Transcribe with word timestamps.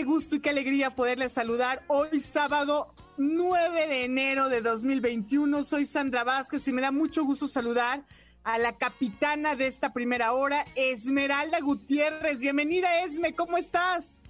qué 0.00 0.04
gusto 0.06 0.36
y 0.36 0.40
qué 0.40 0.48
alegría 0.48 0.94
poderles 0.94 1.32
saludar 1.32 1.84
hoy 1.86 2.22
sábado 2.22 2.94
9 3.18 3.86
de 3.86 4.04
enero 4.04 4.48
de 4.48 4.62
2021. 4.62 5.62
Soy 5.62 5.84
Sandra 5.84 6.24
Vázquez 6.24 6.66
y 6.68 6.72
me 6.72 6.80
da 6.80 6.90
mucho 6.90 7.22
gusto 7.22 7.46
saludar 7.46 8.06
a 8.42 8.56
la 8.56 8.78
capitana 8.78 9.56
de 9.56 9.66
esta 9.66 9.92
primera 9.92 10.32
hora, 10.32 10.64
Esmeralda 10.74 11.60
Gutiérrez. 11.60 12.40
Bienvenida, 12.40 13.02
Esme, 13.02 13.34
¿cómo 13.34 13.58
estás? 13.58 14.22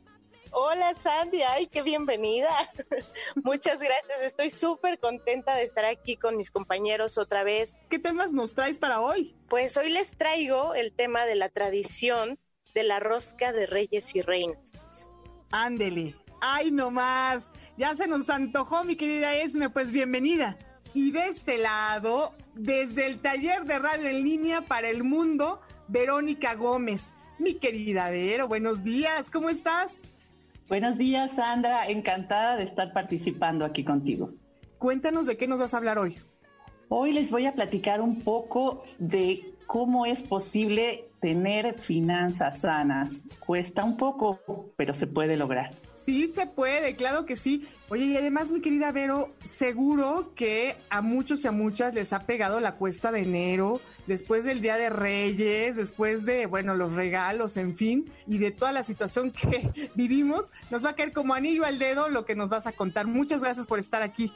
Hola 0.50 0.92
Sandy, 0.92 1.42
ay, 1.42 1.68
qué 1.68 1.82
bienvenida. 1.82 2.50
Muchas 3.44 3.80
gracias, 3.80 4.24
estoy 4.24 4.50
súper 4.50 4.98
contenta 4.98 5.54
de 5.54 5.62
estar 5.62 5.84
aquí 5.84 6.16
con 6.16 6.36
mis 6.36 6.50
compañeros 6.50 7.16
otra 7.16 7.44
vez. 7.44 7.76
¿Qué 7.88 8.00
temas 8.00 8.32
nos 8.32 8.54
traes 8.54 8.80
para 8.80 9.00
hoy? 9.00 9.36
Pues 9.48 9.76
hoy 9.76 9.90
les 9.90 10.16
traigo 10.16 10.74
el 10.74 10.92
tema 10.92 11.26
de 11.26 11.36
la 11.36 11.48
tradición 11.48 12.40
de 12.74 12.82
la 12.82 12.98
rosca 12.98 13.52
de 13.52 13.68
reyes 13.68 14.16
y 14.16 14.22
reinas. 14.22 15.09
Ándele. 15.50 16.14
Ay, 16.40 16.70
no 16.70 16.90
más. 16.90 17.52
Ya 17.76 17.94
se 17.96 18.06
nos 18.06 18.30
antojó, 18.30 18.84
mi 18.84 18.96
querida 18.96 19.34
Esme, 19.34 19.70
pues 19.70 19.90
bienvenida. 19.90 20.56
Y 20.94 21.10
de 21.12 21.26
este 21.26 21.58
lado, 21.58 22.34
desde 22.54 23.06
el 23.06 23.18
taller 23.18 23.64
de 23.64 23.78
radio 23.78 24.08
en 24.08 24.24
línea 24.24 24.62
para 24.62 24.88
el 24.88 25.04
mundo, 25.04 25.60
Verónica 25.88 26.54
Gómez. 26.54 27.14
Mi 27.38 27.54
querida 27.54 28.10
Vero, 28.10 28.48
buenos 28.48 28.84
días, 28.84 29.30
¿cómo 29.30 29.48
estás? 29.48 30.10
Buenos 30.68 30.98
días, 30.98 31.36
Sandra. 31.36 31.88
Encantada 31.88 32.56
de 32.56 32.64
estar 32.64 32.92
participando 32.92 33.64
aquí 33.64 33.82
contigo. 33.82 34.32
Cuéntanos 34.78 35.26
de 35.26 35.36
qué 35.36 35.48
nos 35.48 35.58
vas 35.58 35.74
a 35.74 35.78
hablar 35.78 35.98
hoy. 35.98 36.16
Hoy 36.88 37.12
les 37.12 37.30
voy 37.30 37.46
a 37.46 37.52
platicar 37.52 38.00
un 38.00 38.20
poco 38.20 38.84
de 38.98 39.54
cómo 39.70 40.04
es 40.04 40.20
posible 40.22 41.12
tener 41.20 41.78
finanzas 41.78 42.62
sanas. 42.62 43.22
Cuesta 43.38 43.84
un 43.84 43.96
poco, 43.96 44.40
pero 44.76 44.94
se 44.94 45.06
puede 45.06 45.36
lograr. 45.36 45.70
Sí, 45.94 46.26
se 46.26 46.48
puede, 46.48 46.96
claro 46.96 47.24
que 47.24 47.36
sí. 47.36 47.68
Oye, 47.88 48.06
y 48.06 48.16
además, 48.16 48.50
mi 48.50 48.60
querida 48.60 48.90
Vero, 48.90 49.32
seguro 49.44 50.32
que 50.34 50.76
a 50.88 51.02
muchos 51.02 51.44
y 51.44 51.46
a 51.46 51.52
muchas 51.52 51.94
les 51.94 52.12
ha 52.12 52.26
pegado 52.26 52.58
la 52.58 52.74
cuesta 52.78 53.12
de 53.12 53.20
enero, 53.20 53.80
después 54.08 54.42
del 54.42 54.60
Día 54.60 54.76
de 54.76 54.90
Reyes, 54.90 55.76
después 55.76 56.26
de, 56.26 56.46
bueno, 56.46 56.74
los 56.74 56.94
regalos, 56.94 57.56
en 57.56 57.76
fin, 57.76 58.10
y 58.26 58.38
de 58.38 58.50
toda 58.50 58.72
la 58.72 58.82
situación 58.82 59.30
que 59.30 59.92
vivimos, 59.94 60.50
nos 60.70 60.84
va 60.84 60.90
a 60.90 60.96
caer 60.96 61.12
como 61.12 61.32
anillo 61.32 61.64
al 61.64 61.78
dedo 61.78 62.08
lo 62.08 62.24
que 62.24 62.34
nos 62.34 62.48
vas 62.48 62.66
a 62.66 62.72
contar. 62.72 63.06
Muchas 63.06 63.40
gracias 63.40 63.68
por 63.68 63.78
estar 63.78 64.02
aquí. 64.02 64.32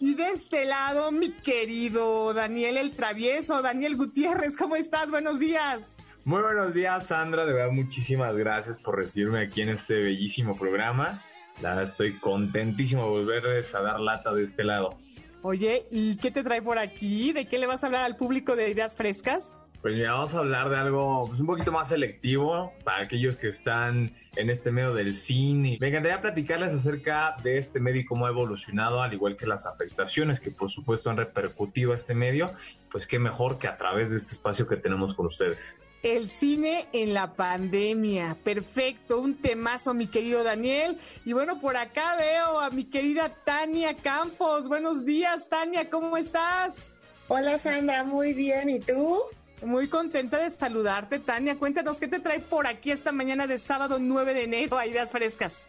Y 0.00 0.14
de 0.14 0.28
este 0.30 0.64
lado, 0.64 1.12
mi 1.12 1.30
querido 1.30 2.34
Daniel 2.34 2.76
el 2.76 2.90
Travieso, 2.90 3.62
Daniel 3.62 3.96
Gutiérrez, 3.96 4.56
¿cómo 4.56 4.76
estás? 4.76 5.10
Buenos 5.10 5.38
días. 5.38 5.96
Muy 6.24 6.42
buenos 6.42 6.74
días, 6.74 7.06
Sandra. 7.06 7.44
De 7.44 7.52
verdad, 7.52 7.70
muchísimas 7.70 8.36
gracias 8.36 8.76
por 8.78 8.96
recibirme 8.96 9.40
aquí 9.40 9.62
en 9.62 9.68
este 9.68 9.94
bellísimo 9.94 10.56
programa. 10.58 11.22
La 11.60 11.82
estoy 11.82 12.14
contentísimo 12.14 13.04
de 13.04 13.08
volverles 13.08 13.74
a 13.74 13.80
dar 13.82 14.00
lata 14.00 14.32
de 14.32 14.42
este 14.42 14.64
lado. 14.64 14.98
Oye, 15.42 15.86
¿y 15.90 16.16
qué 16.16 16.30
te 16.30 16.42
trae 16.42 16.62
por 16.62 16.78
aquí? 16.78 17.32
¿De 17.32 17.46
qué 17.46 17.58
le 17.58 17.66
vas 17.66 17.84
a 17.84 17.86
hablar 17.86 18.04
al 18.04 18.16
público 18.16 18.56
de 18.56 18.70
Ideas 18.70 18.96
Frescas? 18.96 19.56
Pues 19.84 19.96
mira, 19.96 20.12
vamos 20.12 20.34
a 20.34 20.38
hablar 20.38 20.70
de 20.70 20.76
algo 20.76 21.26
pues, 21.28 21.38
un 21.40 21.46
poquito 21.46 21.70
más 21.70 21.88
selectivo 21.88 22.72
para 22.84 23.02
aquellos 23.02 23.36
que 23.36 23.48
están 23.48 24.10
en 24.34 24.48
este 24.48 24.72
medio 24.72 24.94
del 24.94 25.14
cine. 25.14 25.76
Me 25.78 25.88
encantaría 25.88 26.22
platicarles 26.22 26.72
acerca 26.72 27.36
de 27.42 27.58
este 27.58 27.80
medio 27.80 28.00
y 28.00 28.06
cómo 28.06 28.24
ha 28.24 28.30
evolucionado, 28.30 29.02
al 29.02 29.12
igual 29.12 29.36
que 29.36 29.46
las 29.46 29.66
afectaciones 29.66 30.40
que 30.40 30.50
por 30.50 30.70
supuesto 30.70 31.10
han 31.10 31.18
repercutido 31.18 31.92
a 31.92 31.96
este 31.96 32.14
medio. 32.14 32.50
Pues 32.90 33.06
qué 33.06 33.18
mejor 33.18 33.58
que 33.58 33.68
a 33.68 33.76
través 33.76 34.08
de 34.08 34.16
este 34.16 34.30
espacio 34.30 34.66
que 34.66 34.78
tenemos 34.78 35.12
con 35.12 35.26
ustedes. 35.26 35.76
El 36.02 36.30
cine 36.30 36.86
en 36.94 37.12
la 37.12 37.34
pandemia. 37.34 38.38
Perfecto, 38.42 39.20
un 39.20 39.34
temazo, 39.34 39.92
mi 39.92 40.06
querido 40.06 40.44
Daniel. 40.44 40.96
Y 41.26 41.34
bueno, 41.34 41.60
por 41.60 41.76
acá 41.76 42.16
veo 42.16 42.58
a 42.58 42.70
mi 42.70 42.84
querida 42.84 43.34
Tania 43.44 43.94
Campos. 43.98 44.66
Buenos 44.66 45.04
días, 45.04 45.50
Tania, 45.50 45.90
¿cómo 45.90 46.16
estás? 46.16 46.94
Hola, 47.28 47.58
Sandra, 47.58 48.02
muy 48.02 48.32
bien. 48.32 48.70
¿Y 48.70 48.80
tú? 48.80 49.24
Muy 49.62 49.88
contenta 49.88 50.38
de 50.38 50.50
saludarte, 50.50 51.18
Tania. 51.18 51.56
Cuéntanos 51.56 52.00
qué 52.00 52.08
te 52.08 52.18
trae 52.18 52.40
por 52.40 52.66
aquí 52.66 52.90
esta 52.90 53.12
mañana 53.12 53.46
de 53.46 53.58
sábado 53.58 53.98
9 54.00 54.34
de 54.34 54.44
enero 54.44 54.78
a 54.78 54.86
Ideas 54.86 55.12
Frescas. 55.12 55.66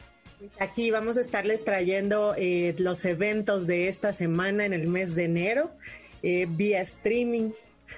Aquí 0.59 0.91
vamos 0.91 1.17
a 1.17 1.21
estarles 1.21 1.63
trayendo 1.63 2.35
eh, 2.37 2.75
los 2.77 3.05
eventos 3.05 3.67
de 3.67 3.87
esta 3.87 4.11
semana 4.11 4.65
en 4.65 4.73
el 4.73 4.87
mes 4.87 5.15
de 5.15 5.23
enero 5.25 5.71
eh, 6.23 6.45
vía 6.49 6.81
streaming. 6.81 7.51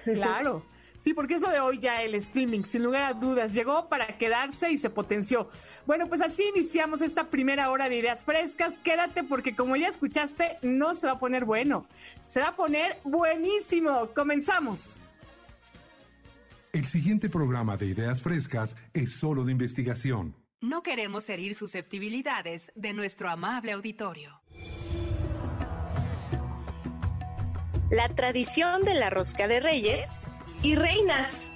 Claro. 0.04 0.64
Sí, 0.98 1.14
porque 1.14 1.36
es 1.36 1.42
lo 1.42 1.50
de 1.50 1.60
hoy 1.60 1.78
ya 1.78 2.02
el 2.02 2.16
streaming, 2.16 2.64
sin 2.64 2.84
lugar 2.84 3.04
a 3.04 3.14
dudas, 3.14 3.54
llegó 3.54 3.88
para 3.88 4.18
quedarse 4.18 4.72
y 4.72 4.78
se 4.78 4.90
potenció. 4.90 5.50
Bueno, 5.86 6.08
pues 6.08 6.22
así 6.22 6.44
iniciamos 6.54 7.02
esta 7.02 7.30
primera 7.30 7.70
hora 7.70 7.88
de 7.88 7.98
ideas 7.98 8.26
frescas. 8.26 8.80
Quédate 8.80 9.24
porque 9.24 9.56
como 9.56 9.76
ya 9.76 9.88
escuchaste, 9.88 10.58
no 10.64 10.96
se 10.96 11.06
va 11.06 11.14
a 11.14 11.20
poner 11.20 11.46
bueno, 11.46 11.86
se 12.20 12.42
va 12.42 12.48
a 12.48 12.56
poner 12.56 12.98
buenísimo. 13.04 14.10
Comenzamos. 14.16 14.98
El 16.78 16.86
siguiente 16.86 17.28
programa 17.28 17.76
de 17.76 17.88
ideas 17.88 18.22
frescas 18.22 18.78
es 18.94 19.14
solo 19.14 19.44
de 19.44 19.52
investigación. 19.52 20.36
No 20.62 20.84
queremos 20.84 21.28
herir 21.28 21.56
susceptibilidades 21.56 22.72
de 22.76 22.94
nuestro 22.94 23.32
amable 23.32 23.72
auditorio. 23.72 24.40
La 27.90 28.08
tradición 28.10 28.84
de 28.84 28.94
la 28.94 29.10
rosca 29.10 29.48
de 29.48 29.60
reyes 29.60 30.22
y 30.62 30.76
reinas. 30.76 31.52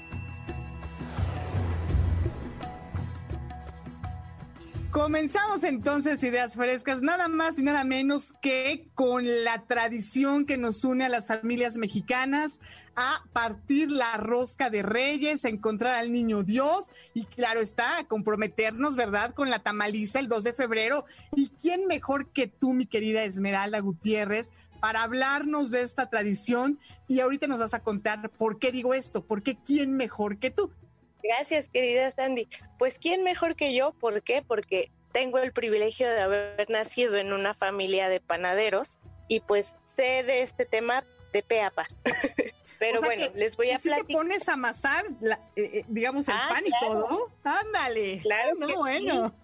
Comenzamos 4.91 5.63
entonces 5.63 6.22
ideas 6.22 6.56
frescas, 6.56 7.02
nada 7.02 7.29
más 7.29 7.57
y 7.57 7.63
nada 7.63 7.85
menos 7.85 8.34
que 8.41 8.90
con 8.94 9.25
la 9.46 9.63
tradición 9.66 10.46
que 10.46 10.57
nos 10.57 10.84
une 10.84 11.06
a 11.06 11.09
las 11.09 11.28
familias 11.28 11.78
mexicanas 11.78 12.59
a 12.97 13.24
partir 13.31 13.90
la 13.90 14.18
rosca 14.18 14.69
de 14.69 14.84
reyes, 14.84 15.46
a 15.46 15.50
encontrar 15.50 15.96
al 15.96 16.12
niño 16.12 16.44
Dios 16.44 16.90
y 17.13 17.24
claro 17.24 17.62
está, 17.62 18.00
a 18.00 18.03
comprometernos, 18.03 18.97
¿verdad?, 18.97 19.34
con 19.34 19.50
la 19.50 19.59
tamaliza 19.59 20.19
el 20.19 20.28
2 20.28 20.44
de 20.44 20.53
febrero. 20.53 21.06
¿Y 21.38 21.51
quién 21.51 21.88
mejor 21.88 22.28
que 22.34 22.47
tú, 22.47 22.74
mi 22.74 22.85
querida 22.85 23.24
Esmeralda 23.24 23.80
Gutiérrez, 23.80 24.51
para 24.81 25.03
hablarnos 25.03 25.72
de 25.72 25.84
esta 25.84 26.09
tradición 26.09 26.80
y 27.07 27.22
ahorita 27.22 27.47
nos 27.47 27.59
vas 27.59 27.74
a 27.74 27.84
contar 27.84 28.30
por 28.31 28.59
qué 28.59 28.74
digo 28.74 28.94
esto, 28.94 29.24
por 29.24 29.42
qué 29.42 29.57
quién 29.63 29.95
mejor 29.95 30.38
que 30.38 30.51
tú. 30.51 30.74
Gracias, 31.23 31.69
querida 31.69 32.12
Sandy. 32.12 32.47
Pues 32.77 32.97
quién 33.00 33.23
mejor 33.23 33.56
que 33.56 33.73
yo, 33.73 33.94
¿por 33.94 34.23
qué? 34.23 34.41
Porque 34.41 34.91
tengo 35.12 35.39
el 35.39 35.51
privilegio 35.51 36.09
de 36.09 36.19
haber 36.19 36.69
nacido 36.69 37.18
en 37.18 37.33
una 37.33 37.53
familia 37.53 38.09
de 38.09 38.19
panaderos 38.19 39.00
y 39.27 39.41
pues 39.41 39.75
sé 39.85 40.23
de 40.23 40.41
este 40.41 40.65
tema 40.65 41.03
de 41.33 41.44
peapa. 41.44 41.83
Pero 42.79 43.00
bueno, 43.01 43.27
les 43.35 43.56
voy 43.56 43.69
a 43.69 43.77
si 43.77 43.89
te 43.89 44.03
pones 44.06 44.50
a 44.50 44.53
amasar, 44.53 45.06
eh, 45.21 45.38
eh, 45.56 45.85
digamos, 45.88 46.27
el 46.27 46.33
ah, 46.35 46.47
pan 46.50 46.63
y 46.65 46.71
todo. 46.83 47.29
Ándale. 47.44 48.21
Claro. 48.21 48.56
No, 48.57 48.75
bueno. 48.77 49.35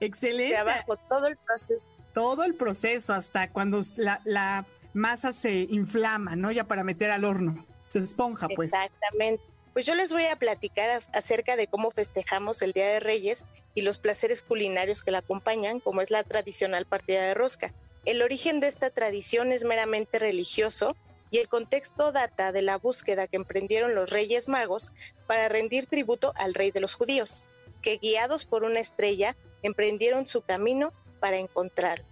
Excelente. 0.00 0.54
Trabajo 0.54 0.96
todo 0.96 1.26
el 1.26 1.36
proceso. 1.36 1.90
Todo 2.14 2.44
el 2.44 2.54
proceso, 2.54 3.12
hasta 3.12 3.50
cuando 3.50 3.80
la, 3.96 4.22
la 4.24 4.66
masa 4.94 5.34
se 5.34 5.66
inflama, 5.68 6.34
¿no? 6.34 6.50
Ya 6.50 6.64
para 6.64 6.82
meter 6.82 7.10
al 7.10 7.26
horno. 7.26 7.66
Se 7.90 7.98
esponja, 7.98 8.48
pues. 8.48 8.72
Exactamente. 8.72 9.44
Pues 9.78 9.86
yo 9.86 9.94
les 9.94 10.12
voy 10.12 10.24
a 10.24 10.34
platicar 10.34 11.04
acerca 11.12 11.54
de 11.54 11.68
cómo 11.68 11.92
festejamos 11.92 12.62
el 12.62 12.72
Día 12.72 12.88
de 12.88 12.98
Reyes 12.98 13.44
y 13.76 13.82
los 13.82 14.00
placeres 14.00 14.42
culinarios 14.42 15.04
que 15.04 15.12
la 15.12 15.18
acompañan, 15.18 15.78
como 15.78 16.00
es 16.00 16.10
la 16.10 16.24
tradicional 16.24 16.84
partida 16.84 17.22
de 17.22 17.34
rosca. 17.34 17.72
El 18.04 18.22
origen 18.22 18.58
de 18.58 18.66
esta 18.66 18.90
tradición 18.90 19.52
es 19.52 19.62
meramente 19.62 20.18
religioso 20.18 20.96
y 21.30 21.38
el 21.38 21.46
contexto 21.46 22.10
data 22.10 22.50
de 22.50 22.62
la 22.62 22.76
búsqueda 22.76 23.28
que 23.28 23.36
emprendieron 23.36 23.94
los 23.94 24.10
Reyes 24.10 24.48
Magos 24.48 24.90
para 25.28 25.48
rendir 25.48 25.86
tributo 25.86 26.32
al 26.34 26.54
rey 26.54 26.72
de 26.72 26.80
los 26.80 26.94
judíos, 26.94 27.46
que 27.80 27.98
guiados 27.98 28.46
por 28.46 28.64
una 28.64 28.80
estrella 28.80 29.36
emprendieron 29.62 30.26
su 30.26 30.42
camino 30.42 30.92
para 31.20 31.38
encontrarlo. 31.38 32.04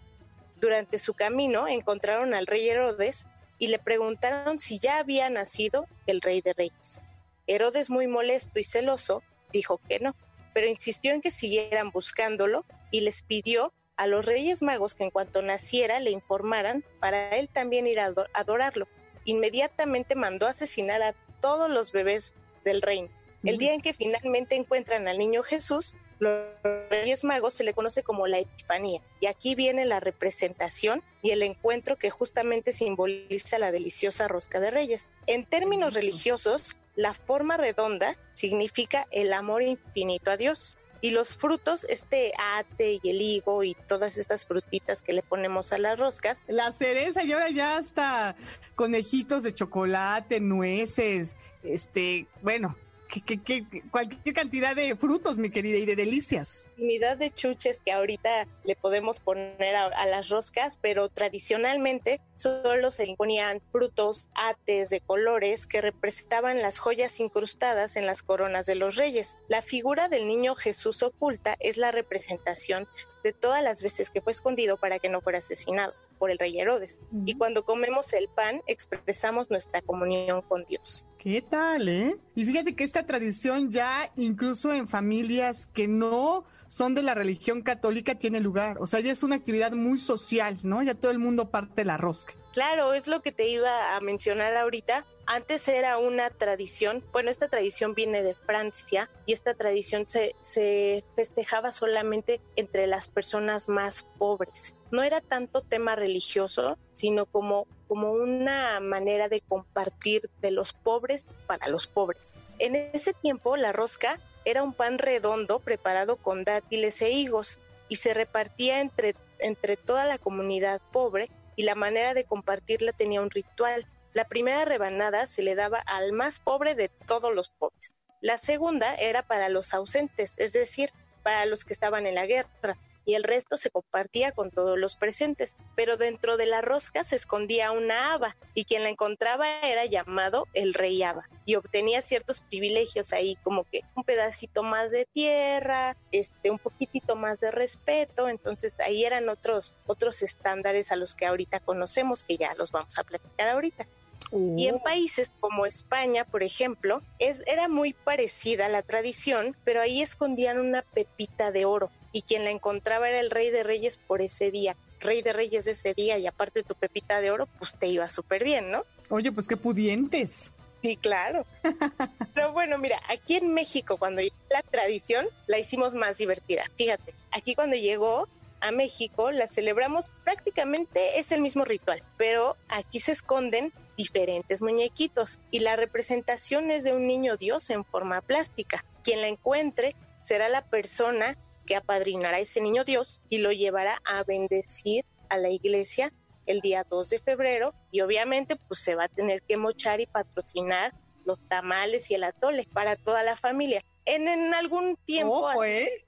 Durante 0.61 0.99
su 0.99 1.15
camino 1.15 1.67
encontraron 1.67 2.33
al 2.33 2.47
rey 2.47 2.69
Herodes 2.69 3.27
y 3.59 3.67
le 3.67 3.81
preguntaron 3.81 4.61
si 4.61 4.79
ya 4.79 4.99
había 4.99 5.29
nacido 5.31 5.89
el 6.07 6.21
rey 6.21 6.43
de 6.43 6.53
reyes. 6.53 7.03
Herodes, 7.47 7.91
muy 7.91 8.07
molesto 8.07 8.59
y 8.59 8.65
celoso, 8.65 9.23
dijo 9.53 9.81
que 9.89 9.99
no, 9.99 10.15
pero 10.53 10.67
insistió 10.67 11.13
en 11.13 11.21
que 11.21 11.31
siguieran 11.31 11.91
buscándolo 11.91 12.65
y 12.91 13.01
les 13.01 13.23
pidió 13.23 13.73
a 13.97 14.07
los 14.07 14.27
reyes 14.27 14.63
magos 14.63 14.95
que 14.95 15.05
en 15.05 15.11
cuanto 15.11 15.43
naciera 15.43 16.01
le 16.01 16.11
informaran 16.11 16.85
para 17.01 17.31
él 17.37 17.49
también 17.49 17.87
ir 17.87 18.01
a 18.01 18.13
adorarlo. 18.35 18.89
Inmediatamente 19.25 20.15
mandó 20.15 20.47
asesinar 20.47 21.03
a 21.03 21.15
todos 21.41 21.71
los 21.71 21.93
bebés 21.93 22.35
del 22.65 22.83
reino. 22.83 23.09
El 23.45 23.59
día 23.59 23.75
en 23.75 23.81
que 23.81 23.93
finalmente 23.93 24.57
encuentran 24.57 25.09
al 25.09 25.19
niño 25.19 25.43
Jesús, 25.43 25.95
los 26.19 26.47
Reyes 26.91 27.23
Magos 27.23 27.55
se 27.55 27.65
le 27.65 27.75
conoce 27.75 28.03
como 28.03 28.27
la 28.27 28.39
Epifanía. 28.39 29.01
Y 29.21 29.27
aquí 29.27 29.55
viene 29.55 29.85
la 29.85 30.01
representación 30.01 31.03
y 31.23 31.31
el 31.31 31.43
encuentro 31.43 31.97
que 31.97 32.11
justamente 32.11 32.73
simboliza 32.73 33.59
la 33.59 33.71
deliciosa 33.71 34.27
rosca 34.27 34.59
de 34.59 34.71
Reyes. 34.71 35.09
En 35.27 35.45
términos 35.45 35.95
religiosos, 35.95 36.77
la 36.97 37.15
forma 37.15 37.57
redonda 37.57 38.17
significa 38.33 39.07
el 39.11 39.33
amor 39.33 39.63
infinito 39.63 40.31
a 40.31 40.37
Dios. 40.37 40.77
Y 41.03 41.11
los 41.11 41.37
frutos, 41.37 41.85
este 41.85 42.33
ate 42.57 42.99
y 43.03 43.11
el 43.11 43.21
higo 43.21 43.63
y 43.63 43.77
todas 43.87 44.17
estas 44.17 44.47
frutitas 44.47 45.03
que 45.03 45.13
le 45.13 45.23
ponemos 45.23 45.73
a 45.73 45.79
las 45.79 46.01
roscas. 46.01 46.43
La 46.49 46.73
cereza 46.73 47.23
y 47.23 47.33
ahora 47.33 47.51
ya 47.51 47.77
hasta 47.77 48.35
conejitos 48.75 49.43
de 49.43 49.55
chocolate, 49.55 50.41
nueces, 50.41 51.37
este, 51.63 52.27
bueno, 52.43 52.77
que, 53.07 53.65
cualquier 53.91 54.35
cantidad 54.35 54.75
de 54.75 54.97
frutos, 54.97 55.39
mi 55.39 55.51
querida, 55.51 55.79
y 55.79 55.87
de 55.87 55.97
delicias. 55.97 56.69
Unidad 56.79 57.17
de 57.17 57.31
chuches 57.31 57.83
que 57.83 57.93
ahorita 57.93 58.47
le 58.65 58.77
podemos 58.77 59.21
poner 59.21 59.77
a, 59.77 60.07
las 60.07 60.29
roscas, 60.29 60.79
pero 60.81 61.09
tradicionalmente 61.09 62.21
solo 62.37 62.91
se 62.91 63.15
ponían 63.17 63.61
frutos, 63.73 64.29
ates 64.35 64.91
de 64.91 65.01
colores 65.01 65.67
que 65.67 65.81
representaban 65.81 66.63
las 66.63 66.79
joyas 66.79 67.19
incrustadas 67.21 67.97
en 67.97 68.07
las 68.07 68.23
coronas 68.23 68.67
de 68.67 68.75
los 68.75 68.97
reyes. 68.97 69.37
La 69.49 69.63
figura 69.63 70.09
del 70.09 70.27
niño 70.27 70.55
Jesús 70.55 71.03
oculta 71.03 71.57
es 71.61 71.77
la 71.77 71.93
representación 71.93 72.89
de 73.25 73.33
todas 73.33 73.63
las 73.63 73.83
veces 73.83 74.11
que 74.11 74.21
fue 74.21 74.33
escondido 74.33 74.77
para 74.77 74.99
que 74.99 75.09
no 75.09 75.21
fuera 75.21 75.39
asesinado 75.39 75.95
por 76.19 76.31
el 76.31 76.39
rey 76.39 76.59
Herodes. 76.59 77.01
Y 77.25 77.35
cuando 77.35 77.65
comemos 77.65 78.13
el 78.13 78.29
pan, 78.29 78.63
expresamos 78.67 79.51
nuestra 79.51 79.83
comunión 79.83 80.43
con 80.43 80.65
Dios. 80.65 81.07
¿Qué 81.19 81.43
tal, 81.43 81.89
eh? 81.89 82.17
Y 82.35 82.45
fíjate 82.45 82.75
que 82.75 82.85
esta 82.85 83.07
tradición 83.07 83.71
ya 83.71 84.11
incluso 84.17 84.73
en 84.73 84.89
familias 84.89 85.67
que 85.67 85.89
no 85.89 86.45
son 86.69 86.95
de 86.95 87.03
la 87.03 87.15
religión 87.15 87.63
católica 87.63 88.17
tiene 88.17 88.41
lugar. 88.41 88.77
O 88.81 88.87
sea, 88.87 89.01
ya 89.01 89.13
es 89.13 89.23
una 89.23 89.37
actividad 89.37 89.73
muy 89.73 89.99
social, 89.99 90.59
¿no? 90.63 90.83
Ya 90.83 90.95
todo 90.95 91.11
el 91.11 91.19
mundo 91.19 91.51
parte 91.51 91.85
la 91.85 91.97
rosca. 91.97 92.35
Claro, 92.53 92.95
es 92.95 93.07
lo 93.07 93.21
que 93.21 93.33
te 93.33 93.49
iba 93.49 93.95
a 93.95 94.01
mencionar 94.01 94.57
ahorita. 94.57 95.05
Antes 95.29 95.67
era 95.67 95.99
una 95.99 96.31
tradición, 96.31 97.05
bueno, 97.13 97.31
esta 97.31 97.49
tradición 97.49 97.95
viene 97.95 98.23
de 98.23 98.35
Francia 98.35 99.11
y 99.27 99.33
esta 99.33 99.55
tradición 99.55 100.07
se, 100.07 100.37
se 100.41 101.03
festejaba 101.17 101.73
solamente 101.73 102.41
entre 102.55 102.87
las 102.87 103.09
personas 103.09 103.69
más 103.69 104.07
pobres. 104.19 104.77
No 104.93 105.03
era 105.03 105.21
tanto 105.21 105.63
tema 105.63 105.97
religioso, 105.97 106.79
sino 106.93 107.27
como, 107.27 107.67
como 107.89 108.13
una 108.13 108.79
manera 108.79 109.29
de 109.29 109.41
compartir 109.41 110.31
de 110.41 110.53
los 110.53 110.73
pobres 110.73 111.27
para 111.49 111.67
los 111.67 111.89
pobres. 111.89 112.29
En 112.61 112.77
ese 112.77 113.13
tiempo 113.13 113.57
la 113.57 113.73
rosca 113.73 114.21
era 114.45 114.63
un 114.63 114.73
pan 114.73 114.99
redondo 114.99 115.59
preparado 115.59 116.17
con 116.17 116.45
dátiles 116.45 117.03
e 117.03 117.11
higos 117.11 117.59
y 117.89 117.97
se 117.97 118.15
repartía 118.15 118.81
entre, 118.81 119.17
entre 119.41 119.77
toda 119.77 120.05
la 120.05 120.19
comunidad 120.19 120.81
pobre 120.93 121.31
y 121.57 121.65
la 121.65 121.75
manera 121.75 122.15
de 122.15 122.25
compartirla 122.25 122.93
tenía 122.93 123.21
un 123.21 123.31
ritual. 123.31 123.87
La 124.17 124.25
primera 124.25 124.65
rebanada 124.65 125.27
se 125.27 125.43
le 125.43 125.55
daba 125.55 125.79
al 125.79 126.15
más 126.15 126.41
pobre 126.41 126.75
de 126.75 126.89
todos 126.89 127.35
los 127.35 127.51
pobres. 127.51 127.95
La 128.23 128.39
segunda 128.39 128.95
era 128.95 129.23
para 129.23 129.51
los 129.51 129.75
ausentes, 129.75 130.33
es 130.39 130.55
decir, 130.55 130.91
para 131.23 131.45
los 131.45 131.67
que 131.67 131.75
estaban 131.75 132.07
en 132.07 132.15
la 132.15 132.25
guerra 132.25 132.79
y 133.05 133.13
el 133.13 133.25
resto 133.25 133.59
se 133.59 133.69
compartía 133.69 134.33
con 134.33 134.51
todos 134.51 134.79
los 134.79 134.97
presentes. 134.97 135.59
Pero 135.75 135.99
dentro 135.99 136.39
de 136.39 136.47
la 136.47 136.63
rosca 136.63 137.05
se 137.05 137.15
escondía 137.15 137.73
una 137.73 138.15
haba 138.15 138.39
y 138.55 138.65
quien 138.65 138.85
la 138.85 138.89
encontraba 138.89 139.61
era 139.61 139.85
llamado 139.85 140.47
el 140.55 140.73
rey 140.73 141.03
haba 141.03 141.29
y 141.45 141.57
obtenía 141.57 142.01
ciertos 142.01 142.41
privilegios 142.41 143.13
ahí 143.13 143.37
como 143.43 143.65
que 143.65 143.83
un 143.97 144.05
pedacito 144.05 144.63
más 144.63 144.93
de 144.93 145.05
tierra, 145.05 145.95
este 146.11 146.51
un 146.51 146.59
poquitito 146.59 147.17
más 147.17 147.39
de 147.39 147.51
respeto, 147.51 148.31
entonces 148.31 148.81
ahí 148.81 149.05
eran 149.05 149.29
otros 149.29 149.75
otros 149.87 150.23
estándares 150.23 150.91
a 150.91 150.97
los 150.97 151.15
que 151.15 151.27
ahorita 151.27 151.61
conocemos 151.61 152.25
que 152.25 152.39
ya 152.39 152.55
los 152.55 152.73
vamos 152.73 152.99
a 152.99 153.05
platicar 153.05 153.51
ahorita. 153.51 153.87
Y 154.33 154.67
en 154.67 154.77
oh. 154.77 154.83
países 154.83 155.33
como 155.41 155.67
España, 155.67 156.25
por 156.25 156.43
ejemplo, 156.43 157.03
es, 157.19 157.45
era 157.47 157.69
muy 157.69 157.93
parecida 157.93 158.69
la 158.69 158.83
tradición, 158.83 159.57
pero 159.65 159.81
ahí 159.81 160.03
escondían 160.03 160.59
una 160.59 160.83
pepita 160.83 161.53
de 161.53 161.65
oro 161.65 161.91
y 162.13 162.23
quien 162.23 162.45
la 162.45 162.51
encontraba 162.51 163.09
era 163.09 163.21
el 163.21 163.31
rey 163.31 163.51
de 163.51 163.63
reyes 163.63 163.99
por 163.99 164.23
ese 164.23 164.51
día. 164.51 164.77
Rey 165.01 165.23
de 165.23 165.33
reyes 165.33 165.67
de 165.67 165.73
ese 165.73 165.95
día 165.95 166.19
y 166.19 166.27
aparte 166.27 166.63
tu 166.63 166.75
pepita 166.75 167.21
de 167.21 167.31
oro, 167.31 167.47
pues 167.59 167.77
te 167.79 167.87
iba 167.87 168.09
súper 168.09 168.43
bien, 168.43 168.71
¿no? 168.71 168.85
Oye, 169.11 169.31
pues 169.31 169.47
qué 169.47 169.57
pudientes. 169.57 170.53
Sí, 170.83 170.97
claro. 170.97 171.45
Pero 172.35 172.53
bueno, 172.53 172.79
mira, 172.79 173.01
aquí 173.09 173.37
en 173.37 173.53
México 173.53 173.97
cuando 173.99 174.23
llegó 174.23 174.37
la 174.51 174.63
tradición 174.63 175.27
la 175.47 175.59
hicimos 175.59 175.95
más 175.95 176.19
divertida. 176.19 176.65
Fíjate, 176.77 177.15
aquí 177.31 177.55
cuando 177.55 177.77
llegó 177.77 178.29
a 178.61 178.71
México 178.71 179.31
la 179.31 179.47
celebramos 179.47 180.11
prácticamente 180.25 181.19
es 181.19 181.33
el 181.33 181.41
mismo 181.41 181.65
ritual, 181.65 182.03
pero 182.17 182.57
aquí 182.69 183.01
se 183.01 183.13
esconden 183.13 183.73
diferentes 183.97 184.63
muñequitos 184.63 185.39
y 185.51 185.61
la 185.61 185.77
representación 185.77 186.71
es 186.71 186.85
de 186.85 186.93
un 186.93 187.07
niño 187.07 187.37
Dios 187.37 187.71
en 187.71 187.85
forma 187.85 188.21
plástica. 188.21 188.85
Quien 189.03 189.21
la 189.21 189.29
encuentre 189.29 189.95
será 190.23 190.49
la 190.49 190.63
persona 190.63 191.37
que 191.67 191.77
apadrinará 191.77 192.39
a 192.39 192.41
ese 192.41 192.61
niño 192.61 192.85
Dios 192.85 193.21
y 193.29 193.39
lo 193.39 193.53
llevará 193.53 194.01
a 194.05 194.23
bendecir 194.25 195.05
a 195.29 195.37
la 195.39 195.51
iglesia 195.51 196.13
el 196.47 196.61
día 196.61 196.87
2 196.89 197.09
de 197.09 197.19
febrero 197.19 197.75
y 197.91 198.01
obviamente 198.01 198.57
pues 198.57 198.81
se 198.81 198.95
va 198.95 199.05
a 199.05 199.09
tener 199.09 199.43
que 199.43 199.57
mochar 199.57 200.01
y 200.01 200.07
patrocinar 200.07 200.93
los 201.25 201.45
tamales 201.49 202.11
y 202.11 202.15
el 202.15 202.25
atole 202.25 202.67
para 202.73 202.97
toda 202.97 203.23
la 203.25 203.37
familia. 203.37 203.85
En, 204.05 204.29
en 204.29 204.55
algún 204.55 204.97
tiempo 205.05 205.49
así, 205.49 205.69
¿eh? 205.69 206.05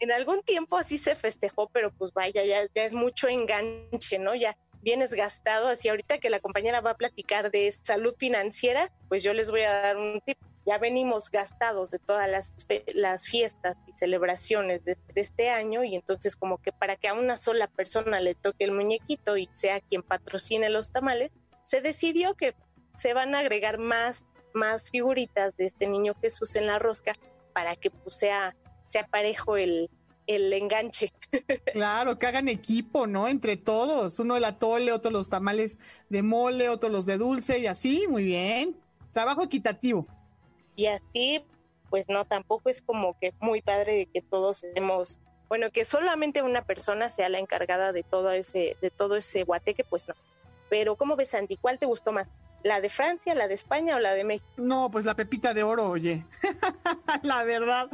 En 0.00 0.12
algún 0.12 0.42
tiempo 0.42 0.76
así 0.76 0.98
se 0.98 1.16
festejó, 1.16 1.68
pero 1.68 1.92
pues 1.92 2.12
vaya, 2.12 2.44
ya, 2.44 2.66
ya 2.74 2.84
es 2.84 2.94
mucho 2.94 3.28
enganche, 3.28 4.18
¿no? 4.18 4.34
Ya 4.34 4.56
vienes 4.80 5.12
gastado, 5.14 5.68
así 5.68 5.88
ahorita 5.88 6.18
que 6.18 6.30
la 6.30 6.40
compañera 6.40 6.80
va 6.80 6.92
a 6.92 6.96
platicar 6.96 7.50
de 7.50 7.70
salud 7.70 8.14
financiera, 8.18 8.92
pues 9.08 9.22
yo 9.22 9.32
les 9.32 9.50
voy 9.50 9.62
a 9.62 9.72
dar 9.72 9.96
un 9.96 10.20
tip 10.24 10.38
ya 10.68 10.76
venimos 10.76 11.30
gastados 11.30 11.90
de 11.90 11.98
todas 11.98 12.28
las, 12.28 12.54
las 12.94 13.26
fiestas 13.26 13.74
y 13.86 13.92
celebraciones 13.94 14.84
de, 14.84 14.98
este 15.14 15.48
año 15.48 15.82
y 15.82 15.94
entonces 15.94 16.36
como 16.36 16.58
que 16.58 16.72
para 16.72 16.96
que 16.96 17.08
a 17.08 17.14
una 17.14 17.38
sola 17.38 17.68
persona 17.68 18.20
le 18.20 18.34
toque 18.34 18.64
el 18.64 18.72
muñequito 18.72 19.38
y 19.38 19.48
sea 19.52 19.80
quien 19.80 20.02
patrocine 20.02 20.68
los 20.68 20.92
tamales, 20.92 21.32
se 21.64 21.80
decidió 21.80 22.34
que 22.34 22.54
se 22.94 23.14
van 23.14 23.34
a 23.34 23.38
agregar 23.38 23.78
más, 23.78 24.24
más 24.52 24.90
figuritas 24.90 25.56
de 25.56 25.64
este 25.64 25.86
niño 25.86 26.14
Jesús 26.20 26.54
en 26.56 26.66
la 26.66 26.78
rosca 26.78 27.14
para 27.54 27.74
que 27.74 27.90
pues, 27.90 28.16
sea, 28.16 28.54
sea 28.88 29.06
parejo 29.06 29.56
el, 29.56 29.90
el 30.26 30.52
enganche. 30.52 31.12
Claro, 31.72 32.18
que 32.18 32.26
hagan 32.26 32.48
equipo, 32.48 33.06
¿no? 33.06 33.28
Entre 33.28 33.56
todos, 33.56 34.18
uno 34.18 34.36
el 34.36 34.44
atole, 34.44 34.92
otro 34.92 35.10
los 35.10 35.28
tamales 35.28 35.78
de 36.08 36.22
mole, 36.22 36.68
otro 36.68 36.88
los 36.88 37.06
de 37.06 37.18
dulce 37.18 37.58
y 37.58 37.66
así, 37.66 38.06
muy 38.08 38.24
bien. 38.24 38.76
Trabajo 39.12 39.44
equitativo 39.44 40.06
y 40.78 40.86
así 40.86 41.44
pues 41.90 42.08
no 42.08 42.24
tampoco 42.24 42.70
es 42.70 42.80
como 42.80 43.18
que 43.18 43.34
muy 43.40 43.60
padre 43.60 43.96
de 43.96 44.06
que 44.06 44.22
todos 44.22 44.62
estemos 44.62 45.18
bueno 45.48 45.70
que 45.72 45.84
solamente 45.84 46.40
una 46.40 46.62
persona 46.62 47.08
sea 47.08 47.28
la 47.28 47.40
encargada 47.40 47.92
de 47.92 48.04
todo 48.04 48.30
ese 48.30 48.76
de 48.80 48.90
todo 48.90 49.16
ese 49.16 49.42
guateque 49.42 49.82
pues 49.82 50.06
no 50.06 50.14
pero 50.70 50.94
cómo 50.94 51.16
ves 51.16 51.34
Andy 51.34 51.56
cuál 51.56 51.80
te 51.80 51.86
gustó 51.86 52.12
más 52.12 52.28
la 52.62 52.80
de 52.80 52.88
Francia, 52.88 53.34
la 53.34 53.48
de 53.48 53.54
España 53.54 53.96
o 53.96 53.98
la 53.98 54.14
de 54.14 54.24
México? 54.24 54.46
No, 54.56 54.90
pues 54.90 55.04
la 55.04 55.14
pepita 55.14 55.54
de 55.54 55.62
oro, 55.62 55.88
oye. 55.88 56.24
la 57.22 57.44
verdad. 57.44 57.88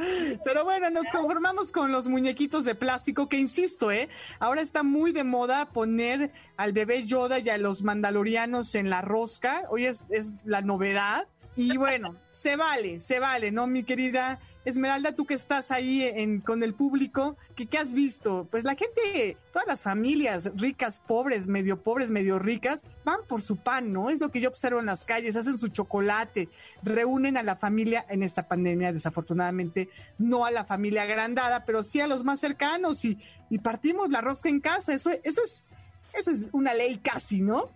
Pero 0.44 0.64
bueno, 0.64 0.90
nos 0.90 1.06
conformamos 1.10 1.70
con 1.70 1.92
los 1.92 2.08
muñequitos 2.08 2.64
de 2.64 2.74
plástico, 2.74 3.28
que 3.28 3.38
insisto, 3.38 3.90
¿eh? 3.90 4.08
Ahora 4.38 4.60
está 4.60 4.82
muy 4.82 5.12
de 5.12 5.24
moda 5.24 5.66
poner 5.66 6.32
al 6.56 6.72
bebé 6.72 7.04
Yoda 7.04 7.38
y 7.38 7.48
a 7.50 7.58
los 7.58 7.82
mandalorianos 7.82 8.74
en 8.74 8.90
la 8.90 9.02
rosca. 9.02 9.64
Hoy 9.68 9.86
es, 9.86 10.04
es 10.10 10.44
la 10.44 10.62
novedad 10.62 11.26
Y 11.56 11.76
bueno, 11.76 12.16
se 12.32 12.56
vale, 12.56 12.98
se 13.00 13.20
vale, 13.20 13.52
¿no, 13.52 13.66
mi 13.66 13.84
querida 13.84 14.40
Esmeralda, 14.64 15.12
tú 15.12 15.26
que 15.26 15.34
estás 15.34 15.70
ahí 15.70 16.02
en, 16.02 16.40
con 16.40 16.62
el 16.62 16.72
público, 16.72 17.36
¿qué, 17.54 17.66
¿qué 17.66 17.76
has 17.76 17.92
visto? 17.92 18.48
Pues 18.50 18.64
la 18.64 18.74
gente, 18.74 19.36
todas 19.52 19.68
las 19.68 19.82
familias 19.82 20.50
ricas, 20.56 21.02
pobres, 21.06 21.46
medio 21.46 21.82
pobres, 21.82 22.10
medio 22.10 22.38
ricas, 22.38 22.82
van 23.04 23.20
por 23.28 23.42
su 23.42 23.56
pan, 23.56 23.92
¿no? 23.92 24.08
Es 24.08 24.20
lo 24.20 24.30
que 24.30 24.40
yo 24.40 24.48
observo 24.48 24.80
en 24.80 24.86
las 24.86 25.04
calles, 25.04 25.36
hacen 25.36 25.58
su 25.58 25.68
chocolate, 25.68 26.48
reúnen 26.82 27.36
a 27.36 27.42
la 27.42 27.56
familia 27.56 28.06
en 28.08 28.22
esta 28.22 28.48
pandemia, 28.48 28.92
desafortunadamente, 28.92 29.90
no 30.18 30.46
a 30.46 30.50
la 30.50 30.64
familia 30.64 31.02
agrandada, 31.02 31.66
pero 31.66 31.82
sí 31.82 32.00
a 32.00 32.06
los 32.06 32.24
más 32.24 32.40
cercanos 32.40 33.04
y, 33.04 33.18
y 33.50 33.58
partimos 33.58 34.08
la 34.08 34.22
rosca 34.22 34.48
en 34.48 34.60
casa. 34.60 34.94
Eso, 34.94 35.10
eso, 35.10 35.42
es, 35.42 35.66
eso 36.14 36.30
es 36.30 36.42
una 36.52 36.72
ley 36.72 36.98
casi, 36.98 37.40
¿no? 37.42 37.68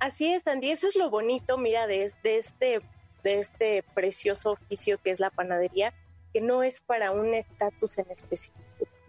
Así 0.00 0.32
es, 0.32 0.44
Andy, 0.48 0.70
eso 0.70 0.88
es 0.88 0.96
lo 0.96 1.10
bonito, 1.10 1.58
mira, 1.58 1.86
de, 1.86 2.10
de 2.24 2.36
este 2.36 2.82
de 3.22 3.38
este 3.38 3.84
precioso 3.94 4.52
oficio 4.52 4.98
que 4.98 5.10
es 5.10 5.20
la 5.20 5.30
panadería, 5.30 5.94
que 6.32 6.40
no 6.40 6.62
es 6.62 6.80
para 6.80 7.10
un 7.10 7.34
estatus 7.34 7.98
en 7.98 8.10
específico. 8.10 8.60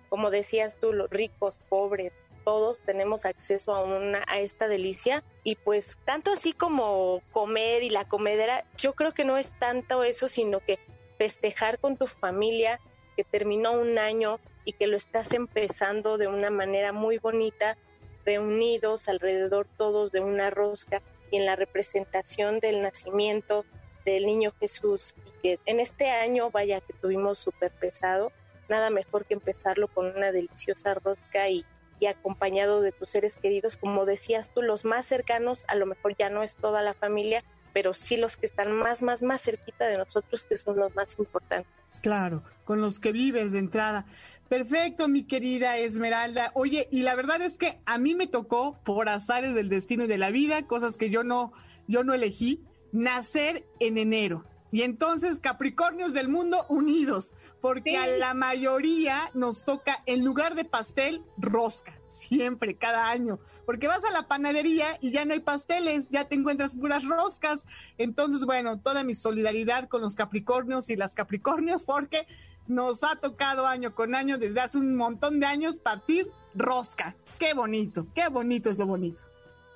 Como 0.09 0.29
decías 0.29 0.77
tú, 0.79 0.93
los 0.93 1.09
ricos, 1.09 1.59
pobres, 1.69 2.11
todos 2.43 2.79
tenemos 2.81 3.25
acceso 3.25 3.73
a 3.73 3.83
una 3.83 4.23
a 4.27 4.39
esta 4.39 4.67
delicia 4.67 5.23
y 5.43 5.55
pues 5.55 5.97
tanto 6.05 6.31
así 6.31 6.53
como 6.53 7.21
comer 7.31 7.83
y 7.83 7.89
la 7.89 8.05
comedera, 8.05 8.65
yo 8.77 8.93
creo 8.93 9.13
que 9.13 9.25
no 9.25 9.37
es 9.37 9.57
tanto 9.57 10.03
eso, 10.03 10.27
sino 10.27 10.59
que 10.59 10.79
festejar 11.17 11.79
con 11.79 11.97
tu 11.97 12.07
familia 12.07 12.79
que 13.15 13.23
terminó 13.23 13.71
un 13.71 13.97
año 13.97 14.39
y 14.65 14.73
que 14.73 14.87
lo 14.87 14.97
estás 14.97 15.33
empezando 15.33 16.17
de 16.17 16.27
una 16.27 16.49
manera 16.49 16.91
muy 16.91 17.17
bonita, 17.17 17.77
reunidos 18.25 19.07
alrededor 19.07 19.67
todos 19.77 20.11
de 20.11 20.21
una 20.21 20.49
rosca 20.49 21.01
y 21.31 21.37
en 21.37 21.45
la 21.45 21.55
representación 21.55 22.59
del 22.59 22.81
nacimiento 22.81 23.65
del 24.05 24.25
niño 24.25 24.53
Jesús 24.59 25.15
y 25.25 25.31
que 25.41 25.59
en 25.65 25.79
este 25.79 26.09
año, 26.09 26.51
vaya 26.51 26.81
que 26.81 26.93
tuvimos 26.93 27.39
súper 27.39 27.71
pesado, 27.71 28.31
nada 28.69 28.89
mejor 28.89 29.25
que 29.25 29.33
empezarlo 29.33 29.87
con 29.87 30.07
una 30.15 30.31
deliciosa 30.31 30.93
rosca 30.93 31.49
y, 31.49 31.65
y 31.99 32.05
acompañado 32.07 32.81
de 32.81 32.91
tus 32.91 33.09
seres 33.09 33.37
queridos, 33.37 33.77
como 33.77 34.05
decías 34.05 34.53
tú, 34.53 34.61
los 34.61 34.85
más 34.85 35.05
cercanos, 35.05 35.65
a 35.67 35.75
lo 35.75 35.85
mejor 35.85 36.15
ya 36.17 36.29
no 36.29 36.43
es 36.43 36.55
toda 36.55 36.81
la 36.81 36.93
familia, 36.93 37.43
pero 37.73 37.93
sí 37.93 38.17
los 38.17 38.37
que 38.37 38.45
están 38.45 38.71
más, 38.71 39.01
más, 39.01 39.23
más 39.23 39.41
cerquita 39.41 39.87
de 39.87 39.97
nosotros, 39.97 40.45
que 40.45 40.57
son 40.57 40.77
los 40.77 40.95
más 40.95 41.17
importantes. 41.17 41.71
Claro, 42.01 42.43
con 42.65 42.81
los 42.81 42.99
que 42.99 43.11
vives 43.11 43.51
de 43.51 43.59
entrada. 43.59 44.05
Perfecto, 44.47 45.07
mi 45.07 45.23
querida 45.23 45.77
Esmeralda. 45.77 46.51
Oye, 46.53 46.87
y 46.91 47.01
la 47.01 47.15
verdad 47.15 47.41
es 47.41 47.57
que 47.57 47.81
a 47.85 47.97
mí 47.97 48.13
me 48.13 48.27
tocó 48.27 48.77
por 48.83 49.09
azares 49.09 49.55
del 49.55 49.69
destino 49.69 50.03
y 50.03 50.07
de 50.07 50.17
la 50.17 50.29
vida, 50.29 50.67
cosas 50.67 50.97
que 50.97 51.09
yo 51.09 51.23
no, 51.23 51.53
yo 51.87 52.03
no 52.03 52.13
elegí, 52.13 52.63
nacer 52.93 53.65
en 53.81 53.97
enero. 53.97 54.45
Y 54.71 54.81
entonces, 54.81 55.37
Capricornios 55.37 56.13
del 56.13 56.29
mundo 56.29 56.65
unidos, 56.67 57.33
porque 57.61 57.95
a 57.95 58.07
la 58.07 58.33
mayoría 58.33 59.19
nos 59.35 59.65
toca, 59.65 60.01
en 60.07 60.25
lugar 60.25 60.55
de 60.55 60.65
pastel, 60.65 61.23
rosca, 61.37 61.99
siempre, 62.07 62.75
cada 62.75 63.09
año. 63.09 63.39
Porque 63.67 63.87
vas 63.87 64.03
a 64.03 64.09
la 64.09 64.27
panadería 64.27 64.87
y 64.99 65.11
ya 65.11 65.25
no 65.25 65.33
hay 65.33 65.41
pasteles, 65.41 66.09
ya 66.09 66.27
te 66.27 66.33
encuentras 66.33 66.75
puras 66.75 67.05
roscas. 67.05 67.67
Entonces, 67.99 68.45
bueno, 68.45 68.79
toda 68.79 69.03
mi 69.03 69.13
solidaridad 69.13 69.87
con 69.89 70.01
los 70.01 70.15
Capricornios 70.15 70.89
y 70.89 70.95
las 70.95 71.13
Capricornios, 71.13 71.83
porque 71.83 72.25
nos 72.65 73.03
ha 73.03 73.15
tocado 73.17 73.67
año 73.67 73.93
con 73.93 74.15
año, 74.15 74.39
desde 74.39 74.59
hace 74.59 74.79
un 74.79 74.95
montón 74.95 75.39
de 75.39 75.45
años, 75.45 75.77
partir 75.77 76.31
rosca. 76.55 77.15
Qué 77.37 77.53
bonito, 77.53 78.07
qué 78.15 78.27
bonito 78.27 78.71
es 78.71 78.79
lo 78.79 78.87
bonito. 78.87 79.23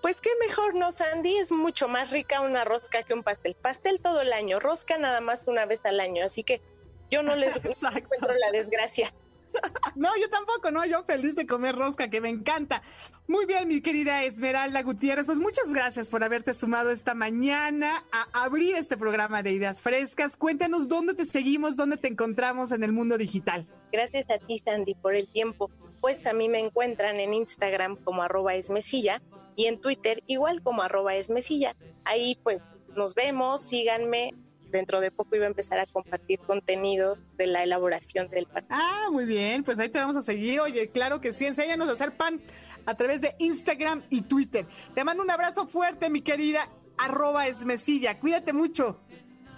Pues 0.01 0.21
qué 0.21 0.29
mejor, 0.39 0.75
¿no, 0.75 0.91
Sandy? 0.91 1.37
Es 1.37 1.51
mucho 1.51 1.87
más 1.87 2.11
rica 2.11 2.41
una 2.41 2.63
rosca 2.63 3.03
que 3.03 3.13
un 3.13 3.23
pastel. 3.23 3.55
Pastel 3.55 3.99
todo 3.99 4.21
el 4.21 4.31
año, 4.31 4.59
rosca 4.59 4.97
nada 4.97 5.21
más 5.21 5.47
una 5.47 5.65
vez 5.65 5.85
al 5.85 5.99
año, 5.99 6.23
así 6.23 6.43
que 6.43 6.61
yo 7.09 7.23
no 7.23 7.35
les 7.35 7.55
encuentro 7.95 8.33
la 8.39 8.51
desgracia. 8.51 9.11
No, 9.95 10.09
yo 10.21 10.29
tampoco, 10.29 10.69
no, 10.69 10.85
yo 10.85 11.03
feliz 11.03 11.35
de 11.35 11.47
comer 11.47 11.75
rosca, 11.75 12.09
que 12.09 12.21
me 12.21 12.29
encanta. 12.29 12.83
Muy 13.27 13.45
bien, 13.45 13.67
mi 13.67 13.81
querida 13.81 14.23
Esmeralda 14.23 14.83
Gutiérrez, 14.83 15.25
pues 15.25 15.39
muchas 15.39 15.73
gracias 15.73 16.09
por 16.09 16.23
haberte 16.23 16.53
sumado 16.53 16.91
esta 16.91 17.15
mañana 17.15 18.05
a 18.11 18.43
abrir 18.43 18.75
este 18.75 18.97
programa 18.97 19.41
de 19.41 19.53
ideas 19.53 19.81
frescas. 19.81 20.37
Cuéntanos 20.37 20.87
dónde 20.87 21.15
te 21.15 21.25
seguimos, 21.25 21.75
dónde 21.75 21.97
te 21.97 22.09
encontramos 22.09 22.71
en 22.71 22.83
el 22.83 22.93
mundo 22.93 23.17
digital. 23.17 23.65
Gracias 23.91 24.29
a 24.29 24.37
ti, 24.37 24.59
Sandy, 24.59 24.93
por 24.93 25.15
el 25.15 25.27
tiempo. 25.27 25.71
Pues 25.99 26.27
a 26.27 26.33
mí 26.33 26.47
me 26.47 26.59
encuentran 26.59 27.19
en 27.19 27.33
Instagram 27.33 27.95
como 28.03 28.21
arroba 28.21 28.53
esmesilla 28.53 29.21
y 29.57 29.65
en 29.65 29.81
Twitter 29.81 30.23
igual 30.27 30.61
como 30.61 30.83
arroba 30.83 31.15
esmesilla. 31.15 31.75
Ahí 32.05 32.39
pues 32.43 32.61
nos 32.95 33.13
vemos, 33.13 33.61
síganme. 33.61 34.33
Dentro 34.71 34.99
de 34.99 35.11
poco 35.11 35.35
iba 35.35 35.45
a 35.45 35.47
empezar 35.47 35.79
a 35.79 35.85
compartir 35.85 36.39
contenido 36.39 37.17
de 37.37 37.47
la 37.47 37.63
elaboración 37.63 38.29
del 38.29 38.45
pan. 38.45 38.65
Ah, 38.69 39.07
muy 39.11 39.25
bien, 39.25 39.63
pues 39.63 39.79
ahí 39.79 39.87
te 39.89 39.97
vamos 39.97 40.17
a 40.17 40.21
seguir. 40.21 40.59
Oye, 40.59 40.89
claro 40.89 41.21
que 41.21 41.33
sí, 41.33 41.45
enséñanos 41.45 41.87
a 41.87 41.93
hacer 41.93 42.15
pan 42.15 42.41
a 42.85 42.95
través 42.95 43.21
de 43.21 43.33
Instagram 43.39 44.03
y 44.09 44.21
Twitter. 44.23 44.67
Te 44.93 45.03
mando 45.03 45.23
un 45.23 45.31
abrazo 45.31 45.67
fuerte, 45.67 46.09
mi 46.09 46.21
querida 46.21 46.69
arroba 46.97 47.47
esmesilla. 47.47 48.19
Cuídate 48.19 48.53
mucho. 48.53 48.99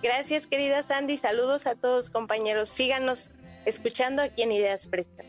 Gracias, 0.02 0.48
querida 0.48 0.84
Sandy. 0.84 1.18
Saludos 1.18 1.68
a 1.68 1.76
todos, 1.76 2.10
compañeros. 2.10 2.70
Síganos 2.70 3.32
escuchando 3.66 4.22
aquí 4.22 4.44
en 4.44 4.52
Ideas 4.52 4.88
Frescas. 4.88 5.26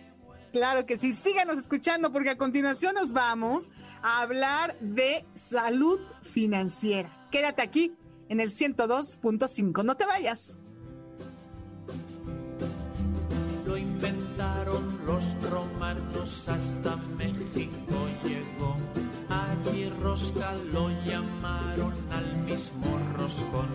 Claro 0.53 0.85
que 0.85 0.99
sí, 0.99 1.13
síganos 1.13 1.59
escuchando 1.59 2.13
porque 2.13 2.31
a 2.31 2.37
continuación 2.37 2.95
nos 2.95 3.13
vamos 3.13 3.71
a 4.03 4.23
hablar 4.23 4.77
de 4.81 5.25
salud 5.35 6.01
financiera. 6.23 7.09
Quédate 7.31 7.63
aquí 7.63 7.95
en 8.29 8.41
el 8.41 8.51
102.5, 8.51 9.85
no 9.85 9.97
te 9.97 10.07
vayas. 10.07 10.59
Lo 13.65 13.77
inventaron 13.77 14.99
los 15.07 15.25
romanos 15.51 16.49
hasta 16.49 16.97
México 16.97 18.09
llegó. 18.25 18.77
Allí 19.29 19.89
rosca 20.03 20.55
lo 20.73 20.91
llamaron 21.05 21.95
al 22.11 22.37
mismo 22.39 22.99
roscón. 23.17 23.69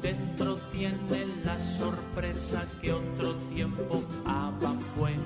Dentro 0.00 0.56
tiene 0.70 1.26
la 1.44 1.58
sorpresa 1.58 2.64
que 2.80 2.92
otro 2.92 3.34
tiempo 3.52 4.04
Abba 4.24 4.74
fue 4.94 5.16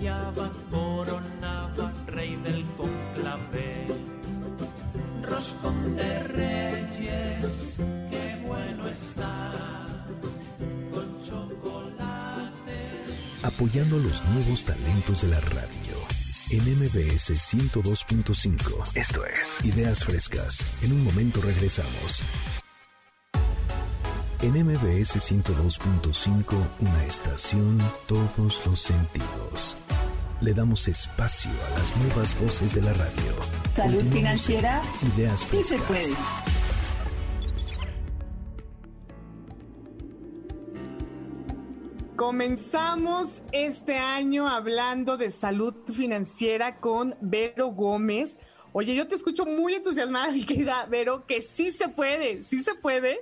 quien 0.00 0.12
la 0.12 0.30
hallaba 0.30 0.52
coronaba 0.70 1.92
rey 2.06 2.36
del 2.36 2.64
conclave. 2.76 3.86
Roscón 5.22 5.96
de 5.96 6.22
reyes, 6.24 7.76
qué 8.10 8.42
bueno 8.46 8.88
está, 8.88 9.52
con 10.92 11.24
chocolate. 11.24 13.00
Apoyando 13.42 13.98
los 13.98 14.24
nuevos 14.24 14.64
talentos 14.64 15.22
de 15.22 15.28
la 15.28 15.40
radio. 15.40 15.70
En 16.50 16.62
MBS 16.62 17.30
102.5. 17.30 18.96
Esto 18.96 19.24
es 19.24 19.64
Ideas 19.64 20.04
Frescas. 20.04 20.66
En 20.82 20.92
un 20.92 21.04
momento 21.04 21.40
regresamos. 21.40 22.24
En 24.42 24.52
MBS 24.52 25.16
102.5, 25.20 26.56
una 26.80 27.04
estación, 27.04 27.78
todos 28.08 28.66
los 28.66 28.80
sentidos. 28.80 29.76
Le 30.40 30.54
damos 30.54 30.88
espacio 30.88 31.50
a 31.50 31.78
las 31.78 31.94
nuevas 31.98 32.40
voces 32.40 32.74
de 32.74 32.80
la 32.80 32.94
radio. 32.94 33.32
Salud 33.74 34.02
financiera. 34.10 34.80
Ideas 35.14 35.40
Sí 35.40 35.62
se 35.62 35.76
puede. 35.80 36.14
Comenzamos 42.16 43.42
este 43.52 43.98
año 43.98 44.48
hablando 44.48 45.18
de 45.18 45.30
salud 45.30 45.74
financiera 45.92 46.80
con 46.80 47.14
Vero 47.20 47.72
Gómez. 47.72 48.38
Oye, 48.72 48.94
yo 48.94 49.06
te 49.06 49.16
escucho 49.16 49.44
muy 49.44 49.74
entusiasmada, 49.74 50.32
mi 50.32 50.44
querida 50.44 50.86
Vero, 50.86 51.26
que 51.26 51.42
sí 51.42 51.70
se 51.70 51.88
puede, 51.88 52.42
sí 52.44 52.62
se 52.62 52.74
puede. 52.74 53.20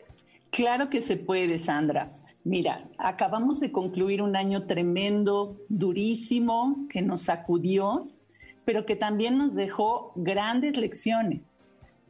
Claro 0.50 0.88
que 0.88 1.02
se 1.02 1.16
puede, 1.16 1.58
Sandra. 1.58 2.12
Mira, 2.48 2.88
acabamos 2.96 3.60
de 3.60 3.70
concluir 3.70 4.22
un 4.22 4.34
año 4.34 4.62
tremendo, 4.62 5.58
durísimo, 5.68 6.86
que 6.88 7.02
nos 7.02 7.20
sacudió, 7.20 8.06
pero 8.64 8.86
que 8.86 8.96
también 8.96 9.36
nos 9.36 9.54
dejó 9.54 10.12
grandes 10.16 10.78
lecciones. 10.78 11.42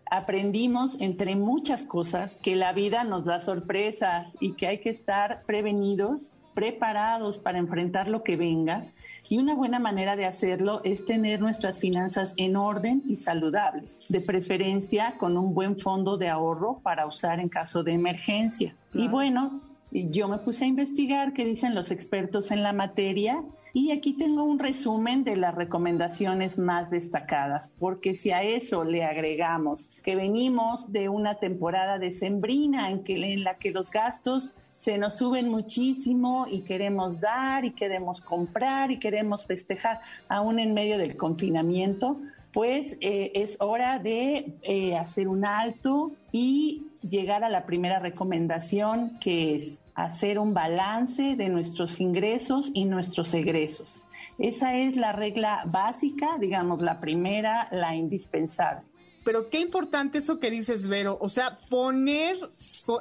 Aprendimos, 0.08 0.96
entre 1.00 1.34
muchas 1.34 1.82
cosas, 1.82 2.36
que 2.36 2.54
la 2.54 2.72
vida 2.72 3.02
nos 3.02 3.24
da 3.24 3.40
sorpresas 3.40 4.36
y 4.38 4.52
que 4.52 4.68
hay 4.68 4.78
que 4.78 4.90
estar 4.90 5.42
prevenidos, 5.42 6.36
preparados 6.54 7.38
para 7.38 7.58
enfrentar 7.58 8.06
lo 8.06 8.22
que 8.22 8.36
venga. 8.36 8.84
Y 9.28 9.38
una 9.38 9.56
buena 9.56 9.80
manera 9.80 10.14
de 10.14 10.26
hacerlo 10.26 10.82
es 10.84 11.04
tener 11.04 11.40
nuestras 11.40 11.80
finanzas 11.80 12.34
en 12.36 12.54
orden 12.54 13.02
y 13.08 13.16
saludables, 13.16 14.06
de 14.08 14.20
preferencia 14.20 15.16
con 15.18 15.36
un 15.36 15.52
buen 15.52 15.76
fondo 15.76 16.16
de 16.16 16.28
ahorro 16.28 16.78
para 16.78 17.06
usar 17.06 17.40
en 17.40 17.48
caso 17.48 17.82
de 17.82 17.92
emergencia. 17.94 18.76
Y 18.94 19.08
bueno, 19.08 19.67
yo 19.90 20.28
me 20.28 20.38
puse 20.38 20.64
a 20.64 20.68
investigar 20.68 21.32
qué 21.32 21.44
dicen 21.44 21.74
los 21.74 21.90
expertos 21.90 22.50
en 22.50 22.62
la 22.62 22.72
materia 22.72 23.42
Y 23.74 23.92
aquí 23.92 24.14
tengo 24.14 24.44
un 24.44 24.58
resumen 24.58 25.24
de 25.24 25.36
las 25.36 25.54
recomendaciones 25.54 26.58
más 26.58 26.90
destacadas, 26.90 27.70
porque 27.78 28.14
si 28.14 28.30
a 28.30 28.42
eso 28.42 28.82
le 28.82 29.04
agregamos 29.04 30.00
que 30.02 30.16
venimos 30.16 30.90
de 30.90 31.08
una 31.08 31.34
temporada 31.34 31.98
decembrina 31.98 32.90
en, 32.90 33.02
en 33.06 33.44
la 33.44 33.58
que 33.58 33.70
los 33.70 33.90
gastos 33.90 34.54
se 34.70 34.96
nos 34.96 35.18
suben 35.18 35.48
muchísimo 35.48 36.46
y 36.50 36.62
queremos 36.62 37.20
dar 37.20 37.64
y 37.64 37.72
queremos 37.72 38.20
comprar 38.20 38.90
y 38.90 38.98
queremos 38.98 39.46
festejar 39.46 40.00
aún 40.28 40.58
en 40.58 40.72
medio 40.72 40.98
del 40.98 41.16
confinamiento, 41.16 42.20
pues 42.58 42.98
eh, 43.00 43.30
es 43.34 43.56
hora 43.60 44.00
de 44.00 44.56
eh, 44.62 44.96
hacer 44.96 45.28
un 45.28 45.44
alto 45.44 46.10
y 46.32 46.88
llegar 47.08 47.44
a 47.44 47.48
la 47.48 47.66
primera 47.66 48.00
recomendación 48.00 49.16
que 49.20 49.54
es 49.54 49.78
hacer 49.94 50.40
un 50.40 50.54
balance 50.54 51.36
de 51.36 51.50
nuestros 51.50 52.00
ingresos 52.00 52.72
y 52.74 52.86
nuestros 52.86 53.32
egresos. 53.32 54.02
Esa 54.38 54.74
es 54.74 54.96
la 54.96 55.12
regla 55.12 55.62
básica, 55.66 56.36
digamos, 56.40 56.82
la 56.82 56.98
primera, 56.98 57.68
la 57.70 57.94
indispensable. 57.94 58.82
Pero 59.22 59.50
qué 59.50 59.60
importante 59.60 60.18
eso 60.18 60.40
que 60.40 60.50
dices, 60.50 60.88
Vero. 60.88 61.16
O 61.20 61.28
sea, 61.28 61.58
poner 61.70 62.38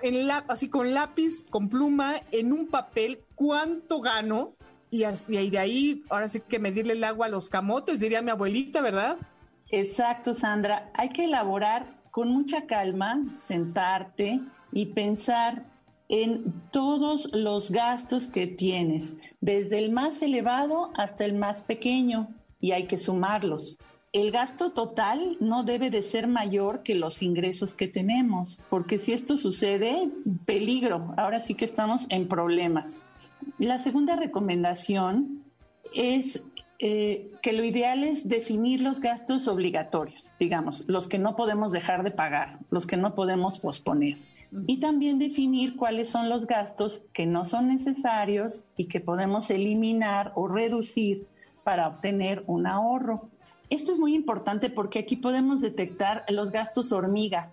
en 0.04 0.28
la, 0.28 0.46
así 0.50 0.70
con 0.70 0.94
lápiz, 0.94 1.44
con 1.50 1.68
pluma, 1.68 2.14
en 2.32 2.54
un 2.54 2.68
papel 2.68 3.22
cuánto 3.34 4.02
gano 4.02 4.54
y, 4.92 5.00
de 5.00 5.58
ahí, 5.58 6.04
ahora 6.12 6.30
sí 6.30 6.42
que 6.48 6.60
medirle 6.60 6.94
el 6.94 7.04
agua 7.04 7.26
a 7.26 7.30
los 7.30 7.50
camotes, 7.50 8.00
diría 8.00 8.22
mi 8.22 8.30
abuelita, 8.30 8.84
¿verdad? 8.84 9.18
Exacto, 9.70 10.34
Sandra. 10.34 10.90
Hay 10.94 11.10
que 11.10 11.26
elaborar 11.26 11.98
con 12.12 12.30
mucha 12.30 12.66
calma, 12.66 13.24
sentarte 13.40 14.40
y 14.72 14.88
pensar 14.88 15.66
en 16.10 16.54
todos 16.72 17.34
los 17.34 17.70
gastos 17.70 18.28
que 18.28 18.48
tienes, 18.48 19.18
desde 19.42 19.80
el 19.80 19.92
más 19.92 20.22
elevado 20.22 20.92
hasta 20.96 21.26
el 21.26 21.36
más 21.36 21.62
pequeño, 21.62 22.30
y 22.60 22.72
hay 22.72 22.88
que 22.88 22.98
sumarlos. 22.98 23.78
El 24.14 24.32
gasto 24.32 24.72
total 24.72 25.38
no 25.42 25.64
debe 25.64 25.90
de 25.90 26.02
ser 26.02 26.28
mayor 26.28 26.82
que 26.82 26.96
los 26.96 27.22
ingresos 27.22 27.74
que 27.74 27.88
tenemos, 27.88 28.58
porque 28.70 29.00
si 29.00 29.12
esto 29.12 29.38
sucede, 29.38 30.10
peligro, 30.46 31.14
ahora 31.18 31.42
sí 31.42 31.56
que 31.56 31.66
estamos 31.66 32.06
en 32.10 32.28
problemas. 32.28 33.04
La 33.60 33.80
segunda 33.80 34.16
recomendación 34.16 35.44
es 35.94 36.42
eh, 36.80 37.32
que 37.42 37.54
lo 37.54 37.64
ideal 37.64 38.04
es 38.04 38.28
definir 38.28 38.82
los 38.82 39.00
gastos 39.00 39.48
obligatorios, 39.48 40.30
digamos, 40.40 40.84
los 40.88 41.08
que 41.08 41.20
no 41.20 41.36
podemos 41.36 41.72
dejar 41.72 42.04
de 42.04 42.12
pagar, 42.12 42.60
los 42.70 42.86
que 42.86 42.98
no 42.98 43.16
podemos 43.16 43.60
posponer 43.60 44.18
y 44.66 44.80
también 44.80 45.20
definir 45.20 45.76
cuáles 45.76 46.10
son 46.10 46.30
los 46.30 46.48
gastos 46.48 47.04
que 47.14 47.26
no 47.26 47.46
son 47.46 47.68
necesarios 47.68 48.64
y 48.76 48.86
que 48.86 49.00
podemos 49.00 49.50
eliminar 49.50 50.32
o 50.36 50.48
reducir 50.48 51.28
para 51.64 51.88
obtener 51.88 52.44
un 52.48 52.66
ahorro. 52.66 53.30
Esto 53.70 53.92
es 53.92 54.00
muy 54.00 54.16
importante 54.16 54.70
porque 54.70 55.00
aquí 55.00 55.18
podemos 55.18 55.60
detectar 55.60 56.24
los 56.30 56.52
gastos 56.52 56.92
hormiga, 56.92 57.52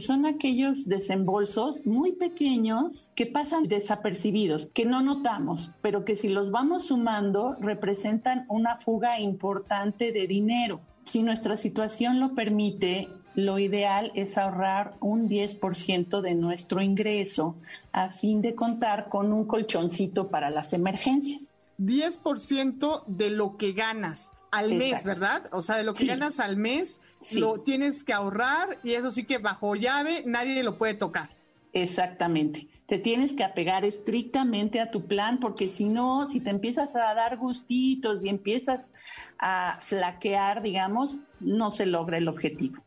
son 0.00 0.26
aquellos 0.26 0.88
desembolsos 0.88 1.86
muy 1.86 2.12
pequeños 2.12 3.10
que 3.14 3.26
pasan 3.26 3.68
desapercibidos, 3.68 4.68
que 4.74 4.84
no 4.84 5.02
notamos, 5.02 5.70
pero 5.82 6.04
que 6.04 6.16
si 6.16 6.28
los 6.28 6.50
vamos 6.50 6.86
sumando 6.86 7.56
representan 7.60 8.46
una 8.48 8.76
fuga 8.78 9.20
importante 9.20 10.12
de 10.12 10.26
dinero. 10.26 10.80
Si 11.04 11.22
nuestra 11.22 11.56
situación 11.56 12.20
lo 12.20 12.34
permite, 12.34 13.08
lo 13.34 13.58
ideal 13.58 14.12
es 14.14 14.38
ahorrar 14.38 14.94
un 15.00 15.28
10% 15.28 16.20
de 16.20 16.34
nuestro 16.34 16.80
ingreso 16.80 17.54
a 17.92 18.10
fin 18.10 18.40
de 18.40 18.54
contar 18.54 19.08
con 19.08 19.32
un 19.32 19.44
colchoncito 19.44 20.28
para 20.28 20.50
las 20.50 20.72
emergencias. 20.72 21.42
10% 21.78 23.04
de 23.06 23.30
lo 23.30 23.56
que 23.56 23.72
ganas 23.72 24.32
al 24.58 24.74
mes, 24.74 25.04
¿verdad? 25.04 25.44
O 25.52 25.62
sea, 25.62 25.76
de 25.76 25.84
lo 25.84 25.94
que 25.94 26.06
ganas 26.06 26.40
al 26.40 26.56
mes, 26.56 27.00
lo 27.32 27.60
tienes 27.60 28.04
que 28.04 28.12
ahorrar 28.12 28.78
y 28.82 28.92
eso 28.92 29.10
sí 29.10 29.24
que 29.24 29.38
bajo 29.38 29.74
llave 29.74 30.22
nadie 30.26 30.62
lo 30.62 30.78
puede 30.78 30.94
tocar. 30.94 31.30
Exactamente. 31.72 32.68
Te 32.86 32.98
tienes 32.98 33.32
que 33.32 33.44
apegar 33.44 33.84
estrictamente 33.84 34.80
a 34.80 34.90
tu 34.90 35.06
plan 35.06 35.40
porque 35.40 35.66
si 35.66 35.88
no, 35.88 36.28
si 36.30 36.40
te 36.40 36.50
empiezas 36.50 36.94
a 36.94 37.14
dar 37.14 37.36
gustitos 37.36 38.24
y 38.24 38.28
empiezas 38.28 38.92
a 39.38 39.78
flaquear, 39.80 40.62
digamos, 40.62 41.18
no 41.40 41.70
se 41.70 41.84
logra 41.84 42.18
el 42.18 42.28
objetivo. 42.28 42.82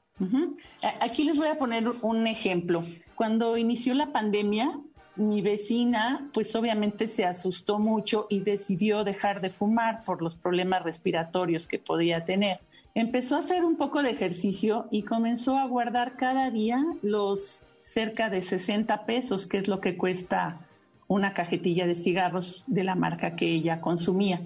Aquí 1.00 1.24
les 1.24 1.38
voy 1.38 1.48
a 1.48 1.58
poner 1.58 1.88
un 2.02 2.28
ejemplo. 2.28 2.84
Cuando 3.16 3.58
inició 3.58 3.94
la 3.94 4.12
pandemia, 4.12 4.80
mi 5.16 5.42
vecina, 5.42 6.30
pues 6.34 6.56
obviamente 6.56 7.08
se 7.08 7.26
asustó 7.26 7.80
mucho 7.80 8.28
y 8.30 8.39
decidió 8.39 9.04
dejar 9.04 9.41
de 9.41 9.50
fumar 9.50 10.02
por 10.06 10.22
los 10.22 10.36
problemas 10.36 10.84
respiratorios 10.84 11.67
que 11.67 11.80
podía 11.80 12.26
tener. 12.26 12.60
Empezó 12.95 13.36
a 13.36 13.39
hacer 13.39 13.63
un 13.63 13.76
poco 13.76 14.02
de 14.02 14.12
ejercicio 14.12 14.88
y 14.91 15.04
comenzó 15.04 15.58
a 15.58 15.67
guardar 15.67 16.15
cada 16.15 16.50
día 16.52 16.84
los 17.02 17.63
cerca 17.80 18.30
de 18.30 18.41
60 18.41 19.06
pesos, 19.06 19.48
que 19.48 19.58
es 19.58 19.67
lo 19.67 19.80
que 19.80 19.98
cuesta 19.98 20.60
una 21.08 21.34
cajetilla 21.34 21.88
de 21.88 21.95
cigarros 21.95 22.63
de 22.67 22.84
la 22.84 22.95
marca 22.95 23.36
que 23.36 23.48
ella 23.48 23.82
consumía. 23.82 24.41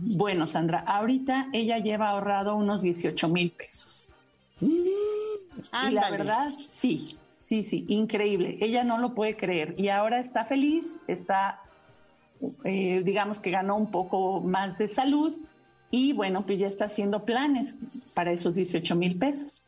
Bueno, 0.00 0.46
Sandra, 0.46 0.80
ahorita 0.80 1.48
ella 1.52 1.78
lleva 1.78 2.10
ahorrado 2.10 2.54
unos 2.54 2.82
18 2.82 3.28
mil 3.28 3.50
pesos. 3.50 4.12
Y 4.60 5.90
la 5.90 6.10
verdad, 6.10 6.50
sí, 6.70 7.16
sí, 7.48 7.64
sí, 7.64 7.86
increíble. 7.88 8.58
Ella 8.60 8.84
no 8.84 8.98
lo 8.98 9.14
puede 9.14 9.34
creer 9.34 9.74
y 9.78 9.88
ahora 9.88 10.20
está 10.20 10.44
feliz, 10.44 10.96
está, 11.06 11.62
eh, 12.64 13.02
digamos 13.04 13.38
que 13.38 13.50
ganó 13.50 13.76
un 13.76 13.90
poco 13.90 14.40
más 14.42 14.76
de 14.76 14.86
salud 14.86 15.34
y 15.90 16.12
bueno, 16.12 16.44
pues 16.44 16.58
ya 16.58 16.66
está 16.66 16.84
haciendo 16.84 17.24
planes 17.24 17.74
para 18.14 18.32
esos 18.32 18.54
18 18.54 18.94
mil 18.96 19.18
pesos. 19.18 19.62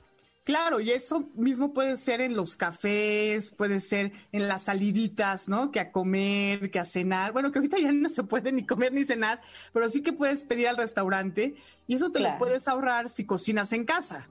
Claro, 0.45 0.81
y 0.81 0.91
eso 0.91 1.29
mismo 1.35 1.73
puede 1.73 1.97
ser 1.97 2.21
en 2.21 2.35
los 2.35 2.57
cafés, 2.57 3.53
puede 3.53 3.79
ser 3.79 4.13
en 4.33 4.49
las 4.49 4.65
saliditas, 4.65 5.49
¿no? 5.49 5.71
Que 5.71 5.81
a 5.81 5.93
comer, 5.93 6.71
que 6.71 6.79
a 6.79 6.85
cenar. 6.85 7.33
Bueno, 7.33 7.53
que 7.53 7.59
ahorita 7.59 7.79
ya 7.79 7.93
no 7.93 8.09
se 8.09 8.25
puede 8.25 8.51
ni 8.51 8.67
comer 8.67 8.93
ni 8.93 9.05
cenar, 9.05 9.41
pero 9.73 9.89
sí 9.89 10.03
que 10.03 10.13
puedes 10.13 10.45
pedir 10.45 10.69
al 10.69 10.77
restaurante 10.77 11.55
y 11.87 11.95
eso 11.95 12.11
te 12.11 12.21
lo 12.21 12.37
puedes 12.39 12.69
ahorrar 12.69 13.09
si 13.09 13.25
cocinas 13.25 13.73
en 13.73 13.85
casa. 13.85 14.29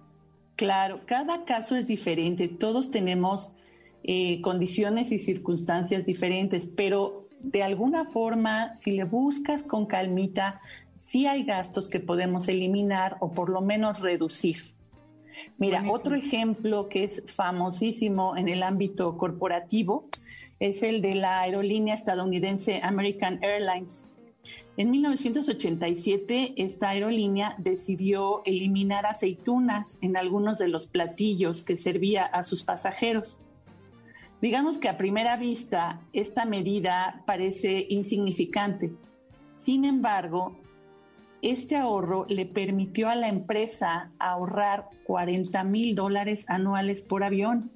Claro, 0.59 0.99
cada 1.05 1.45
caso 1.45 1.77
es 1.77 1.87
diferente, 1.87 2.49
todos 2.49 2.91
tenemos 2.91 3.53
eh, 4.03 4.41
condiciones 4.41 5.09
y 5.13 5.17
circunstancias 5.17 6.05
diferentes, 6.05 6.65
pero 6.65 7.29
de 7.39 7.63
alguna 7.63 8.03
forma, 8.03 8.73
si 8.73 8.91
le 8.91 9.05
buscas 9.05 9.63
con 9.63 9.85
calmita, 9.85 10.59
sí 10.97 11.27
hay 11.27 11.45
gastos 11.45 11.87
que 11.87 12.01
podemos 12.01 12.49
eliminar 12.49 13.15
o 13.21 13.31
por 13.31 13.47
lo 13.49 13.61
menos 13.61 14.01
reducir. 14.01 14.57
Mira, 15.57 15.81
otro 15.89 16.13
ejemplo 16.13 16.89
que 16.89 17.05
es 17.05 17.23
famosísimo 17.33 18.35
en 18.35 18.49
el 18.49 18.61
ámbito 18.61 19.17
corporativo 19.17 20.09
es 20.59 20.83
el 20.83 21.01
de 21.01 21.15
la 21.15 21.39
aerolínea 21.39 21.95
estadounidense 21.95 22.81
American 22.83 23.41
Airlines. 23.41 24.08
En 24.77 24.91
1987, 24.91 26.53
esta 26.57 26.89
aerolínea 26.89 27.55
decidió 27.57 28.41
eliminar 28.45 29.05
aceitunas 29.05 29.97
en 30.01 30.15
algunos 30.15 30.57
de 30.57 30.69
los 30.69 30.87
platillos 30.87 31.63
que 31.63 31.75
servía 31.75 32.23
a 32.23 32.43
sus 32.43 32.63
pasajeros. 32.63 33.39
Digamos 34.41 34.77
que 34.77 34.87
a 34.87 34.97
primera 34.97 35.35
vista 35.35 36.01
esta 36.13 36.45
medida 36.45 37.23
parece 37.25 37.87
insignificante. 37.89 38.93
Sin 39.51 39.83
embargo, 39.83 40.57
este 41.41 41.75
ahorro 41.75 42.25
le 42.29 42.45
permitió 42.45 43.09
a 43.09 43.15
la 43.15 43.27
empresa 43.27 44.11
ahorrar 44.17 44.89
40 45.05 45.61
mil 45.65 45.95
dólares 45.95 46.45
anuales 46.47 47.01
por 47.01 47.23
avión 47.23 47.71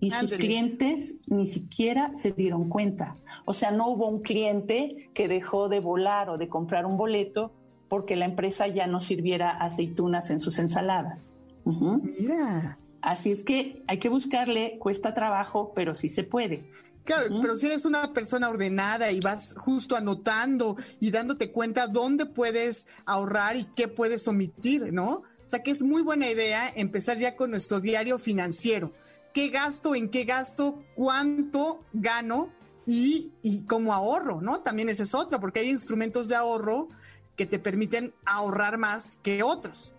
y 0.00 0.10
sus 0.10 0.32
clientes 0.32 1.14
ni 1.26 1.46
siquiera 1.46 2.12
se 2.14 2.32
dieron 2.32 2.68
cuenta. 2.68 3.14
O 3.44 3.52
sea, 3.52 3.70
no 3.70 3.88
hubo 3.88 4.08
un 4.08 4.20
cliente 4.20 5.10
que 5.14 5.28
dejó 5.28 5.68
de 5.68 5.80
volar 5.80 6.30
o 6.30 6.38
de 6.38 6.48
comprar 6.48 6.86
un 6.86 6.96
boleto 6.96 7.52
porque 7.88 8.16
la 8.16 8.26
empresa 8.26 8.68
ya 8.68 8.86
no 8.86 9.00
sirviera 9.00 9.50
aceitunas 9.50 10.30
en 10.30 10.40
sus 10.40 10.58
ensaladas. 10.58 11.30
Mira. 11.64 12.78
Así 13.00 13.30
es 13.30 13.44
que 13.44 13.82
hay 13.86 13.98
que 13.98 14.08
buscarle, 14.08 14.78
cuesta 14.78 15.14
trabajo, 15.14 15.72
pero 15.74 15.94
sí 15.94 16.08
se 16.08 16.24
puede. 16.24 16.64
Claro, 17.04 17.40
pero 17.40 17.56
si 17.56 17.66
eres 17.66 17.86
una 17.86 18.12
persona 18.12 18.50
ordenada 18.50 19.10
y 19.10 19.20
vas 19.20 19.54
justo 19.56 19.96
anotando 19.96 20.76
y 21.00 21.10
dándote 21.10 21.52
cuenta 21.52 21.86
dónde 21.86 22.26
puedes 22.26 22.86
ahorrar 23.06 23.56
y 23.56 23.64
qué 23.64 23.88
puedes 23.88 24.28
omitir, 24.28 24.92
¿no? 24.92 25.22
O 25.46 25.48
sea 25.48 25.62
que 25.62 25.70
es 25.70 25.82
muy 25.82 26.02
buena 26.02 26.30
idea 26.30 26.68
empezar 26.74 27.16
ya 27.16 27.34
con 27.34 27.50
nuestro 27.50 27.80
diario 27.80 28.18
financiero 28.18 28.92
qué 29.32 29.48
gasto, 29.48 29.94
en 29.94 30.10
qué 30.10 30.24
gasto, 30.24 30.82
cuánto 30.94 31.84
gano 31.92 32.50
y, 32.86 33.32
cómo 33.66 33.92
ahorro, 33.92 34.40
¿no? 34.40 34.60
También 34.60 34.88
ese 34.88 35.02
es 35.02 35.14
otro, 35.14 35.40
porque 35.40 35.60
hay 35.60 35.68
instrumentos 35.68 36.28
de 36.28 36.36
ahorro 36.36 36.88
que 37.36 37.46
te 37.46 37.58
permiten 37.58 38.14
ahorrar 38.24 38.78
más 38.78 39.18
que 39.22 39.42
otros. 39.42 39.94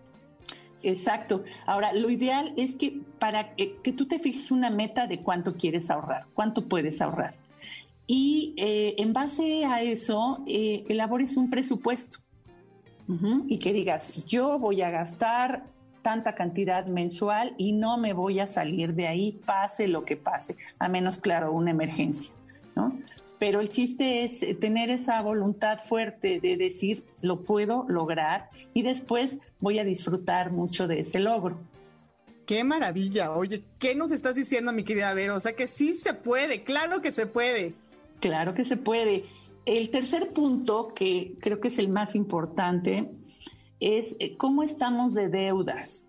Exacto. 0.82 1.44
Ahora, 1.66 1.92
lo 1.92 2.10
ideal 2.10 2.52
es 2.56 2.74
que 2.74 3.00
para 3.18 3.54
que, 3.54 3.92
tú 3.96 4.06
te 4.06 4.18
fijes 4.18 4.50
una 4.50 4.70
meta 4.70 5.06
de 5.06 5.22
cuánto 5.22 5.54
quieres 5.54 5.90
ahorrar, 5.90 6.26
cuánto 6.34 6.68
puedes 6.68 7.00
ahorrar. 7.00 7.34
y 8.06 8.54
eh, 8.56 8.96
en 8.98 9.12
base 9.12 9.64
a 9.64 9.82
eso 9.82 10.42
eh, 10.46 10.84
elabores 10.88 11.36
un 11.36 11.48
presupuesto 11.48 12.18
Ujú, 13.10 13.44
y 13.48 13.58
que 13.58 13.72
digas, 13.72 14.24
yo 14.26 14.58
voy 14.58 14.82
a 14.82 14.90
gastar 14.90 15.64
tanta 16.02 16.34
cantidad 16.34 16.86
mensual 16.88 17.54
y 17.58 17.72
no 17.72 17.98
me 17.98 18.12
voy 18.12 18.40
a 18.40 18.46
salir 18.46 18.94
de 18.94 19.06
ahí, 19.06 19.40
pase 19.44 19.88
lo 19.88 20.04
que 20.04 20.16
pase, 20.16 20.56
a 20.78 20.88
menos, 20.88 21.18
claro, 21.18 21.52
una 21.52 21.70
emergencia, 21.70 22.32
¿no? 22.74 22.98
Pero 23.38 23.60
el 23.60 23.70
chiste 23.70 24.24
es 24.24 24.42
eh, 24.42 24.54
tener 24.54 24.90
esa 24.90 25.20
voluntad 25.22 25.78
fuerte 25.78 26.40
de 26.40 26.58
decir, 26.58 27.04
lo 27.22 27.40
puedo 27.40 27.86
lograr 27.88 28.50
y 28.74 28.82
después 28.82 29.38
voy 29.60 29.78
a 29.78 29.84
disfrutar 29.84 30.52
mucho 30.52 30.86
de 30.86 31.00
ese 31.00 31.20
logro. 31.20 31.58
Qué 32.44 32.64
maravilla. 32.64 33.32
Oye, 33.32 33.62
¿qué 33.78 33.94
nos 33.94 34.12
estás 34.12 34.34
diciendo, 34.34 34.72
mi 34.72 34.84
querida 34.84 35.14
Vero? 35.14 35.36
O 35.36 35.40
sea 35.40 35.54
que 35.54 35.66
sí 35.66 35.94
se 35.94 36.14
puede, 36.14 36.64
claro 36.64 37.00
que 37.00 37.12
se 37.12 37.26
puede. 37.26 37.74
Claro 38.20 38.54
que 38.54 38.64
se 38.64 38.76
puede. 38.76 39.24
El 39.64 39.90
tercer 39.90 40.32
punto, 40.32 40.88
que 40.94 41.36
creo 41.40 41.60
que 41.60 41.68
es 41.68 41.78
el 41.78 41.88
más 41.88 42.14
importante, 42.14 43.08
es 43.80 44.14
eh, 44.20 44.36
cómo 44.36 44.62
estamos 44.62 45.14
de 45.14 45.28
deudas. 45.28 46.06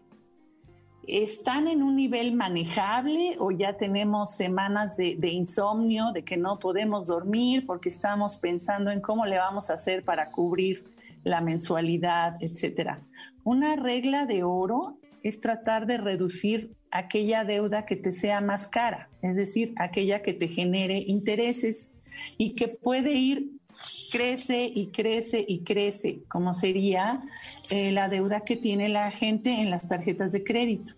¿Están 1.07 1.67
en 1.67 1.81
un 1.81 1.95
nivel 1.95 2.34
manejable 2.34 3.36
o 3.39 3.49
ya 3.49 3.77
tenemos 3.77 4.36
semanas 4.36 4.95
de, 4.97 5.15
de 5.17 5.29
insomnio, 5.29 6.12
de 6.12 6.23
que 6.23 6.38
no 6.38 6.60
podemos 6.60 7.07
dormir 7.07 7.65
porque 7.65 7.89
estamos 7.89 8.38
pensando 8.38 8.91
en 8.91 9.01
cómo 9.01 9.25
le 9.25 9.38
vamos 9.38 9.69
a 9.69 9.73
hacer 9.73 10.03
para 10.03 10.31
cubrir 10.31 10.86
la 11.23 11.41
mensualidad, 11.41 12.36
etcétera? 12.41 13.01
Una 13.43 13.75
regla 13.75 14.25
de 14.25 14.43
oro 14.43 14.97
es 15.23 15.41
tratar 15.41 15.88
de 15.88 15.97
reducir 15.97 16.75
aquella 16.91 17.45
deuda 17.45 17.86
que 17.86 17.95
te 17.95 18.12
sea 18.12 18.41
más 18.41 18.67
cara, 18.67 19.10
es 19.21 19.36
decir, 19.36 19.73
aquella 19.77 20.21
que 20.21 20.34
te 20.34 20.47
genere 20.47 20.99
intereses 20.99 21.89
y 22.38 22.55
que 22.55 22.67
puede 22.67 23.13
ir, 23.13 23.49
crece 24.11 24.71
y 24.73 24.87
crece 24.87 25.43
y 25.47 25.63
crece, 25.63 26.23
como 26.27 26.53
sería 26.53 27.19
eh, 27.69 27.91
la 27.91 28.09
deuda 28.09 28.41
que 28.41 28.55
tiene 28.55 28.89
la 28.89 29.11
gente 29.11 29.49
en 29.49 29.69
las 29.69 29.87
tarjetas 29.87 30.31
de 30.31 30.43
crédito. 30.43 30.93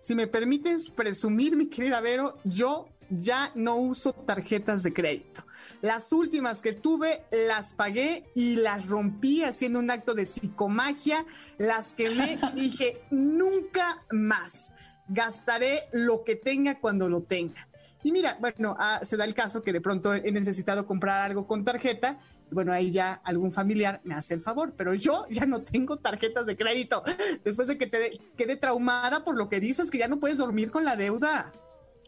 Si 0.00 0.14
me 0.14 0.26
permites 0.26 0.90
presumir, 0.90 1.56
mi 1.56 1.66
querida 1.66 2.00
Vero, 2.00 2.38
yo 2.44 2.88
ya 3.10 3.50
no 3.54 3.76
uso 3.76 4.12
tarjetas 4.12 4.82
de 4.82 4.92
crédito. 4.92 5.44
Las 5.82 6.12
últimas 6.12 6.62
que 6.62 6.72
tuve 6.72 7.24
las 7.30 7.74
pagué 7.74 8.24
y 8.34 8.56
las 8.56 8.86
rompí 8.86 9.42
haciendo 9.42 9.78
un 9.78 9.90
acto 9.90 10.14
de 10.14 10.26
psicomagia, 10.26 11.26
las 11.58 11.92
quemé 11.92 12.38
y 12.54 12.60
dije, 12.60 13.02
nunca 13.10 14.04
más. 14.10 14.72
Gastaré 15.08 15.88
lo 15.92 16.22
que 16.22 16.36
tenga 16.36 16.78
cuando 16.78 17.08
lo 17.08 17.22
tenga. 17.22 17.66
Y 18.02 18.12
mira, 18.12 18.36
bueno, 18.40 18.76
ah, 18.78 19.00
se 19.02 19.16
da 19.16 19.24
el 19.24 19.34
caso 19.34 19.62
que 19.62 19.72
de 19.72 19.80
pronto 19.80 20.14
he 20.14 20.32
necesitado 20.32 20.86
comprar 20.86 21.20
algo 21.20 21.46
con 21.46 21.64
tarjeta. 21.64 22.18
Bueno, 22.50 22.72
ahí 22.72 22.90
ya 22.90 23.14
algún 23.24 23.52
familiar 23.52 24.00
me 24.04 24.14
hace 24.14 24.34
el 24.34 24.40
favor, 24.40 24.74
pero 24.76 24.94
yo 24.94 25.24
ya 25.30 25.46
no 25.46 25.60
tengo 25.60 25.96
tarjetas 25.96 26.46
de 26.46 26.56
crédito. 26.56 27.02
Después 27.44 27.68
de 27.68 27.78
que 27.78 27.86
te 27.86 28.18
quedé 28.36 28.56
traumada 28.56 29.24
por 29.24 29.36
lo 29.36 29.48
que 29.48 29.60
dices, 29.60 29.90
que 29.90 29.98
ya 29.98 30.08
no 30.08 30.18
puedes 30.18 30.38
dormir 30.38 30.70
con 30.70 30.84
la 30.84 30.96
deuda. 30.96 31.52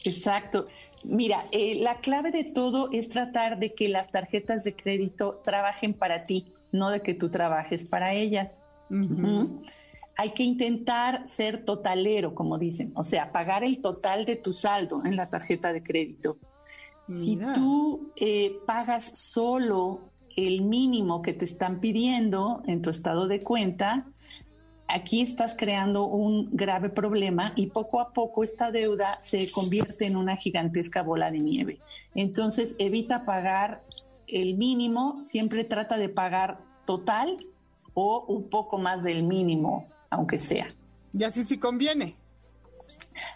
Exacto. 0.05 0.67
Mira, 1.05 1.45
eh, 1.53 1.77
la 1.77 2.01
clave 2.01 2.31
de 2.31 2.45
todo 2.45 2.91
es 2.93 3.09
tratar 3.09 3.59
de 3.59 3.75
que 3.75 3.89
las 3.89 4.11
tarjetas 4.11 4.65
de 4.65 4.75
crédito 4.75 5.43
trabajen 5.45 5.95
para 5.95 6.25
ti, 6.25 6.53
no 6.73 6.91
de 6.91 7.03
que 7.03 7.15
tú 7.15 7.31
trabajes 7.31 7.89
para 7.89 8.15
ellas. 8.15 8.49
Ujú. 8.91 9.63
Hay 10.17 10.33
que 10.33 10.43
intentar 10.43 11.29
ser 11.29 11.65
totalero, 11.65 12.35
como 12.35 12.59
dicen, 12.59 12.93
o 12.95 13.05
sea, 13.05 13.33
pagar 13.33 13.65
el 13.65 13.81
total 13.81 14.25
de 14.25 14.37
tu 14.37 14.53
saldo 14.53 15.05
en 15.05 15.17
la 15.17 15.29
tarjeta 15.29 15.73
de 15.73 15.83
crédito. 15.83 16.37
Si 17.07 17.39
tú 17.55 18.13
eh, 18.17 18.59
pagas 18.65 19.05
solo 19.19 20.13
el 20.37 20.63
mínimo 20.63 21.21
que 21.21 21.33
te 21.33 21.45
están 21.45 21.81
pidiendo 21.81 22.63
en 22.67 22.81
tu 22.81 22.91
estado 22.91 23.27
de 23.27 23.43
cuenta, 23.43 24.07
aquí 24.89 25.23
estás 25.23 25.55
creando 25.57 26.07
un 26.07 26.51
grave 26.53 26.91
problema 26.91 27.53
y 27.57 27.69
poco 27.69 28.01
a 28.01 28.13
poco 28.13 28.45
esta 28.45 28.71
deuda 28.71 29.19
se 29.21 29.51
convierte 29.51 30.07
en 30.07 30.17
una 30.17 30.37
gigantesca 30.37 31.03
bola 31.03 31.31
de 31.31 31.41
nieve. 31.41 31.81
Entonces, 32.15 32.77
evita 32.79 33.25
pagar 33.25 33.83
el 34.27 34.57
mínimo, 34.57 35.21
siempre 35.23 35.65
trata 35.65 35.97
de 35.97 36.09
pagar 36.09 36.59
total 36.85 37.47
o 37.95 38.25
un 38.27 38.49
poco 38.49 38.79
más 38.79 39.03
del 39.03 39.23
mínimo, 39.23 39.87
aunque 40.13 40.39
sea. 40.39 40.69
Y 41.13 41.25
así 41.25 41.43
sí 41.43 41.59
conviene. 41.59 42.17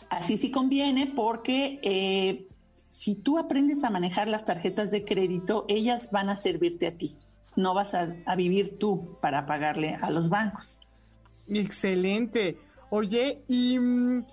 Así 0.09 0.37
sí 0.37 0.51
conviene 0.51 1.13
porque 1.15 1.81
eh, 1.83 2.47
si 2.89 3.15
tú 3.15 3.39
aprendes 3.39 3.83
a 3.83 3.91
manejar 3.91 4.29
las 4.29 4.45
tarjetas 4.45 4.91
de 4.91 5.05
crédito, 5.05 5.65
ellas 5.69 6.11
van 6.11 6.29
a 6.29 6.37
servirte 6.37 6.87
a 6.87 6.97
ti. 6.97 7.17
No 7.57 7.75
vas 7.75 7.95
a, 7.95 8.15
a 8.27 8.37
vivir 8.37 8.79
tú 8.79 9.17
para 9.21 9.47
pagarle 9.47 9.99
a 10.01 10.11
los 10.11 10.29
bancos. 10.29 10.79
Excelente. 11.49 12.59
Oye, 12.91 13.43
¿y 13.49 13.79
mm, 13.79 14.27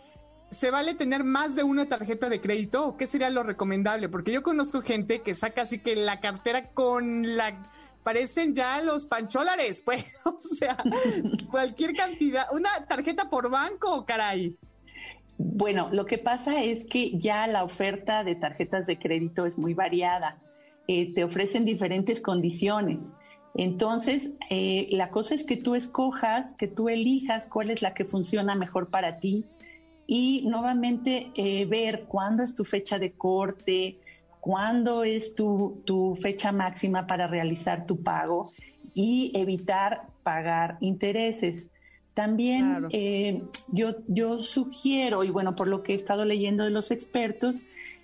se 0.52 0.70
vale 0.70 0.94
tener 0.94 1.24
más 1.24 1.56
de 1.56 1.64
una 1.64 1.88
tarjeta 1.88 2.28
de 2.30 2.42
crédito 2.42 2.88
o 2.88 2.98
qué 2.98 3.08
sería 3.08 3.30
lo 3.30 3.44
recomendable? 3.44 4.10
Porque 4.10 4.34
yo 4.34 4.44
conozco 4.44 4.82
gente 4.82 5.22
que 5.22 5.36
saca 5.36 5.62
así 5.64 5.80
que 5.80 5.96
la 5.96 6.20
cartera 6.20 6.72
con 6.72 7.38
la... 7.38 7.70
Parecen 8.04 8.54
ya 8.54 8.82
los 8.82 9.06
pancholares, 9.06 9.82
pues. 9.86 10.06
O 10.26 10.39
sea, 10.39 10.78
cualquier 11.50 11.94
cantidad. 11.94 12.46
Una 12.52 12.70
tarjeta 12.88 13.30
por 13.30 13.50
banco, 13.50 14.06
caray. 14.06 14.56
Bueno, 15.38 15.89
lo 15.92 16.06
que 16.06 16.18
pasa 16.18 16.62
es 16.62 16.84
que 16.86 17.18
ya 17.18 17.48
la 17.48 17.63
oferta 17.63 18.24
de 18.24 18.36
tarjetas 18.36 18.86
de 18.86 19.00
crédito 19.00 19.46
es 19.46 19.58
muy 19.58 19.74
variada. 19.74 20.42
Eh, 20.88 21.13
te 21.13 21.24
ofrecen 21.24 21.66
diferentes 21.66 22.22
condiciones. 22.22 23.02
Entonces, 23.56 24.32
eh, 24.50 24.88
la 24.92 25.10
cosa 25.10 25.36
es 25.36 25.44
que 25.44 25.58
tú 25.58 25.76
escojas, 25.76 26.56
que 26.56 26.68
tú 26.68 26.89
elijas 26.89 27.48
cuál 27.48 27.70
es 27.70 27.82
la 27.82 27.94
que 27.94 28.06
funciona 28.06 28.56
mejor 28.56 28.89
para 28.89 29.20
ti 29.20 29.46
y 30.08 30.44
nuevamente 30.48 31.32
eh, 31.36 31.66
ver 31.66 32.06
cuándo 32.08 32.44
es 32.44 32.56
tu 32.56 32.66
fecha 32.66 33.00
de 33.00 33.13
corte, 33.13 34.00
cuándo 34.44 35.06
es 35.06 35.36
tu, 35.36 35.82
tu 35.86 36.18
fecha 36.22 36.52
máxima 36.52 37.08
para 37.08 37.28
realizar 37.28 37.86
tu 37.86 38.04
pago 38.04 38.52
y 38.94 39.32
evitar 39.36 40.08
pagar 40.22 40.76
intereses. 40.82 41.64
También 42.14 42.70
Claro. 42.70 42.88
eh, 42.92 43.42
yo, 43.70 43.96
yo 44.10 44.44
sugiero, 44.44 45.24
y 45.24 45.30
bueno, 45.30 45.56
por 45.56 45.70
lo 45.70 45.82
que 45.82 45.94
he 45.94 45.96
estado 45.96 46.26
leyendo 46.26 46.66
de 46.66 46.72
los 46.72 46.92
expertos, 46.92 47.56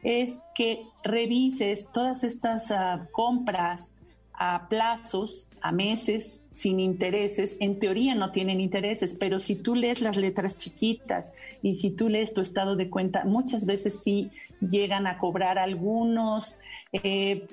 es 0.01 0.39
que 0.55 0.83
revises 1.03 1.89
todas 1.91 2.23
estas 2.23 2.71
ah, 2.71 3.09
compras 3.11 3.91
a 4.39 4.69
plazos, 4.69 5.49
a 5.61 5.73
meses, 5.73 6.41
sin 6.51 6.79
intereses. 6.79 7.57
En 7.59 7.77
teoría 7.77 8.15
no 8.15 8.31
tienen 8.31 8.61
intereses, 8.61 9.15
pero 9.19 9.39
si 9.41 9.55
tú 9.55 9.75
lees 9.75 10.01
las 10.01 10.15
letras 10.15 10.55
chiquitas 10.55 11.33
y 11.61 11.75
si 11.75 11.91
tú 11.91 12.07
lees 12.07 12.33
tu 12.33 12.39
estado 12.39 12.77
de 12.77 12.89
cuenta, 12.89 13.25
muchas 13.25 13.65
veces 13.65 14.01
sí 14.01 14.31
llegan 14.61 15.07
a 15.07 15.17
cobrar 15.17 15.59
algunos, 15.59 16.57
eh, 16.93 17.47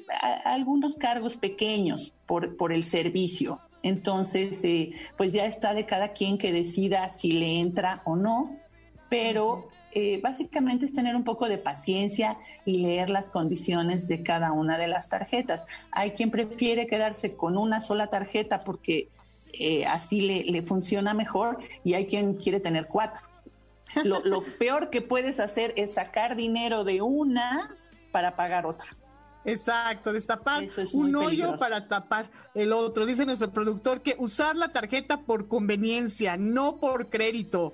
algunos 0.44 0.94
cargos 0.94 1.37
pequeños 1.37 2.12
por, 2.25 2.57
por 2.57 2.72
el 2.72 2.85
servicio. 2.85 3.61
Entonces, 3.83 4.64
eh, 4.64 4.92
pues 5.16 5.33
ya 5.33 5.46
está 5.46 5.75
de 5.75 5.87
cada 5.87 6.12
quien 6.12 6.38
que 6.38 6.53
decida 6.53 7.09
si 7.09 7.33
le 7.33 7.59
entra 7.59 8.03
o 8.05 8.14
no, 8.14 8.57
pero 9.11 9.68
eh, 9.98 10.20
básicamente 10.22 10.85
es 10.85 10.92
tener 10.92 11.16
un 11.16 11.24
poco 11.24 11.48
de 11.48 11.56
paciencia 11.56 12.37
y 12.66 12.82
leer 12.82 13.09
las 13.09 13.30
condiciones 13.30 14.06
de 14.06 14.22
cada 14.22 14.52
una 14.52 14.76
de 14.76 14.88
las 14.88 15.09
tarjetas. 15.09 15.62
Hay 15.90 16.11
quien 16.11 16.30
prefiere 16.30 16.87
quedarse 16.87 17.35
con 17.35 17.56
una 17.56 17.80
sola 17.80 18.09
tarjeta 18.09 18.62
porque 18.62 19.09
eh, 19.54 19.87
así 19.87 20.20
le, 20.20 20.44
le 20.44 20.61
funciona 20.61 21.14
mejor 21.14 21.56
y 21.82 21.94
hay 21.94 22.04
quien 22.04 22.35
quiere 22.35 22.61
tener 22.61 22.88
cuatro. 22.88 23.22
Lo, 24.04 24.20
lo 24.24 24.42
peor 24.59 24.90
que 24.90 25.00
puedes 25.00 25.40
hacer 25.40 25.72
es 25.76 25.94
sacar 25.94 26.37
dinero 26.37 26.85
de 26.85 27.00
una 27.00 27.74
para 28.12 28.37
pagar 28.37 28.66
otra. 28.66 28.88
Exacto, 29.46 30.12
destapar 30.12 30.64
es 30.64 30.92
un 30.92 31.16
hoyo 31.16 31.28
peligroso. 31.28 31.56
para 31.56 31.88
tapar 31.88 32.28
el 32.54 32.74
otro. 32.74 33.06
Dice 33.06 33.24
nuestro 33.24 33.50
productor 33.50 34.02
que 34.02 34.14
usar 34.18 34.56
la 34.56 34.68
tarjeta 34.68 35.22
por 35.22 35.48
conveniencia, 35.48 36.37
no 36.37 36.80
por 36.80 37.09
crédito. 37.09 37.72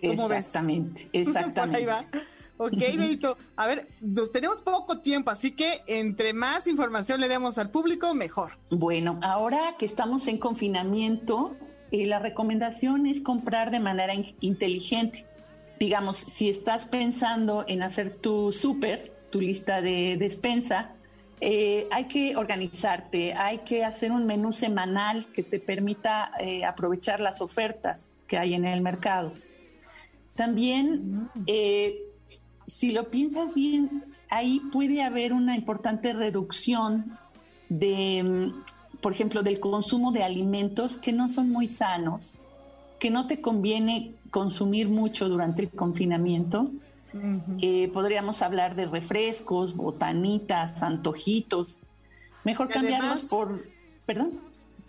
¿Cómo 0.00 0.28
ves? 0.28 0.38
Exactamente, 0.38 1.02
Por 1.12 1.20
exactamente. 1.20 1.78
ahí 1.78 1.84
va. 1.84 2.04
Ok, 2.58 2.72
Benito. 2.78 3.36
A 3.56 3.66
ver, 3.66 3.86
nos 4.00 4.32
tenemos 4.32 4.62
poco 4.62 5.00
tiempo, 5.00 5.30
así 5.30 5.50
que 5.50 5.82
entre 5.86 6.32
más 6.32 6.66
información 6.66 7.20
le 7.20 7.28
demos 7.28 7.58
al 7.58 7.70
público, 7.70 8.14
mejor. 8.14 8.52
Bueno, 8.70 9.18
ahora 9.22 9.74
que 9.78 9.84
estamos 9.84 10.26
en 10.26 10.38
confinamiento, 10.38 11.54
eh, 11.92 12.06
la 12.06 12.18
recomendación 12.18 13.06
es 13.06 13.20
comprar 13.20 13.70
de 13.70 13.80
manera 13.80 14.14
in- 14.14 14.34
inteligente. 14.40 15.26
Digamos, 15.78 16.16
si 16.16 16.48
estás 16.48 16.86
pensando 16.86 17.64
en 17.68 17.82
hacer 17.82 18.08
tu 18.16 18.50
súper, 18.52 19.12
tu 19.30 19.42
lista 19.42 19.82
de 19.82 20.16
despensa, 20.18 20.92
eh, 21.42 21.86
hay 21.90 22.06
que 22.06 22.36
organizarte, 22.36 23.34
hay 23.34 23.58
que 23.58 23.84
hacer 23.84 24.10
un 24.12 24.24
menú 24.24 24.54
semanal 24.54 25.26
que 25.30 25.42
te 25.42 25.60
permita 25.60 26.30
eh, 26.40 26.64
aprovechar 26.64 27.20
las 27.20 27.42
ofertas 27.42 28.10
que 28.26 28.38
hay 28.38 28.54
en 28.54 28.64
el 28.64 28.80
mercado. 28.80 29.34
También 30.36 31.28
eh, 31.46 32.02
si 32.66 32.92
lo 32.92 33.10
piensas 33.10 33.54
bien, 33.54 34.04
ahí 34.30 34.60
puede 34.72 35.02
haber 35.02 35.32
una 35.32 35.56
importante 35.56 36.12
reducción 36.12 37.18
de, 37.68 38.22
mm, 38.22 39.00
por 39.00 39.12
ejemplo, 39.12 39.42
del 39.42 39.60
consumo 39.60 40.12
de 40.12 40.22
alimentos 40.24 40.96
que 40.96 41.12
no 41.12 41.28
son 41.28 41.50
muy 41.50 41.68
sanos, 41.68 42.34
que 42.98 43.10
no 43.10 43.26
te 43.26 43.40
conviene 43.40 44.14
consumir 44.30 44.88
mucho 44.88 45.28
durante 45.28 45.62
el 45.62 45.70
confinamiento. 45.70 46.70
Eh, 47.62 47.90
podríamos 47.94 48.42
hablar 48.42 48.74
de 48.76 48.84
refrescos, 48.84 49.74
botanitas, 49.74 50.82
antojitos. 50.82 51.78
Mejor 52.44 52.68
cambiarlos 52.68 53.10
además- 53.10 53.28
por... 53.30 53.64
¿Perdón? 54.04 54.32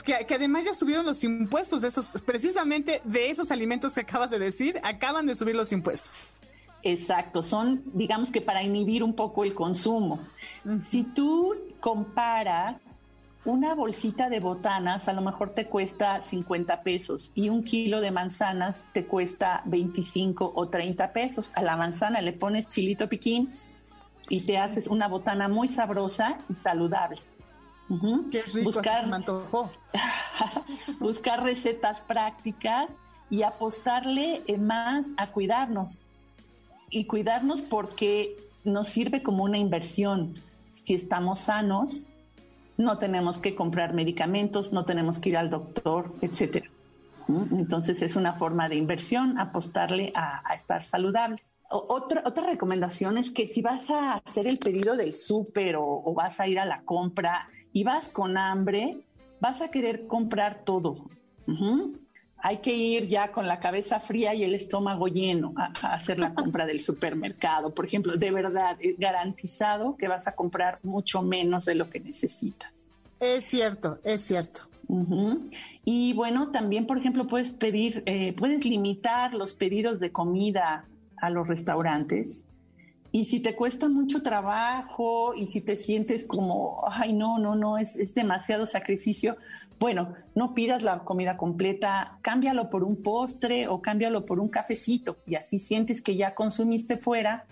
Que, 0.07 0.25
que 0.25 0.35
además 0.35 0.63
ya 0.63 0.73
subieron 0.73 1.05
los 1.05 1.21
impuestos 1.25 1.81
de 1.81 1.89
esos, 1.89 2.13
precisamente 2.25 3.01
de 3.03 3.29
esos 3.29 3.51
alimentos 3.51 3.93
que 3.93 3.99
acabas 3.99 4.29
de 4.29 4.39
decir, 4.39 4.79
acaban 4.81 5.25
de 5.25 5.35
subir 5.35 5.53
los 5.53 5.73
impuestos. 5.73 6.31
Exacto, 6.81 7.43
son, 7.43 7.83
digamos 7.93 8.31
que 8.31 8.39
para 8.39 8.63
inhibir 8.63 9.03
un 9.03 9.13
poco 9.13 9.43
el 9.43 9.53
consumo. 9.53 10.21
Si 10.79 11.03
tú 11.03 11.55
comparas 11.81 12.77
una 13.43 13.75
bolsita 13.75 14.29
de 14.29 14.39
botanas, 14.39 15.09
a 15.09 15.13
lo 15.13 15.21
mejor 15.21 15.53
te 15.53 15.65
cuesta 15.65 16.23
50 16.23 16.83
pesos 16.83 17.29
y 17.35 17.49
un 17.49 17.61
kilo 17.61 17.99
de 17.99 18.11
manzanas 18.11 18.85
te 18.93 19.05
cuesta 19.05 19.61
25 19.65 20.53
o 20.55 20.69
30 20.69 21.11
pesos. 21.11 21.51
A 21.53 21.61
la 21.61 21.75
manzana 21.75 22.21
le 22.21 22.31
pones 22.31 22.69
chilito 22.69 23.09
piquín 23.09 23.53
y 24.29 24.45
te 24.45 24.57
haces 24.57 24.87
una 24.87 25.09
botana 25.09 25.49
muy 25.49 25.67
sabrosa 25.67 26.37
y 26.49 26.55
saludable. 26.55 27.19
Qué 28.31 28.41
rico, 28.43 28.69
así 28.79 28.89
se 29.01 29.07
me 29.07 29.15
antojó. 29.15 29.71
buscar 30.99 31.43
recetas 31.43 32.01
prácticas 32.01 32.91
y 33.29 33.43
apostarle 33.43 34.43
más 34.59 35.11
a 35.17 35.31
cuidarnos. 35.31 35.99
Y 36.89 37.05
cuidarnos 37.05 37.61
porque 37.61 38.37
nos 38.63 38.87
sirve 38.87 39.23
como 39.23 39.43
una 39.43 39.57
inversión. 39.57 40.41
Si 40.71 40.93
estamos 40.93 41.39
sanos, 41.39 42.07
no 42.77 42.97
tenemos 42.97 43.37
que 43.37 43.55
comprar 43.55 43.93
medicamentos, 43.93 44.71
no 44.71 44.85
tenemos 44.85 45.19
que 45.19 45.29
ir 45.29 45.37
al 45.37 45.49
doctor, 45.49 46.13
etcétera. 46.21 46.69
Entonces 47.51 48.01
es 48.01 48.15
una 48.15 48.33
forma 48.33 48.69
de 48.69 48.75
inversión, 48.75 49.37
apostarle 49.37 50.13
a, 50.15 50.41
a 50.49 50.55
estar 50.55 50.83
saludables. 50.83 51.41
O- 51.69 51.85
Otra, 51.89 52.23
otra 52.25 52.45
recomendación 52.45 53.17
es 53.17 53.31
que 53.31 53.47
si 53.47 53.61
vas 53.61 53.89
a 53.89 54.13
hacer 54.25 54.47
el 54.47 54.57
pedido 54.57 54.95
del 54.95 55.11
súper 55.11 55.75
o, 55.75 55.85
o 55.85 56.13
vas 56.13 56.39
a 56.39 56.47
ir 56.47 56.57
a 56.59 56.65
la 56.65 56.83
compra 56.83 57.49
y 57.77 57.83
vas 57.83 58.09
con 58.09 58.39
hambre, 58.39 58.97
vas 59.39 59.61
a 59.61 59.69
querer 59.69 60.07
comprar 60.07 60.63
todo. 60.63 61.05
Hay 62.39 62.57
que 62.57 62.75
ir 62.75 63.07
ya 63.07 63.31
con 63.31 63.47
la 63.47 63.59
cabeza 63.59 63.99
fría 63.99 64.33
y 64.33 64.43
el 64.43 64.55
estómago 64.55 65.07
lleno 65.07 65.53
a, 65.55 65.71
a 65.79 65.93
hacer 65.93 66.17
la 66.17 66.33
compra 66.33 66.65
del 66.65 66.79
supermercado. 66.79 67.75
Por 67.75 67.85
ejemplo, 67.85 68.17
de 68.17 68.31
verdad, 68.31 68.77
es 68.79 68.97
garantizado 68.97 69.95
que 69.95 70.07
vas 70.07 70.25
a 70.25 70.31
comprar 70.31 70.79
mucho 70.81 71.21
menos 71.21 71.65
de 71.65 71.75
lo 71.75 71.87
que 71.87 71.99
necesitas. 71.99 72.71
Es 73.19 73.43
cierto, 73.43 73.99
es 74.03 74.21
cierto. 74.21 74.61
Y 75.85 76.13
bueno, 76.13 76.49
también, 76.49 76.87
por 76.87 76.97
ejemplo, 76.97 77.27
puedes 77.27 77.51
pedir, 77.51 78.01
eh, 78.07 78.33
puedes 78.33 78.65
limitar 78.65 79.35
los 79.35 79.53
pedidos 79.53 79.99
de 79.99 80.11
comida 80.11 80.85
a 81.17 81.29
los 81.29 81.47
restaurantes. 81.47 82.41
Y 83.17 83.25
si 83.25 83.39
te 83.39 83.55
cuesta 83.55 83.89
mucho 83.89 84.21
trabajo 84.21 85.33
y 85.33 85.47
si 85.47 85.59
te 85.59 85.75
sientes 85.75 86.23
como, 86.23 86.83
ay, 86.87 87.13
no, 87.13 87.39
no, 87.39 87.55
no, 87.55 87.79
es, 87.79 87.95
es 87.95 88.13
demasiado 88.13 88.67
sacrificio, 88.67 89.37
bueno, 89.79 90.13
no 90.35 90.53
pidas 90.53 90.83
la 90.83 90.99
comida 90.99 91.35
completa, 91.35 92.19
cámbialo 92.21 92.69
por 92.69 92.83
un 92.83 93.01
postre 93.01 93.67
o 93.69 93.81
cámbialo 93.81 94.23
por 94.27 94.39
un 94.39 94.49
cafecito 94.49 95.17
y 95.25 95.33
así 95.33 95.57
sientes 95.57 96.03
que 96.03 96.15
ya 96.15 96.35
consumiste 96.35 96.97
fuera 96.97 97.47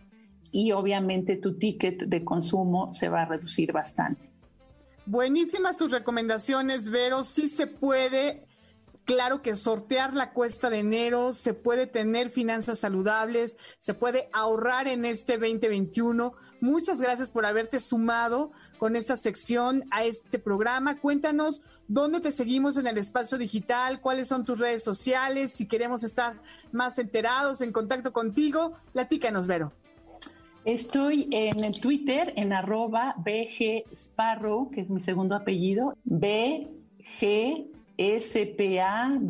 y 0.51 0.71
obviamente 0.71 1.36
tu 1.36 1.58
ticket 1.58 1.97
de 2.04 2.23
consumo 2.23 2.93
se 2.93 3.10
va 3.10 3.23
a 3.23 3.25
reducir 3.25 3.71
bastante. 3.71 4.30
Buenísimas 5.08 5.78
tus 5.78 5.91
recomendaciones, 5.91 6.91
Vero. 6.91 7.23
Sí 7.23 7.47
se 7.47 7.65
puede, 7.65 8.45
claro 9.06 9.41
que 9.41 9.56
sortear 9.56 10.13
la 10.13 10.34
cuesta 10.34 10.70
de 10.70 10.80
enero, 10.80 11.32
se 11.32 11.54
puede 11.54 11.88
tener 11.88 12.30
finanzas 12.30 12.80
saludables, 12.80 13.58
se 13.80 13.94
puede 13.94 14.30
ahorrar 14.34 14.88
en 14.88 15.06
este 15.06 15.38
2021. 15.38 16.34
Muchas 16.60 17.00
gracias 17.00 17.32
por 17.32 17.46
haberte 17.46 17.80
sumado 17.80 18.52
con 18.78 18.96
esta 18.96 19.15
sección 19.15 19.84
a 19.91 20.04
este 20.04 20.39
programa. 20.39 21.00
Cuéntanos 21.00 21.62
dónde 21.88 22.20
te 22.20 22.32
seguimos 22.32 22.78
en 22.78 22.88
el 22.88 22.98
espacio 22.98 23.38
digital, 23.38 24.02
cuáles 24.02 24.28
son 24.28 24.44
tus 24.44 24.60
redes 24.60 24.84
sociales, 24.84 25.52
si 25.52 25.68
queremos 25.68 26.04
estar 26.04 26.41
más 26.72 26.98
enterados, 26.98 27.62
en 27.62 27.72
contacto 27.72 28.12
contigo. 28.12 28.74
Platícanos, 28.91 29.48
Vero. 29.48 29.72
Estoy 30.65 31.28
en 31.30 31.63
el 31.63 31.80
Twitter 31.80 32.34
en 32.36 32.52
arroba 32.52 33.13
BG 33.18 33.86
Sparrow, 33.91 34.72
que 34.72 34.82
es 34.82 34.89
mi 34.89 35.00
segundo 35.00 35.36
apellido, 35.36 35.96
BG 36.06 37.75
S-P-A-W-R-O-W-E. 37.98 39.30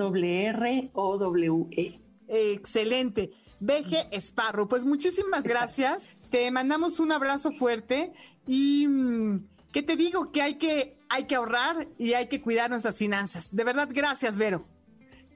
Excelente. 2.28 3.32
BG 3.60 4.10
Esparro, 4.12 4.68
pues 4.68 4.84
muchísimas 4.84 5.46
gracias. 5.46 6.10
Te 6.30 6.52
mandamos 6.52 7.00
un 7.00 7.12
abrazo 7.12 7.52
fuerte 7.52 8.12
y 8.46 8.88
mm, 8.88 9.48
¿qué 9.72 9.82
te 9.84 9.96
digo? 9.96 10.32
Que 10.32 10.42
hay 10.42 10.56
que 10.56 10.98
hay 11.10 11.26
que 11.26 11.36
ahorrar 11.36 11.88
y 11.98 12.14
hay 12.14 12.28
que 12.28 12.42
cuidar 12.42 12.70
nuestras 12.70 12.98
finanzas. 12.98 13.56
De 13.56 13.64
verdad, 13.64 13.88
gracias, 13.92 14.38
Vero. 14.38 14.66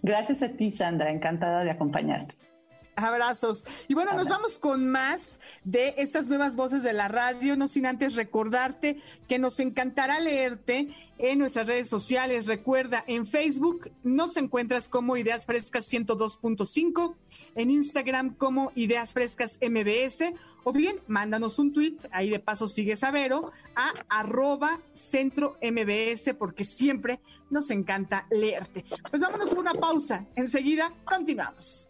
Gracias 0.02 0.42
a 0.42 0.50
ti, 0.50 0.72
Sandra. 0.72 1.12
Encantada 1.12 1.63
de 1.63 1.72
acompañarte. 1.72 2.36
Abrazos. 3.03 3.65
Y 3.88 3.93
bueno, 3.93 4.13
nos 4.13 4.27
vamos 4.27 4.59
con 4.59 4.89
más 4.89 5.39
de 5.63 5.95
estas 5.97 6.27
nuevas 6.27 6.55
voces 6.55 6.83
de 6.83 6.93
la 6.93 7.07
radio, 7.07 7.55
no 7.55 7.67
sin 7.67 7.85
antes 7.85 8.15
recordarte 8.15 9.01
que 9.27 9.39
nos 9.39 9.59
encantará 9.59 10.19
leerte 10.19 10.89
en 11.19 11.39
nuestras 11.39 11.67
redes 11.67 11.88
sociales. 11.88 12.47
Recuerda, 12.47 13.03
en 13.05 13.27
Facebook 13.27 13.91
nos 14.03 14.38
encuentras 14.38 14.89
como 14.89 15.17
Ideas 15.17 15.45
Frescas 15.45 15.91
102.5, 15.91 17.15
en 17.55 17.69
Instagram 17.69 18.33
como 18.35 18.71
Ideas 18.73 19.13
Frescas 19.13 19.59
MBS, 19.62 20.33
o 20.63 20.71
bien 20.71 21.01
mándanos 21.07 21.59
un 21.59 21.73
tweet, 21.73 21.97
ahí 22.12 22.29
de 22.29 22.39
paso 22.39 22.67
sigues 22.67 23.03
a 23.03 23.12
Vero, 23.12 23.51
a 23.75 23.91
arroba 24.09 24.81
centro 24.93 25.57
MBS, 25.62 26.33
porque 26.35 26.63
siempre 26.63 27.19
nos 27.49 27.69
encanta 27.69 28.25
leerte. 28.31 28.85
Pues 29.09 29.21
vámonos 29.21 29.51
a 29.51 29.59
una 29.59 29.73
pausa, 29.73 30.25
enseguida 30.35 30.93
continuamos. 31.03 31.88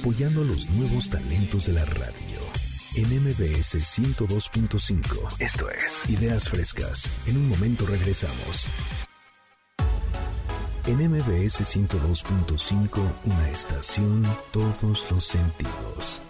Apoyando 0.00 0.42
a 0.42 0.44
los 0.44 0.68
nuevos 0.70 1.10
talentos 1.10 1.66
de 1.66 1.74
la 1.74 1.84
radio. 1.84 2.40
En 2.96 3.06
MBS 3.22 3.76
102.5. 3.76 5.36
Esto 5.38 5.70
es 5.70 6.08
Ideas 6.08 6.48
Frescas. 6.48 7.08
En 7.26 7.36
un 7.36 7.48
momento 7.48 7.86
regresamos. 7.86 8.66
En 10.86 10.96
MBS 10.96 11.60
102.5, 11.60 13.12
una 13.24 13.50
estación 13.50 14.26
todos 14.52 15.10
los 15.10 15.24
sentidos. 15.24 16.20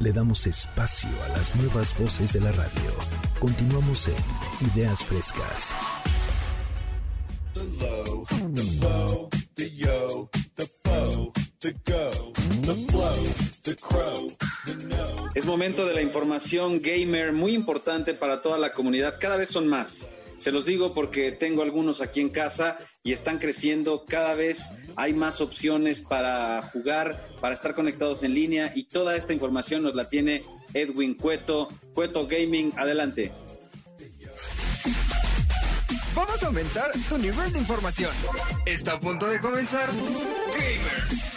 Le 0.00 0.12
damos 0.12 0.46
espacio 0.46 1.08
a 1.24 1.38
las 1.38 1.54
nuevas 1.54 1.96
voces 1.98 2.32
de 2.32 2.40
la 2.40 2.50
radio. 2.52 2.90
Continuamos 3.38 4.08
en 4.08 4.14
Ideas 4.74 5.04
Frescas. 5.04 5.74
Es 15.34 15.46
momento 15.46 15.86
de 15.86 15.94
la 15.94 16.02
información 16.02 16.82
gamer 16.82 17.32
muy 17.32 17.54
importante 17.54 18.14
para 18.14 18.42
toda 18.42 18.58
la 18.58 18.72
comunidad. 18.72 19.18
Cada 19.20 19.36
vez 19.36 19.48
son 19.48 19.68
más. 19.68 20.08
Se 20.44 20.52
los 20.52 20.66
digo 20.66 20.92
porque 20.92 21.32
tengo 21.32 21.62
algunos 21.62 22.02
aquí 22.02 22.20
en 22.20 22.28
casa 22.28 22.76
y 23.02 23.12
están 23.12 23.38
creciendo. 23.38 24.04
Cada 24.04 24.34
vez 24.34 24.70
hay 24.94 25.14
más 25.14 25.40
opciones 25.40 26.02
para 26.02 26.60
jugar, 26.60 27.30
para 27.40 27.54
estar 27.54 27.74
conectados 27.74 28.22
en 28.24 28.34
línea 28.34 28.70
y 28.74 28.84
toda 28.84 29.16
esta 29.16 29.32
información 29.32 29.82
nos 29.82 29.94
la 29.94 30.06
tiene 30.10 30.44
Edwin 30.74 31.14
Cueto. 31.14 31.68
Cueto 31.94 32.26
Gaming, 32.26 32.74
adelante. 32.76 33.32
Vamos 36.14 36.42
a 36.42 36.46
aumentar 36.48 36.90
tu 37.08 37.16
nivel 37.16 37.50
de 37.50 37.60
información. 37.60 38.10
Está 38.66 38.92
a 38.96 39.00
punto 39.00 39.26
de 39.26 39.40
comenzar 39.40 39.88
Gamers. 40.52 41.34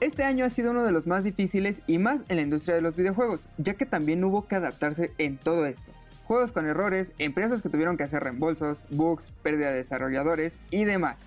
Este 0.00 0.24
año 0.24 0.46
ha 0.46 0.50
sido 0.50 0.70
uno 0.70 0.82
de 0.82 0.92
los 0.92 1.06
más 1.06 1.24
difíciles 1.24 1.82
y 1.86 1.98
más 1.98 2.22
en 2.30 2.36
la 2.36 2.42
industria 2.42 2.74
de 2.74 2.80
los 2.80 2.96
videojuegos, 2.96 3.46
ya 3.58 3.74
que 3.74 3.84
también 3.84 4.24
hubo 4.24 4.48
que 4.48 4.54
adaptarse 4.56 5.12
en 5.18 5.36
todo 5.36 5.66
esto. 5.66 5.92
Juegos 6.24 6.52
con 6.52 6.66
errores, 6.66 7.12
empresas 7.18 7.60
que 7.60 7.68
tuvieron 7.68 7.98
que 7.98 8.04
hacer 8.04 8.22
reembolsos, 8.22 8.82
bugs, 8.88 9.30
pérdida 9.42 9.68
de 9.68 9.76
desarrolladores 9.76 10.56
y 10.70 10.86
demás. 10.86 11.20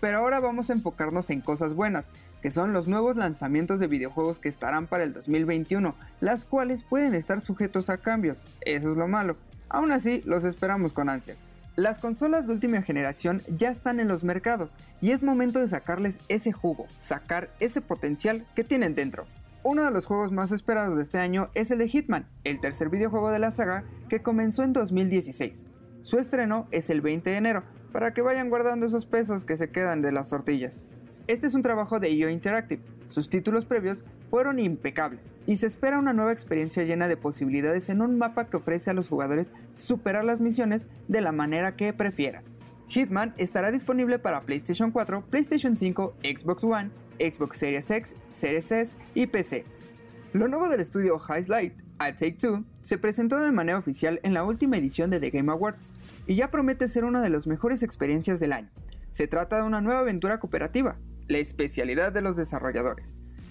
Pero 0.00 0.18
ahora 0.18 0.38
vamos 0.38 0.70
a 0.70 0.74
enfocarnos 0.74 1.28
en 1.30 1.40
cosas 1.40 1.74
buenas, 1.74 2.06
que 2.40 2.52
son 2.52 2.72
los 2.72 2.86
nuevos 2.86 3.16
lanzamientos 3.16 3.80
de 3.80 3.88
videojuegos 3.88 4.38
que 4.38 4.48
estarán 4.48 4.86
para 4.86 5.02
el 5.02 5.12
2021, 5.12 5.96
las 6.20 6.44
cuales 6.44 6.84
pueden 6.84 7.16
estar 7.16 7.40
sujetos 7.40 7.90
a 7.90 7.98
cambios, 7.98 8.38
eso 8.60 8.92
es 8.92 8.96
lo 8.96 9.08
malo. 9.08 9.38
Aún 9.68 9.90
así, 9.90 10.22
los 10.24 10.44
esperamos 10.44 10.92
con 10.92 11.08
ansias. 11.08 11.49
Las 11.80 11.96
consolas 11.96 12.46
de 12.46 12.52
última 12.52 12.82
generación 12.82 13.40
ya 13.56 13.70
están 13.70 14.00
en 14.00 14.08
los 14.08 14.22
mercados 14.22 14.70
y 15.00 15.12
es 15.12 15.22
momento 15.22 15.60
de 15.60 15.66
sacarles 15.66 16.18
ese 16.28 16.52
jugo, 16.52 16.86
sacar 17.00 17.48
ese 17.58 17.80
potencial 17.80 18.44
que 18.54 18.64
tienen 18.64 18.94
dentro. 18.94 19.24
Uno 19.62 19.86
de 19.86 19.90
los 19.90 20.04
juegos 20.04 20.30
más 20.30 20.52
esperados 20.52 20.94
de 20.94 21.02
este 21.02 21.16
año 21.16 21.48
es 21.54 21.70
el 21.70 21.78
de 21.78 21.88
Hitman, 21.88 22.26
el 22.44 22.60
tercer 22.60 22.90
videojuego 22.90 23.30
de 23.30 23.38
la 23.38 23.50
saga 23.50 23.84
que 24.10 24.20
comenzó 24.20 24.62
en 24.62 24.74
2016. 24.74 25.54
Su 26.02 26.18
estreno 26.18 26.68
es 26.70 26.90
el 26.90 27.00
20 27.00 27.30
de 27.30 27.36
enero, 27.38 27.62
para 27.92 28.12
que 28.12 28.20
vayan 28.20 28.50
guardando 28.50 28.84
esos 28.84 29.06
pesos 29.06 29.46
que 29.46 29.56
se 29.56 29.70
quedan 29.70 30.02
de 30.02 30.12
las 30.12 30.28
tortillas. 30.28 30.84
Este 31.28 31.46
es 31.46 31.54
un 31.54 31.62
trabajo 31.62 31.98
de 31.98 32.10
IO 32.10 32.28
Interactive. 32.28 32.82
Sus 33.08 33.30
títulos 33.30 33.64
previos 33.64 34.04
fueron 34.30 34.60
impecables 34.60 35.20
y 35.44 35.56
se 35.56 35.66
espera 35.66 35.98
una 35.98 36.12
nueva 36.12 36.32
experiencia 36.32 36.84
llena 36.84 37.08
de 37.08 37.16
posibilidades 37.16 37.88
en 37.88 38.00
un 38.00 38.16
mapa 38.16 38.46
que 38.46 38.56
ofrece 38.56 38.90
a 38.90 38.94
los 38.94 39.08
jugadores 39.08 39.50
superar 39.74 40.24
las 40.24 40.40
misiones 40.40 40.86
de 41.08 41.20
la 41.20 41.32
manera 41.32 41.76
que 41.76 41.92
prefieran. 41.92 42.44
Hitman 42.88 43.34
estará 43.36 43.70
disponible 43.70 44.18
para 44.18 44.40
PlayStation 44.40 44.90
4, 44.90 45.24
PlayStation 45.30 45.76
5, 45.76 46.14
Xbox 46.22 46.64
One, 46.64 46.90
Xbox 47.18 47.58
Series 47.58 47.90
X, 47.90 48.14
Series 48.32 48.72
S 48.72 48.96
y 49.14 49.26
PC. 49.26 49.64
Lo 50.32 50.48
nuevo 50.48 50.68
del 50.68 50.80
estudio 50.80 51.20
Highlight, 51.20 51.74
I 52.00 52.12
Take 52.12 52.38
Two, 52.40 52.64
se 52.82 52.98
presentó 52.98 53.38
de 53.38 53.52
manera 53.52 53.78
oficial 53.78 54.20
en 54.22 54.34
la 54.34 54.44
última 54.44 54.76
edición 54.76 55.10
de 55.10 55.20
The 55.20 55.30
Game 55.30 55.52
Awards 55.52 55.92
y 56.26 56.36
ya 56.36 56.50
promete 56.50 56.88
ser 56.88 57.04
una 57.04 57.20
de 57.22 57.30
las 57.30 57.46
mejores 57.46 57.82
experiencias 57.82 58.40
del 58.40 58.52
año. 58.52 58.70
Se 59.10 59.26
trata 59.26 59.56
de 59.56 59.62
una 59.62 59.80
nueva 59.80 60.00
aventura 60.00 60.38
cooperativa, 60.38 60.96
la 61.28 61.38
especialidad 61.38 62.12
de 62.12 62.22
los 62.22 62.36
desarrolladores, 62.36 63.06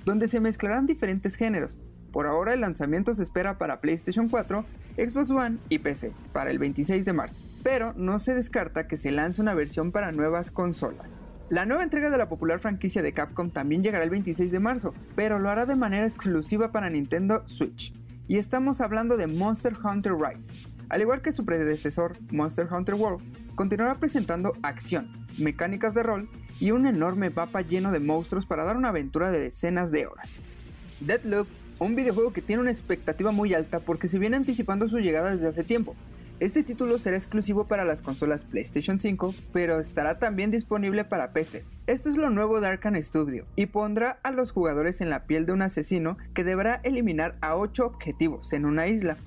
donde 0.10 0.28
se 0.28 0.40
mezclarán 0.40 0.88
diferentes 0.88 1.36
géneros. 1.36 1.78
Por 2.12 2.26
ahora 2.26 2.56
el 2.56 2.62
lanzamiento 2.62 3.14
se 3.14 3.22
espera 3.22 3.60
para 3.60 3.80
PlayStation 3.80 4.28
4, 4.28 4.66
Xbox 4.98 5.30
One 5.30 5.58
y 5.70 5.78
PC 5.78 6.12
para 6.34 6.50
el 6.50 6.58
26 6.58 7.06
de 7.06 7.14
marzo, 7.14 7.40
pero 7.62 7.94
no 7.96 8.18
se 8.18 8.34
descarta 8.34 8.88
que 8.88 8.98
se 8.98 9.12
lance 9.12 9.40
una 9.40 9.54
versión 9.54 9.92
para 9.92 10.12
nuevas 10.12 10.50
consolas. 10.50 11.24
La 11.50 11.68
nueva 11.68 11.84
entrega 11.84 12.10
de 12.10 12.18
la 12.18 12.28
popular 12.28 12.60
franquicia 12.60 13.04
de 13.04 13.14
Capcom 13.14 13.52
también 13.52 13.84
llegará 13.84 14.04
el 14.04 14.10
26 14.10 14.52
de 14.52 14.60
marzo, 14.60 14.96
pero 15.16 15.38
lo 15.38 15.48
hará 15.48 15.68
de 15.68 15.76
manera 15.76 16.08
exclusiva 16.08 16.72
para 16.72 16.90
Nintendo 16.90 17.48
Switch. 17.48 17.94
Y 18.28 18.38
estamos 18.38 18.82
hablando 18.82 19.16
de 19.16 19.28
Monster 19.28 19.74
Hunter 19.84 20.14
Rise. 20.14 20.52
Al 20.90 21.02
igual 21.02 21.22
que 21.22 21.34
su 21.34 21.46
predecesor, 21.46 22.18
Monster 22.32 22.68
Hunter 22.72 22.96
World, 22.96 23.22
continuará 23.54 23.94
presentando 23.94 24.54
acción, 24.64 25.12
mecánicas 25.38 25.94
de 25.94 26.02
rol 26.02 26.30
y 26.60 26.72
un 26.72 26.86
enorme 26.86 27.30
mapa 27.30 27.62
lleno 27.62 27.92
de 27.92 28.00
monstruos 28.00 28.46
para 28.46 28.64
dar 28.64 28.78
una 28.78 28.90
aventura 28.90 29.32
de 29.32 29.40
decenas 29.40 29.92
de 29.92 30.08
horas. 30.08 30.42
Deadloop, 31.00 31.48
un 31.80 31.96
videojuego 31.96 32.34
que 32.34 32.42
tiene 32.42 32.62
una 32.62 32.72
expectativa 32.72 33.32
muy 33.32 33.54
alta 33.54 33.80
porque 33.80 34.08
se 34.08 34.20
viene 34.20 34.38
anticipando 34.38 34.88
su 34.88 35.00
llegada 35.00 35.32
desde 35.32 35.48
hace 35.48 35.64
tiempo, 35.64 35.96
este 36.40 36.64
título 36.64 37.00
será 37.00 37.18
exclusivo 37.18 37.66
para 37.66 37.84
las 37.84 38.02
consolas 38.02 38.46
PlayStation 38.46 38.98
5, 38.98 39.36
pero 39.52 39.82
estará 39.82 40.20
también 40.20 40.52
disponible 40.52 41.04
para 41.04 41.34
PC. 41.34 41.66
Esto 41.86 42.10
es 42.10 42.16
lo 42.16 42.30
nuevo 42.30 42.62
de 42.62 42.68
Arkane 42.68 43.04
Studio 43.04 43.46
y 43.58 43.66
pondrá 43.66 44.20
a 44.24 44.32
los 44.32 44.52
jugadores 44.52 45.02
en 45.02 45.10
la 45.10 45.26
piel 45.26 45.46
de 45.46 45.52
un 45.52 45.62
asesino 45.62 46.18
que 46.34 46.46
deberá 46.46 46.80
eliminar 46.84 47.36
a 47.42 47.58
8 47.58 47.86
objetivos 47.86 48.54
en 48.54 48.64
una 48.64 48.88
isla. 48.88 49.18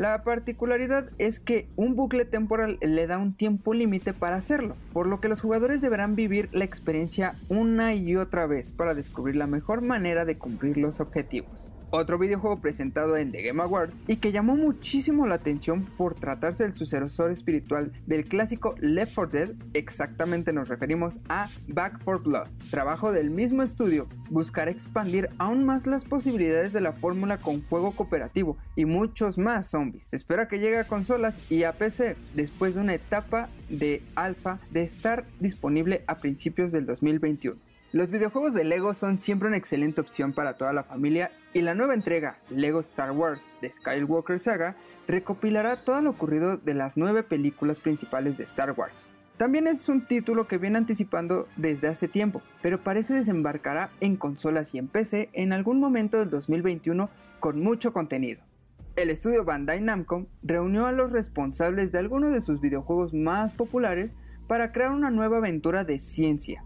La 0.00 0.24
particularidad 0.24 1.10
es 1.18 1.40
que 1.40 1.68
un 1.76 1.94
bucle 1.94 2.24
temporal 2.24 2.78
le 2.80 3.06
da 3.06 3.18
un 3.18 3.36
tiempo 3.36 3.74
límite 3.74 4.14
para 4.14 4.36
hacerlo, 4.36 4.78
por 4.94 5.06
lo 5.06 5.20
que 5.20 5.28
los 5.28 5.42
jugadores 5.42 5.82
deberán 5.82 6.16
vivir 6.16 6.48
la 6.52 6.64
experiencia 6.64 7.36
una 7.48 7.92
y 7.94 8.16
otra 8.16 8.46
vez 8.46 8.72
para 8.72 8.94
descubrir 8.94 9.36
la 9.36 9.46
mejor 9.46 9.82
manera 9.82 10.24
de 10.24 10.38
cumplir 10.38 10.78
los 10.78 11.00
objetivos 11.00 11.69
otro 11.90 12.18
videojuego 12.18 12.60
presentado 12.60 13.16
en 13.16 13.32
The 13.32 13.42
Game 13.42 13.62
Awards 13.62 14.02
y 14.06 14.16
que 14.16 14.32
llamó 14.32 14.56
muchísimo 14.56 15.26
la 15.26 15.36
atención 15.36 15.84
por 15.96 16.14
tratarse 16.14 16.64
del 16.64 16.74
sucesor 16.74 17.30
espiritual 17.30 17.92
del 18.06 18.24
clásico 18.26 18.74
Left 18.80 19.14
4 19.14 19.38
Dead, 19.38 19.50
exactamente 19.74 20.52
nos 20.52 20.68
referimos 20.68 21.18
a 21.28 21.48
Back 21.68 22.00
4 22.04 22.24
Blood, 22.24 22.48
trabajo 22.70 23.12
del 23.12 23.30
mismo 23.30 23.62
estudio, 23.62 24.06
buscar 24.30 24.68
expandir 24.68 25.28
aún 25.38 25.64
más 25.64 25.86
las 25.86 26.04
posibilidades 26.04 26.72
de 26.72 26.80
la 26.80 26.92
fórmula 26.92 27.38
con 27.38 27.62
juego 27.62 27.92
cooperativo 27.92 28.56
y 28.76 28.84
muchos 28.84 29.38
más 29.38 29.68
zombies. 29.68 30.12
Espera 30.14 30.48
que 30.48 30.58
llegue 30.58 30.78
a 30.78 30.86
consolas 30.86 31.38
y 31.50 31.64
a 31.64 31.72
PC 31.72 32.16
después 32.34 32.74
de 32.74 32.80
una 32.80 32.94
etapa 32.94 33.48
de 33.68 34.02
alfa 34.14 34.58
de 34.70 34.82
estar 34.82 35.24
disponible 35.38 36.04
a 36.06 36.18
principios 36.18 36.72
del 36.72 36.86
2021. 36.86 37.69
Los 37.92 38.08
videojuegos 38.08 38.54
de 38.54 38.62
Lego 38.62 38.94
son 38.94 39.18
siempre 39.18 39.48
una 39.48 39.56
excelente 39.56 40.00
opción 40.00 40.32
para 40.32 40.56
toda 40.56 40.72
la 40.72 40.84
familia 40.84 41.32
y 41.52 41.60
la 41.60 41.74
nueva 41.74 41.94
entrega, 41.94 42.38
Lego 42.48 42.78
Star 42.78 43.10
Wars 43.10 43.42
de 43.60 43.68
Skywalker 43.68 44.38
Saga, 44.38 44.76
recopilará 45.08 45.82
todo 45.82 46.00
lo 46.00 46.10
ocurrido 46.10 46.56
de 46.56 46.74
las 46.74 46.96
nueve 46.96 47.24
películas 47.24 47.80
principales 47.80 48.38
de 48.38 48.44
Star 48.44 48.74
Wars. 48.78 49.08
También 49.38 49.66
es 49.66 49.88
un 49.88 50.02
título 50.06 50.46
que 50.46 50.58
viene 50.58 50.78
anticipando 50.78 51.48
desde 51.56 51.88
hace 51.88 52.06
tiempo, 52.06 52.42
pero 52.62 52.78
parece 52.78 53.14
desembarcará 53.14 53.90
en 54.00 54.14
consolas 54.14 54.72
y 54.72 54.78
en 54.78 54.86
PC 54.86 55.28
en 55.32 55.52
algún 55.52 55.80
momento 55.80 56.20
del 56.20 56.30
2021 56.30 57.10
con 57.40 57.60
mucho 57.60 57.92
contenido. 57.92 58.40
El 58.94 59.10
estudio 59.10 59.44
Bandai 59.44 59.80
Namco 59.80 60.28
reunió 60.44 60.86
a 60.86 60.92
los 60.92 61.10
responsables 61.10 61.90
de 61.90 61.98
algunos 61.98 62.32
de 62.32 62.40
sus 62.40 62.60
videojuegos 62.60 63.14
más 63.14 63.52
populares 63.52 64.14
para 64.46 64.70
crear 64.70 64.92
una 64.92 65.10
nueva 65.10 65.38
aventura 65.38 65.82
de 65.82 65.98
ciencia, 65.98 66.62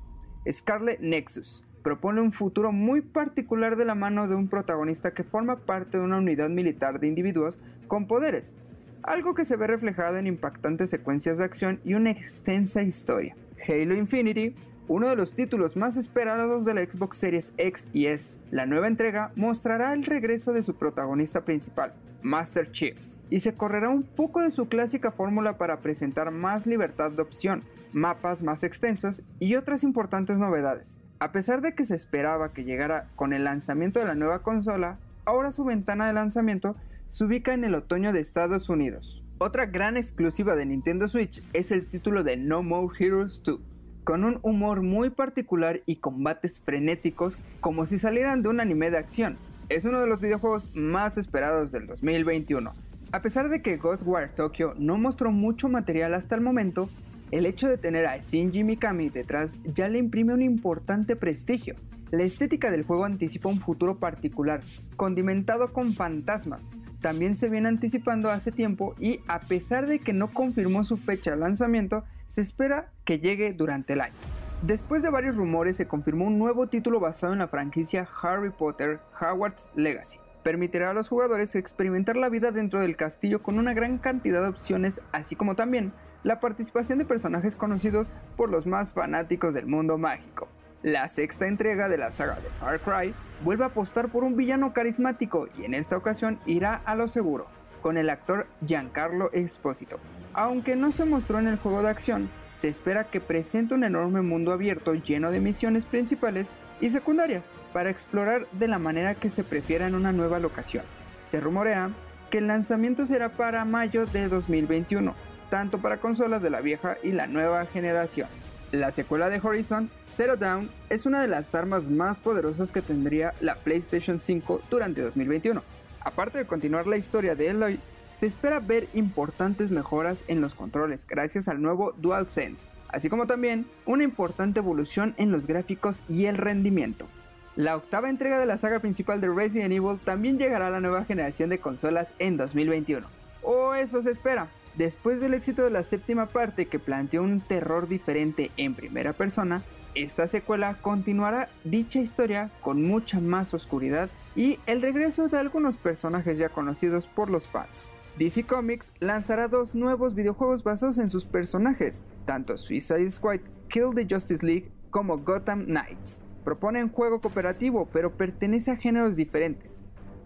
Scarlet 0.50 1.00
Nexus 1.00 1.64
propone 1.83 2.20
un 2.20 2.33
futuro 2.33 2.72
muy 2.72 3.00
particular 3.00 3.76
de 3.76 3.85
la 3.85 3.94
mano 3.94 4.28
de 4.28 4.35
un 4.35 4.48
protagonista 4.48 5.12
que 5.12 5.24
forma 5.24 5.57
parte 5.57 5.98
de 5.98 6.04
una 6.04 6.18
unidad 6.18 6.48
militar 6.48 7.00
de 7.00 7.07
individuos 7.07 7.59
con 7.87 8.07
poderes, 8.07 8.54
algo 9.02 9.35
que 9.35 9.44
se 9.44 9.57
ve 9.57 9.66
reflejado 9.66 10.16
en 10.16 10.26
impactantes 10.26 10.90
secuencias 10.90 11.38
de 11.38 11.44
acción 11.44 11.80
y 11.85 11.94
una 11.94 12.11
extensa 12.11 12.83
historia. 12.83 13.37
Halo 13.66 13.94
Infinity, 13.94 14.54
uno 14.88 15.09
de 15.09 15.16
los 15.16 15.35
títulos 15.35 15.76
más 15.76 15.96
esperados 15.96 16.64
de 16.64 16.74
la 16.74 16.85
Xbox 16.85 17.16
Series 17.16 17.54
X 17.57 17.87
y 17.92 18.07
S, 18.07 18.38
la 18.50 18.66
nueva 18.66 18.88
entrega 18.88 19.33
mostrará 19.37 19.92
el 19.94 20.04
regreso 20.04 20.52
de 20.52 20.62
su 20.62 20.74
protagonista 20.74 21.44
principal, 21.44 21.94
Master 22.22 22.70
Chief, 22.72 22.98
y 23.30 23.40
se 23.40 23.54
correrá 23.54 23.88
un 23.88 24.02
poco 24.02 24.40
de 24.40 24.50
su 24.50 24.68
clásica 24.68 25.10
fórmula 25.10 25.56
para 25.58 25.78
presentar 25.78 26.30
más 26.30 26.66
libertad 26.66 27.10
de 27.10 27.22
opción, 27.22 27.62
mapas 27.92 28.42
más 28.42 28.64
extensos 28.64 29.22
y 29.38 29.56
otras 29.56 29.84
importantes 29.84 30.38
novedades. 30.38 30.96
A 31.20 31.32
pesar 31.32 31.60
de 31.60 31.74
que 31.74 31.84
se 31.84 31.94
esperaba 31.94 32.52
que 32.52 32.64
llegara 32.64 33.08
con 33.16 33.32
el 33.32 33.44
lanzamiento 33.44 34.00
de 34.00 34.06
la 34.06 34.14
nueva 34.14 34.42
consola, 34.42 34.98
ahora 35.24 35.52
su 35.52 35.64
ventana 35.64 36.06
de 36.06 36.12
lanzamiento 36.12 36.76
se 37.08 37.24
ubica 37.24 37.54
en 37.54 37.64
el 37.64 37.74
otoño 37.74 38.12
de 38.12 38.20
Estados 38.20 38.68
Unidos. 38.68 39.22
Otra 39.38 39.66
gran 39.66 39.96
exclusiva 39.96 40.54
de 40.54 40.66
Nintendo 40.66 41.08
Switch 41.08 41.42
es 41.52 41.72
el 41.72 41.87
título 41.87 42.24
de 42.24 42.37
No 42.37 42.62
More 42.62 42.94
Heroes 42.98 43.42
2, 43.44 43.60
con 44.04 44.24
un 44.24 44.38
humor 44.42 44.82
muy 44.82 45.10
particular 45.10 45.80
y 45.87 45.96
combates 45.96 46.60
frenéticos 46.60 47.37
como 47.60 47.87
si 47.87 47.98
salieran 47.98 48.42
de 48.42 48.48
un 48.48 48.60
anime 48.60 48.90
de 48.90 48.98
acción. 48.98 49.38
Es 49.68 49.84
uno 49.84 50.00
de 50.00 50.06
los 50.06 50.20
videojuegos 50.20 50.68
más 50.74 51.16
esperados 51.16 51.72
del 51.72 51.87
2021. 51.87 52.74
A 53.14 53.22
pesar 53.22 53.48
de 53.48 53.62
que 53.62 53.77
Ghostwire 53.77 54.27
Tokyo 54.27 54.74
no 54.77 54.98
mostró 54.98 55.31
mucho 55.31 55.68
material 55.68 56.14
hasta 56.14 56.35
el 56.35 56.40
momento, 56.40 56.90
el 57.31 57.46
hecho 57.46 57.68
de 57.68 57.79
tener 57.79 58.07
a 58.07 58.16
Shinji 58.16 58.64
Mikami 58.64 59.09
detrás 59.09 59.55
ya 59.62 59.87
le 59.87 60.00
imprime 60.00 60.35
un 60.35 60.42
importante 60.42 61.14
prestigio. 61.14 61.77
La 62.11 62.24
estética 62.24 62.72
del 62.72 62.83
juego 62.83 63.05
anticipa 63.05 63.48
un 63.48 63.61
futuro 63.61 64.00
particular, 64.00 64.62
condimentado 64.96 65.72
con 65.72 65.94
fantasmas. 65.94 66.68
También 67.00 67.37
se 67.37 67.48
viene 67.48 67.68
anticipando 67.68 68.33
hace 68.33 68.50
tiempo 68.50 68.96
y 68.98 69.20
a 69.29 69.38
pesar 69.38 69.87
de 69.87 70.00
que 70.00 70.12
no 70.12 70.27
confirmó 70.27 70.83
su 70.85 70.96
fecha 70.96 71.31
de 71.31 71.37
lanzamiento, 71.37 72.03
se 72.27 72.40
espera 72.40 72.90
que 73.05 73.20
llegue 73.20 73.53
durante 73.53 73.92
el 73.92 74.00
año. 74.00 74.14
Después 74.62 75.05
de 75.05 75.11
varios 75.11 75.37
rumores 75.37 75.77
se 75.77 75.87
confirmó 75.87 76.27
un 76.27 76.40
nuevo 76.40 76.66
título 76.66 76.98
basado 76.98 77.33
en 77.33 77.38
la 77.38 77.46
franquicia 77.46 78.09
Harry 78.22 78.50
Potter 78.50 78.98
Hogwarts 79.20 79.68
Legacy. 79.77 80.23
Permitirá 80.44 80.90
a 80.90 80.94
los 80.94 81.09
jugadores 81.09 81.54
experimentar 81.54 82.16
la 82.16 82.28
vida 82.28 82.50
dentro 82.50 82.78
del 82.80 82.96
castillo 82.96 83.42
con 83.42 83.59
una 83.59 83.72
gran 83.72 83.96
cantidad 83.96 84.42
de 84.42 84.48
opciones, 84.48 85.00
así 85.11 85.37
como 85.37 85.57
también 85.57 85.92
la 86.22 86.38
participación 86.38 86.98
de 86.98 87.07
personajes 87.07 87.57
conocidos 87.57 88.12
por 88.37 88.50
los 88.50 88.66
más 88.66 88.92
fanáticos 88.92 89.54
del 89.54 89.66
mundo 89.66 89.96
mágico. 89.96 90.46
La 90.83 91.09
sexta 91.09 91.46
entrega 91.46 91.88
de 91.88 91.96
la 91.96 92.11
saga 92.11 92.35
de 92.35 92.50
Far 92.61 92.78
Cry 92.80 93.14
vuelve 93.42 93.64
a 93.64 93.68
apostar 93.68 94.11
por 94.11 94.22
un 94.22 94.37
villano 94.37 94.74
carismático 94.74 95.48
y 95.59 95.64
en 95.64 95.72
esta 95.72 95.96
ocasión 95.96 96.38
irá 96.44 96.83
a 96.85 96.94
lo 96.94 97.09
seguro, 97.09 97.46
con 97.80 97.96
el 97.96 98.11
actor 98.11 98.46
Giancarlo 98.66 99.33
Esposito. 99.33 99.98
Aunque 100.35 100.77
no 100.77 100.90
se 100.90 101.06
mostró 101.06 101.38
en 101.38 101.48
el 101.48 101.56
juego 101.56 101.83
de 101.83 101.88
acción, 101.88 102.29
se 102.52 102.68
espera 102.68 103.04
que 103.04 103.23
presente 103.23 103.73
un 103.73 103.83
enorme 103.83 104.21
mundo 104.21 104.52
abierto 104.52 104.92
lleno 104.92 105.31
de 105.31 105.40
misiones 105.40 105.87
principales 105.87 106.48
y 106.83 106.90
secundarias 106.90 107.44
para 107.75 107.90
explorar 107.90 108.46
de 108.52 108.68
la 108.68 108.79
manera 108.79 109.16
que 109.16 109.29
se 109.29 109.42
prefiera 109.42 109.88
en 109.88 109.96
una 109.96 110.12
nueva 110.12 110.38
locación. 110.38 110.85
Se 111.27 111.40
rumorea 111.40 111.90
que 112.31 112.38
el 112.38 112.46
lanzamiento 112.46 113.04
será 113.04 113.31
para 113.31 113.64
mayo 113.64 114.06
de 114.06 114.29
2021, 114.29 115.12
tanto 115.50 115.79
para 115.79 115.98
consolas 115.98 116.40
de 116.40 116.50
la 116.50 116.60
vieja 116.60 116.96
y 117.02 117.10
la 117.10 117.27
nueva 117.27 117.66
generación. 117.66 118.29
La 118.70 118.92
secuela 118.92 119.29
de 119.29 119.40
Horizon, 119.42 119.90
Zero 120.06 120.37
Dawn, 120.37 120.70
es 120.88 121.04
una 121.04 121.20
de 121.20 121.27
las 121.27 121.52
armas 121.56 121.90
más 121.90 122.20
poderosas 122.20 122.70
que 122.70 122.81
tendría 122.81 123.35
la 123.40 123.56
PlayStation 123.56 124.20
5 124.20 124.62
durante 124.70 125.02
2021. 125.02 125.60
Aparte 126.00 126.38
de 126.38 126.46
continuar 126.46 126.87
la 126.87 126.96
historia 126.96 127.35
de 127.35 127.48
Eloy, 127.48 127.81
se 128.14 128.27
espera 128.27 128.60
ver 128.60 128.87
importantes 128.94 129.72
mejoras 129.72 130.18
en 130.29 130.40
los 130.40 130.54
controles 130.54 131.04
gracias 131.08 131.48
al 131.48 131.60
nuevo 131.60 131.92
DualSense, 131.96 132.70
así 132.88 133.08
como 133.08 133.27
también 133.27 133.66
una 133.85 134.04
importante 134.04 134.60
evolución 134.60 135.14
en 135.16 135.33
los 135.33 135.48
gráficos 135.48 136.04
y 136.08 136.27
el 136.27 136.37
rendimiento. 136.37 137.08
La 137.57 137.77
octava 137.77 138.11
entrega 138.11 138.38
de 138.38 138.46
la 138.46 138.59
saga 138.59 138.81
principal 138.81 139.21
de 139.21 139.29
Resident 139.29 139.73
Evil 139.73 140.00
también 140.05 140.38
llegará 140.38 140.67
a 140.67 140.71
la 140.71 140.81
nueva 140.81 141.05
generación 141.05 141.50
de 141.50 141.61
consolas 141.61 142.13
en 142.19 142.37
2021. 142.37 143.07
O 143.42 143.75
eso 143.75 144.02
se 144.02 144.11
espera. 144.11 144.48
Después 144.75 145.21
del 145.21 145.35
éxito 145.35 145.63
de 145.63 145.71
la 145.71 145.85
séptima 145.85 146.27
parte 146.27 146.67
que 146.67 146.81
planteó 146.81 147.23
un 147.23 147.40
terror 147.40 147.87
diferente 147.87 148.50
en 148.57 148.75
primera 148.75 149.13
persona, 149.13 149.63
esta 149.94 150.27
secuela 150.27 150.79
continuará 150.81 151.48
dicha 151.63 152.00
historia 152.00 152.50
con 152.61 152.83
mucha 152.83 153.21
más 153.21 153.55
oscuridad 153.55 154.11
y 154.35 154.59
el 154.67 154.83
regreso 154.83 155.29
de 155.29 155.38
algunos 155.38 155.77
personajes 155.77 156.38
ya 156.38 156.48
conocidos 156.48 157.07
por 157.07 157.31
los 157.31 157.46
fans. 157.46 157.88
DC 158.19 158.44
Comics 158.44 158.92
lanzará 158.98 159.46
dos 159.46 159.77
nuevos 159.77 160.17
videojuegos 160.17 160.65
basados 160.65 160.98
en 160.98 161.11
sus 161.11 161.25
personajes, 161.25 162.02
tanto 162.25 162.57
Suicide 162.57 163.11
Squad 163.13 163.40
Kill 163.69 163.90
the 163.94 164.07
Justice 164.13 164.44
League 164.44 164.73
como 164.90 165.19
Gotham 165.19 165.67
Knights. 165.67 166.23
Proponen 166.44 166.90
juego 166.90 167.20
cooperativo, 167.20 167.88
pero 167.92 168.12
pertenece 168.12 168.70
a 168.70 168.76
géneros 168.76 169.16
diferentes, 169.16 169.82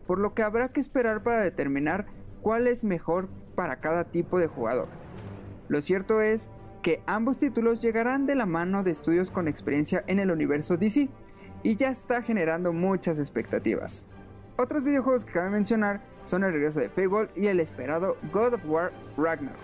por 0.07 0.19
lo 0.19 0.35
que 0.35 0.43
habrá 0.43 0.71
que 0.71 0.81
esperar 0.81 1.23
para 1.23 1.41
determinar 1.41 2.07
cuál 2.43 2.67
es 2.67 2.85
mejor 2.85 3.29
para 3.55 3.77
cada 3.77 4.05
tipo 4.05 4.39
de 4.39 4.49
jugador. 4.49 4.89
Lo 5.69 5.81
cierto 5.81 6.21
es 6.21 6.51
que 6.83 7.03
ambos 7.07 7.39
títulos 7.39 7.81
llegarán 7.81 8.27
de 8.27 8.35
la 8.35 8.47
mano 8.47 8.83
de 8.83 8.91
estudios 8.91 9.31
con 9.31 9.49
experiencia 9.49 10.05
en 10.07 10.19
el 10.19 10.31
universo 10.31 10.77
DC 10.77 11.09
y 11.63 11.77
ya 11.77 11.91
está 11.91 12.23
generando 12.23 12.73
muchas 12.73 13.19
expectativas. 13.19 14.07
Otros 14.57 14.83
videojuegos 14.83 15.25
que 15.25 15.33
cabe 15.33 15.51
mencionar 15.51 16.01
son 16.25 16.45
el 16.45 16.53
regreso 16.53 16.81
de 16.81 16.89
Fable 16.89 17.29
y 17.37 17.47
el 17.47 17.61
esperado 17.61 18.17
God 18.33 18.55
of 18.55 18.67
War 18.67 18.93
Ragnarok. 19.17 19.57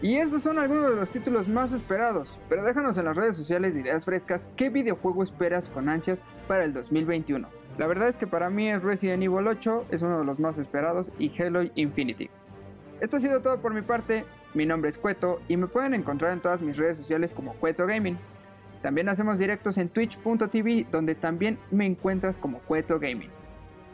Y 0.00 0.16
estos 0.16 0.42
son 0.42 0.60
algunos 0.60 0.90
de 0.90 0.96
los 0.96 1.10
títulos 1.10 1.48
más 1.48 1.72
esperados, 1.72 2.28
pero 2.48 2.62
déjanos 2.62 2.96
en 2.96 3.06
las 3.06 3.16
redes 3.16 3.36
sociales 3.36 3.74
de 3.74 3.80
ideas 3.80 4.04
frescas 4.04 4.46
qué 4.56 4.68
videojuego 4.68 5.24
esperas 5.24 5.68
con 5.68 5.88
ansias 5.88 6.20
para 6.46 6.64
el 6.64 6.72
2021. 6.72 7.48
La 7.78 7.86
verdad 7.88 8.06
es 8.06 8.16
que 8.16 8.28
para 8.28 8.48
mí 8.48 8.70
es 8.70 8.82
Resident 8.82 9.24
Evil 9.24 9.48
8, 9.48 9.86
es 9.90 10.02
uno 10.02 10.20
de 10.20 10.24
los 10.24 10.38
más 10.38 10.56
esperados, 10.56 11.10
y 11.18 11.32
Halo 11.40 11.62
Infinity. 11.74 12.30
Esto 13.00 13.16
ha 13.16 13.20
sido 13.20 13.40
todo 13.40 13.60
por 13.60 13.74
mi 13.74 13.82
parte, 13.82 14.24
mi 14.54 14.66
nombre 14.66 14.88
es 14.88 14.98
Cueto 14.98 15.40
y 15.48 15.56
me 15.56 15.66
pueden 15.66 15.94
encontrar 15.94 16.32
en 16.32 16.40
todas 16.40 16.60
mis 16.60 16.76
redes 16.76 16.98
sociales 16.98 17.34
como 17.34 17.54
Cueto 17.54 17.84
Gaming. 17.84 18.18
También 18.82 19.08
hacemos 19.08 19.40
directos 19.40 19.78
en 19.78 19.88
twitch.tv 19.88 20.86
donde 20.92 21.16
también 21.16 21.58
me 21.72 21.86
encuentras 21.86 22.38
como 22.38 22.60
Cueto 22.60 23.00
Gaming. 23.00 23.30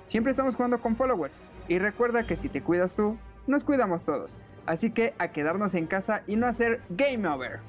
Siempre 0.05 0.33
estamos 0.33 0.55
jugando 0.55 0.81
con 0.81 0.97
followers 0.97 1.35
y 1.67 1.79
recuerda 1.79 2.27
que 2.27 2.37
si 2.37 2.51
te 2.51 2.63
cuidas 2.63 2.95
tú, 2.95 3.17
nos 3.47 3.65
cuidamos 3.65 4.05
todos. 4.05 4.39
Así 4.67 4.91
que 4.91 5.15
a 5.19 5.33
quedarnos 5.33 5.75
en 5.75 5.87
casa 5.87 6.23
y 6.27 6.37
no 6.37 6.47
hacer 6.47 6.81
game 6.91 7.29
over. 7.29 7.61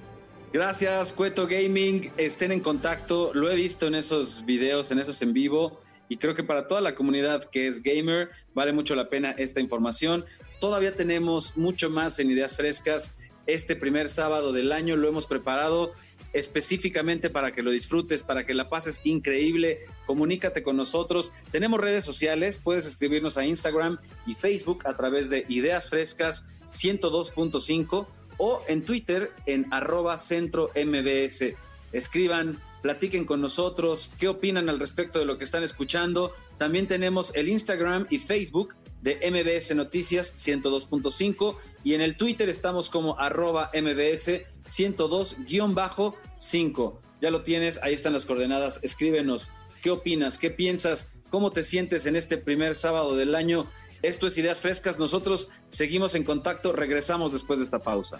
Gracias, 0.53 1.11
Cueto 1.11 1.47
Gaming. 1.47 2.11
Estén 2.17 2.51
en 2.53 2.61
contacto. 2.61 3.33
Lo 3.33 3.51
he 3.51 3.55
visto 3.55 3.87
en 3.87 3.95
esos 3.95 4.45
videos, 4.45 4.91
en 4.91 4.99
esos 4.99 5.21
en 5.21 5.33
vivo. 5.33 5.81
Y 6.07 6.17
creo 6.17 6.35
que 6.35 6.43
para 6.43 6.67
toda 6.67 6.81
la 6.81 6.95
comunidad 6.95 7.49
que 7.49 7.67
es 7.67 7.81
gamer, 7.83 8.29
vale 8.53 8.71
mucho 8.71 8.95
la 8.95 9.09
pena 9.09 9.31
esta 9.31 9.59
información. 9.59 10.23
Todavía 10.61 10.95
tenemos 10.95 11.57
mucho 11.57 11.89
más 11.89 12.19
en 12.19 12.31
Ideas 12.31 12.55
Frescas. 12.55 13.13
Este 13.47 13.75
primer 13.75 14.07
sábado 14.07 14.53
del 14.53 14.71
año 14.71 14.95
lo 14.95 15.09
hemos 15.09 15.27
preparado 15.27 15.91
específicamente 16.31 17.29
para 17.29 17.53
que 17.53 17.61
lo 17.61 17.71
disfrutes, 17.71 18.23
para 18.23 18.45
que 18.45 18.53
la 18.53 18.69
pases 18.69 19.01
increíble. 19.03 19.79
Comunícate 20.05 20.63
con 20.63 20.75
nosotros. 20.77 21.31
Tenemos 21.51 21.79
redes 21.79 22.03
sociales, 22.03 22.59
puedes 22.63 22.85
escribirnos 22.85 23.37
a 23.37 23.45
Instagram 23.45 23.99
y 24.25 24.35
Facebook 24.35 24.85
a 24.85 24.95
través 24.95 25.29
de 25.29 25.45
Ideas 25.47 25.89
Frescas 25.89 26.45
102.5 26.72 28.07
o 28.38 28.61
en 28.68 28.84
Twitter 28.84 29.32
en 29.45 29.68
arroba 29.72 30.18
centro 30.18 30.72
MBS. 30.76 31.53
Escriban, 31.91 32.59
platiquen 32.82 33.26
con 33.26 33.41
nosotros, 33.41 34.11
qué 34.20 34.28
opinan 34.28 34.68
al 34.70 34.80
respecto 34.80 35.20
de 35.20 35.26
lo 35.26 35.38
que 35.38 35.43
están 35.43 35.61
escuchando. 35.63 36.34
También 36.57 36.88
tenemos 36.88 37.32
el 37.36 37.49
Instagram 37.49 38.07
y 38.09 38.18
Facebook 38.20 38.76
de 39.01 39.20
MBS 39.32 39.76
Noticias 39.76 40.34
102.5 40.36 41.57
y 41.84 41.93
en 41.93 42.01
el 42.01 42.18
Twitter 42.18 42.49
estamos 42.49 42.89
como 42.89 43.20
arroba 43.20 43.70
MBS 43.74 44.41
102-5. 44.68 46.97
Ya 47.22 47.32
lo 47.32 47.43
tienes, 47.43 47.80
ahí 47.82 47.93
están 47.93 48.11
las 48.13 48.26
coordenadas, 48.26 48.80
escríbenos, 48.84 49.51
¿qué 49.82 49.91
opinas? 49.91 50.38
¿Qué 50.38 50.49
piensas? 50.49 51.09
¿Cómo 51.30 51.51
te 51.51 51.63
sientes 51.63 52.05
en 52.05 52.16
este 52.16 52.38
primer 52.38 52.76
sábado 52.76 53.16
del 53.16 53.36
año? 53.36 53.68
Esto 54.01 54.27
es 54.27 54.37
Ideas 54.37 54.61
Frescas, 54.61 54.99
nosotros 54.99 55.49
seguimos 55.69 56.15
en 56.15 56.23
contacto, 56.23 56.73
regresamos 56.73 57.33
después 57.33 57.59
de 57.59 57.65
esta 57.65 57.79
pausa. 57.79 58.19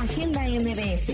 Agenda 0.00 0.40
MBS. 0.42 1.06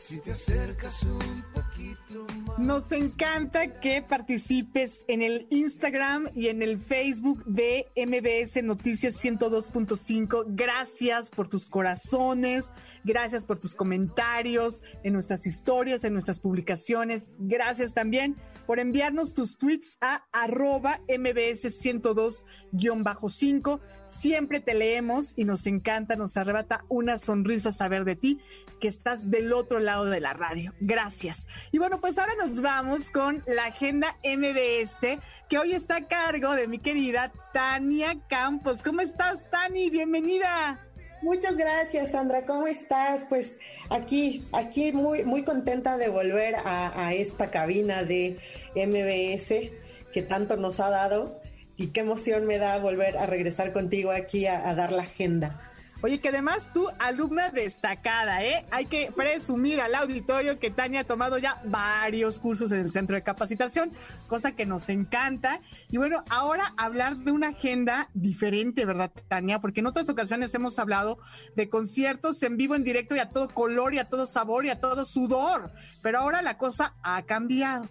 Si 0.00 0.16
te 0.18 0.32
acercas 0.32 1.02
un 1.02 1.44
poquito 1.52 2.26
más. 2.44 2.45
Nos 2.58 2.90
encanta 2.90 3.80
que 3.80 4.00
participes 4.00 5.04
en 5.08 5.20
el 5.20 5.46
Instagram 5.50 6.28
y 6.34 6.48
en 6.48 6.62
el 6.62 6.80
Facebook 6.80 7.44
de 7.44 7.86
MBS 7.94 8.64
Noticias 8.64 9.22
102.5. 9.22 10.46
Gracias 10.48 11.28
por 11.28 11.48
tus 11.48 11.66
corazones, 11.66 12.72
gracias 13.04 13.44
por 13.44 13.58
tus 13.58 13.74
comentarios 13.74 14.82
en 15.02 15.12
nuestras 15.12 15.46
historias, 15.46 16.04
en 16.04 16.14
nuestras 16.14 16.40
publicaciones. 16.40 17.34
Gracias 17.38 17.92
también 17.92 18.36
por 18.66 18.78
enviarnos 18.80 19.34
tus 19.34 19.58
tweets 19.58 19.98
a 20.00 20.24
arroba 20.32 21.00
MBS 21.08 21.66
102-5. 21.84 23.80
Siempre 24.06 24.60
te 24.60 24.72
leemos 24.74 25.34
y 25.36 25.44
nos 25.44 25.66
encanta, 25.66 26.16
nos 26.16 26.38
arrebata 26.38 26.86
una 26.88 27.18
sonrisa 27.18 27.70
saber 27.70 28.04
de 28.04 28.16
ti, 28.16 28.38
que 28.80 28.88
estás 28.88 29.30
del 29.30 29.52
otro 29.52 29.78
lado 29.78 30.06
de 30.06 30.20
la 30.20 30.32
radio. 30.32 30.72
Gracias. 30.80 31.46
Y 31.70 31.78
bueno, 31.78 32.00
pues 32.00 32.18
ahora 32.18 32.32
nos 32.38 32.45
vamos 32.54 33.10
con 33.10 33.42
la 33.46 33.66
agenda 33.66 34.16
MBS, 34.22 35.18
que 35.48 35.58
hoy 35.58 35.72
está 35.72 35.96
a 35.96 36.06
cargo 36.08 36.54
de 36.54 36.68
mi 36.68 36.78
querida 36.78 37.32
Tania 37.52 38.16
Campos. 38.28 38.82
¿Cómo 38.82 39.00
estás, 39.00 39.50
Tani? 39.50 39.90
Bienvenida. 39.90 40.80
Muchas 41.22 41.56
gracias, 41.56 42.12
Sandra. 42.12 42.46
¿Cómo 42.46 42.68
estás? 42.68 43.26
Pues 43.28 43.58
aquí, 43.90 44.46
aquí 44.52 44.92
muy, 44.92 45.24
muy 45.24 45.42
contenta 45.42 45.98
de 45.98 46.08
volver 46.08 46.54
a, 46.64 47.12
esta 47.14 47.50
cabina 47.50 48.04
de 48.04 48.38
MBS 48.76 49.72
que 50.12 50.22
tanto 50.22 50.56
nos 50.56 50.78
ha 50.78 50.88
dado 50.88 51.40
y 51.76 51.88
qué 51.88 52.00
emoción 52.00 52.46
me 52.46 52.58
da 52.58 52.78
volver 52.78 53.18
a 53.18 53.26
regresar 53.26 53.72
contigo 53.72 54.12
aquí 54.12 54.46
a 54.46 54.72
dar 54.74 54.92
la 54.92 55.02
agenda. 55.02 55.60
Oye, 56.02 56.20
que 56.20 56.28
además 56.28 56.70
tú, 56.72 56.88
alumna 56.98 57.50
destacada, 57.50 58.44
¿eh? 58.44 58.66
Hay 58.70 58.84
que 58.84 59.10
presumir 59.16 59.80
al 59.80 59.94
auditorio 59.94 60.58
que 60.58 60.70
Tania 60.70 61.00
ha 61.00 61.04
tomado 61.04 61.38
ya 61.38 61.62
varios 61.64 62.38
cursos 62.38 62.70
en 62.72 62.80
el 62.80 62.92
centro 62.92 63.16
de 63.16 63.22
capacitación, 63.22 63.92
cosa 64.28 64.52
que 64.52 64.66
nos 64.66 64.90
encanta. 64.90 65.60
Y 65.90 65.96
bueno, 65.96 66.22
ahora 66.28 66.74
hablar 66.76 67.16
de 67.16 67.32
una 67.32 67.48
agenda 67.48 68.10
diferente, 68.12 68.84
¿verdad, 68.84 69.10
Tania? 69.28 69.60
Porque 69.60 69.80
en 69.80 69.86
otras 69.86 70.08
ocasiones 70.10 70.54
hemos 70.54 70.78
hablado 70.78 71.18
de 71.54 71.70
conciertos 71.70 72.42
en 72.42 72.58
vivo, 72.58 72.74
en 72.74 72.84
directo 72.84 73.16
y 73.16 73.20
a 73.20 73.30
todo 73.30 73.48
color 73.48 73.94
y 73.94 73.98
a 73.98 74.08
todo 74.08 74.26
sabor 74.26 74.66
y 74.66 74.70
a 74.70 74.80
todo 74.80 75.06
sudor. 75.06 75.72
Pero 76.02 76.18
ahora 76.18 76.42
la 76.42 76.58
cosa 76.58 76.94
ha 77.02 77.22
cambiado. 77.22 77.88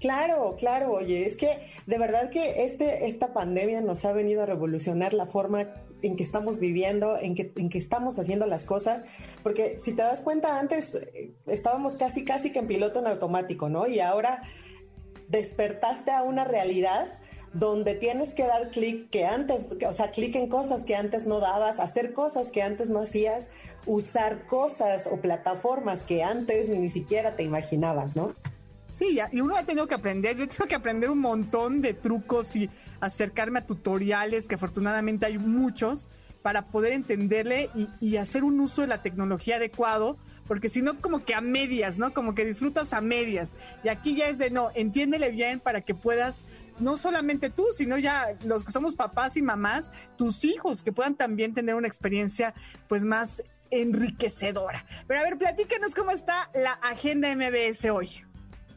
Claro, 0.00 0.54
claro, 0.56 0.92
oye, 0.92 1.26
es 1.26 1.34
que 1.34 1.66
de 1.86 1.98
verdad 1.98 2.30
que 2.30 2.64
este, 2.64 3.08
esta 3.08 3.32
pandemia 3.32 3.80
nos 3.80 4.04
ha 4.04 4.12
venido 4.12 4.42
a 4.42 4.46
revolucionar 4.46 5.12
la 5.12 5.26
forma 5.26 5.66
en 6.02 6.16
que 6.16 6.22
estamos 6.22 6.58
viviendo, 6.58 7.16
en 7.18 7.34
que, 7.34 7.52
en 7.56 7.68
que 7.68 7.78
estamos 7.78 8.18
haciendo 8.18 8.46
las 8.46 8.64
cosas, 8.64 9.04
porque 9.42 9.78
si 9.78 9.92
te 9.92 10.02
das 10.02 10.20
cuenta, 10.20 10.58
antes 10.58 10.94
eh, 10.94 11.32
estábamos 11.46 11.96
casi, 11.96 12.24
casi 12.24 12.52
que 12.52 12.60
en 12.60 12.66
piloto 12.66 13.00
en 13.00 13.06
automático, 13.06 13.68
¿no? 13.68 13.86
Y 13.86 14.00
ahora 14.00 14.42
despertaste 15.28 16.10
a 16.10 16.22
una 16.22 16.44
realidad 16.44 17.18
donde 17.52 17.94
tienes 17.94 18.34
que 18.34 18.44
dar 18.44 18.70
clic 18.70 19.10
que 19.10 19.24
antes, 19.24 19.66
o 19.86 19.92
sea, 19.92 20.10
clic 20.10 20.36
en 20.36 20.48
cosas 20.48 20.84
que 20.84 20.94
antes 20.94 21.26
no 21.26 21.40
dabas, 21.40 21.80
hacer 21.80 22.12
cosas 22.12 22.50
que 22.50 22.62
antes 22.62 22.90
no 22.90 23.00
hacías, 23.00 23.50
usar 23.86 24.46
cosas 24.46 25.06
o 25.06 25.16
plataformas 25.16 26.02
que 26.02 26.22
antes 26.22 26.68
ni 26.68 26.88
siquiera 26.88 27.36
te 27.36 27.42
imaginabas, 27.42 28.16
¿no? 28.16 28.34
Sí, 28.98 29.16
y 29.30 29.40
uno 29.40 29.54
ha 29.54 29.62
tenido 29.62 29.86
que 29.86 29.94
aprender, 29.94 30.36
yo 30.36 30.48
tengo 30.48 30.66
que 30.66 30.74
aprender 30.74 31.08
un 31.08 31.20
montón 31.20 31.80
de 31.82 31.94
trucos 31.94 32.56
y 32.56 32.68
acercarme 32.98 33.60
a 33.60 33.64
tutoriales, 33.64 34.48
que 34.48 34.56
afortunadamente 34.56 35.24
hay 35.24 35.38
muchos, 35.38 36.08
para 36.42 36.66
poder 36.66 36.92
entenderle 36.92 37.70
y, 38.00 38.16
hacer 38.16 38.42
un 38.42 38.58
uso 38.58 38.82
de 38.82 38.88
la 38.88 39.00
tecnología 39.00 39.56
adecuado, 39.56 40.18
porque 40.48 40.68
si 40.68 40.82
no, 40.82 41.00
como 41.00 41.24
que 41.24 41.36
a 41.36 41.40
medias, 41.40 41.96
¿no? 41.96 42.12
Como 42.12 42.34
que 42.34 42.44
disfrutas 42.44 42.92
a 42.92 43.00
medias. 43.00 43.54
Y 43.84 43.88
aquí 43.88 44.16
ya 44.16 44.28
es 44.28 44.38
de, 44.38 44.50
no, 44.50 44.70
entiéndele 44.74 45.30
bien 45.30 45.60
para 45.60 45.80
que 45.80 45.94
puedas, 45.94 46.42
no 46.80 46.96
solamente 46.96 47.50
tú, 47.50 47.66
sino 47.76 47.98
ya 47.98 48.36
los 48.44 48.64
que 48.64 48.72
somos 48.72 48.96
papás 48.96 49.36
y 49.36 49.42
mamás, 49.42 49.92
tus 50.16 50.44
hijos, 50.44 50.82
que 50.82 50.90
puedan 50.90 51.14
también 51.14 51.54
tener 51.54 51.76
una 51.76 51.86
experiencia 51.86 52.52
pues 52.88 53.04
más 53.04 53.44
enriquecedora. 53.70 54.84
Pero 55.06 55.20
a 55.20 55.22
ver, 55.22 55.38
platícanos 55.38 55.94
cómo 55.94 56.10
está 56.10 56.50
la 56.52 56.72
agenda 56.72 57.32
MBS 57.36 57.84
hoy. 57.90 58.24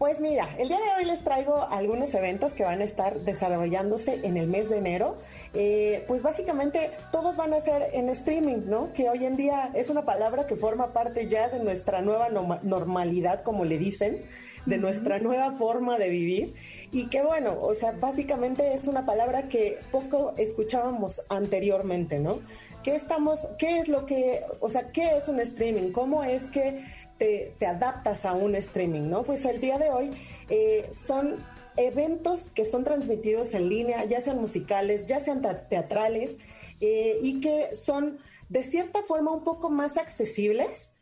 Pues 0.02 0.20
mira, 0.20 0.50
el 0.58 0.68
día 0.68 0.80
de 0.80 0.98
hoy 0.98 1.06
les 1.06 1.24
traigo 1.24 1.68
algunos 1.70 2.12
eventos 2.16 2.56
que 2.56 2.64
van 2.64 2.82
a 2.82 2.86
estar 2.86 3.20
desarrollándose 3.20 4.22
en 4.24 4.36
el 4.36 4.48
mes 4.48 4.68
de 4.68 4.80
enero. 4.80 5.16
Eh, 5.54 6.06
pues 6.08 6.24
básicamente 6.24 6.90
todos 7.12 7.36
van 7.36 7.54
a 7.54 7.62
ser 7.62 7.84
en 7.94 8.10
streaming, 8.10 8.64
¿no? 8.66 8.92
Que 8.94 9.12
hoy 9.12 9.26
en 9.26 9.38
día 9.38 9.70
es 9.76 9.92
una 9.92 10.04
palabra 10.04 10.48
que 10.48 10.56
forma 10.56 10.92
parte 10.92 11.28
ya 11.28 11.50
de 11.50 11.60
nuestra 11.60 12.02
nueva 12.02 12.30
normalidad, 12.64 13.44
como 13.44 13.64
le 13.64 13.78
dicen, 13.78 14.26
de 14.66 14.80
nuestra 14.80 15.20
nueva 15.20 15.52
forma 15.52 16.00
de 16.00 16.10
vivir. 16.10 16.56
Y 16.92 17.06
que 17.10 17.22
bueno, 17.22 17.60
o 17.62 17.76
sea, 17.76 17.92
básicamente 17.92 18.74
es 18.74 18.88
una 18.88 19.06
palabra 19.06 19.50
que 19.50 19.78
poco 19.92 20.34
escuchábamos 20.36 21.22
anteriormente, 21.30 22.18
¿no? 22.18 22.40
¿Qué 22.82 22.96
estamos, 22.96 23.48
qué 23.60 23.78
es 23.78 23.88
lo 23.88 24.08
que, 24.08 24.42
o 24.60 24.70
sea, 24.72 24.92
qué 24.92 25.16
es 25.16 25.28
un 25.28 25.40
streaming? 25.40 25.92
¿Cómo 25.92 26.24
es 26.24 26.50
que 26.50 26.84
te, 27.22 27.68
adaptas 27.68 28.26
a 28.26 28.34
un 28.34 28.56
streaming, 28.56 29.10
¿no? 29.10 29.22
Pues 29.22 29.46
el 29.46 29.62
día 29.62 29.78
de 29.78 29.92
hoy 29.92 30.12
eh, 30.50 30.90
son 30.92 31.38
eventos 31.78 32.50
que 32.50 32.66
son 32.66 32.84
transmitidos 32.84 33.54
en 33.54 33.70
línea, 33.70 34.04
ya 34.06 34.22
sean 34.22 34.42
musicales, 34.42 35.06
ya 35.06 35.20
sean 35.20 35.42
teatrales, 35.70 36.38
eh, 36.80 37.20
y 37.22 37.40
que 37.40 37.76
son 37.76 38.18
de 38.50 38.64
cierta 38.64 39.04
forma 39.04 39.32
un 39.32 39.44
poco 39.44 39.70
más 39.70 39.98
accesibles 39.98 40.94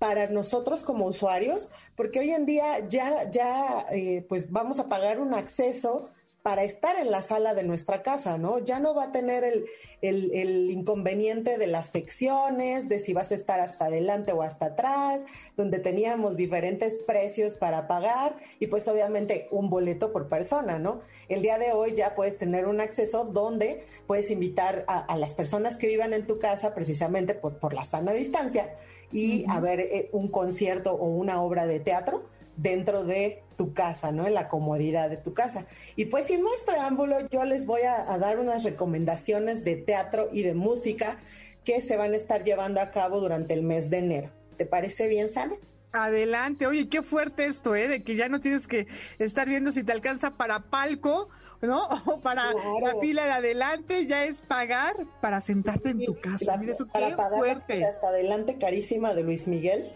para 0.00 0.28
nosotros 0.28 0.82
como 0.82 1.06
usuarios, 1.06 1.68
porque 1.94 2.18
hoy 2.20 2.30
en 2.30 2.44
día 2.44 2.88
ya, 2.88 3.30
ya 3.30 3.86
eh, 3.92 4.26
pues 4.28 4.50
vamos 4.50 4.80
a 4.80 4.88
pagar 4.88 5.20
un 5.20 5.32
acceso 5.32 6.10
para 6.42 6.62
estar 6.64 6.96
en 6.96 7.10
la 7.10 7.22
sala 7.22 7.54
de 7.54 7.64
nuestra 7.64 8.02
casa, 8.02 8.38
¿no? 8.38 8.58
Ya 8.58 8.78
no 8.80 8.94
va 8.94 9.04
a 9.04 9.12
tener 9.12 9.44
el, 9.44 10.70
inconveniente 10.70 11.58
de 11.58 11.66
las 11.66 11.90
secciones, 11.90 12.88
de 12.88 13.00
si 13.00 13.12
vas 13.12 13.32
a 13.32 13.34
estar 13.34 13.60
hasta 13.60 13.86
adelante 13.86 14.32
o 14.32 14.42
hasta 14.42 14.66
atrás, 14.66 15.24
donde 15.56 15.80
teníamos 15.80 16.36
diferentes 16.36 16.98
precios 17.06 17.54
para 17.54 17.88
pagar 17.88 18.36
y 18.60 18.68
pues 18.68 18.86
obviamente 18.86 19.48
un 19.50 19.68
boleto 19.68 20.12
por 20.12 20.28
persona, 20.28 20.78
¿no? 20.78 21.00
El 21.28 21.42
día 21.42 21.58
de 21.58 21.72
hoy 21.72 21.94
ya 21.94 22.14
puedes 22.14 22.38
tener 22.38 22.66
un 22.66 22.80
acceso 22.80 23.24
donde 23.24 23.84
puedes 24.06 24.30
invitar 24.30 24.84
a, 24.86 25.16
las 25.18 25.34
personas 25.34 25.76
que 25.76 25.88
vivan 25.88 26.12
en 26.12 26.26
tu 26.26 26.38
casa 26.38 26.74
precisamente 26.74 27.34
por, 27.34 27.58
por 27.58 27.74
la 27.74 27.82
sana 27.82 28.12
distancia 28.12 28.76
y 29.10 29.44
a 29.48 29.58
ver 29.58 29.80
eh, 29.80 30.08
un 30.12 30.28
concierto 30.28 30.92
o 30.92 31.06
una 31.06 31.42
obra 31.42 31.66
de 31.66 31.80
teatro 31.80 32.24
dentro 32.58 33.04
de 33.04 33.42
tu 33.56 33.72
casa, 33.72 34.12
¿no? 34.12 34.26
En 34.26 34.34
la 34.34 34.48
comodidad 34.48 35.08
de 35.08 35.16
tu 35.16 35.32
casa. 35.32 35.66
Y 35.96 36.06
pues 36.06 36.26
sin 36.26 36.42
más 36.42 36.60
preámbulo, 36.66 37.16
yo 37.30 37.44
les 37.44 37.64
voy 37.64 37.82
a, 37.82 38.18
dar 38.18 38.38
unas 38.38 38.64
recomendaciones 38.64 39.64
de 39.64 39.76
teatro 39.76 40.28
y 40.32 40.42
de 40.42 40.54
música 40.54 41.18
que 41.64 41.80
se 41.80 41.96
van 41.96 42.12
a 42.12 42.16
estar 42.16 42.44
llevando 42.44 42.80
a 42.80 42.90
cabo 42.90 43.20
durante 43.20 43.54
el 43.54 43.62
mes 43.62 43.90
de 43.90 43.98
enero. 43.98 44.30
¿Te 44.56 44.66
parece 44.66 45.08
bien, 45.08 45.30
Sara? 45.30 45.54
Adelante, 45.92 46.66
oye, 46.66 46.88
qué 46.88 47.02
fuerte 47.02 47.46
esto, 47.46 47.74
¿eh? 47.74 47.88
De 47.88 48.02
que 48.02 48.14
ya 48.14 48.28
no 48.28 48.40
tienes 48.40 48.66
que 48.68 48.88
estar 49.18 49.48
viendo 49.48 49.72
si 49.72 49.84
te 49.84 49.92
alcanza 49.92 50.36
para 50.36 50.64
palco, 50.64 51.28
¿no? 51.62 51.88
O 52.06 52.20
para 52.20 52.52
la 52.52 52.96
fila 53.00 53.24
de 53.24 53.32
adelante, 53.32 54.06
ya 54.06 54.24
es 54.24 54.42
pagar 54.42 54.96
para 55.20 55.40
sentarte 55.40 55.90
en 55.90 56.04
tu 56.04 56.20
casa. 56.20 56.56
Mira 56.58 56.72
eso, 56.72 56.86
para 56.86 57.16
pagar 57.16 57.38
fuerte. 57.38 57.84
Hasta 57.84 58.08
adelante 58.08 58.58
carísima 58.58 59.14
de 59.14 59.22
Luis 59.22 59.46
Miguel. 59.46 59.92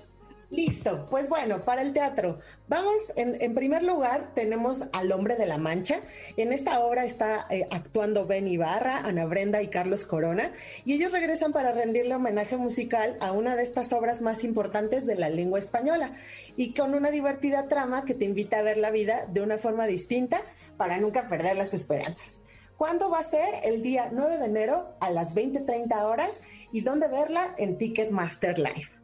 Listo, 0.53 1.09
pues 1.09 1.31
bueno, 1.31 1.65
para 1.65 1.81
el 1.81 1.95
teatro. 1.95 2.39
Vamos, 2.69 2.95
en, 3.17 3.55
primer 3.55 3.83
lugar, 3.83 4.35
tenemos 4.35 4.87
al 4.93 5.11
hombre 5.11 5.37
de 5.37 5.47
la 5.47 5.57
mancha. 5.57 6.03
En 6.37 6.53
esta 6.53 6.81
obra 6.81 7.07
está 7.07 7.47
eh, 7.49 7.67
actuando 7.71 8.27
Ben 8.27 8.47
Ibarra, 8.47 8.99
Ana 8.99 9.25
Brenda 9.25 9.63
y 9.63 9.69
Carlos 9.69 10.05
Corona, 10.05 10.53
y 10.85 10.93
ellos 10.93 11.11
regresan 11.11 11.55
para 11.55 11.73
rendirle 11.73 12.15
homenaje 12.15 12.59
musical 12.59 13.17
a 13.21 13.33
una 13.33 13.57
de 13.57 13.63
estas 13.63 13.95
obras 13.95 14.21
más 14.21 14.45
importantes 14.45 15.07
de 15.07 15.15
la 15.15 15.31
lengua 15.31 15.59
española, 15.59 16.13
y 16.55 16.75
con 16.75 16.95
una 16.95 17.11
divertida 17.11 17.67
trama 17.67 18.05
que 18.05 18.13
te 18.13 18.27
invita 18.27 18.59
a 18.59 18.63
ver 18.63 18.77
la 18.77 18.91
vida 18.91 19.25
de 19.33 19.41
una 19.41 19.57
forma 19.57 19.87
distinta 19.87 20.43
para 20.77 20.99
nunca 20.99 21.31
perder 21.31 21.57
las 21.57 21.73
esperanzas. 21.73 22.41
¿Cuándo 22.77 23.09
va 23.09 23.21
a 23.21 23.25
ser? 23.25 23.55
El 23.65 23.81
día 23.81 24.11
9 24.13 24.37
de 24.37 24.45
enero 24.45 24.97
a 25.01 25.09
las 25.11 25.35
20.30 25.35 26.03
horas, 26.03 26.43
y 26.73 26.83
dónde 26.83 27.09
verla 27.09 27.55
en 27.57 27.79
Ticketmaster 27.79 28.59
Live. 28.59 29.02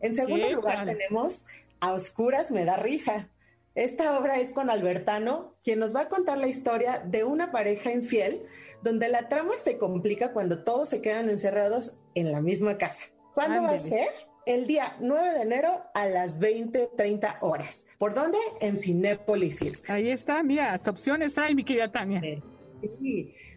En 0.00 0.14
segundo 0.16 0.50
lugar 0.50 0.84
tenemos 0.84 1.44
A 1.80 1.92
Oscuras 1.92 2.50
me 2.50 2.64
da 2.64 2.76
risa. 2.76 3.28
Esta 3.74 4.18
obra 4.18 4.40
es 4.40 4.50
con 4.50 4.70
Albertano, 4.70 5.54
quien 5.62 5.78
nos 5.78 5.94
va 5.94 6.02
a 6.02 6.08
contar 6.08 6.36
la 6.38 6.48
historia 6.48 6.98
de 6.98 7.22
una 7.22 7.52
pareja 7.52 7.92
infiel, 7.92 8.42
donde 8.82 9.08
la 9.08 9.28
trama 9.28 9.52
se 9.62 9.78
complica 9.78 10.32
cuando 10.32 10.64
todos 10.64 10.88
se 10.88 11.00
quedan 11.00 11.30
encerrados 11.30 11.92
en 12.14 12.32
la 12.32 12.40
misma 12.40 12.76
casa. 12.76 13.04
¿Cuándo 13.34 13.62
va 13.62 13.70
a 13.70 13.78
ser? 13.78 14.08
El 14.46 14.66
día 14.66 14.96
9 14.98 15.34
de 15.34 15.42
enero 15.42 15.84
a 15.94 16.06
las 16.06 16.40
20:30 16.40 17.38
horas. 17.40 17.86
¿Por 17.98 18.14
dónde? 18.14 18.38
En 18.60 18.78
Cinépolis. 18.78 19.60
Ahí 19.88 20.10
está, 20.10 20.42
mira, 20.42 20.72
hasta 20.72 20.90
opciones 20.90 21.38
hay, 21.38 21.54
mi 21.54 21.62
querida 21.64 21.92
Tania. 21.92 22.20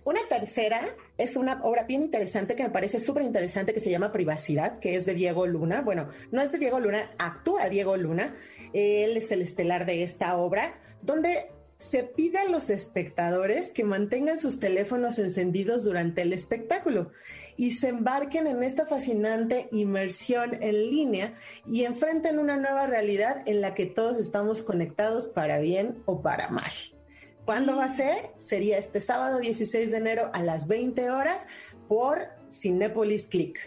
Una 0.03 0.21
tercera 0.27 0.81
es 1.17 1.35
una 1.35 1.61
obra 1.63 1.83
bien 1.83 2.01
interesante 2.01 2.55
que 2.55 2.63
me 2.63 2.69
parece 2.69 2.99
súper 2.99 3.23
interesante 3.23 3.73
que 3.73 3.79
se 3.79 3.89
llama 3.89 4.11
Privacidad, 4.11 4.79
que 4.79 4.95
es 4.95 5.05
de 5.05 5.13
Diego 5.13 5.45
Luna. 5.45 5.81
Bueno, 5.81 6.09
no 6.31 6.41
es 6.41 6.51
de 6.51 6.57
Diego 6.57 6.79
Luna, 6.79 7.09
actúa 7.19 7.69
Diego 7.69 7.97
Luna. 7.97 8.35
Él 8.73 9.17
es 9.17 9.31
el 9.31 9.41
estelar 9.41 9.85
de 9.85 10.03
esta 10.03 10.37
obra, 10.37 10.73
donde 11.01 11.49
se 11.81 12.03
pide 12.03 12.37
a 12.37 12.47
los 12.47 12.69
espectadores 12.69 13.71
que 13.71 13.83
mantengan 13.83 14.39
sus 14.39 14.59
teléfonos 14.59 15.17
encendidos 15.17 15.83
durante 15.83 16.21
el 16.21 16.31
espectáculo 16.31 17.11
y 17.57 17.71
se 17.71 17.89
embarquen 17.89 18.45
en 18.45 18.61
esta 18.61 18.85
fascinante 18.85 19.67
inmersión 19.71 20.61
en 20.61 20.75
línea 20.91 21.33
y 21.65 21.85
enfrenten 21.85 22.37
una 22.37 22.57
nueva 22.57 22.85
realidad 22.85 23.41
en 23.47 23.61
la 23.61 23.73
que 23.73 23.87
todos 23.87 24.19
estamos 24.19 24.61
conectados 24.61 25.27
para 25.27 25.57
bien 25.57 26.03
o 26.05 26.21
para 26.21 26.49
mal. 26.49 26.71
¿Cuándo 27.45 27.75
va 27.75 27.85
a 27.85 27.95
ser? 27.95 28.31
Sería 28.37 28.77
este 28.77 29.01
sábado 29.01 29.39
16 29.39 29.91
de 29.91 29.97
enero 29.97 30.29
a 30.33 30.41
las 30.43 30.67
20 30.67 31.09
horas 31.09 31.47
por 31.87 32.27
Cinepolis 32.51 33.27
Click. 33.27 33.57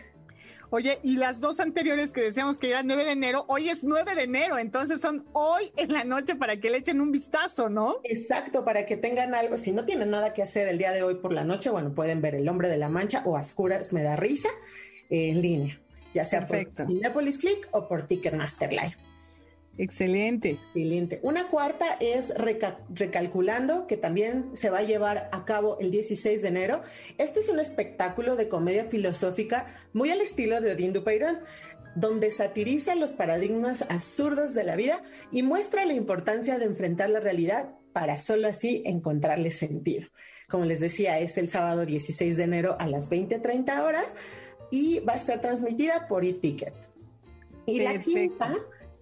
Oye, 0.70 0.98
y 1.02 1.16
las 1.16 1.40
dos 1.40 1.60
anteriores 1.60 2.12
que 2.12 2.20
decíamos 2.20 2.58
que 2.58 2.70
eran 2.70 2.86
9 2.86 3.04
de 3.04 3.12
enero, 3.12 3.44
hoy 3.48 3.68
es 3.68 3.84
9 3.84 4.14
de 4.14 4.22
enero, 4.22 4.58
entonces 4.58 5.00
son 5.00 5.24
hoy 5.32 5.72
en 5.76 5.92
la 5.92 6.04
noche 6.04 6.34
para 6.34 6.58
que 6.58 6.70
le 6.70 6.78
echen 6.78 7.00
un 7.00 7.12
vistazo, 7.12 7.68
¿no? 7.68 8.00
Exacto, 8.04 8.64
para 8.64 8.86
que 8.86 8.96
tengan 8.96 9.34
algo. 9.34 9.56
Si 9.56 9.72
no 9.72 9.84
tienen 9.84 10.10
nada 10.10 10.34
que 10.34 10.42
hacer 10.42 10.66
el 10.66 10.78
día 10.78 10.92
de 10.92 11.02
hoy 11.02 11.16
por 11.16 11.32
la 11.32 11.44
noche, 11.44 11.70
bueno, 11.70 11.94
pueden 11.94 12.20
ver 12.20 12.34
El 12.34 12.48
Hombre 12.48 12.68
de 12.68 12.78
la 12.78 12.88
Mancha 12.88 13.22
o 13.24 13.36
Ascuras 13.36 13.92
Me 13.92 14.02
da 14.02 14.16
risa 14.16 14.48
en 15.10 15.42
línea, 15.42 15.80
ya 16.12 16.24
sea 16.24 16.46
por 16.46 16.56
Cinepolis 16.86 17.38
Click 17.38 17.68
o 17.70 17.86
por 17.86 18.06
Ticketmaster 18.06 18.72
Live. 18.72 18.96
Excelente. 19.76 20.50
Excelente. 20.50 21.18
Una 21.22 21.48
cuarta 21.48 21.96
es 22.00 22.32
Reca- 22.36 22.78
Recalculando, 22.90 23.86
que 23.86 23.96
también 23.96 24.50
se 24.54 24.70
va 24.70 24.78
a 24.78 24.82
llevar 24.82 25.28
a 25.32 25.44
cabo 25.44 25.78
el 25.80 25.90
16 25.90 26.42
de 26.42 26.48
enero. 26.48 26.80
Este 27.18 27.40
es 27.40 27.48
un 27.48 27.58
espectáculo 27.58 28.36
de 28.36 28.48
comedia 28.48 28.84
filosófica 28.84 29.66
muy 29.92 30.10
al 30.10 30.20
estilo 30.20 30.60
de 30.60 30.72
Odín 30.72 30.92
Dupeirón, 30.92 31.40
donde 31.96 32.30
satiriza 32.30 32.94
los 32.94 33.12
paradigmas 33.12 33.82
absurdos 33.88 34.54
de 34.54 34.64
la 34.64 34.76
vida 34.76 35.02
y 35.32 35.42
muestra 35.42 35.84
la 35.86 35.94
importancia 35.94 36.58
de 36.58 36.66
enfrentar 36.66 37.10
la 37.10 37.20
realidad 37.20 37.70
para 37.92 38.18
solo 38.18 38.48
así 38.48 38.82
encontrarle 38.84 39.50
sentido. 39.50 40.08
Como 40.48 40.64
les 40.64 40.78
decía, 40.80 41.18
es 41.18 41.38
el 41.38 41.48
sábado 41.48 41.86
16 41.86 42.36
de 42.36 42.42
enero 42.44 42.76
a 42.78 42.86
las 42.86 43.08
20:30 43.10 43.82
horas 43.84 44.06
y 44.70 45.00
va 45.00 45.14
a 45.14 45.18
ser 45.18 45.40
transmitida 45.40 46.06
por 46.08 46.24
eTicket. 46.24 46.74
Y 47.66 47.80
la 47.80 47.98
quinta, 48.00 48.52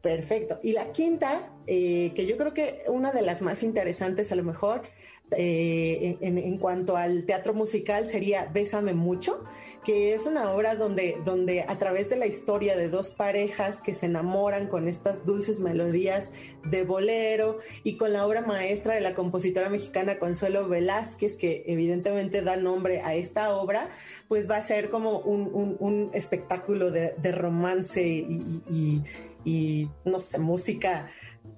perfecto. 0.03 0.59
Y 0.63 0.73
la 0.73 0.93
quinta, 0.93 1.51
eh, 1.67 2.13
que 2.15 2.27
yo 2.27 2.37
creo 2.37 2.53
que 2.53 2.81
una 2.89 3.13
de 3.13 3.23
las 3.23 3.41
más 3.41 3.63
interesantes 3.63 4.33
a 4.33 4.35
lo 4.35 4.43
mejor 4.43 4.83
eh, 5.35 6.19
en, 6.21 6.59
cuanto 6.59 6.97
al 6.97 7.25
teatro 7.25 7.55
musical 7.55 8.07
sería 8.07 8.51
Bésame 8.53 8.93
mucho, 8.93 9.45
que 9.85 10.15
es 10.15 10.27
una 10.27 10.53
obra 10.53 10.75
donde, 10.75 11.17
donde 11.25 11.63
a 11.63 11.79
través 11.79 12.11
de 12.11 12.17
la 12.17 12.27
historia 12.27 12.77
de 12.77 12.89
dos 12.89 13.11
parejas 13.11 13.81
que 13.81 13.95
se 13.95 14.07
enamoran 14.07 14.67
con 14.67 14.89
estas 14.89 15.25
dulces 15.25 15.61
melodías 15.61 16.33
de 16.65 16.85
bolero 16.85 17.59
y 17.83 17.97
con 17.97 18.13
la 18.13 18.27
obra 18.27 18.43
maestra 18.43 18.95
de 18.95 19.01
la 19.01 19.15
compositora 19.15 19.71
mexicana 19.71 20.19
Consuelo 20.19 20.69
Velázquez, 20.69 21.37
que 21.37 21.65
evidentemente 21.67 22.43
da 22.43 22.57
nombre 22.57 23.01
a 23.01 23.15
esta 23.15 23.57
obra, 23.57 23.89
pues 24.29 24.51
va 24.51 24.57
a 24.57 24.63
ser 24.63 24.91
como 24.91 25.21
un, 25.21 25.77
un- 25.79 26.11
espectáculo 26.13 26.91
de, 26.91 27.15
romance 27.33 28.07
y, 28.07 29.03
no 30.05 30.21
sé, 30.21 30.39
música, 30.39 31.09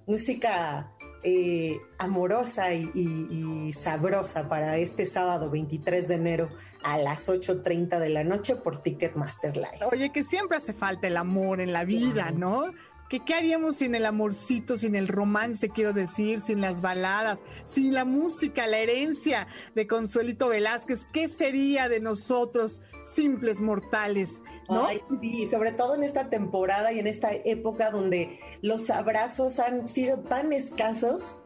música 0.06 0.90
eh, 1.22 1.78
amorosa 1.98 2.74
y, 2.74 2.90
y- 2.94 3.66
y 3.68 3.72
sabrosa 3.72 4.46
para 4.48 4.76
este 4.76 5.06
sábado 5.06 5.48
23 5.50 6.06
de 6.06 6.14
enero 6.16 6.48
a 6.82 6.98
las 6.98 7.28
8.30 7.28 7.98
de 7.98 8.10
la 8.10 8.24
noche 8.24 8.56
por 8.56 8.82
Ticketmaster 8.82 9.56
Live. 9.56 9.78
Oye, 9.90 10.10
que 10.12 10.22
siempre 10.22 10.58
hace 10.58 10.74
falta 10.74 11.06
el 11.06 11.16
amor 11.16 11.60
en 11.62 11.72
la 11.72 11.84
vida, 11.84 12.30
¿no? 12.30 12.66
¿Qué, 13.08 13.20
¿Qué 13.20 13.34
haríamos 13.34 13.76
sin 13.76 13.94
el 13.94 14.06
amorcito, 14.06 14.76
sin 14.76 14.94
el 14.94 15.08
romance, 15.08 15.68
quiero 15.68 15.92
decir, 15.92 16.40
sin 16.40 16.60
las 16.60 16.80
baladas, 16.80 17.42
sin 17.64 17.94
la 17.94 18.04
música, 18.04 18.66
la 18.66 18.78
herencia 18.78 19.46
de 19.74 19.86
Consuelito 19.86 20.48
Velázquez? 20.48 21.06
¿Qué 21.12 21.28
sería 21.28 21.88
de 21.88 22.00
nosotros, 22.00 22.82
simples 23.02 23.60
mortales? 23.60 24.42
¿No? 24.68 24.86
Ay, 24.86 25.02
sí, 25.20 25.46
sobre 25.46 25.72
todo 25.72 25.94
en 25.94 26.04
esta 26.04 26.30
temporada 26.30 26.92
y 26.92 26.98
en 26.98 27.06
esta 27.06 27.30
época 27.32 27.90
donde 27.90 28.40
los 28.62 28.88
abrazos 28.90 29.58
han 29.58 29.86
sido 29.88 30.20
tan 30.20 30.52
escasos, 30.52 31.40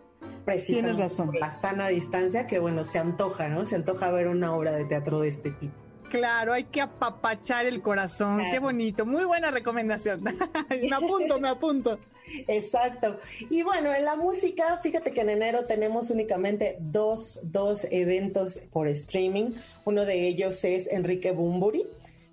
precisamente 0.45 0.93
Tienes 0.95 1.11
razón. 1.11 1.27
por 1.27 1.41
la 1.41 1.61
sana 1.61 1.89
distancia, 1.89 2.47
que 2.47 2.59
bueno, 2.61 2.85
se 2.85 2.99
antoja, 2.99 3.49
¿no? 3.49 3.65
Se 3.65 3.75
antoja 3.75 4.11
ver 4.11 4.29
una 4.29 4.55
obra 4.55 4.73
de 4.73 4.85
teatro 4.85 5.21
de 5.21 5.29
este 5.29 5.51
tipo. 5.51 5.75
Claro, 6.11 6.53
hay 6.53 6.65
que 6.65 6.81
apapachar 6.81 7.67
el 7.67 7.83
corazón. 7.83 8.43
Qué 8.51 8.59
bonito. 8.59 9.05
Muy 9.05 9.25
buena 9.25 9.51
recomendación. 9.51 10.23
me 10.71 10.95
apunto, 10.95 11.39
me 11.39 11.49
apunto. 11.49 11.99
Exacto. 12.47 13.19
Y 13.51 13.63
bueno, 13.63 13.95
en 13.95 14.05
la 14.05 14.17
música, 14.17 14.79
fíjate 14.83 15.13
que 15.13 15.23
en 15.23 15.31
enero 15.31 15.65
tenemos 15.65 16.11
únicamente 16.11 16.77
dos, 16.81 17.41
dos 17.43 17.87
eventos 17.91 18.61
por 18.73 18.89
streaming. 18.89 19.53
Uno 19.85 20.05
de 20.05 20.29
ellos 20.29 20.63
es 20.65 20.91
Enrique 20.93 21.31
Bumburi, 21.31 21.87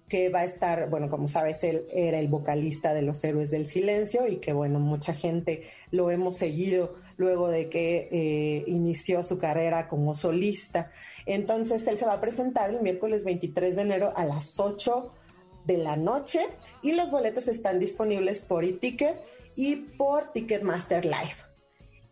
que 0.07 0.29
va 0.29 0.41
a 0.41 0.43
estar, 0.43 0.89
bueno, 0.89 1.09
como 1.09 1.27
sabes, 1.27 1.63
él 1.63 1.87
era 1.91 2.19
el 2.19 2.27
vocalista 2.27 2.93
de 2.93 3.01
Los 3.01 3.23
Héroes 3.23 3.49
del 3.49 3.67
Silencio 3.67 4.27
y 4.27 4.37
que, 4.37 4.53
bueno, 4.53 4.79
mucha 4.79 5.13
gente 5.13 5.63
lo 5.91 6.11
hemos 6.11 6.37
seguido 6.37 6.93
luego 7.17 7.47
de 7.47 7.69
que 7.69 8.09
eh, 8.11 8.63
inició 8.67 9.23
su 9.23 9.37
carrera 9.37 9.87
como 9.87 10.13
solista. 10.15 10.91
Entonces, 11.25 11.87
él 11.87 11.97
se 11.97 12.05
va 12.05 12.13
a 12.13 12.21
presentar 12.21 12.69
el 12.69 12.81
miércoles 12.81 13.23
23 13.23 13.75
de 13.75 13.81
enero 13.81 14.13
a 14.15 14.25
las 14.25 14.59
8 14.59 15.11
de 15.65 15.77
la 15.77 15.95
noche 15.95 16.41
y 16.81 16.91
los 16.91 17.09
boletos 17.09 17.47
están 17.47 17.79
disponibles 17.79 18.41
por 18.41 18.63
eTicket 18.63 19.19
y 19.55 19.75
por 19.75 20.31
Ticketmaster 20.31 21.05
Live. 21.05 21.35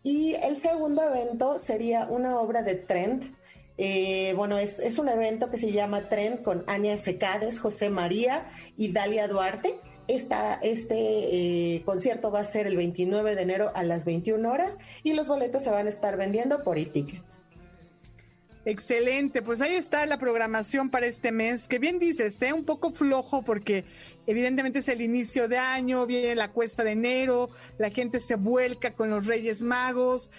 Y 0.02 0.34
el 0.34 0.58
segundo 0.58 1.02
evento 1.02 1.58
sería 1.58 2.06
una 2.06 2.38
obra 2.38 2.62
de 2.62 2.74
Trend. 2.74 3.34
Eh, 3.76 4.32
bueno, 4.36 4.58
es, 4.58 4.98
un 4.98 5.08
evento 5.08 5.50
que 5.50 5.58
se 5.58 5.72
llama 5.72 6.08
Trend 6.08 6.42
con 6.42 6.64
Ania 6.66 6.98
Secades, 6.98 7.58
José 7.58 7.90
María 7.90 8.48
y 8.76 8.92
Dalia 8.92 9.26
Duarte. 9.28 9.78
Este 10.06 10.94
eh, 10.96 11.82
concierto 11.84 12.30
va 12.30 12.40
a 12.40 12.44
ser 12.44 12.66
el 12.66 12.76
29 12.76 13.34
de 13.34 13.42
enero 13.42 13.72
a 13.74 13.82
las 13.82 14.04
21 14.04 14.50
horas 14.50 14.78
y 15.02 15.14
los 15.14 15.26
boletos 15.26 15.62
se 15.62 15.70
van 15.70 15.86
a 15.86 15.88
estar 15.88 16.16
vendiendo 16.16 16.62
por 16.62 16.78
eTicket. 16.78 17.22
Excelente, 18.66 19.42
pues 19.42 19.60
ahí 19.60 19.74
está 19.74 20.06
la 20.06 20.16
programación 20.16 20.88
para 20.88 21.04
este 21.04 21.32
mes, 21.32 21.68
que 21.68 21.78
bien 21.78 21.98
dices, 21.98 22.40
¿eh? 22.40 22.54
un 22.54 22.64
poco 22.64 22.92
flojo 22.92 23.42
porque 23.42 23.84
evidentemente 24.26 24.78
es 24.78 24.88
el 24.88 25.02
inicio 25.02 25.48
de 25.48 25.58
año, 25.58 26.06
viene 26.06 26.34
la 26.34 26.50
cuesta 26.50 26.82
de 26.82 26.92
enero, 26.92 27.50
la 27.76 27.90
gente 27.90 28.20
se 28.20 28.36
vuelca 28.36 28.94
con 28.94 29.10
los 29.10 29.26
Reyes 29.26 29.62
Magos 29.62 30.30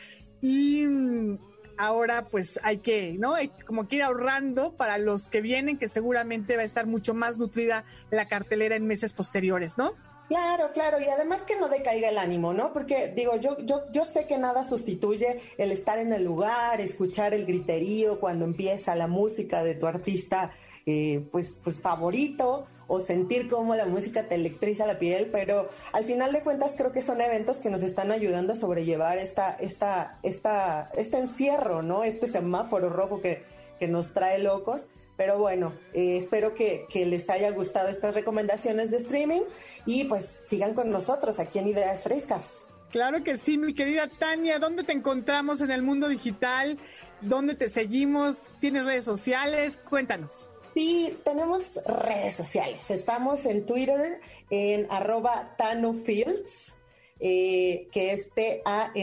y 0.41 0.87
mm, 0.87 1.37
ahora 1.77 2.25
pues 2.29 2.59
hay 2.63 2.79
que, 2.79 3.15
¿no? 3.19 3.35
Hay 3.35 3.49
como 3.65 3.87
que 3.87 3.97
ir 3.97 4.03
ahorrando 4.03 4.73
para 4.73 4.97
los 4.97 5.29
que 5.29 5.41
vienen, 5.41 5.77
que 5.77 5.87
seguramente 5.87 6.55
va 6.55 6.63
a 6.63 6.65
estar 6.65 6.87
mucho 6.87 7.13
más 7.13 7.37
nutrida 7.37 7.85
la 8.11 8.27
cartelera 8.27 8.75
en 8.75 8.85
meses 8.85 9.13
posteriores, 9.13 9.77
¿no? 9.77 9.93
Claro, 10.27 10.71
claro, 10.73 10.99
y 10.99 11.05
además 11.07 11.43
que 11.43 11.55
no 11.55 11.69
decaiga 11.69 12.09
el 12.09 12.17
ánimo, 12.17 12.51
¿no? 12.51 12.73
Porque 12.73 13.13
digo, 13.15 13.35
yo, 13.39 13.57
yo, 13.59 13.83
yo 13.91 14.05
sé 14.05 14.25
que 14.25 14.39
nada 14.39 14.63
sustituye 14.63 15.39
el 15.57 15.71
estar 15.71 15.99
en 15.99 16.13
el 16.13 16.23
lugar, 16.23 16.81
escuchar 16.81 17.35
el 17.35 17.45
griterío 17.45 18.19
cuando 18.19 18.43
empieza 18.43 18.95
la 18.95 19.05
música 19.07 19.63
de 19.63 19.75
tu 19.75 19.85
artista, 19.85 20.49
eh, 20.87 21.27
pues, 21.31 21.59
pues 21.63 21.79
favorito, 21.79 22.65
o 22.87 22.99
sentir 22.99 23.49
cómo 23.49 23.75
la 23.75 23.85
música 23.85 24.27
te 24.27 24.35
electriza 24.35 24.85
la 24.85 24.99
piel, 24.99 25.29
pero 25.31 25.69
al 25.93 26.05
final 26.05 26.31
de 26.31 26.41
cuentas 26.41 26.73
creo 26.77 26.91
que 26.91 27.01
son 27.01 27.21
eventos 27.21 27.59
que 27.59 27.69
nos 27.69 27.83
están 27.83 28.11
ayudando 28.11 28.53
a 28.53 28.55
sobrellevar 28.55 29.17
esta, 29.17 29.55
esta, 29.59 30.19
esta, 30.23 30.89
este 30.95 31.17
encierro, 31.19 31.81
¿no? 31.81 32.03
Este 32.03 32.27
semáforo 32.27 32.89
rojo 32.89 33.21
que, 33.21 33.43
que 33.79 33.87
nos 33.87 34.13
trae 34.13 34.39
locos. 34.39 34.87
Pero 35.17 35.37
bueno, 35.39 35.73
eh, 35.93 36.17
espero 36.17 36.55
que, 36.55 36.85
que, 36.89 37.05
les 37.05 37.29
haya 37.29 37.49
gustado 37.51 37.87
estas 37.87 38.15
recomendaciones 38.15 38.91
de 38.91 38.97
streaming 38.97 39.41
y 39.85 40.03
pues 40.05 40.25
sigan 40.49 40.73
con 40.73 40.91
nosotros 40.91 41.39
aquí 41.39 41.59
en 41.59 41.69
Ideas 41.69 42.03
Frescas. 42.03 42.67
Claro 42.91 43.23
que 43.23 43.37
sí, 43.37 43.57
mi 43.57 43.73
querida 43.73 44.07
Tania, 44.07 44.59
¿dónde 44.59 44.83
te 44.83 44.93
encontramos 44.93 45.61
en 45.61 45.71
el 45.71 45.81
mundo 45.81 46.07
digital? 46.07 46.77
¿Dónde 47.21 47.55
te 47.55 47.69
seguimos? 47.69 48.51
¿Tienes 48.59 48.85
redes 48.85 49.05
sociales? 49.05 49.79
Cuéntanos. 49.89 50.49
Sí, 50.75 51.17
tenemos 51.23 51.79
redes 51.85 52.35
sociales. 52.35 52.91
Estamos 52.91 53.45
en 53.45 53.65
Twitter 53.65 54.19
en 54.49 54.85
arroba 54.89 55.55
TanuFields, 55.57 56.75
eh, 57.21 57.87
que 57.93 58.11
es 58.11 58.29
T-A-N-U-F-I-E-L-D 58.33 58.93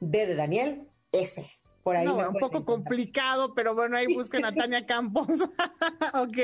de 0.00 0.34
Daniel 0.34 0.88
S. 1.12 1.46
Por 1.82 1.96
ahí 1.96 2.06
no, 2.06 2.16
un 2.16 2.32
poco 2.38 2.58
encontrar. 2.58 2.64
complicado, 2.64 3.54
pero 3.54 3.74
bueno, 3.74 3.98
ahí 3.98 4.06
busquen 4.14 4.46
a 4.46 4.54
Tania 4.54 4.86
Campos. 4.86 5.28
ok. 6.14 6.38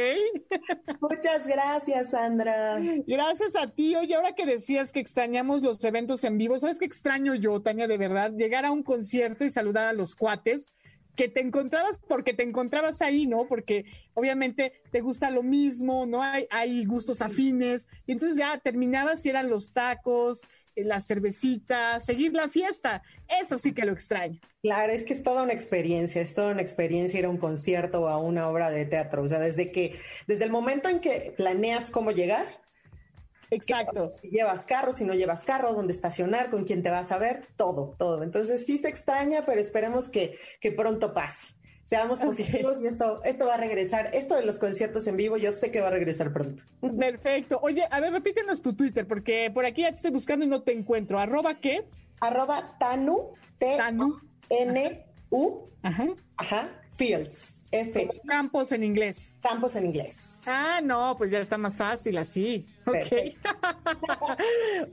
Muchas 1.01 1.47
gracias, 1.47 2.11
Sandra. 2.11 2.81
Gracias 3.07 3.57
a 3.57 3.71
ti. 3.71 3.97
Oye, 3.97 4.15
ahora 4.15 4.35
que 4.35 4.45
decías 4.45 4.93
que 4.93 5.01
extrañamos 5.01 5.63
los 5.63 5.83
eventos 5.83 6.23
en 6.25 6.37
vivo, 6.37 6.59
¿sabes 6.59 6.79
qué 6.79 6.85
extraño 6.85 7.35
yo, 7.35 7.63
Tania, 7.63 7.89
de 7.89 7.97
verdad? 7.97 8.31
Llegar 8.33 8.67
a 8.67 8.73
un 8.73 8.83
concierto 8.83 9.47
y 9.47 9.51
saludar 9.51 9.87
a 9.87 9.95
los 9.95 10.15
cuates 10.15 10.67
que 11.17 11.29
te 11.29 11.41
encontrabas 11.41 11.99
porque 12.09 12.35
te 12.35 12.43
encontrabas 12.43 13.01
ahí, 13.03 13.27
¿no? 13.27 13.47
Porque 13.47 13.85
obviamente 14.15 14.73
te 14.91 15.01
gusta 15.01 15.31
lo 15.31 15.43
mismo, 15.43 16.07
¿no? 16.07 16.23
Hay, 16.23 16.47
hay 16.51 16.85
gustos 16.85 17.23
afines. 17.23 17.89
Y 18.07 18.13
entonces 18.13 18.37
ya 18.37 18.59
terminabas 18.59 19.25
y 19.25 19.29
eran 19.29 19.49
los 19.49 19.73
tacos, 19.73 20.43
eh, 20.77 20.85
las 20.85 21.07
cervecitas, 21.07 22.05
seguir 22.05 22.33
la 22.33 22.49
fiesta. 22.49 23.03
Eso 23.41 23.59
sí 23.59 23.73
que 23.73 23.85
lo 23.85 23.93
extraño. 23.93 24.41
Claro, 24.63 24.93
es 24.93 25.05
que 25.05 25.13
es 25.13 25.23
toda 25.23 25.43
una 25.43 25.53
experiencia, 25.53 26.21
es 26.23 26.35
toda 26.35 26.51
una 26.53 26.63
experiencia 26.63 27.19
ir 27.19 27.27
a 27.27 27.31
un 27.31 27.39
concierto 27.39 28.03
o 28.03 28.09
a 28.09 28.19
una 28.19 28.49
obra 28.49 28.71
de 28.71 28.85
teatro. 28.87 29.23
O 29.23 29.29
sea, 29.29 29.39
desde 29.39 29.71
que, 29.71 29.99
desde 30.27 30.45
el 30.45 30.51
momento 30.51 30.89
en 30.89 31.01
que 31.01 31.35
planeas 31.37 31.91
cómo 31.91 32.11
llegar, 32.11 32.47
Exacto. 33.63 34.09
Si 34.21 34.29
llevas 34.29 34.67
carro, 34.67 34.93
si 34.93 35.05
no 35.05 35.15
llevas 35.15 35.45
carro, 35.45 35.73
dónde 35.73 35.93
estacionar, 35.93 36.51
con 36.51 36.65
quién 36.65 36.83
te 36.83 36.91
vas 36.91 37.13
a 37.13 37.19
ver, 37.19 37.49
todo, 37.57 37.95
todo. 37.99 38.23
Entonces 38.23 38.65
sí 38.67 38.79
se 38.79 38.89
extraña, 38.89 39.45
pero 39.47 39.61
esperemos 39.61 40.09
que, 40.09 40.37
que 40.61 40.73
pronto 40.73 41.15
pase. 41.15 41.55
Seamos 41.85 42.19
positivos 42.19 42.79
okay. 42.79 42.87
y 42.87 42.89
esto, 42.89 43.23
esto 43.25 43.47
va 43.47 43.55
a 43.55 43.59
regresar. 43.59 44.11
Esto 44.15 44.37
de 44.37 44.47
los 44.47 44.59
conciertos 44.59 45.07
en 45.07 45.17
vivo, 45.17 45.37
yo 45.37 45.53
sé 45.53 45.71
que 45.71 45.83
va 45.83 45.89
a 45.89 45.91
regresar 45.91 46.33
pronto. 46.33 46.63
Perfecto. 46.99 47.59
Oye, 47.63 47.85
a 47.91 48.01
ver, 48.01 48.11
repítenos 48.11 48.63
tu 48.63 48.75
Twitter, 48.75 49.07
porque 49.07 49.51
por 49.53 49.67
aquí 49.67 49.83
ya 49.83 49.91
te 49.91 49.97
estoy 49.97 50.11
buscando 50.11 50.47
y 50.47 50.49
no 50.49 50.63
te 50.63 50.73
encuentro. 50.73 51.19
¿Arroba 51.19 51.61
qué? 51.61 51.87
Arroba 52.21 52.77
Tanu, 52.79 53.35
Tanu. 53.59 54.19
N 54.49 55.07
U 55.31 55.69
Ajá. 55.83 56.09
Ajá. 56.39 56.71
Fields. 56.97 57.61
F. 57.71 58.09
Campos 58.29 58.71
en 58.71 58.85
inglés. 58.85 59.35
Campos 59.43 59.75
en 59.75 59.87
inglés. 59.87 60.43
Ah, 60.47 60.81
no, 60.83 61.17
pues 61.19 61.33
ya 61.33 61.41
está 61.41 61.59
más 61.59 61.77
fácil 61.77 62.17
así. 62.19 62.65
Ok. 62.87 63.35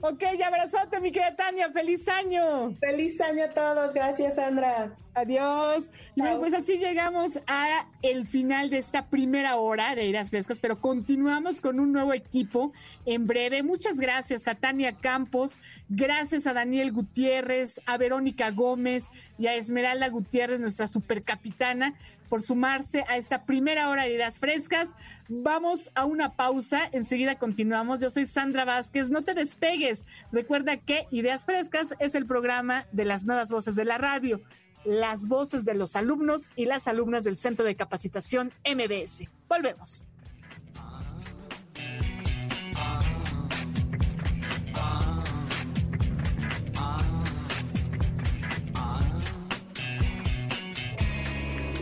ok, 0.00 0.22
abrazote, 0.44 1.00
mi 1.00 1.12
querida 1.12 1.36
Tania. 1.36 1.70
¡Feliz 1.70 2.08
año! 2.08 2.74
¡Feliz 2.80 3.20
año 3.20 3.44
a 3.44 3.50
todos! 3.50 3.92
Gracias, 3.92 4.34
Sandra. 4.34 4.96
Adiós. 5.14 5.90
Bueno, 6.16 6.38
pues 6.38 6.54
así 6.54 6.78
llegamos 6.78 7.38
a 7.46 7.86
el 8.00 8.26
final 8.26 8.70
de 8.70 8.78
esta 8.78 9.06
primera 9.10 9.56
hora 9.56 9.94
de 9.94 10.06
Ideas 10.06 10.30
Frescas, 10.30 10.58
pero 10.58 10.80
continuamos 10.80 11.60
con 11.60 11.80
un 11.80 11.92
nuevo 11.92 12.14
equipo 12.14 12.72
en 13.04 13.26
breve. 13.26 13.62
Muchas 13.62 13.98
gracias 13.98 14.48
a 14.48 14.54
Tania 14.54 14.96
Campos, 14.96 15.58
gracias 15.90 16.46
a 16.46 16.54
Daniel 16.54 16.92
Gutiérrez, 16.92 17.78
a 17.84 17.98
Verónica 17.98 18.50
Gómez 18.52 19.10
y 19.38 19.48
a 19.48 19.54
Esmeralda 19.54 20.08
Gutiérrez, 20.08 20.60
nuestra 20.60 20.86
supercapitana, 20.86 21.94
por 22.30 22.40
sumarse 22.40 23.04
a 23.06 23.18
esta 23.18 23.44
primera 23.44 23.90
hora 23.90 24.04
de 24.04 24.14
Ideas 24.14 24.38
Frescas. 24.38 24.94
Vamos 25.28 25.90
a 25.94 26.06
una 26.06 26.36
pausa, 26.36 26.88
enseguida 26.92 27.38
continuamos. 27.38 28.00
Yo 28.00 28.08
soy 28.08 28.24
Sandra 28.24 28.64
Vázquez, 28.64 29.10
no 29.10 29.20
te 29.20 29.34
despegues. 29.34 30.06
Recuerda 30.32 30.78
que 30.78 31.06
Ideas 31.10 31.44
Frescas 31.44 31.94
es 31.98 32.14
el 32.14 32.24
programa 32.24 32.86
de 32.92 33.04
las 33.04 33.26
nuevas 33.26 33.50
voces 33.50 33.76
de 33.76 33.84
la 33.84 33.98
radio 33.98 34.40
las 34.84 35.28
voces 35.28 35.64
de 35.64 35.74
los 35.74 35.96
alumnos 35.96 36.42
y 36.56 36.66
las 36.66 36.88
alumnas 36.88 37.24
del 37.24 37.36
Centro 37.36 37.64
de 37.64 37.76
Capacitación 37.76 38.52
MBS. 38.64 39.28
Volvemos. 39.48 40.06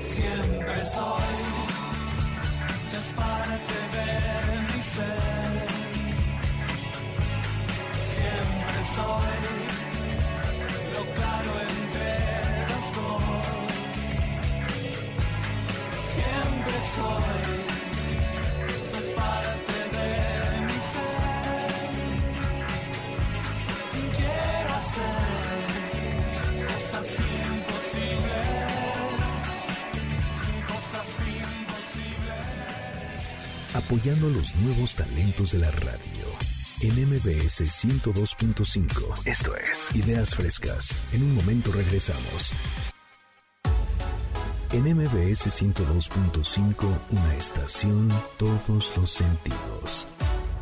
Siempre 0.01 0.85
soy 0.85 1.40
apoyando 33.91 34.31
los 34.31 34.55
nuevos 34.57 34.95
talentos 34.95 35.51
de 35.51 35.59
la 35.59 35.71
radio. 35.73 35.99
En 36.81 36.93
MBS 37.09 37.63
102.5. 37.63 39.27
Esto 39.27 39.57
es 39.57 39.95
Ideas 39.97 40.35
Frescas. 40.35 40.97
En 41.13 41.25
un 41.25 41.35
momento 41.35 41.73
regresamos. 41.73 42.55
En 44.73 44.85
MBS 44.85 45.49
102.5, 45.49 46.87
una 47.11 47.35
estación, 47.35 48.09
todos 48.39 48.97
los 48.97 49.11
sentidos. 49.11 50.07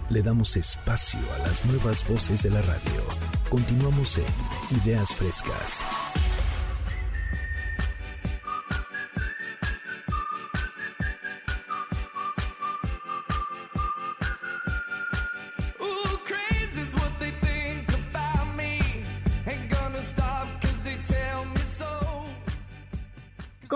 Le 0.09 0.23
damos 0.23 0.57
espacio 0.57 1.21
a 1.35 1.47
las 1.47 1.67
nuevas 1.67 2.09
voces 2.09 2.43
de 2.43 2.51
la 2.51 2.63
radio. 2.63 3.03
Continuamos 3.51 4.17
en 4.17 4.79
Ideas 4.83 5.13
Frescas. 5.13 5.85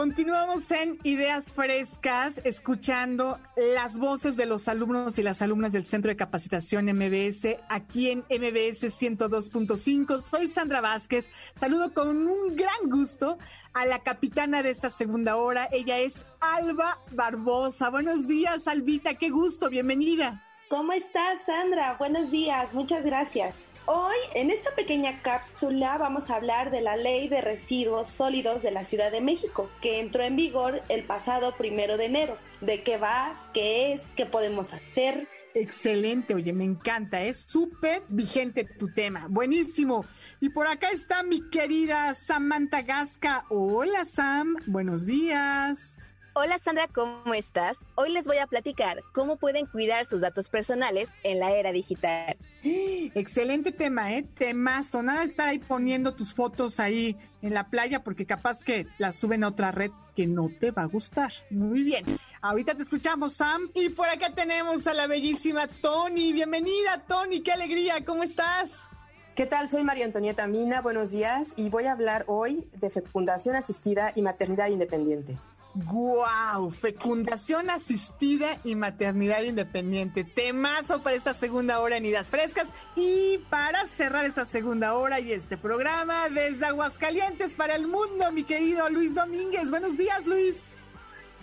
Continuamos 0.03 0.69
en 0.73 0.99
Ideas 1.05 1.53
Frescas, 1.53 2.41
escuchando 2.43 3.39
las 3.55 4.01
voces 4.01 4.37
de 4.37 4.47
los 4.47 4.67
alumnos 4.67 5.17
y 5.21 5.23
las 5.23 5.43
alumnas 5.43 5.71
del 5.71 5.85
Centro 5.85 6.09
de 6.09 6.17
Capacitación 6.17 6.87
MBS, 6.87 7.61
aquí 7.69 8.11
en 8.11 8.25
MBS 8.29 8.83
102.5. 8.83 10.21
Soy 10.21 10.49
Sandra 10.49 10.81
Vázquez. 10.81 11.29
Saludo 11.55 11.95
con 11.95 12.27
un 12.27 12.57
gran 12.57 12.91
gusto 12.91 13.39
a 13.75 13.87
la 13.87 14.01
capitana 14.01 14.65
de 14.65 14.71
esta 14.71 14.91
segunda 14.91 15.37
hora. 15.37 15.69
Ella 15.71 16.01
es 16.01 16.27
Alba 16.41 16.99
Barbosa. 17.13 17.89
Buenos 17.89 18.27
días, 18.27 18.67
Albita. 18.67 19.15
Qué 19.15 19.31
gusto. 19.31 19.69
Bienvenida. 19.69 20.43
¿Cómo 20.69 20.95
estás, 20.95 21.39
Sandra? 21.47 21.95
Buenos 21.97 22.29
días, 22.29 22.75
muchas 22.75 23.05
gracias. 23.05 23.55
Hoy, 23.87 24.17
en 24.35 24.51
esta 24.51 24.73
pequeña 24.77 25.23
cápsula, 25.23 25.99
vamos 25.99 26.31
a 26.31 26.37
hablar 26.37 26.71
de 26.71 26.81
la 26.81 26.97
Ley 26.97 27.29
de 27.29 27.41
Residuos 27.41 28.09
Sólidos 28.09 28.63
de 28.63 28.71
la 28.71 28.85
Ciudad 28.85 29.11
de 29.11 29.21
México, 29.21 29.69
que 29.81 29.99
entró 29.99 30.23
en 30.23 30.37
vigor 30.37 30.83
el 30.89 31.03
pasado 31.03 31.57
primero 31.57 31.97
de 31.97 32.05
enero. 32.05 32.37
¿De 32.61 32.85
qué 32.85 32.97
va? 32.97 33.51
¿Qué 33.53 33.95
es? 33.95 34.03
¿Qué 34.15 34.25
podemos 34.25 34.73
hacer? 34.73 35.27
Excelente, 35.55 36.35
oye, 36.35 36.53
me 36.53 36.65
encanta, 36.65 37.25
es 37.25 37.45
súper 37.47 38.03
vigente 38.09 38.65
tu 38.65 38.89
tema, 38.95 39.27
buenísimo. 39.29 40.07
Y 40.41 40.49
por 40.49 40.67
acá 40.69 40.91
está 40.91 41.25
mi 41.25 41.51
querida 41.51 42.15
Samantha 42.15 42.83
Gasca. 42.83 43.45
Hola 43.51 44.05
Sam, 44.05 44.57
buenos 44.67 45.05
días. 45.05 46.01
Hola 46.35 46.59
Sandra, 46.65 46.89
¿cómo 46.89 47.35
estás? 47.35 47.77
Hoy 47.95 48.11
les 48.11 48.25
voy 48.25 48.39
a 48.39 48.47
platicar 48.47 49.03
cómo 49.13 49.37
pueden 49.37 49.67
cuidar 49.67 50.07
sus 50.07 50.23
datos 50.23 50.49
personales 50.49 51.11
en 51.25 51.39
la 51.39 51.53
era 51.53 51.73
digital. 51.73 52.39
Excelente 52.63 53.71
tema, 53.71 54.15
¿eh? 54.15 54.23
Temazo. 54.39 55.03
Nada 55.03 55.21
de 55.21 55.27
estar 55.27 55.47
ahí 55.47 55.59
poniendo 55.59 56.15
tus 56.15 56.33
fotos 56.33 56.81
ahí 56.81 57.19
en 57.43 57.53
la 57.53 57.69
playa 57.69 58.03
porque 58.03 58.25
capaz 58.25 58.63
que 58.63 58.87
las 58.97 59.17
suben 59.17 59.45
a 59.45 59.49
otra 59.49 59.73
red 59.73 59.91
que 60.17 60.27
no 60.27 60.49
te 60.59 60.71
va 60.71 60.83
a 60.83 60.87
gustar. 60.87 61.33
Muy 61.51 61.83
bien. 61.83 62.07
Ahorita 62.41 62.75
te 62.75 62.83
escuchamos, 62.83 63.35
Sam. 63.35 63.71
Y 63.75 63.91
por 63.91 64.09
acá 64.09 64.35
tenemos 64.35 64.87
a 64.87 64.95
la 64.95 65.07
bellísima 65.07 65.67
Tony. 65.67 66.33
Bienvenida, 66.33 67.05
Tony. 67.07 67.43
Qué 67.43 67.53
alegría. 67.53 68.07
¿Cómo 68.07 68.23
estás? 68.23 68.89
¿Qué 69.35 69.45
tal? 69.45 69.69
Soy 69.69 69.85
María 69.85 70.07
Antonieta 70.07 70.47
Mina, 70.47 70.83
buenos 70.83 71.11
días 71.11 71.55
y 71.57 71.71
voy 71.71 71.85
a 71.85 71.93
hablar 71.93 72.25
hoy 72.27 72.69
de 72.75 72.91
fecundación 72.91 73.57
asistida 73.57 74.13
y 74.15 74.21
maternidad 74.21 74.69
independiente. 74.69 75.39
¡Guau! 75.75 76.71
Fecundación 76.71 77.71
asistida 77.71 78.61
y 78.63 78.75
maternidad 78.75 79.43
independiente. 79.43 80.23
Temazo 80.23 81.03
para 81.03 81.17
esta 81.17 81.33
segunda 81.33 81.81
hora 81.81 81.97
en 81.97 82.05
Idas 82.05 82.29
Frescas. 82.29 82.69
Y 82.95 83.39
para 83.49 83.87
cerrar 83.87 84.27
esta 84.27 84.45
segunda 84.45 84.95
hora 84.95 85.19
y 85.21 85.33
este 85.33 85.57
programa 85.57 86.29
desde 86.29 86.67
Aguascalientes 86.67 87.55
para 87.55 87.75
el 87.75 87.87
mundo, 87.87 88.31
mi 88.33 88.45
querido 88.45 88.91
Luis 88.91 89.15
Domínguez. 89.15 89.71
Buenos 89.71 89.97
días, 89.97 90.27
Luis. 90.27 90.69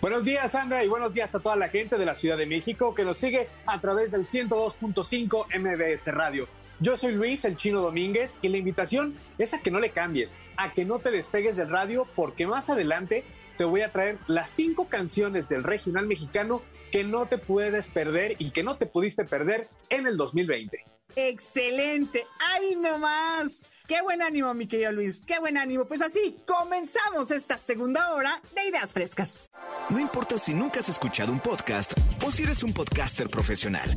Buenos 0.00 0.24
días, 0.24 0.52
Sandra, 0.52 0.84
y 0.84 0.88
buenos 0.88 1.12
días 1.12 1.34
a 1.34 1.40
toda 1.40 1.56
la 1.56 1.68
gente 1.68 1.98
de 1.98 2.06
la 2.06 2.14
Ciudad 2.14 2.38
de 2.38 2.46
México 2.46 2.94
que 2.94 3.04
nos 3.04 3.18
sigue 3.18 3.48
a 3.66 3.80
través 3.80 4.12
del 4.12 4.26
102.5 4.26 5.46
MBS 5.58 6.06
Radio. 6.06 6.48
Yo 6.78 6.96
soy 6.96 7.12
Luis, 7.12 7.44
el 7.44 7.58
chino 7.58 7.82
Domínguez, 7.82 8.38
y 8.40 8.48
la 8.48 8.56
invitación 8.56 9.14
es 9.36 9.52
a 9.52 9.58
que 9.58 9.70
no 9.70 9.80
le 9.80 9.90
cambies, 9.90 10.34
a 10.56 10.72
que 10.72 10.86
no 10.86 11.00
te 11.00 11.10
despegues 11.10 11.56
del 11.56 11.68
radio, 11.68 12.06
porque 12.16 12.46
más 12.46 12.70
adelante 12.70 13.24
te 13.60 13.66
voy 13.66 13.82
a 13.82 13.92
traer 13.92 14.16
las 14.26 14.48
cinco 14.48 14.88
canciones 14.88 15.46
del 15.46 15.62
regional 15.62 16.06
mexicano 16.06 16.62
que 16.90 17.04
no 17.04 17.26
te 17.26 17.36
puedes 17.36 17.88
perder 17.88 18.36
y 18.38 18.52
que 18.52 18.62
no 18.62 18.78
te 18.78 18.86
pudiste 18.86 19.26
perder 19.26 19.68
en 19.90 20.06
el 20.06 20.16
2020. 20.16 20.82
Excelente. 21.14 22.24
¡Ay, 22.38 22.74
no 22.76 22.96
más! 22.96 23.60
Qué 23.86 24.00
buen 24.00 24.22
ánimo, 24.22 24.54
mi 24.54 24.66
querido 24.66 24.92
Luis. 24.92 25.20
Qué 25.26 25.38
buen 25.40 25.58
ánimo. 25.58 25.84
Pues 25.84 26.00
así 26.00 26.38
comenzamos 26.46 27.30
esta 27.30 27.58
segunda 27.58 28.14
hora 28.14 28.40
de 28.54 28.68
Ideas 28.70 28.94
Frescas. 28.94 29.50
No 29.90 30.00
importa 30.00 30.38
si 30.38 30.54
nunca 30.54 30.80
has 30.80 30.88
escuchado 30.88 31.30
un 31.30 31.40
podcast 31.40 31.92
o 32.26 32.30
si 32.30 32.44
eres 32.44 32.62
un 32.62 32.72
podcaster 32.72 33.28
profesional. 33.28 33.90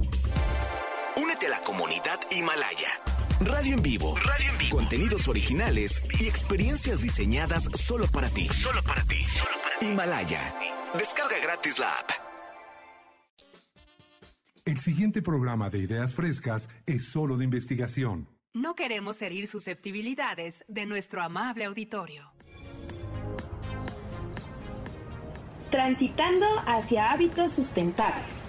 Únete 1.16 1.47
a 1.47 1.51
la 1.51 1.61
comunidad 1.61 2.20
Himalaya. 2.32 2.99
Radio 3.45 3.75
en 3.75 3.83
vivo. 3.83 4.15
Radio 4.15 4.51
en 4.51 4.57
vivo. 4.57 4.77
Contenidos 4.77 5.27
originales 5.27 6.01
y 6.19 6.25
experiencias 6.27 7.01
diseñadas 7.01 7.65
solo 7.75 8.07
para 8.07 8.29
ti. 8.29 8.47
Solo 8.47 8.81
para 8.83 9.03
ti. 9.03 9.17
Himalaya. 9.81 10.53
Descarga 10.97 11.35
gratis 11.41 11.79
la 11.79 11.89
app. 11.89 12.09
El 14.65 14.79
siguiente 14.79 15.21
programa 15.21 15.69
de 15.69 15.79
Ideas 15.79 16.15
Frescas 16.15 16.69
es 16.85 17.05
solo 17.05 17.35
de 17.35 17.43
investigación. 17.43 18.29
No 18.53 18.75
queremos 18.75 19.21
herir 19.21 19.47
susceptibilidades 19.47 20.63
de 20.67 20.85
nuestro 20.85 21.21
amable 21.21 21.65
auditorio. 21.65 22.31
Transitando 25.69 26.45
hacia 26.65 27.11
hábitos 27.11 27.51
sustentables. 27.53 28.42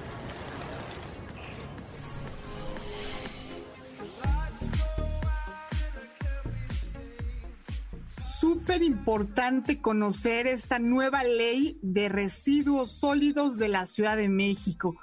Súper 8.44 8.82
importante 8.82 9.80
conocer 9.80 10.46
esta 10.46 10.78
nueva 10.78 11.24
ley 11.24 11.78
de 11.80 12.10
residuos 12.10 12.90
sólidos 12.90 13.56
de 13.56 13.68
la 13.68 13.86
Ciudad 13.86 14.18
de 14.18 14.28
México. 14.28 14.96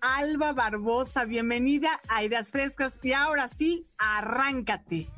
Alba 0.00 0.54
Barbosa. 0.54 1.26
Bienvenida 1.26 1.90
a 2.08 2.24
Ideas 2.24 2.50
Frescas 2.50 2.98
y 3.02 3.12
ahora 3.12 3.50
sí, 3.50 3.86
arráncate. 3.98 5.08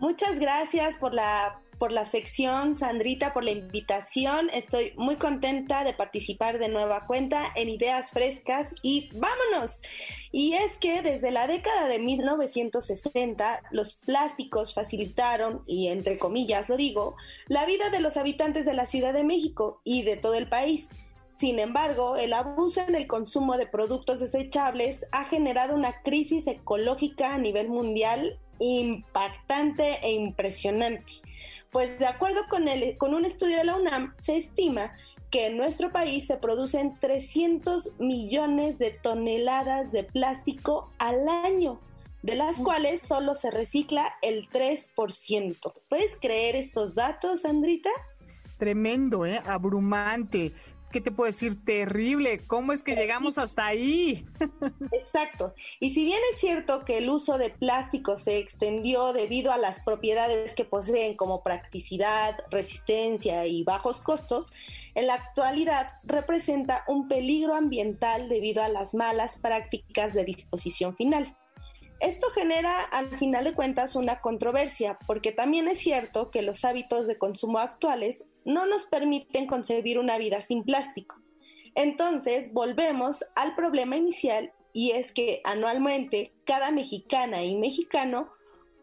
Muchas 0.00 0.38
gracias 0.38 0.98
por 0.98 1.14
la 1.14 1.62
por 1.84 1.92
la 1.92 2.10
sección, 2.10 2.78
Sandrita, 2.78 3.34
por 3.34 3.44
la 3.44 3.50
invitación. 3.50 4.48
Estoy 4.54 4.94
muy 4.96 5.16
contenta 5.16 5.84
de 5.84 5.92
participar 5.92 6.58
de 6.58 6.68
nueva 6.68 7.04
cuenta 7.04 7.52
en 7.56 7.68
Ideas 7.68 8.10
Frescas 8.10 8.70
y 8.80 9.10
vámonos. 9.12 9.82
Y 10.32 10.54
es 10.54 10.72
que 10.78 11.02
desde 11.02 11.30
la 11.30 11.46
década 11.46 11.86
de 11.86 11.98
1960 11.98 13.64
los 13.70 13.96
plásticos 13.96 14.72
facilitaron, 14.72 15.62
y 15.66 15.88
entre 15.88 16.16
comillas 16.16 16.70
lo 16.70 16.78
digo, 16.78 17.16
la 17.48 17.66
vida 17.66 17.90
de 17.90 18.00
los 18.00 18.16
habitantes 18.16 18.64
de 18.64 18.72
la 18.72 18.86
Ciudad 18.86 19.12
de 19.12 19.22
México 19.22 19.82
y 19.84 20.04
de 20.04 20.16
todo 20.16 20.32
el 20.32 20.48
país. 20.48 20.88
Sin 21.36 21.58
embargo, 21.58 22.16
el 22.16 22.32
abuso 22.32 22.80
en 22.80 22.94
el 22.94 23.06
consumo 23.06 23.58
de 23.58 23.66
productos 23.66 24.20
desechables 24.20 25.04
ha 25.12 25.26
generado 25.26 25.74
una 25.74 26.00
crisis 26.00 26.46
ecológica 26.46 27.34
a 27.34 27.38
nivel 27.38 27.68
mundial 27.68 28.38
impactante 28.58 29.98
e 30.02 30.12
impresionante. 30.12 31.12
Pues 31.74 31.98
de 31.98 32.06
acuerdo 32.06 32.42
con, 32.48 32.68
el, 32.68 32.96
con 32.98 33.14
un 33.14 33.24
estudio 33.24 33.56
de 33.56 33.64
la 33.64 33.74
UNAM, 33.74 34.14
se 34.22 34.36
estima 34.36 34.92
que 35.32 35.48
en 35.48 35.56
nuestro 35.56 35.90
país 35.90 36.24
se 36.24 36.36
producen 36.36 36.96
300 37.00 37.98
millones 37.98 38.78
de 38.78 38.92
toneladas 38.92 39.90
de 39.90 40.04
plástico 40.04 40.92
al 40.98 41.28
año, 41.28 41.80
de 42.22 42.36
las 42.36 42.54
cuales 42.60 43.02
solo 43.08 43.34
se 43.34 43.50
recicla 43.50 44.14
el 44.22 44.48
3%. 44.50 45.72
¿Puedes 45.88 46.12
creer 46.20 46.54
estos 46.54 46.94
datos, 46.94 47.40
Sandrita? 47.40 47.90
Tremendo, 48.56 49.26
¿eh? 49.26 49.40
Abrumante. 49.44 50.52
¿Qué 50.94 51.00
te 51.00 51.10
puedo 51.10 51.26
decir? 51.26 51.64
Terrible. 51.64 52.46
¿Cómo 52.46 52.72
es 52.72 52.84
que 52.84 52.94
llegamos 52.94 53.36
hasta 53.36 53.66
ahí? 53.66 54.24
Exacto. 54.92 55.52
Y 55.80 55.90
si 55.90 56.04
bien 56.04 56.20
es 56.30 56.38
cierto 56.38 56.84
que 56.84 56.98
el 56.98 57.10
uso 57.10 57.36
de 57.36 57.50
plástico 57.50 58.16
se 58.16 58.38
extendió 58.38 59.12
debido 59.12 59.50
a 59.50 59.58
las 59.58 59.80
propiedades 59.80 60.54
que 60.54 60.64
poseen 60.64 61.16
como 61.16 61.42
practicidad, 61.42 62.44
resistencia 62.48 63.44
y 63.44 63.64
bajos 63.64 64.00
costos, 64.02 64.46
en 64.94 65.08
la 65.08 65.14
actualidad 65.14 65.94
representa 66.04 66.84
un 66.86 67.08
peligro 67.08 67.56
ambiental 67.56 68.28
debido 68.28 68.62
a 68.62 68.68
las 68.68 68.94
malas 68.94 69.36
prácticas 69.38 70.14
de 70.14 70.24
disposición 70.24 70.94
final. 70.94 71.36
Esto 71.98 72.30
genera, 72.30 72.82
al 72.82 73.08
final 73.18 73.42
de 73.42 73.54
cuentas, 73.54 73.96
una 73.96 74.20
controversia, 74.20 74.96
porque 75.08 75.32
también 75.32 75.66
es 75.66 75.78
cierto 75.78 76.30
que 76.30 76.42
los 76.42 76.64
hábitos 76.64 77.08
de 77.08 77.18
consumo 77.18 77.58
actuales 77.58 78.22
no 78.44 78.66
nos 78.66 78.84
permiten 78.84 79.46
concebir 79.46 79.98
una 79.98 80.18
vida 80.18 80.42
sin 80.42 80.64
plástico. 80.64 81.16
Entonces, 81.74 82.52
volvemos 82.52 83.24
al 83.34 83.54
problema 83.54 83.96
inicial 83.96 84.52
y 84.72 84.92
es 84.92 85.12
que 85.12 85.40
anualmente 85.44 86.32
cada 86.44 86.70
mexicana 86.70 87.42
y 87.42 87.56
mexicano 87.56 88.28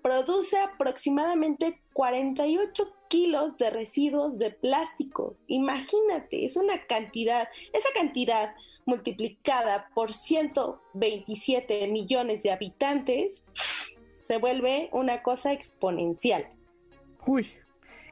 produce 0.01 0.57
aproximadamente 0.57 1.79
48 1.93 2.93
kilos 3.09 3.57
de 3.57 3.69
residuos 3.69 4.37
de 4.37 4.51
plásticos. 4.51 5.35
Imagínate, 5.47 6.45
es 6.45 6.55
una 6.55 6.85
cantidad, 6.87 7.47
esa 7.73 7.89
cantidad 7.93 8.55
multiplicada 8.85 9.89
por 9.93 10.13
127 10.13 11.87
millones 11.87 12.41
de 12.41 12.51
habitantes 12.51 13.43
se 14.19 14.37
vuelve 14.37 14.89
una 14.91 15.21
cosa 15.21 15.51
exponencial. 15.53 16.47
Uy, 17.25 17.47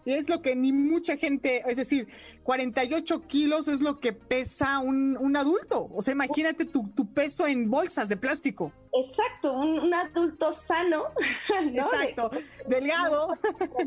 es 0.05 0.29
lo 0.29 0.41
que 0.41 0.55
ni 0.55 0.71
mucha 0.71 1.17
gente, 1.17 1.63
es 1.67 1.77
decir, 1.77 2.07
48 2.43 3.27
kilos 3.27 3.67
es 3.67 3.81
lo 3.81 3.99
que 3.99 4.13
pesa 4.13 4.79
un, 4.79 5.17
un 5.17 5.37
adulto. 5.37 5.89
O 5.93 6.01
sea, 6.01 6.13
imagínate 6.13 6.65
tu, 6.65 6.89
tu, 6.95 7.13
peso 7.13 7.47
en 7.47 7.69
bolsas 7.69 8.09
de 8.09 8.17
plástico. 8.17 8.71
Exacto, 8.93 9.53
un, 9.53 9.79
un 9.79 9.93
adulto 9.93 10.51
sano, 10.53 11.05
¿no? 11.71 11.93
Exacto, 11.93 12.31
delgado. 12.67 13.37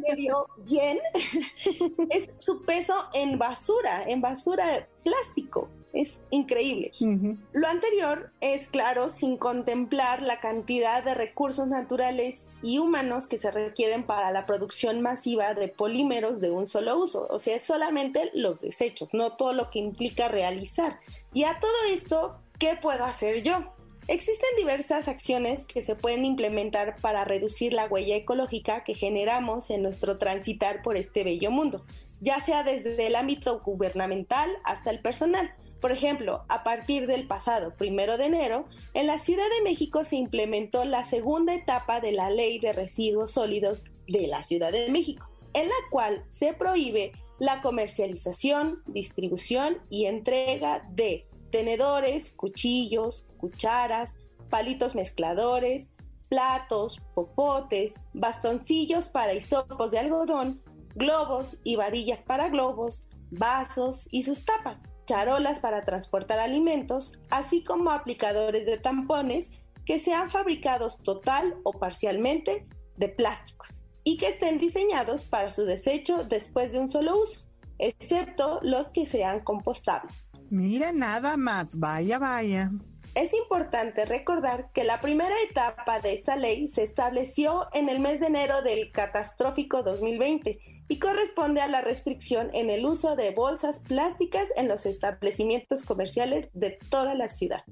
Medio 0.06 0.46
bien, 0.58 0.98
es 2.10 2.28
su 2.38 2.62
peso 2.62 2.94
en 3.14 3.38
basura, 3.38 4.04
en 4.08 4.20
basura 4.20 4.66
de 4.68 4.86
plástico. 5.02 5.68
Es 5.92 6.18
increíble. 6.30 6.92
Uh 7.00 7.04
-huh. 7.04 7.38
Lo 7.52 7.68
anterior 7.68 8.30
es, 8.40 8.68
claro, 8.68 9.10
sin 9.10 9.36
contemplar 9.36 10.22
la 10.22 10.40
cantidad 10.40 11.04
de 11.04 11.14
recursos 11.14 11.68
naturales 11.68 12.44
y 12.62 12.78
humanos 12.78 13.26
que 13.26 13.38
se 13.38 13.50
requieren 13.50 14.04
para 14.04 14.30
la 14.30 14.46
producción 14.46 15.02
masiva 15.02 15.52
de 15.54 15.68
polímeros 15.68 16.40
de 16.40 16.50
un 16.50 16.68
solo 16.68 16.98
uso. 16.98 17.26
O 17.28 17.38
sea, 17.38 17.56
es 17.56 17.64
solamente 17.64 18.30
los 18.34 18.60
desechos, 18.60 19.10
no 19.12 19.36
todo 19.36 19.52
lo 19.52 19.70
que 19.70 19.80
implica 19.80 20.28
realizar. 20.28 20.98
Y 21.34 21.44
a 21.44 21.58
todo 21.60 21.84
esto, 21.90 22.38
¿qué 22.58 22.78
puedo 22.80 23.04
hacer 23.04 23.42
yo? 23.42 23.74
Existen 24.08 24.48
diversas 24.56 25.06
acciones 25.06 25.64
que 25.64 25.82
se 25.82 25.94
pueden 25.94 26.24
implementar 26.24 26.96
para 27.00 27.24
reducir 27.24 27.72
la 27.72 27.86
huella 27.86 28.16
ecológica 28.16 28.82
que 28.82 28.94
generamos 28.94 29.70
en 29.70 29.82
nuestro 29.82 30.18
transitar 30.18 30.82
por 30.82 30.96
este 30.96 31.22
bello 31.22 31.52
mundo, 31.52 31.84
ya 32.20 32.40
sea 32.40 32.64
desde 32.64 33.06
el 33.06 33.14
ámbito 33.14 33.60
gubernamental 33.60 34.50
hasta 34.64 34.90
el 34.90 35.00
personal. 35.00 35.54
Por 35.82 35.90
ejemplo, 35.90 36.44
a 36.48 36.62
partir 36.62 37.08
del 37.08 37.26
pasado 37.26 37.74
primero 37.74 38.16
de 38.16 38.26
enero, 38.26 38.66
en 38.94 39.08
la 39.08 39.18
Ciudad 39.18 39.48
de 39.58 39.64
México 39.64 40.04
se 40.04 40.14
implementó 40.14 40.84
la 40.84 41.02
segunda 41.02 41.54
etapa 41.54 42.00
de 42.00 42.12
la 42.12 42.30
Ley 42.30 42.60
de 42.60 42.72
Residuos 42.72 43.32
Sólidos 43.32 43.82
de 44.06 44.28
la 44.28 44.44
Ciudad 44.44 44.70
de 44.70 44.88
México, 44.90 45.28
en 45.54 45.66
la 45.68 45.74
cual 45.90 46.24
se 46.30 46.52
prohíbe 46.52 47.10
la 47.40 47.62
comercialización, 47.62 48.84
distribución 48.86 49.78
y 49.90 50.06
entrega 50.06 50.86
de 50.92 51.26
tenedores, 51.50 52.30
cuchillos, 52.30 53.26
cucharas, 53.38 54.10
palitos 54.50 54.94
mezcladores, 54.94 55.88
platos, 56.28 57.02
popotes, 57.12 57.92
bastoncillos 58.14 59.08
para 59.08 59.34
hisopos 59.34 59.90
de 59.90 59.98
algodón, 59.98 60.62
globos 60.94 61.56
y 61.64 61.74
varillas 61.74 62.20
para 62.20 62.50
globos, 62.50 63.08
vasos 63.32 64.06
y 64.12 64.22
sus 64.22 64.44
tapas 64.44 64.78
charolas 65.06 65.60
para 65.60 65.84
transportar 65.84 66.38
alimentos, 66.38 67.12
así 67.30 67.64
como 67.64 67.90
aplicadores 67.90 68.66
de 68.66 68.78
tampones 68.78 69.50
que 69.84 69.98
sean 69.98 70.30
fabricados 70.30 71.02
total 71.02 71.56
o 71.64 71.72
parcialmente 71.72 72.66
de 72.96 73.08
plásticos 73.08 73.80
y 74.04 74.16
que 74.18 74.28
estén 74.28 74.58
diseñados 74.58 75.24
para 75.24 75.50
su 75.50 75.64
desecho 75.64 76.24
después 76.24 76.72
de 76.72 76.80
un 76.80 76.90
solo 76.90 77.22
uso, 77.22 77.40
excepto 77.78 78.60
los 78.62 78.88
que 78.88 79.06
sean 79.06 79.40
compostables. 79.40 80.16
Mira 80.50 80.92
nada 80.92 81.36
más, 81.36 81.78
vaya, 81.78 82.18
vaya. 82.18 82.70
Es 83.14 83.32
importante 83.34 84.06
recordar 84.06 84.70
que 84.72 84.84
la 84.84 85.00
primera 85.00 85.34
etapa 85.48 86.00
de 86.00 86.14
esta 86.14 86.36
ley 86.36 86.68
se 86.68 86.82
estableció 86.82 87.68
en 87.74 87.88
el 87.88 88.00
mes 88.00 88.20
de 88.20 88.26
enero 88.26 88.62
del 88.62 88.90
catastrófico 88.90 89.82
2020 89.82 90.58
y 90.88 90.98
corresponde 90.98 91.60
a 91.60 91.68
la 91.68 91.80
restricción 91.80 92.50
en 92.52 92.70
el 92.70 92.84
uso 92.84 93.16
de 93.16 93.30
bolsas 93.30 93.78
plásticas 93.80 94.48
en 94.56 94.68
los 94.68 94.86
establecimientos 94.86 95.84
comerciales 95.84 96.48
de 96.52 96.78
toda 96.90 97.14
la 97.14 97.28
ciudad. 97.28 97.64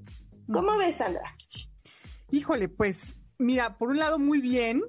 ¿Cómo 0.52 0.76
ves, 0.78 0.96
Sandra? 0.96 1.36
Híjole, 2.30 2.68
pues 2.68 3.16
mira, 3.38 3.76
por 3.78 3.90
un 3.90 3.98
lado 3.98 4.18
muy 4.18 4.40
bien, 4.40 4.82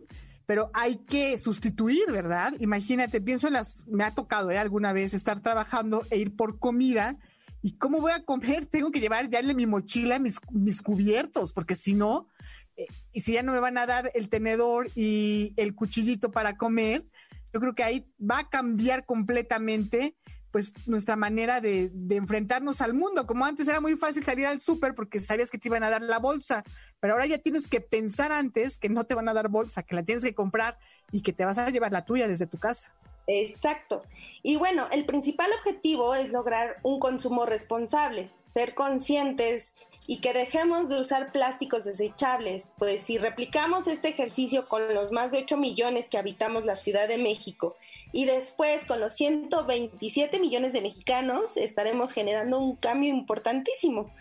pero 0.45 0.69
hay 0.73 0.97
que 0.97 1.37
sustituir, 1.37 2.11
¿verdad? 2.11 2.53
Imagínate, 2.59 3.21
pienso 3.21 3.47
en 3.47 3.53
las, 3.53 3.85
me 3.87 4.03
ha 4.03 4.13
tocado 4.13 4.51
¿eh? 4.51 4.57
alguna 4.57 4.93
vez 4.93 5.13
estar 5.13 5.41
trabajando 5.41 6.05
e 6.09 6.17
ir 6.17 6.35
por 6.35 6.59
comida. 6.59 7.17
¿Y 7.61 7.77
cómo 7.77 8.01
voy 8.01 8.11
a 8.11 8.25
comer? 8.25 8.65
Tengo 8.67 8.91
que 8.91 8.99
llevar 8.99 9.29
ya 9.29 9.39
en 9.39 9.55
mi 9.55 9.65
mochila 9.65 10.19
mis, 10.19 10.39
mis 10.51 10.81
cubiertos, 10.81 11.53
porque 11.53 11.75
si 11.75 11.93
no, 11.93 12.27
eh, 12.75 12.87
y 13.13 13.21
si 13.21 13.33
ya 13.33 13.43
no 13.43 13.51
me 13.51 13.59
van 13.59 13.77
a 13.77 13.85
dar 13.85 14.11
el 14.13 14.29
tenedor 14.29 14.89
y 14.95 15.53
el 15.57 15.75
cuchillito 15.75 16.31
para 16.31 16.57
comer, 16.57 17.05
yo 17.53 17.59
creo 17.59 17.75
que 17.75 17.83
ahí 17.83 18.05
va 18.19 18.39
a 18.39 18.49
cambiar 18.49 19.05
completamente 19.05 20.15
pues 20.51 20.73
nuestra 20.85 21.15
manera 21.15 21.61
de, 21.61 21.89
de, 21.93 22.17
enfrentarnos 22.17 22.81
al 22.81 22.93
mundo. 22.93 23.25
Como 23.25 23.45
antes 23.45 23.67
era 23.69 23.79
muy 23.79 23.95
fácil 23.95 24.23
salir 24.23 24.45
al 24.45 24.59
súper 24.59 24.93
porque 24.93 25.19
sabías 25.19 25.49
que 25.49 25.57
te 25.57 25.69
iban 25.69 25.83
a 25.83 25.89
dar 25.89 26.01
la 26.01 26.19
bolsa, 26.19 26.63
pero 26.99 27.13
ahora 27.13 27.25
ya 27.25 27.37
tienes 27.37 27.69
que 27.69 27.79
pensar 27.79 28.33
antes 28.33 28.77
que 28.77 28.89
no 28.89 29.05
te 29.05 29.15
van 29.15 29.29
a 29.29 29.33
dar 29.33 29.47
bolsa, 29.47 29.83
que 29.83 29.95
la 29.95 30.03
tienes 30.03 30.23
que 30.23 30.35
comprar 30.35 30.77
y 31.11 31.21
que 31.21 31.31
te 31.31 31.45
vas 31.45 31.57
a 31.57 31.69
llevar 31.69 31.93
la 31.93 32.03
tuya 32.03 32.27
desde 32.27 32.47
tu 32.47 32.57
casa. 32.57 32.93
Exacto. 33.27 34.03
Y 34.43 34.57
bueno, 34.57 34.87
el 34.91 35.05
principal 35.05 35.49
objetivo 35.59 36.15
es 36.15 36.29
lograr 36.29 36.77
un 36.83 36.99
consumo 36.99 37.45
responsable, 37.45 38.29
ser 38.53 38.73
conscientes 38.73 39.71
y 40.07 40.19
que 40.19 40.33
dejemos 40.33 40.89
de 40.89 40.99
usar 40.99 41.31
plásticos 41.31 41.83
desechables, 41.83 42.71
pues 42.77 43.01
si 43.01 43.17
replicamos 43.17 43.87
este 43.87 44.09
ejercicio 44.09 44.67
con 44.67 44.93
los 44.93 45.11
más 45.11 45.31
de 45.31 45.39
8 45.39 45.57
millones 45.57 46.09
que 46.09 46.17
habitamos 46.17 46.65
la 46.65 46.75
Ciudad 46.75 47.07
de 47.07 47.17
México 47.17 47.75
y 48.11 48.25
después 48.25 48.85
con 48.85 48.99
los 48.99 49.13
127 49.13 50.39
millones 50.39 50.73
de 50.73 50.81
mexicanos, 50.81 51.45
estaremos 51.55 52.11
generando 52.11 52.59
un 52.59 52.75
cambio 52.75 53.09
importantísimo. 53.09 54.11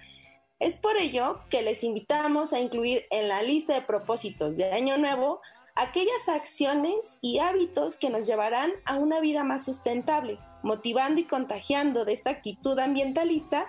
Es 0.60 0.76
por 0.76 0.96
ello 0.96 1.40
que 1.48 1.62
les 1.62 1.82
invitamos 1.82 2.52
a 2.52 2.60
incluir 2.60 3.06
en 3.10 3.28
la 3.28 3.42
lista 3.42 3.74
de 3.74 3.82
propósitos 3.82 4.56
de 4.56 4.70
Año 4.72 4.98
Nuevo 4.98 5.40
aquellas 5.74 6.28
acciones 6.28 6.96
y 7.22 7.38
hábitos 7.38 7.96
que 7.96 8.10
nos 8.10 8.26
llevarán 8.26 8.70
a 8.84 8.96
una 8.96 9.20
vida 9.20 9.44
más 9.44 9.64
sustentable, 9.64 10.38
motivando 10.62 11.20
y 11.20 11.24
contagiando 11.24 12.04
de 12.04 12.12
esta 12.12 12.30
actitud 12.30 12.78
ambientalista 12.78 13.66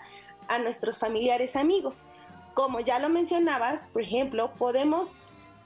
a 0.52 0.60
nuestros 0.60 1.00
familiares 1.00 1.56
amigos. 1.56 2.04
como 2.54 2.82
ya 2.82 3.00
lo 3.00 3.08
mencionabas, 3.08 3.82
por 3.94 4.02
ejemplo, 4.02 4.52
podemos 4.58 5.16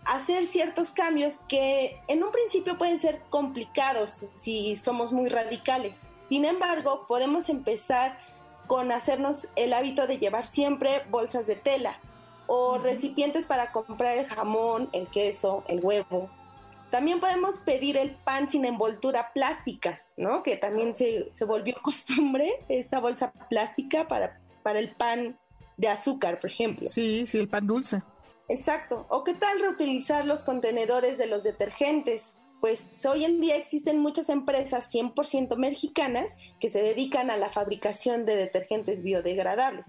hacer 0.06 0.46
ciertos 0.46 0.92
cambios 0.92 1.34
que 1.48 2.00
en 2.08 2.24
un 2.24 2.32
principio 2.32 2.78
pueden 2.78 3.02
ser 3.02 3.24
complicados 3.32 4.24
si 4.36 4.76
somos 4.76 5.12
muy 5.12 5.28
radicales. 5.30 6.00
Sin 6.30 6.46
embargo, 6.46 7.06
podemos 7.08 7.50
empezar 7.50 8.20
con 8.68 8.92
hacernos 8.92 9.48
el 9.56 9.74
hábito 9.74 10.06
de 10.06 10.20
llevar 10.20 10.46
siempre 10.46 11.02
bolsas 11.10 11.48
de 11.48 11.56
tela 11.56 12.00
o 12.46 12.78
recipientes 12.78 13.48
para 13.48 13.72
comprar 13.72 14.20
el 14.20 14.28
jamón, 14.28 14.90
el 14.92 15.08
queso, 15.08 15.64
el 15.68 15.84
huevo. 15.84 16.30
También 16.92 17.20
podemos 17.20 17.58
pedir 17.58 17.98
el 17.98 18.12
pan 18.12 18.48
sin 18.48 18.64
envoltura 18.64 19.34
plástica, 19.34 20.04
¿no? 20.18 20.44
Que 20.44 20.56
también 20.56 20.96
se, 20.96 21.32
se 21.34 21.46
volvió 21.46 21.74
costumbre, 21.82 22.64
esta 22.70 23.00
bolsa 23.00 23.32
plástica 23.50 24.08
para, 24.08 24.40
para 24.66 24.80
el 24.80 24.96
pan 24.96 25.38
de 25.78 25.90
azúcar, 25.90 26.40
por 26.40 26.50
ejemplo. 26.50 26.88
Sí, 26.88 27.28
sí, 27.28 27.38
el 27.38 27.48
pan 27.48 27.68
dulce. 27.68 28.02
Exacto. 28.50 29.06
¿O 29.10 29.24
qué 29.24 29.36
tal 29.36 29.60
reutilizar 29.60 30.26
los 30.26 30.42
contenedores 30.42 31.20
de 31.20 31.28
los 31.28 31.44
detergentes? 31.44 32.36
Pues 32.62 32.84
hoy 33.06 33.26
en 33.26 33.40
día 33.42 33.58
existen 33.58 34.00
muchas 34.00 34.28
empresas 34.28 34.92
100% 34.92 35.56
mexicanas 35.56 36.32
que 36.60 36.72
se 36.72 36.82
dedican 36.82 37.30
a 37.30 37.38
la 37.38 37.52
fabricación 37.52 38.26
de 38.26 38.38
detergentes 38.38 39.04
biodegradables. 39.04 39.86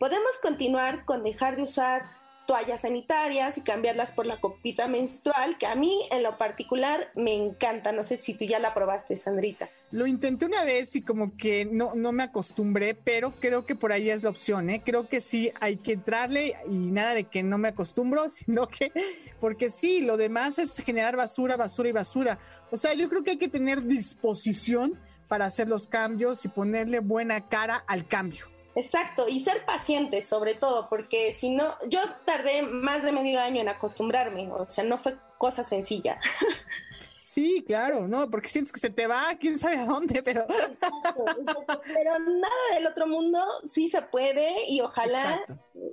Podemos 0.00 0.38
continuar 0.42 1.04
con 1.04 1.22
dejar 1.22 1.54
de 1.54 1.62
usar 1.62 2.10
toallas 2.48 2.80
sanitarias 2.80 3.58
y 3.58 3.60
cambiarlas 3.60 4.10
por 4.10 4.24
la 4.24 4.40
copita 4.40 4.88
menstrual, 4.88 5.58
que 5.58 5.66
a 5.66 5.74
mí 5.74 6.08
en 6.10 6.22
lo 6.22 6.38
particular 6.38 7.10
me 7.14 7.34
encanta. 7.34 7.92
No 7.92 8.04
sé 8.04 8.16
si 8.16 8.32
tú 8.32 8.46
ya 8.46 8.58
la 8.58 8.72
probaste, 8.72 9.18
Sandrita. 9.18 9.68
Lo 9.90 10.06
intenté 10.06 10.46
una 10.46 10.64
vez 10.64 10.96
y 10.96 11.02
como 11.02 11.36
que 11.36 11.66
no, 11.66 11.94
no 11.94 12.10
me 12.10 12.22
acostumbré, 12.22 12.94
pero 12.94 13.32
creo 13.32 13.66
que 13.66 13.74
por 13.74 13.92
ahí 13.92 14.08
es 14.08 14.22
la 14.22 14.30
opción, 14.30 14.70
¿eh? 14.70 14.80
Creo 14.82 15.10
que 15.10 15.20
sí 15.20 15.52
hay 15.60 15.76
que 15.76 15.92
entrarle 15.92 16.54
y 16.70 16.90
nada 16.90 17.12
de 17.12 17.24
que 17.24 17.42
no 17.42 17.58
me 17.58 17.68
acostumbro, 17.68 18.30
sino 18.30 18.66
que, 18.66 18.92
porque 19.40 19.68
sí, 19.68 20.00
lo 20.00 20.16
demás 20.16 20.58
es 20.58 20.74
generar 20.78 21.16
basura, 21.16 21.58
basura 21.58 21.90
y 21.90 21.92
basura. 21.92 22.38
O 22.70 22.78
sea, 22.78 22.94
yo 22.94 23.10
creo 23.10 23.22
que 23.22 23.32
hay 23.32 23.38
que 23.38 23.48
tener 23.48 23.82
disposición 23.82 24.98
para 25.28 25.44
hacer 25.44 25.68
los 25.68 25.86
cambios 25.86 26.46
y 26.46 26.48
ponerle 26.48 27.00
buena 27.00 27.46
cara 27.46 27.84
al 27.86 28.08
cambio. 28.08 28.46
Exacto, 28.78 29.28
y 29.28 29.40
ser 29.40 29.64
pacientes 29.64 30.28
sobre 30.28 30.54
todo, 30.54 30.88
porque 30.88 31.36
si 31.40 31.50
no, 31.50 31.74
yo 31.88 31.98
tardé 32.24 32.62
más 32.62 33.02
de 33.02 33.10
medio 33.10 33.40
año 33.40 33.60
en 33.60 33.68
acostumbrarme, 33.68 34.52
o 34.52 34.70
sea, 34.70 34.84
no 34.84 34.98
fue 34.98 35.16
cosa 35.36 35.64
sencilla. 35.64 36.20
Sí, 37.20 37.62
claro, 37.66 38.08
no, 38.08 38.30
porque 38.30 38.48
sientes 38.48 38.72
que 38.72 38.80
se 38.80 38.88
te 38.88 39.06
va, 39.06 39.36
quién 39.38 39.58
sabe 39.58 39.76
a 39.76 39.84
dónde, 39.84 40.22
pero... 40.22 40.46
Pero 41.94 42.18
nada 42.18 42.74
del 42.74 42.86
otro 42.86 43.06
mundo 43.06 43.38
sí 43.70 43.90
se 43.90 44.00
puede 44.00 44.66
y 44.66 44.80
ojalá 44.80 45.44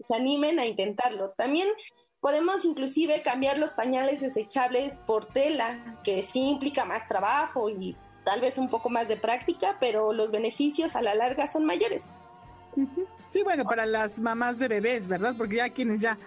se 0.08 0.16
animen 0.16 0.60
a 0.60 0.66
intentarlo. 0.66 1.32
También 1.32 1.68
podemos 2.22 2.64
inclusive 2.64 3.22
cambiar 3.22 3.60
los 3.60 3.74
pañales 3.74 4.22
desechables 4.22 4.94
por 5.06 5.28
tela, 5.28 6.00
que 6.06 6.24
sí 6.24 6.48
implica 6.48 6.86
más 6.86 7.06
trabajo 7.10 7.70
y 7.70 7.98
tal 8.24 8.40
vez 8.40 8.58
un 8.58 8.70
poco 8.70 8.90
más 8.90 9.10
de 9.10 9.18
práctica, 9.18 9.76
pero 9.82 10.14
los 10.14 10.32
beneficios 10.32 10.96
a 10.96 11.02
la 11.02 11.16
larga 11.16 11.48
son 11.48 11.66
mayores. 11.66 12.02
Sí, 13.30 13.44
bueno, 13.44 13.66
para 13.66 13.86
las 13.86 14.20
mamás 14.20 14.60
de 14.60 14.68
bebés, 14.68 15.08
¿verdad? 15.08 15.36
Porque 15.38 15.58
ya 15.58 15.70
quienes 15.70 16.00
ya, 16.00 16.18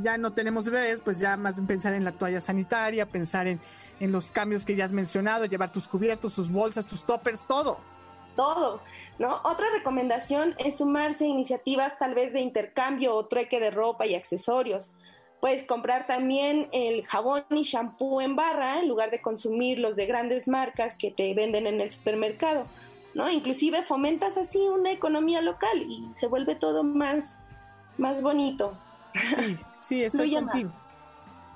ya 0.00 0.18
no 0.18 0.32
tenemos 0.32 0.68
bebés, 0.68 1.00
pues 1.00 1.18
ya 1.18 1.36
más 1.36 1.56
bien 1.56 1.66
pensar 1.66 1.94
en 1.94 2.04
la 2.04 2.12
toalla 2.12 2.40
sanitaria, 2.40 3.06
pensar 3.06 3.46
en, 3.46 3.60
en 4.00 4.12
los 4.12 4.30
cambios 4.30 4.64
que 4.64 4.76
ya 4.76 4.84
has 4.84 4.92
mencionado, 4.92 5.46
llevar 5.46 5.72
tus 5.72 5.88
cubiertos, 5.88 6.34
tus 6.34 6.50
bolsas, 6.50 6.86
tus 6.86 7.04
toppers, 7.04 7.46
todo. 7.46 7.78
Todo, 8.36 8.80
¿no? 9.18 9.40
Otra 9.44 9.66
recomendación 9.72 10.54
es 10.58 10.78
sumarse 10.78 11.24
a 11.24 11.28
iniciativas 11.28 11.98
tal 11.98 12.14
vez 12.14 12.32
de 12.32 12.40
intercambio 12.40 13.14
o 13.14 13.26
trueque 13.26 13.60
de 13.60 13.70
ropa 13.70 14.06
y 14.06 14.14
accesorios. 14.14 14.94
Puedes 15.40 15.64
comprar 15.64 16.06
también 16.06 16.68
el 16.72 17.04
jabón 17.04 17.44
y 17.50 17.62
shampoo 17.62 18.20
en 18.20 18.36
barra 18.36 18.78
en 18.78 18.88
lugar 18.88 19.10
de 19.10 19.20
consumir 19.20 19.78
los 19.78 19.96
de 19.96 20.06
grandes 20.06 20.46
marcas 20.46 20.96
que 20.96 21.10
te 21.10 21.34
venden 21.34 21.66
en 21.66 21.80
el 21.80 21.90
supermercado. 21.90 22.66
¿No? 23.14 23.30
Inclusive 23.30 23.82
fomentas 23.82 24.36
así 24.36 24.58
una 24.58 24.90
economía 24.90 25.40
local 25.40 25.82
y 25.82 26.10
se 26.18 26.26
vuelve 26.26 26.54
todo 26.54 26.82
más, 26.82 27.30
más 27.98 28.20
bonito. 28.22 28.74
Sí, 29.34 29.58
sí, 29.78 30.02
estoy 30.04 30.34
contigo. 30.34 30.70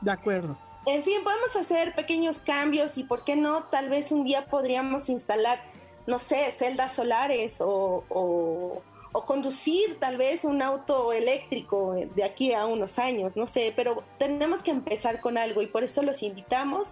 De 0.00 0.10
acuerdo. 0.10 0.56
En 0.86 1.02
fin, 1.02 1.24
podemos 1.24 1.54
hacer 1.56 1.94
pequeños 1.94 2.38
cambios 2.38 2.96
y, 2.96 3.02
¿por 3.02 3.24
qué 3.24 3.34
no? 3.34 3.64
Tal 3.64 3.88
vez 3.88 4.12
un 4.12 4.24
día 4.24 4.46
podríamos 4.46 5.08
instalar, 5.08 5.60
no 6.06 6.18
sé, 6.18 6.54
celdas 6.58 6.94
solares 6.94 7.60
o, 7.60 8.04
o, 8.08 8.82
o 9.12 9.24
conducir 9.24 9.98
tal 9.98 10.16
vez 10.16 10.44
un 10.44 10.62
auto 10.62 11.12
eléctrico 11.12 11.94
de 11.94 12.22
aquí 12.22 12.52
a 12.52 12.66
unos 12.66 12.98
años, 13.00 13.34
no 13.34 13.46
sé, 13.46 13.72
pero 13.74 14.04
tenemos 14.18 14.62
que 14.62 14.70
empezar 14.70 15.20
con 15.20 15.38
algo 15.38 15.62
y 15.62 15.66
por 15.66 15.82
eso 15.82 16.02
los 16.02 16.22
invitamos 16.22 16.88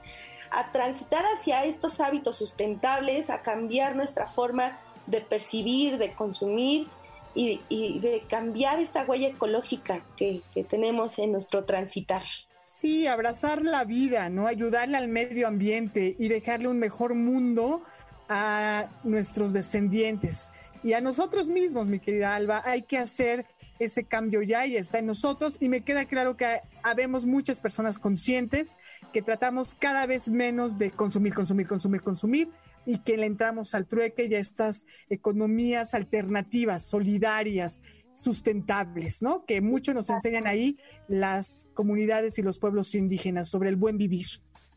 a 0.59 0.73
transitar 0.73 1.25
hacia 1.37 1.65
estos 1.65 2.01
hábitos 2.01 2.37
sustentables, 2.37 3.31
a 3.31 3.43
cambiar 3.43 3.97
nuestra 3.97 4.29
forma 4.29 4.79
de 5.07 5.21
percibir, 5.21 5.99
de 5.99 6.15
consumir 6.15 6.89
y, 7.35 7.61
y 7.69 7.99
de 7.99 8.25
cambiar 8.29 8.81
esta 8.81 9.05
huella 9.05 9.29
ecológica 9.29 10.05
que, 10.17 10.43
que 10.53 10.65
tenemos 10.65 11.19
en 11.19 11.33
nuestro 11.33 11.65
transitar. 11.65 12.23
Sí, 12.67 13.07
abrazar 13.07 13.63
la 13.63 13.85
vida, 13.85 14.29
¿no? 14.31 14.47
Ayudarle 14.47 14.97
al 14.97 15.09
medio 15.09 15.47
ambiente 15.47 16.17
y 16.19 16.29
dejarle 16.29 16.69
un 16.69 16.79
mejor 16.79 17.15
mundo 17.15 17.83
a 18.29 18.89
nuestros 19.05 19.53
descendientes. 19.53 20.53
Y 20.83 20.93
a 20.93 21.01
nosotros 21.01 21.49
mismos, 21.49 21.87
mi 21.87 21.99
querida 21.99 22.35
Alba, 22.35 22.63
hay 22.65 22.83
que 22.83 22.99
hacer 22.99 23.47
ese 23.79 24.05
cambio 24.05 24.43
ya 24.43 24.67
y 24.67 24.77
está 24.77 24.99
en 24.99 25.07
nosotros. 25.07 25.57
Y 25.61 25.69
me 25.69 25.83
queda 25.83 26.05
claro 26.05 26.37
que 26.37 26.61
habemos 26.83 27.27
muchas 27.27 27.61
personas 27.61 27.99
conscientes 27.99 28.77
que 29.13 29.23
tratamos 29.23 29.75
cada 29.75 30.07
vez 30.07 30.29
menos 30.29 30.79
de 30.79 30.91
consumir, 30.91 31.35
consumir, 31.35 31.67
consumir, 31.67 32.03
consumir 32.03 32.51
y 32.87 32.99
que 32.99 33.17
le 33.17 33.27
entramos 33.27 33.75
al 33.75 33.87
trueque 33.87 34.27
y 34.27 34.35
a 34.35 34.39
estas 34.39 34.87
economías 35.09 35.95
alternativas, 35.95 36.85
solidarias, 36.85 37.81
sustentables, 38.13 39.23
¿no? 39.23 39.45
Que 39.45 39.61
mucho 39.61 39.93
nos 39.93 40.09
enseñan 40.11 40.47
ahí 40.47 40.79
las 41.09 41.69
comunidades 41.75 42.39
y 42.39 42.43
los 42.43 42.59
pueblos 42.59 42.95
indígenas 42.95 43.49
sobre 43.49 43.69
el 43.71 43.77
buen 43.77 43.99
vivir. 43.99 44.27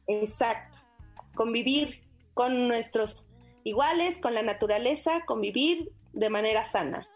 Exacto. 0.08 0.78
Convivir 1.36 2.02
con 2.34 2.68
nuestros 2.68 3.28
iguales, 3.64 4.18
con 4.20 4.34
la 4.34 4.42
naturaleza, 4.42 5.12
convivir 5.28 5.92
de 6.14 6.30
manera 6.30 6.72
sana. 6.72 7.08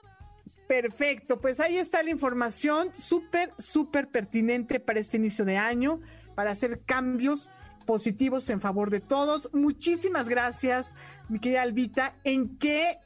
Perfecto, 0.71 1.41
pues 1.41 1.59
ahí 1.59 1.77
está 1.77 2.01
la 2.01 2.11
información 2.11 2.95
súper, 2.95 3.53
súper 3.57 4.07
pertinente 4.07 4.79
para 4.79 5.01
este 5.01 5.17
inicio 5.17 5.43
de 5.43 5.57
año, 5.57 5.99
para 6.33 6.51
hacer 6.51 6.79
cambios 6.85 7.51
positivos 7.85 8.49
en 8.49 8.61
favor 8.61 8.89
de 8.89 9.01
todos. 9.01 9.49
Muchísimas 9.51 10.29
gracias, 10.29 10.95
mi 11.27 11.39
querida 11.39 11.63
Albita. 11.63 12.15
¿En 12.23 12.57
qué 12.57 12.99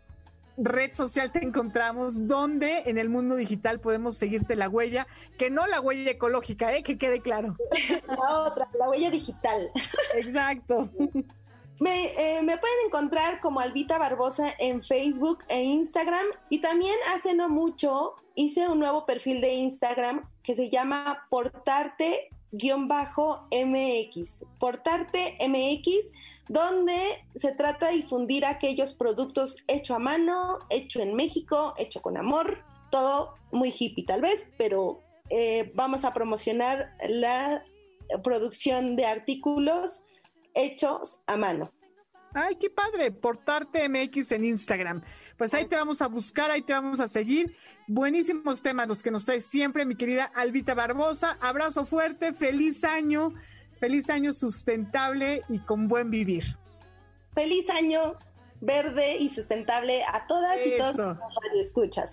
red 0.58 0.94
social 0.94 1.32
te 1.32 1.44
encontramos? 1.44 2.28
¿Dónde 2.28 2.84
en 2.86 3.00
el 3.00 3.10
mundo 3.10 3.36
digital 3.36 3.80
podemos 3.80 4.16
seguirte 4.16 4.56
la 4.56 4.70
huella? 4.70 5.08
Que 5.40 5.50
no 5.50 5.66
la 5.66 5.82
huella 5.82 6.12
ecológica, 6.12 6.72
¿eh? 6.76 6.84
que 6.84 7.00
quede 7.00 7.20
claro. 7.20 7.58
La 8.08 8.42
otra, 8.42 8.70
la 8.78 8.90
huella 8.90 9.10
digital. 9.10 9.72
Exacto. 10.14 10.92
Me, 11.80 12.14
eh, 12.18 12.42
me, 12.42 12.58
pueden 12.58 12.76
encontrar 12.86 13.42
como 13.42 13.60
Albita 13.60 13.98
Barbosa 13.98 14.54
en 14.60 14.84
Facebook 14.84 15.40
e 15.50 15.62
Instagram. 15.62 16.26
Y 16.50 16.60
también 16.60 16.96
hace 17.14 17.34
no 17.34 17.50
mucho 17.50 18.16
hice 18.36 18.68
un 18.68 18.80
nuevo 18.80 19.06
perfil 19.06 19.42
de 19.42 19.54
Instagram 19.54 20.30
que 20.44 20.56
se 20.56 20.70
llama 20.70 21.26
Portarte 21.30 22.30
MX, 22.52 24.30
Portarte 24.60 25.38
MX, 25.46 25.90
donde 26.48 27.24
se 27.36 27.52
trata 27.52 27.88
de 27.88 27.98
difundir 27.98 28.46
aquellos 28.46 28.94
productos 28.94 29.58
hecho 29.68 29.96
a 29.96 30.00
mano, 30.00 30.60
hecho 30.70 31.02
en 31.02 31.16
México, 31.16 31.74
hecho 31.78 32.02
con 32.02 32.18
amor, 32.18 32.60
todo 32.92 33.36
muy 33.52 33.74
hippie 33.78 34.06
tal 34.06 34.22
vez, 34.22 34.46
pero 34.58 35.00
eh, 35.30 35.72
vamos 35.76 36.06
a 36.06 36.14
promocionar 36.14 36.96
la 37.08 37.64
producción 38.24 38.96
de 38.96 39.06
artículos 39.06 40.02
hechos 40.56 41.20
a 41.28 41.38
mano. 41.38 41.72
Ay, 42.38 42.58
qué 42.58 42.70
padre, 42.70 43.12
Portarte 43.12 43.88
MX 43.88 44.34
en 44.34 44.44
Instagram. 44.44 45.02
Pues 45.38 45.54
ahí 45.54 45.66
te 45.66 45.78
vamos 45.78 46.02
a 46.02 46.08
buscar, 46.08 46.52
ahí 46.52 46.62
te 46.62 46.74
vamos 46.74 47.00
a 47.00 47.08
seguir. 47.08 47.56
Buenísimos 47.88 48.62
temas 48.62 48.90
los 48.90 49.02
que 49.02 49.10
nos 49.10 49.24
traes 49.24 49.46
siempre, 49.46 49.86
mi 49.86 49.96
querida 49.96 50.26
Albita 50.36 50.74
Barbosa. 50.74 51.38
Abrazo 51.40 51.86
fuerte, 51.86 52.34
feliz 52.34 52.84
año, 52.84 53.34
feliz 53.80 54.10
año 54.10 54.34
sustentable 54.34 55.44
y 55.48 55.60
con 55.60 55.88
buen 55.88 56.12
vivir. 56.12 56.44
Feliz 57.34 57.70
año 57.70 58.18
verde 58.60 59.16
y 59.16 59.30
sustentable 59.30 60.04
a 60.04 60.28
todas 60.28 60.60
y 60.66 60.78
todos 60.78 60.98
los 60.98 61.66
escuchas. 61.66 62.10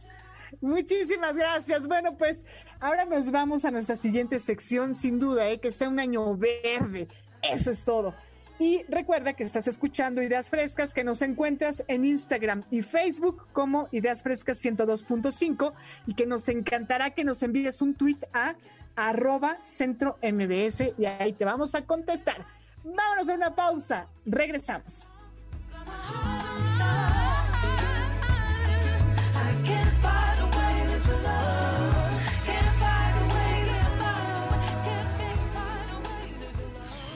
Muchísimas 0.61 1.37
gracias. 1.37 1.89
Bueno, 1.89 2.17
pues 2.17 2.45
ahora 2.79 3.07
nos 3.07 3.33
vamos 3.33 3.65
a 3.65 3.73
nuestra 3.73 3.97
siguiente 3.97 4.39
sección, 4.39 4.95
sin 4.95 5.19
duda, 5.19 5.49
¿eh? 5.51 5.59
que 5.59 5.73
sea 5.73 5.89
un 5.89 5.99
año 5.99 6.37
verde. 6.37 7.09
Eso 7.43 7.73
es 7.73 7.85
todo. 7.85 8.15
Y 8.63 8.85
recuerda 8.89 9.33
que 9.33 9.43
estás 9.43 9.67
escuchando 9.67 10.23
Ideas 10.23 10.49
Frescas, 10.49 10.95
que 10.95 11.03
nos 11.03 11.21
encuentras 11.23 11.83
en 11.89 12.05
Instagram 12.05 12.63
y 12.71 12.83
Facebook 12.83 13.49
como 13.53 13.89
Ideas 13.91 14.23
Frescas 14.23 14.65
102.5 14.65 15.73
y 16.07 16.15
que 16.15 16.27
nos 16.27 16.49
encantará 16.49 17.11
que 17.11 17.25
nos 17.25 17.43
envíes 17.43 17.83
un 17.83 17.97
tweet 17.97 18.19
a 18.33 18.55
arroba 18.95 19.59
centro 19.65 20.17
MBS 20.23 20.95
y 20.97 21.07
ahí 21.07 21.33
te 21.33 21.45
vamos 21.45 21.75
a 21.75 21.85
contestar. 21.85 22.47
Vámonos 22.85 23.29
a 23.29 23.35
una 23.35 23.53
pausa. 23.53 24.07
Regresamos. 24.25 25.11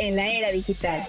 en 0.00 0.16
la 0.16 0.28
era 0.28 0.50
digital. 0.50 1.02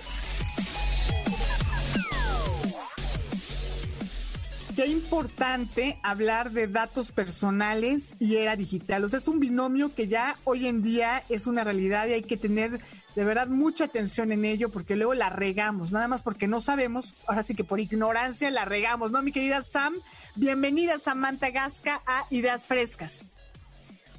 Qué 4.75 4.87
importante 4.87 5.97
hablar 6.01 6.51
de 6.51 6.67
datos 6.67 7.11
personales 7.11 8.15
y 8.19 8.37
era 8.37 8.55
digital. 8.55 9.03
O 9.03 9.09
sea, 9.09 9.19
es 9.19 9.27
un 9.27 9.39
binomio 9.39 9.93
que 9.93 10.07
ya 10.07 10.39
hoy 10.43 10.67
en 10.67 10.81
día 10.81 11.23
es 11.29 11.45
una 11.45 11.63
realidad 11.63 12.07
y 12.07 12.13
hay 12.13 12.21
que 12.21 12.37
tener 12.37 12.79
de 13.15 13.23
verdad 13.25 13.47
mucha 13.47 13.85
atención 13.85 14.31
en 14.31 14.45
ello 14.45 14.69
porque 14.69 14.95
luego 14.95 15.13
la 15.13 15.29
regamos, 15.29 15.91
nada 15.91 16.07
más 16.07 16.23
porque 16.23 16.47
no 16.47 16.61
sabemos, 16.61 17.13
ahora 17.27 17.43
sí 17.43 17.55
que 17.55 17.65
por 17.65 17.81
ignorancia 17.81 18.49
la 18.49 18.63
regamos, 18.63 19.11
¿no? 19.11 19.21
Mi 19.21 19.33
querida 19.33 19.61
Sam, 19.61 19.95
bienvenida 20.35 20.97
Samantha 20.97 21.49
Gasca 21.49 22.01
a 22.05 22.25
Ideas 22.29 22.67
Frescas. 22.67 23.27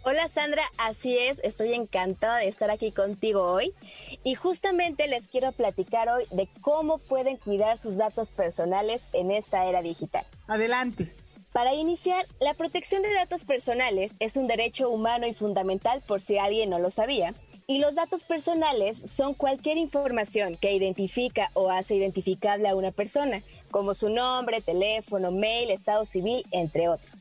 Hola 0.05 0.29
Sandra, 0.35 0.65
así 0.79 1.17
es, 1.17 1.39
estoy 1.45 1.75
encantada 1.75 2.39
de 2.39 2.49
estar 2.49 2.73
aquí 2.73 2.91
contigo 2.91 3.43
hoy 3.43 3.73
y 4.25 4.35
justamente 4.35 5.07
les 5.07 5.25
quiero 5.29 5.53
platicar 5.53 6.09
hoy 6.09 6.25
de 6.33 6.49
cómo 6.61 6.99
pueden 6.99 7.37
cuidar 7.37 7.81
sus 7.81 7.97
datos 7.97 8.31
personales 8.31 9.01
en 9.13 9.31
esta 9.31 9.65
era 9.65 9.81
digital. 9.81 10.27
Adelante. 10.49 11.15
Para 11.53 11.75
iniciar, 11.75 12.27
la 12.41 12.55
protección 12.55 13.03
de 13.03 13.15
datos 13.15 13.45
personales 13.45 14.11
es 14.19 14.35
un 14.35 14.49
derecho 14.49 14.91
humano 14.91 15.29
y 15.29 15.35
fundamental 15.35 16.03
por 16.05 16.21
si 16.21 16.37
alguien 16.37 16.71
no 16.71 16.81
lo 16.81 16.91
sabía. 16.91 17.33
Y 17.69 17.79
los 17.79 17.95
datos 17.95 18.25
personales 18.25 18.99
son 19.17 19.35
cualquier 19.35 19.77
información 19.77 20.57
que 20.57 20.75
identifica 20.75 21.51
o 21.55 21.71
hace 21.71 21.95
identificable 21.95 22.69
a 22.69 22.75
una 22.75 22.91
persona, 22.91 23.43
como 23.71 23.95
su 23.95 24.11
nombre, 24.11 24.61
teléfono, 24.63 25.31
mail, 25.31 25.71
estado 25.71 26.05
civil, 26.07 26.45
entre 26.51 26.89
otros. 26.89 27.12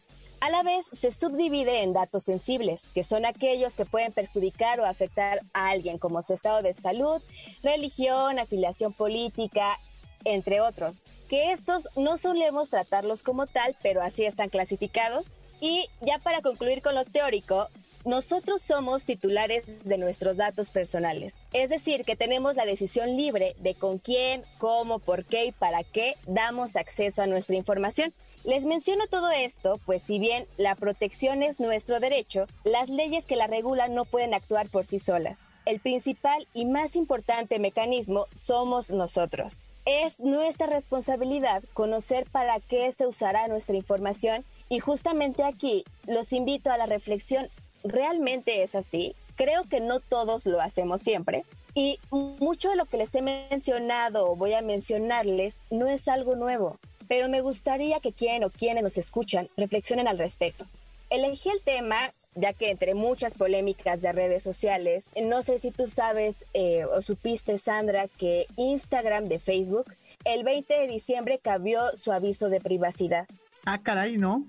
A 0.42 0.50
la 0.50 0.64
vez, 0.64 0.88
se 1.00 1.12
subdivide 1.12 1.84
en 1.84 1.94
datos 1.94 2.24
sensibles, 2.24 2.82
que 2.96 3.04
son 3.04 3.28
aquellos 3.28 3.74
que 3.74 3.86
pueden 3.86 4.12
perjudicar 4.12 4.80
o 4.80 4.86
afectar 4.88 5.42
a 5.54 5.70
alguien, 5.70 6.00
como 6.00 6.24
su 6.24 6.34
estado 6.34 6.64
de 6.64 6.74
salud, 6.74 7.22
religión, 7.62 8.40
afiliación 8.40 8.92
política, 8.92 9.78
entre 10.26 10.60
otros. 10.60 10.96
Que 11.30 11.52
estos 11.52 11.88
no 11.96 12.18
solemos 12.18 12.72
tratarlos 12.72 13.22
como 13.22 13.46
tal, 13.46 13.76
pero 13.84 14.02
así 14.02 14.26
están 14.26 14.50
clasificados. 14.50 15.28
Y 15.60 15.88
ya 16.02 16.18
para 16.18 16.42
concluir 16.42 16.82
con 16.82 16.96
lo 16.96 17.06
teórico, 17.06 17.68
nosotros 18.04 18.64
somos 18.64 19.04
titulares 19.04 19.64
de 19.86 20.00
nuestros 20.00 20.38
datos 20.38 20.72
personales. 20.72 21.36
Es 21.54 21.70
decir, 21.70 22.04
que 22.04 22.16
tenemos 22.16 22.56
la 22.56 22.66
decisión 22.66 23.16
libre 23.16 23.56
de 23.60 23.76
con 23.76 24.00
quién, 24.00 24.44
cómo, 24.58 24.98
por 24.98 25.24
qué 25.24 25.46
y 25.46 25.52
para 25.52 25.84
qué 25.84 26.16
damos 26.26 26.76
acceso 26.76 27.22
a 27.22 27.28
nuestra 27.28 27.56
información. 27.56 28.12
Les 28.44 28.64
menciono 28.64 29.06
todo 29.06 29.30
esto, 29.30 29.80
pues 29.86 30.02
si 30.08 30.18
bien 30.18 30.48
la 30.58 30.74
protección 30.74 31.44
es 31.44 31.60
nuestro 31.60 32.00
derecho, 32.00 32.48
las 32.64 32.90
leyes 32.90 33.24
que 33.24 33.36
la 33.36 33.46
regulan 33.46 33.94
no 33.94 34.04
pueden 34.04 34.34
actuar 34.34 34.68
por 34.68 34.88
sí 34.88 34.98
solas. 34.98 35.38
El 35.66 35.80
principal 35.80 36.48
y 36.56 36.66
más 36.66 36.96
importante 36.96 37.60
mecanismo 37.60 38.26
somos 38.44 38.90
nosotros. 38.90 39.62
Es 39.86 40.20
nuestra 40.20 40.66
responsabilidad 40.66 41.64
conocer 41.74 42.26
para 42.32 42.60
qué 42.60 42.92
se 42.98 43.06
usará 43.06 43.48
nuestra 43.48 43.76
información 43.76 44.44
y 44.70 44.80
justamente 44.80 45.44
aquí 45.44 45.86
los 46.08 46.34
invito 46.34 46.72
a 46.72 46.78
la 46.78 46.88
reflexión. 46.88 47.48
¿Realmente 47.84 48.64
es 48.64 48.74
así? 48.74 49.16
Creo 49.36 49.64
que 49.66 49.82
no 49.82 50.00
todos 50.00 50.48
lo 50.48 50.62
hacemos 50.62 51.04
siempre. 51.04 51.44
Y 51.76 52.00
mucho 52.10 52.70
de 52.70 52.76
lo 52.76 52.86
que 52.86 52.98
les 52.98 53.14
he 53.14 53.22
mencionado 53.22 54.32
o 54.32 54.36
voy 54.36 54.54
a 54.54 54.64
mencionarles 54.64 55.56
no 55.70 55.88
es 55.88 56.08
algo 56.08 56.36
nuevo 56.36 56.80
pero 57.12 57.28
me 57.28 57.42
gustaría 57.42 58.00
que 58.00 58.14
quien 58.14 58.46
o 58.46 58.50
quienes 58.50 58.84
nos 58.84 58.98
escuchan 58.98 59.50
reflexionen 59.58 60.08
al 60.08 60.18
respecto. 60.18 60.64
Elegí 61.10 61.50
el 61.50 61.62
tema 61.62 62.14
ya 62.36 62.54
que 62.54 62.70
entre 62.70 62.94
muchas 62.94 63.34
polémicas 63.34 64.02
de 64.02 64.14
redes 64.14 64.44
sociales, 64.44 65.04
no 65.22 65.44
sé 65.44 65.60
si 65.60 65.72
tú 65.72 65.90
sabes 65.90 66.38
eh, 66.54 66.86
o 66.86 67.02
supiste, 67.02 67.60
Sandra, 67.60 68.08
que 68.08 68.48
Instagram 68.56 69.26
de 69.26 69.40
Facebook 69.40 69.94
el 70.24 70.46
20 70.46 70.74
de 70.74 70.88
diciembre 70.88 71.38
cambió 71.38 71.98
su 71.98 72.14
aviso 72.14 72.48
de 72.48 72.62
privacidad. 72.62 73.28
Ah, 73.66 73.78
caray, 73.82 74.18
¿no? 74.18 74.46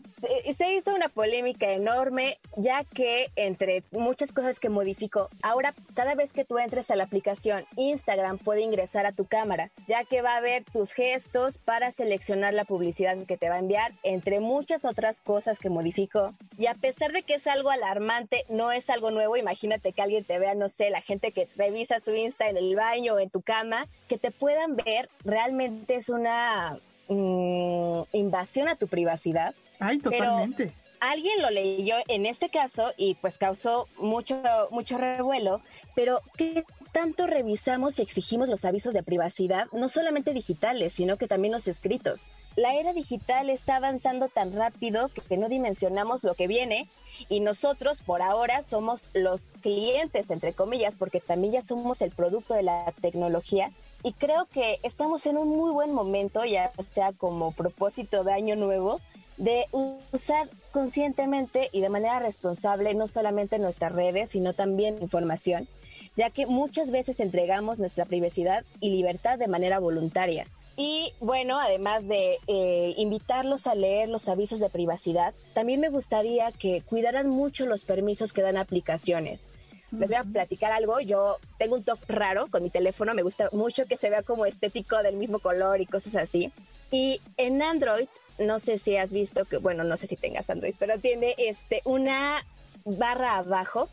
Se, 0.56 0.72
hizo 0.74 0.94
una 0.94 1.08
polémica 1.08 1.70
enorme, 1.70 2.38
ya 2.56 2.84
que 2.84 3.30
entre 3.36 3.82
muchas 3.90 4.32
cosas 4.32 4.58
que 4.60 4.68
modificó, 4.68 5.28
ahora 5.42 5.74
cada 5.94 6.14
vez 6.14 6.32
que 6.32 6.44
tú 6.44 6.58
entres 6.58 6.90
a 6.90 6.96
la 6.96 7.04
aplicación, 7.04 7.64
Instagram 7.76 8.38
puede 8.38 8.62
ingresar 8.62 9.04
a 9.04 9.12
tu 9.12 9.26
cámara, 9.26 9.70
ya 9.88 10.04
que 10.04 10.22
va 10.22 10.36
a 10.36 10.40
ver 10.40 10.64
tus 10.64 10.92
gestos 10.92 11.58
para 11.58 11.90
seleccionar 11.92 12.54
la 12.54 12.64
publicidad 12.64 13.18
que 13.26 13.36
te 13.36 13.48
va 13.48 13.56
a 13.56 13.58
enviar, 13.58 13.92
entre 14.02 14.40
muchas 14.40 14.84
otras 14.84 15.16
cosas 15.24 15.58
que 15.58 15.70
modificó. 15.70 16.32
Y 16.56 16.66
a 16.66 16.74
pesar 16.74 17.12
de 17.12 17.24
que 17.24 17.34
es 17.34 17.46
algo 17.46 17.70
alarmante, 17.70 18.44
no 18.48 18.70
es 18.72 18.88
algo 18.88 19.10
nuevo, 19.10 19.36
imagínate 19.36 19.92
que 19.92 20.02
alguien 20.02 20.24
te 20.24 20.38
vea, 20.38 20.54
no 20.54 20.68
sé, 20.70 20.88
la 20.90 21.02
gente 21.02 21.32
que 21.32 21.48
revisa 21.56 22.00
tu 22.00 22.12
Insta 22.12 22.48
en 22.48 22.56
el 22.56 22.76
baño 22.76 23.14
o 23.14 23.18
en 23.18 23.28
tu 23.28 23.42
cama, 23.42 23.88
que 24.08 24.18
te 24.18 24.30
puedan 24.30 24.76
ver, 24.76 25.10
realmente 25.24 25.96
es 25.96 26.08
una 26.08 26.78
mm, 27.08 28.02
invasión 28.12 28.68
a 28.68 28.76
tu 28.76 28.88
privacidad. 28.88 29.54
Ay, 29.80 29.98
totalmente. 29.98 30.74
alguien 31.00 31.42
lo 31.42 31.50
leyó 31.50 31.96
en 32.06 32.26
este 32.26 32.48
caso 32.48 32.92
y 32.96 33.16
pues 33.16 33.36
causó 33.36 33.88
mucho, 33.98 34.40
mucho 34.70 34.98
revuelo, 34.98 35.60
pero 35.96 36.20
¿qué 36.36 36.64
tanto 36.92 37.26
revisamos 37.26 37.98
y 37.98 38.02
exigimos 38.02 38.48
los 38.48 38.64
avisos 38.64 38.94
de 38.94 39.02
privacidad, 39.02 39.66
no 39.72 39.88
solamente 39.88 40.32
digitales, 40.32 40.92
sino 40.92 41.16
que 41.16 41.26
también 41.26 41.52
los 41.52 41.66
escritos? 41.66 42.20
La 42.54 42.74
era 42.74 42.92
digital 42.92 43.50
está 43.50 43.76
avanzando 43.76 44.28
tan 44.28 44.52
rápido 44.52 45.08
que, 45.08 45.22
que 45.22 45.38
no 45.38 45.48
dimensionamos 45.48 46.22
lo 46.22 46.34
que 46.34 46.46
viene 46.46 46.88
y 47.28 47.40
nosotros 47.40 47.98
por 48.04 48.22
ahora 48.22 48.62
somos 48.68 49.00
los 49.14 49.40
clientes, 49.62 50.30
entre 50.30 50.52
comillas, 50.52 50.94
porque 50.96 51.20
también 51.20 51.54
ya 51.54 51.62
somos 51.62 52.00
el 52.02 52.10
producto 52.10 52.54
de 52.54 52.62
la 52.62 52.92
tecnología 53.00 53.70
y 54.02 54.12
creo 54.12 54.46
que 54.46 54.78
estamos 54.82 55.26
en 55.26 55.36
un 55.36 55.48
muy 55.48 55.70
buen 55.70 55.92
momento, 55.92 56.44
ya 56.44 56.72
sea 56.94 57.12
como 57.12 57.52
propósito 57.52 58.24
de 58.24 58.32
año 58.32 58.56
nuevo, 58.56 59.00
de 59.36 59.66
usar 60.12 60.48
conscientemente 60.72 61.68
y 61.72 61.80
de 61.80 61.88
manera 61.88 62.18
responsable 62.18 62.94
no 62.94 63.08
solamente 63.08 63.58
nuestras 63.58 63.92
redes, 63.92 64.30
sino 64.30 64.52
también 64.52 65.00
información, 65.00 65.68
ya 66.16 66.30
que 66.30 66.46
muchas 66.46 66.90
veces 66.90 67.20
entregamos 67.20 67.78
nuestra 67.78 68.04
privacidad 68.04 68.64
y 68.80 68.90
libertad 68.90 69.38
de 69.38 69.48
manera 69.48 69.78
voluntaria. 69.78 70.46
Y 70.76 71.12
bueno, 71.20 71.58
además 71.58 72.06
de 72.08 72.38
eh, 72.46 72.94
invitarlos 72.96 73.66
a 73.66 73.74
leer 73.74 74.08
los 74.08 74.28
avisos 74.28 74.58
de 74.58 74.70
privacidad, 74.70 75.34
también 75.54 75.80
me 75.80 75.90
gustaría 75.90 76.50
que 76.50 76.82
cuidaran 76.82 77.28
mucho 77.28 77.66
los 77.66 77.84
permisos 77.84 78.32
que 78.32 78.42
dan 78.42 78.56
aplicaciones 78.56 79.46
les 79.92 80.08
voy 80.08 80.16
a 80.16 80.24
platicar 80.24 80.72
algo. 80.72 81.00
Yo 81.00 81.38
tengo 81.58 81.76
un 81.76 81.84
toque 81.84 82.04
raro 82.08 82.48
con 82.48 82.62
mi 82.62 82.70
teléfono. 82.70 83.14
Me 83.14 83.22
gusta 83.22 83.48
mucho 83.52 83.86
que 83.86 83.96
se 83.96 84.10
vea 84.10 84.22
como 84.22 84.46
estético 84.46 85.02
del 85.02 85.16
mismo 85.16 85.38
color 85.38 85.80
y 85.80 85.86
cosas 85.86 86.16
así. 86.16 86.52
Y 86.90 87.20
en 87.36 87.62
Android, 87.62 88.08
no 88.38 88.58
sé 88.58 88.78
si 88.78 88.96
has 88.96 89.10
visto 89.10 89.44
que, 89.44 89.58
bueno, 89.58 89.84
no 89.84 89.96
sé 89.96 90.06
si 90.06 90.16
tengas 90.16 90.48
Android, 90.48 90.74
pero 90.78 90.98
tiene 90.98 91.34
este 91.38 91.82
una 91.84 92.42
barra 92.84 93.36
abajo 93.38 93.88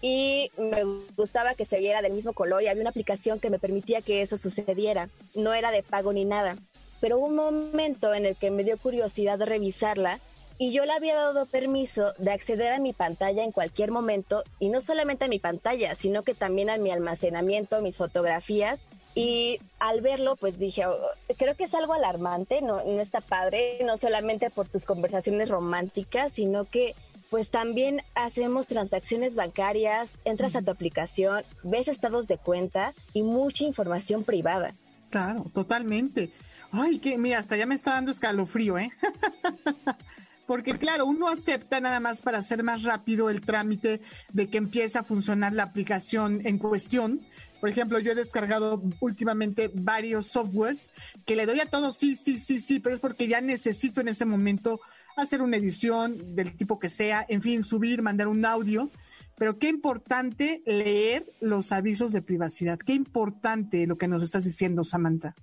y 0.00 0.50
me 0.58 0.82
gustaba 1.16 1.54
que 1.54 1.64
se 1.64 1.78
viera 1.78 2.02
del 2.02 2.12
mismo 2.12 2.32
color 2.32 2.62
y 2.62 2.68
había 2.68 2.82
una 2.82 2.90
aplicación 2.90 3.38
que 3.38 3.50
me 3.50 3.58
permitía 3.58 4.02
que 4.02 4.22
eso 4.22 4.36
sucediera. 4.36 5.08
No 5.34 5.54
era 5.54 5.70
de 5.70 5.82
pago 5.82 6.12
ni 6.12 6.24
nada. 6.24 6.56
Pero 7.00 7.18
hubo 7.18 7.26
un 7.26 7.36
momento 7.36 8.12
en 8.14 8.26
el 8.26 8.36
que 8.36 8.50
me 8.50 8.64
dio 8.64 8.78
curiosidad 8.78 9.40
revisarla 9.40 10.20
y 10.62 10.70
yo 10.70 10.86
le 10.86 10.92
había 10.92 11.16
dado 11.16 11.46
permiso 11.46 12.14
de 12.18 12.30
acceder 12.30 12.72
a 12.72 12.78
mi 12.78 12.92
pantalla 12.92 13.42
en 13.42 13.50
cualquier 13.50 13.90
momento 13.90 14.44
y 14.60 14.68
no 14.68 14.80
solamente 14.80 15.24
a 15.24 15.28
mi 15.28 15.40
pantalla, 15.40 15.96
sino 15.96 16.22
que 16.22 16.34
también 16.34 16.70
a 16.70 16.76
mi 16.76 16.92
almacenamiento, 16.92 17.82
mis 17.82 17.96
fotografías 17.96 18.78
Y 19.16 19.58
al 19.80 20.00
verlo, 20.02 20.36
pues 20.36 20.58
dije, 20.60 20.86
"Oh, 20.86 20.96
creo 21.36 21.56
que 21.56 21.64
es 21.64 21.74
algo 21.74 21.92
alarmante, 21.94 22.62
no, 22.62 22.76
no 22.84 23.00
está 23.02 23.20
padre, 23.20 23.78
no 23.84 23.98
solamente 23.98 24.48
por 24.50 24.68
tus 24.68 24.84
conversaciones 24.84 25.48
románticas, 25.48 26.32
sino 26.32 26.64
que 26.64 26.94
pues 27.28 27.50
también 27.50 28.02
hacemos 28.14 28.68
transacciones 28.68 29.34
bancarias, 29.34 30.10
entras 30.24 30.54
a 30.54 30.62
tu 30.62 30.70
aplicación, 30.70 31.44
ves 31.64 31.88
estados 31.88 32.28
de 32.28 32.38
cuenta 32.38 32.94
y 33.12 33.22
mucha 33.22 33.64
información 33.64 34.22
privada. 34.22 34.74
Claro, 35.10 35.44
totalmente. 35.52 36.30
Ay, 36.70 37.00
que 37.00 37.18
mira, 37.18 37.38
hasta 37.38 37.56
ya 37.56 37.66
me 37.66 37.74
está 37.74 37.90
dando 37.92 38.12
escalofrío, 38.12 38.78
¿eh? 38.78 38.90
Porque 40.46 40.76
claro, 40.76 41.06
uno 41.06 41.28
acepta 41.28 41.80
nada 41.80 42.00
más 42.00 42.20
para 42.20 42.38
hacer 42.38 42.62
más 42.62 42.82
rápido 42.82 43.30
el 43.30 43.40
trámite 43.42 44.00
de 44.32 44.48
que 44.48 44.58
empiece 44.58 44.98
a 44.98 45.04
funcionar 45.04 45.52
la 45.52 45.62
aplicación 45.62 46.40
en 46.44 46.58
cuestión. 46.58 47.20
Por 47.60 47.68
ejemplo, 47.68 48.00
yo 48.00 48.12
he 48.12 48.16
descargado 48.16 48.82
últimamente 49.00 49.70
varios 49.72 50.26
softwares 50.26 50.92
que 51.24 51.36
le 51.36 51.46
doy 51.46 51.60
a 51.60 51.66
todos 51.66 51.96
sí, 51.96 52.16
sí, 52.16 52.38
sí, 52.38 52.58
sí, 52.58 52.80
pero 52.80 52.94
es 52.94 53.00
porque 53.00 53.28
ya 53.28 53.40
necesito 53.40 54.00
en 54.00 54.08
ese 54.08 54.24
momento 54.24 54.80
hacer 55.16 55.42
una 55.42 55.58
edición 55.58 56.34
del 56.34 56.56
tipo 56.56 56.78
que 56.78 56.88
sea, 56.88 57.24
en 57.28 57.40
fin, 57.40 57.62
subir, 57.62 58.02
mandar 58.02 58.26
un 58.26 58.44
audio. 58.44 58.90
Pero 59.36 59.58
qué 59.58 59.68
importante 59.68 60.62
leer 60.66 61.32
los 61.40 61.72
avisos 61.72 62.12
de 62.12 62.22
privacidad. 62.22 62.78
Qué 62.78 62.94
importante 62.94 63.86
lo 63.86 63.96
que 63.96 64.08
nos 64.08 64.22
estás 64.22 64.44
diciendo, 64.44 64.84
Samantha. 64.84 65.34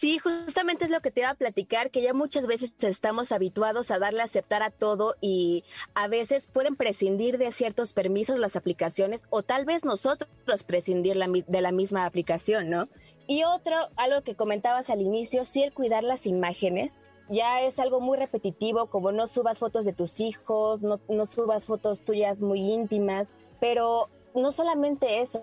Sí, 0.00 0.18
justamente 0.18 0.84
es 0.84 0.90
lo 0.90 1.00
que 1.00 1.12
te 1.12 1.20
iba 1.20 1.30
a 1.30 1.34
platicar, 1.34 1.90
que 1.90 2.02
ya 2.02 2.12
muchas 2.12 2.46
veces 2.46 2.72
estamos 2.80 3.30
habituados 3.30 3.92
a 3.92 4.00
darle 4.00 4.22
a 4.22 4.24
aceptar 4.24 4.62
a 4.62 4.70
todo 4.70 5.14
y 5.20 5.62
a 5.94 6.08
veces 6.08 6.48
pueden 6.48 6.74
prescindir 6.74 7.38
de 7.38 7.52
ciertos 7.52 7.92
permisos 7.92 8.38
las 8.38 8.56
aplicaciones 8.56 9.22
o 9.30 9.44
tal 9.44 9.64
vez 9.64 9.84
nosotros 9.84 10.28
prescindir 10.66 11.16
de 11.16 11.60
la 11.60 11.72
misma 11.72 12.06
aplicación, 12.06 12.70
¿no? 12.70 12.88
Y 13.28 13.44
otro, 13.44 13.76
algo 13.96 14.22
que 14.22 14.34
comentabas 14.34 14.90
al 14.90 15.00
inicio, 15.00 15.44
sí 15.44 15.62
el 15.62 15.72
cuidar 15.72 16.02
las 16.02 16.26
imágenes. 16.26 16.92
Ya 17.30 17.62
es 17.62 17.78
algo 17.78 18.00
muy 18.00 18.18
repetitivo, 18.18 18.86
como 18.86 19.12
no 19.12 19.28
subas 19.28 19.58
fotos 19.58 19.84
de 19.84 19.94
tus 19.94 20.20
hijos, 20.20 20.82
no, 20.82 21.00
no 21.08 21.24
subas 21.26 21.66
fotos 21.66 22.04
tuyas 22.04 22.40
muy 22.40 22.60
íntimas, 22.60 23.28
pero 23.60 24.10
no 24.34 24.52
solamente 24.52 25.22
eso, 25.22 25.42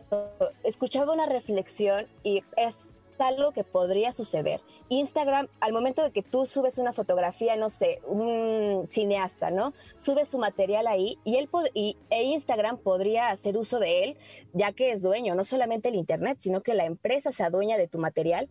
escuchaba 0.64 1.14
una 1.14 1.26
reflexión 1.26 2.07
y 2.22 2.44
es 2.57 2.76
algo 3.20 3.52
que 3.52 3.64
podría 3.64 4.14
suceder. 4.14 4.62
Instagram, 4.90 5.48
al 5.60 5.74
momento 5.74 6.04
de 6.04 6.12
que 6.12 6.24
tú 6.24 6.46
subes 6.46 6.78
una 6.78 6.94
fotografía, 6.94 7.56
no 7.56 7.70
sé, 7.70 8.02
un 8.06 8.88
cineasta, 8.90 9.52
¿no? 9.52 9.74
Sube 9.96 10.26
su 10.26 10.38
material 10.38 10.88
ahí 10.88 11.18
y 11.24 11.38
él 11.38 11.50
y, 11.74 11.98
e 12.10 12.24
Instagram 12.24 12.78
podría 12.78 13.30
hacer 13.30 13.58
uso 13.58 13.80
de 13.80 14.04
él, 14.04 14.18
ya 14.54 14.72
que 14.74 14.92
es 14.92 15.02
dueño, 15.02 15.36
no 15.36 15.46
solamente 15.46 15.90
el 15.90 15.96
internet, 15.96 16.38
sino 16.42 16.62
que 16.62 16.74
la 16.74 16.86
empresa 16.86 17.32
se 17.32 17.44
adueña 17.44 17.78
de 17.78 17.88
tu 17.88 18.00
material. 18.00 18.50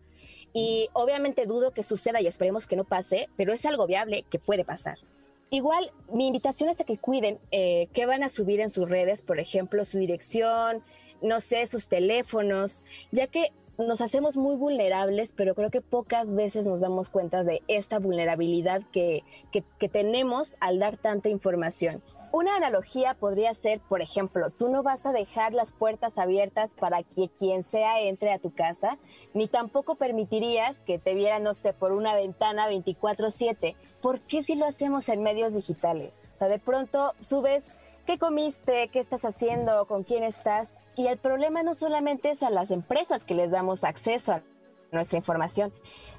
Y 0.53 0.89
obviamente 0.93 1.45
dudo 1.45 1.71
que 1.71 1.83
suceda 1.83 2.21
y 2.21 2.27
esperemos 2.27 2.67
que 2.67 2.75
no 2.75 2.83
pase, 2.83 3.29
pero 3.37 3.53
es 3.53 3.65
algo 3.65 3.87
viable 3.87 4.25
que 4.29 4.39
puede 4.39 4.65
pasar. 4.65 4.97
Igual, 5.53 5.91
mi 6.11 6.27
invitación 6.27 6.69
es 6.69 6.79
a 6.79 6.85
que 6.85 6.97
cuiden 6.97 7.37
eh, 7.51 7.89
qué 7.93 8.05
van 8.05 8.23
a 8.23 8.29
subir 8.29 8.61
en 8.61 8.71
sus 8.71 8.89
redes, 8.89 9.21
por 9.21 9.37
ejemplo, 9.37 9.83
su 9.83 9.97
dirección, 9.97 10.81
no 11.21 11.41
sé, 11.41 11.67
sus 11.67 11.87
teléfonos, 11.87 12.83
ya 13.11 13.27
que 13.27 13.51
nos 13.77 14.01
hacemos 14.01 14.35
muy 14.35 14.55
vulnerables, 14.55 15.31
pero 15.35 15.55
creo 15.55 15.69
que 15.69 15.81
pocas 15.81 16.33
veces 16.33 16.65
nos 16.65 16.79
damos 16.79 17.09
cuenta 17.09 17.43
de 17.43 17.61
esta 17.67 17.99
vulnerabilidad 17.99 18.81
que, 18.91 19.23
que, 19.51 19.63
que 19.79 19.89
tenemos 19.89 20.55
al 20.59 20.79
dar 20.79 20.97
tanta 20.97 21.29
información. 21.29 22.01
Una 22.33 22.55
analogía 22.55 23.13
podría 23.13 23.53
ser, 23.55 23.81
por 23.81 24.01
ejemplo, 24.01 24.51
tú 24.51 24.69
no 24.69 24.83
vas 24.83 25.05
a 25.05 25.11
dejar 25.11 25.53
las 25.53 25.71
puertas 25.73 26.17
abiertas 26.17 26.71
para 26.79 27.03
que 27.03 27.29
quien 27.37 27.65
sea 27.65 27.99
entre 28.01 28.31
a 28.31 28.39
tu 28.39 28.53
casa, 28.53 28.97
ni 29.33 29.47
tampoco 29.47 29.95
permitirías 29.95 30.77
que 30.85 30.97
te 30.97 31.13
viera, 31.13 31.39
no 31.39 31.55
sé, 31.55 31.73
por 31.73 31.91
una 31.91 32.15
ventana 32.15 32.69
24/7. 32.69 33.75
¿Por 34.01 34.21
qué 34.21 34.43
si 34.43 34.55
lo 34.55 34.65
hacemos 34.65 35.09
en 35.09 35.23
medios 35.23 35.53
digitales? 35.53 36.21
O 36.35 36.37
sea, 36.37 36.47
de 36.47 36.59
pronto 36.59 37.13
subes 37.21 37.65
qué 38.05 38.17
comiste, 38.17 38.89
qué 38.89 38.99
estás 38.99 39.23
haciendo, 39.23 39.85
con 39.87 40.03
quién 40.03 40.23
estás. 40.23 40.85
Y 40.95 41.07
el 41.07 41.17
problema 41.17 41.63
no 41.63 41.75
solamente 41.75 42.31
es 42.31 42.43
a 42.43 42.49
las 42.49 42.71
empresas 42.71 43.23
que 43.23 43.35
les 43.35 43.51
damos 43.51 43.83
acceso 43.83 44.33
a 44.33 44.41
nuestra 44.91 45.17
información, 45.17 45.71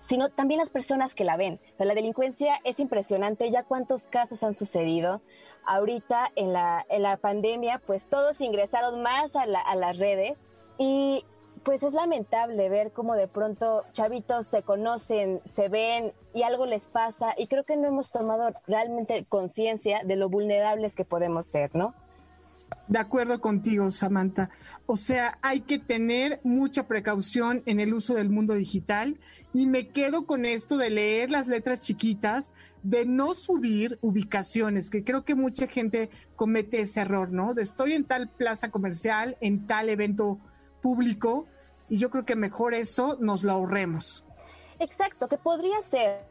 sino 0.08 0.30
también 0.30 0.58
las 0.60 0.70
personas 0.70 1.14
que 1.14 1.24
la 1.24 1.36
ven. 1.36 1.60
La 1.78 1.94
delincuencia 1.94 2.54
es 2.64 2.80
impresionante, 2.80 3.50
ya 3.50 3.64
cuántos 3.64 4.02
casos 4.04 4.42
han 4.42 4.54
sucedido. 4.54 5.20
Ahorita 5.66 6.30
en 6.36 6.52
la, 6.52 6.84
en 6.88 7.02
la 7.02 7.16
pandemia, 7.18 7.80
pues 7.86 8.02
todos 8.08 8.40
ingresaron 8.40 9.02
más 9.02 9.36
a, 9.36 9.46
la- 9.46 9.60
a 9.60 9.74
las 9.76 9.98
redes 9.98 10.38
y 10.78 11.24
pues 11.64 11.82
es 11.82 11.92
lamentable 11.92 12.68
ver 12.68 12.92
cómo 12.92 13.14
de 13.14 13.28
pronto 13.28 13.82
chavitos 13.92 14.46
se 14.48 14.62
conocen, 14.62 15.40
se 15.54 15.68
ven 15.68 16.12
y 16.34 16.42
algo 16.42 16.66
les 16.66 16.84
pasa 16.84 17.34
y 17.36 17.46
creo 17.46 17.64
que 17.64 17.76
no 17.76 17.88
hemos 17.88 18.10
tomado 18.10 18.50
realmente 18.66 19.24
conciencia 19.28 20.00
de 20.04 20.16
lo 20.16 20.28
vulnerables 20.28 20.94
que 20.94 21.04
podemos 21.04 21.46
ser, 21.46 21.74
¿no? 21.74 21.94
De 22.88 22.98
acuerdo 22.98 23.40
contigo, 23.40 23.90
Samantha. 23.90 24.50
O 24.86 24.96
sea, 24.96 25.38
hay 25.42 25.60
que 25.60 25.78
tener 25.78 26.40
mucha 26.42 26.86
precaución 26.88 27.62
en 27.66 27.80
el 27.80 27.94
uso 27.94 28.14
del 28.14 28.30
mundo 28.30 28.54
digital 28.54 29.18
y 29.52 29.66
me 29.66 29.88
quedo 29.88 30.26
con 30.26 30.44
esto 30.44 30.76
de 30.76 30.90
leer 30.90 31.30
las 31.30 31.48
letras 31.48 31.80
chiquitas, 31.80 32.52
de 32.82 33.04
no 33.04 33.34
subir 33.34 33.98
ubicaciones, 34.00 34.90
que 34.90 35.04
creo 35.04 35.24
que 35.24 35.34
mucha 35.34 35.66
gente 35.66 36.10
comete 36.34 36.80
ese 36.80 37.02
error, 37.02 37.30
¿no? 37.30 37.54
De 37.54 37.62
estoy 37.62 37.92
en 37.92 38.04
tal 38.04 38.28
plaza 38.28 38.70
comercial, 38.70 39.36
en 39.40 39.66
tal 39.66 39.88
evento 39.88 40.40
público 40.82 41.46
y 41.88 41.98
yo 41.98 42.10
creo 42.10 42.24
que 42.24 42.36
mejor 42.36 42.74
eso 42.74 43.16
nos 43.20 43.42
lo 43.42 43.52
ahorremos. 43.52 44.24
Exacto, 44.78 45.28
que 45.28 45.38
podría 45.38 45.80
ser, 45.82 46.24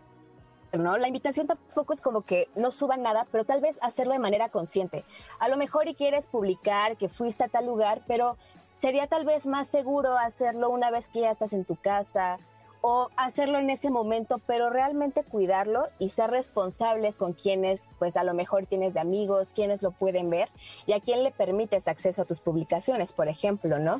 ¿no? 0.73 0.98
La 0.98 1.07
invitación 1.07 1.48
tampoco 1.48 1.94
es 1.94 2.02
como 2.02 2.22
que 2.22 2.48
no 2.56 2.72
suban 2.72 3.02
nada, 3.02 3.26
pero 3.32 3.45
tal 3.45 3.61
vez 3.61 3.76
hacerlo 3.82 4.14
de 4.14 4.19
manera 4.19 4.49
consciente. 4.49 5.03
A 5.40 5.48
lo 5.48 5.57
mejor 5.57 5.88
y 5.88 5.95
quieres 5.95 6.26
publicar 6.26 6.98
que 6.98 7.10
fuiste 7.10 7.44
a 7.44 7.48
tal 7.48 7.65
lugar, 7.65 8.02
pero 8.07 8.38
sería 8.82 9.07
tal 9.07 9.26
vez 9.26 9.45
más 9.45 9.69
seguro 9.69 10.18
hacerlo 10.18 10.69
una 10.69 10.91
vez 10.91 11.06
que 11.14 11.22
ya 11.22 11.32
estás 11.32 11.53
en 11.53 11.65
tu 11.65 11.76
casa 11.76 12.40
o 12.82 13.10
hacerlo 13.15 13.60
en 13.60 13.69
ese 13.69 13.91
momento, 13.91 14.41
pero 14.48 14.72
realmente 14.72 15.23
cuidarlo 15.23 15.84
y 15.99 16.10
ser 16.10 16.32
responsables 16.32 17.15
con 17.15 17.34
quienes, 17.34 17.80
pues 17.99 18.18
a 18.18 18.23
lo 18.23 18.34
mejor 18.34 18.65
tienes 18.65 18.95
de 18.95 18.99
amigos, 18.99 19.52
quienes 19.53 19.84
lo 19.84 19.91
pueden 19.91 20.32
ver 20.32 20.49
y 20.88 20.94
a 20.94 20.99
quién 20.99 21.23
le 21.23 21.32
permites 21.32 21.88
acceso 21.88 22.23
a 22.23 22.26
tus 22.26 22.40
publicaciones, 22.40 23.11
por 23.14 23.28
ejemplo, 23.28 23.78
¿no? 23.78 23.98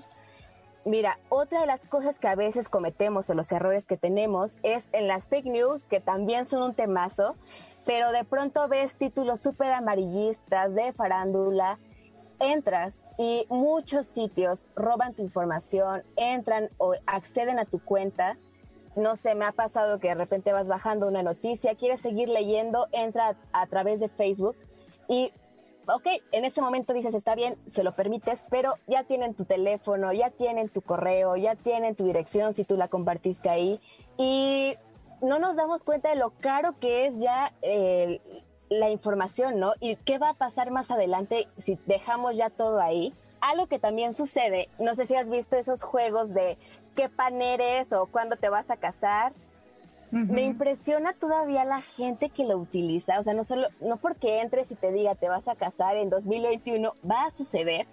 Mira, 0.86 1.20
otra 1.30 1.62
de 1.62 1.68
las 1.68 1.82
cosas 1.82 2.18
que 2.18 2.28
a 2.28 2.36
veces 2.36 2.68
cometemos 2.68 3.30
o 3.30 3.36
los 3.36 3.52
errores 3.52 3.86
que 3.86 3.98
tenemos 3.98 4.52
es 4.64 4.90
en 4.94 5.08
las 5.08 5.28
fake 5.28 5.46
news, 5.46 5.84
que 5.84 6.00
también 6.00 6.48
son 6.48 6.64
un 6.64 6.74
temazo, 6.74 7.36
pero 7.86 8.12
de 8.12 8.24
pronto 8.24 8.68
ves 8.68 8.98
títulos 8.98 9.42
súper 9.42 9.74
amarillistas 9.74 10.74
de 10.74 10.92
farándula, 10.94 11.78
entras 12.40 12.96
y 13.20 13.46
muchos 13.50 14.08
sitios 14.08 14.68
roban 14.76 15.14
tu 15.14 15.22
información, 15.22 16.02
entran 16.16 16.70
o 16.80 16.96
acceden 17.06 17.60
a 17.60 17.66
tu 17.66 17.80
cuenta. 17.84 18.34
No 18.96 19.16
sé, 19.18 19.36
me 19.36 19.46
ha 19.46 19.52
pasado 19.52 20.00
que 20.00 20.10
de 20.10 20.16
repente 20.16 20.52
vas 20.52 20.68
bajando 20.68 21.08
una 21.08 21.22
noticia, 21.22 21.76
quieres 21.76 22.02
seguir 22.02 22.28
leyendo, 22.28 22.88
entra 22.92 23.38
a, 23.54 23.62
a 23.62 23.68
través 23.68 24.00
de 24.00 24.10
Facebook 24.10 24.56
y 25.08 25.32
ok, 25.88 26.08
en 26.32 26.46
ese 26.46 26.62
momento 26.62 26.94
dices, 26.94 27.14
está 27.14 27.36
bien, 27.36 27.56
se 27.72 27.84
lo 27.84 27.92
permites, 27.92 28.48
pero 28.50 28.76
ya 28.88 29.04
tienen 29.04 29.34
tu 29.34 29.46
teléfono, 29.46 30.14
ya 30.14 30.30
tienen 30.30 30.70
tu 30.70 30.82
correo, 30.82 31.36
ya 31.36 31.56
tienen 31.56 31.96
tu 31.96 32.06
dirección 32.06 32.54
si 32.54 32.64
tú 32.64 32.78
la 32.78 32.88
compartiste 32.88 33.50
ahí. 33.50 33.80
Y 34.18 34.76
no 35.22 35.40
nos 35.40 35.56
damos 35.56 35.84
cuenta 35.84 36.10
de 36.10 36.16
lo 36.16 36.32
caro 36.40 36.74
que 36.80 37.08
es 37.08 37.20
ya 37.20 37.54
eh, 37.62 38.22
la 38.70 38.90
información, 38.90 39.60
¿no? 39.60 39.74
Y 39.80 39.96
qué 39.98 40.18
va 40.18 40.30
a 40.30 40.34
pasar 40.34 40.72
más 40.72 40.90
adelante 40.90 41.48
si 41.64 41.78
dejamos 41.88 42.36
ya 42.36 42.50
todo 42.50 42.80
ahí. 42.80 43.14
Algo 43.42 43.68
que 43.68 43.80
también 43.80 44.14
sucede, 44.16 44.68
no 44.80 44.96
sé 44.96 45.08
si 45.08 45.16
has 45.16 45.30
visto 45.30 45.56
esos 45.56 45.82
juegos 45.82 46.34
de 46.34 46.58
qué 46.96 47.10
pan 47.10 47.42
eres 47.42 47.92
o 47.92 48.06
cuándo 48.06 48.36
te 48.36 48.50
vas 48.50 48.70
a 48.70 48.78
casar. 48.78 49.34
Me 50.12 50.44
impresiona 50.44 51.14
todavía 51.14 51.64
la 51.64 51.82
gente 51.82 52.30
que 52.30 52.44
lo 52.44 52.58
utiliza, 52.58 53.20
o 53.20 53.24
sea, 53.24 53.34
no 53.34 53.46
solo, 53.46 53.68
no 53.80 53.98
porque 53.98 54.42
entres 54.42 54.70
y 54.70 54.76
te 54.76 54.92
diga 54.92 55.16
te 55.16 55.30
vas 55.30 55.48
a 55.48 55.56
casar 55.56 55.96
en 55.96 56.10
2021, 56.10 56.96
va 57.10 57.26
a 57.26 57.32
suceder, 57.38 57.88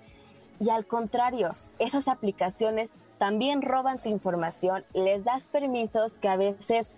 y 0.59 0.71
al 0.71 0.87
contrario, 0.87 1.51
esas 1.79 2.09
aplicaciones 2.09 2.91
también 3.19 3.63
roban 3.63 3.99
tu 4.01 4.09
información, 4.09 4.83
les 4.95 5.23
das 5.25 5.43
permisos 5.53 6.13
que 6.19 6.29
a 6.29 6.37
veces, 6.37 6.89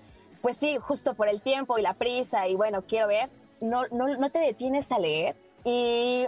pues 0.42 0.56
sí, 0.58 0.78
justo 0.78 1.14
por 1.14 1.28
el 1.28 1.42
tiempo 1.42 1.78
y 1.78 1.82
la 1.82 1.94
prisa 1.94 2.48
y 2.48 2.56
bueno, 2.56 2.82
quiero 2.82 3.08
ver, 3.08 3.28
no, 3.60 3.86
no, 3.88 4.08
no 4.16 4.30
te 4.30 4.38
detienes 4.38 4.90
a 4.90 4.98
leer 4.98 5.36
y 5.64 6.26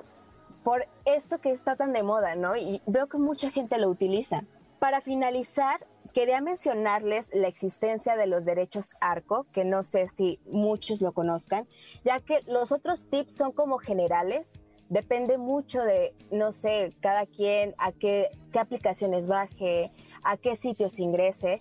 por 0.62 0.86
esto 1.04 1.38
que 1.38 1.50
está 1.50 1.76
tan 1.76 1.92
de 1.92 2.02
moda, 2.02 2.34
¿no? 2.36 2.56
Y 2.56 2.82
veo 2.86 3.08
que 3.08 3.18
mucha 3.18 3.50
gente 3.50 3.78
lo 3.78 3.88
utiliza. 3.88 4.44
Para 4.78 5.00
finalizar, 5.00 5.80
quería 6.14 6.40
mencionarles 6.40 7.28
la 7.32 7.48
existencia 7.48 8.16
de 8.16 8.26
los 8.26 8.44
derechos 8.44 8.86
ARCO, 9.00 9.46
que 9.54 9.64
no 9.64 9.82
sé 9.82 10.08
si 10.16 10.40
muchos 10.46 11.00
lo 11.00 11.12
conozcan, 11.12 11.66
ya 12.04 12.20
que 12.20 12.40
los 12.46 12.72
otros 12.72 13.08
tips 13.08 13.36
son 13.36 13.52
como 13.52 13.78
generales, 13.78 14.46
depende 14.88 15.38
mucho 15.38 15.82
de, 15.82 16.14
no 16.30 16.52
sé, 16.52 16.92
cada 17.00 17.26
quien 17.26 17.74
a 17.78 17.92
qué, 17.92 18.30
qué 18.52 18.58
aplicaciones 18.58 19.26
baje, 19.26 19.88
a 20.22 20.36
qué 20.36 20.56
sitios 20.56 20.98
ingrese. 20.98 21.60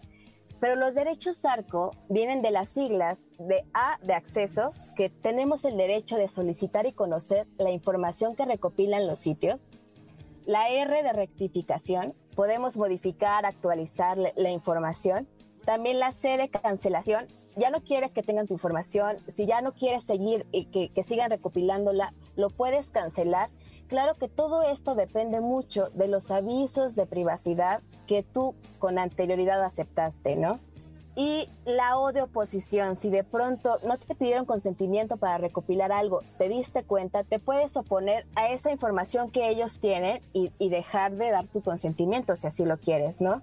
Pero 0.59 0.75
los 0.75 0.93
derechos 0.93 1.43
ARCO 1.43 1.91
vienen 2.09 2.41
de 2.41 2.51
las 2.51 2.69
siglas 2.69 3.17
de 3.39 3.63
A 3.73 3.97
de 4.03 4.13
acceso, 4.13 4.71
que 4.95 5.09
tenemos 5.09 5.63
el 5.65 5.75
derecho 5.75 6.17
de 6.17 6.27
solicitar 6.27 6.85
y 6.85 6.93
conocer 6.93 7.47
la 7.57 7.71
información 7.71 8.35
que 8.35 8.45
recopilan 8.45 9.07
los 9.07 9.17
sitios. 9.17 9.59
La 10.45 10.69
R 10.69 11.01
de 11.01 11.13
rectificación, 11.13 12.13
podemos 12.35 12.77
modificar, 12.77 13.45
actualizar 13.45 14.17
la, 14.17 14.49
información. 14.49 15.27
También 15.65 15.99
la 15.99 16.13
C 16.13 16.37
de 16.37 16.49
cancelación, 16.49 17.27
ya 17.55 17.69
no 17.69 17.81
quieres 17.81 18.11
que 18.11 18.23
tengan 18.23 18.47
tu 18.47 18.53
información, 18.53 19.17
si 19.35 19.45
ya 19.45 19.61
no 19.61 19.73
quieres 19.73 20.03
seguir 20.03 20.47
y 20.51 20.65
que, 20.65 20.89
que 20.89 21.03
sigan 21.03 21.29
recopilándola, 21.29 22.13
lo 22.35 22.49
puedes 22.49 22.89
cancelar. 22.89 23.49
Claro 23.87 24.15
que 24.15 24.27
todo 24.27 24.63
esto 24.63 24.95
depende 24.95 25.41
mucho 25.41 25.89
de 25.89 26.07
los 26.07 26.31
avisos 26.31 26.95
de 26.95 27.05
privacidad 27.05 27.81
que 28.07 28.23
tú 28.23 28.55
con 28.79 28.97
anterioridad 28.97 29.63
aceptaste, 29.63 30.35
¿no? 30.35 30.59
Y 31.15 31.49
la 31.65 31.97
O 31.97 32.13
de 32.13 32.21
oposición, 32.21 32.97
si 32.97 33.09
de 33.09 33.23
pronto 33.23 33.77
no 33.85 33.97
te 33.97 34.15
pidieron 34.15 34.45
consentimiento 34.45 35.17
para 35.17 35.37
recopilar 35.37 35.91
algo, 35.91 36.21
te 36.37 36.47
diste 36.47 36.83
cuenta, 36.83 37.23
te 37.23 37.37
puedes 37.37 37.75
oponer 37.75 38.25
a 38.35 38.49
esa 38.49 38.71
información 38.71 39.29
que 39.29 39.49
ellos 39.49 39.77
tienen 39.81 40.21
y, 40.33 40.51
y 40.57 40.69
dejar 40.69 41.11
de 41.13 41.31
dar 41.31 41.47
tu 41.47 41.61
consentimiento 41.61 42.35
si 42.37 42.47
así 42.47 42.63
lo 42.63 42.77
quieres, 42.77 43.19
¿no? 43.19 43.41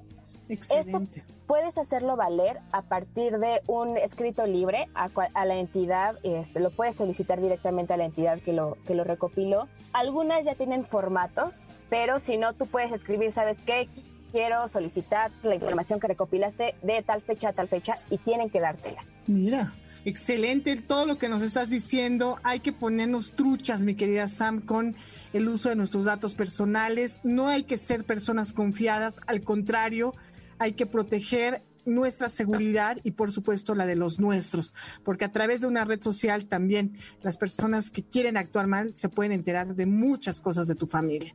Excelente. 0.48 1.20
Esto 1.20 1.32
puedes 1.46 1.76
hacerlo 1.76 2.16
valer 2.16 2.58
a 2.72 2.82
partir 2.82 3.38
de 3.38 3.60
un 3.66 3.96
escrito 3.96 4.46
libre 4.46 4.88
a, 4.94 5.08
a 5.34 5.44
la 5.44 5.56
entidad, 5.56 6.16
este, 6.22 6.60
lo 6.60 6.70
puedes 6.70 6.96
solicitar 6.96 7.40
directamente 7.40 7.92
a 7.92 7.96
la 7.96 8.04
entidad 8.04 8.38
que 8.40 8.52
lo, 8.52 8.76
que 8.86 8.94
lo 8.94 9.04
recopiló. 9.04 9.68
Algunas 9.92 10.44
ya 10.44 10.54
tienen 10.54 10.84
formatos, 10.84 11.52
pero 11.90 12.20
si 12.20 12.36
no, 12.38 12.54
tú 12.54 12.66
puedes 12.66 12.92
escribir, 12.92 13.32
¿sabes 13.32 13.58
qué? 13.66 13.88
Quiero 14.32 14.68
solicitar 14.68 15.30
la 15.42 15.55
información 15.55 16.00
que 16.00 16.09
recopilaste 16.09 16.74
de 16.82 17.02
tal 17.02 17.22
fecha 17.22 17.48
a 17.48 17.52
tal 17.52 17.68
fecha 17.68 17.94
y 18.10 18.18
tienen 18.18 18.50
que 18.50 18.60
dártela. 18.60 19.05
Mira, 19.26 19.72
excelente 20.05 20.76
todo 20.76 21.06
lo 21.06 21.18
que 21.18 21.28
nos 21.28 21.42
estás 21.42 21.70
diciendo. 21.70 22.38
Hay 22.42 22.60
que 22.60 22.72
ponernos 22.72 23.32
truchas, 23.32 23.84
mi 23.84 23.94
querida 23.94 24.28
Sam, 24.28 24.60
con 24.60 24.96
el 25.32 25.48
uso 25.48 25.70
de 25.70 25.76
nuestros 25.76 26.05
datos 26.05 26.34
personales. 26.34 27.20
No 27.24 27.48
hay 27.48 27.64
que 27.64 27.78
ser 27.78 28.05
personas 28.05 28.52
confiadas, 28.52 29.20
al 29.26 29.42
contrario, 29.42 30.14
hay 30.59 30.72
que 30.72 30.86
proteger 30.86 31.62
nuestra 31.88 32.28
seguridad 32.28 32.98
y 33.02 33.12
por 33.12 33.32
supuesto 33.32 33.74
la 33.74 33.86
de 33.86 33.96
los 33.96 34.20
nuestros, 34.20 34.74
porque 35.05 35.24
a 35.24 35.32
través 35.32 35.62
de 35.62 35.66
una 35.66 35.84
red 35.84 36.02
social 36.02 36.46
también 36.46 36.98
las 37.22 37.36
personas 37.36 37.90
que 37.90 38.02
quieren 38.02 38.36
actuar 38.36 38.66
mal 38.66 38.92
se 38.94 39.09
pueden 39.09 39.32
enterar 39.32 39.74
de 39.74 39.86
muchas 39.86 40.40
cosas 40.40 40.68
de 40.68 40.74
tu 40.74 40.86
familia. 40.86 41.34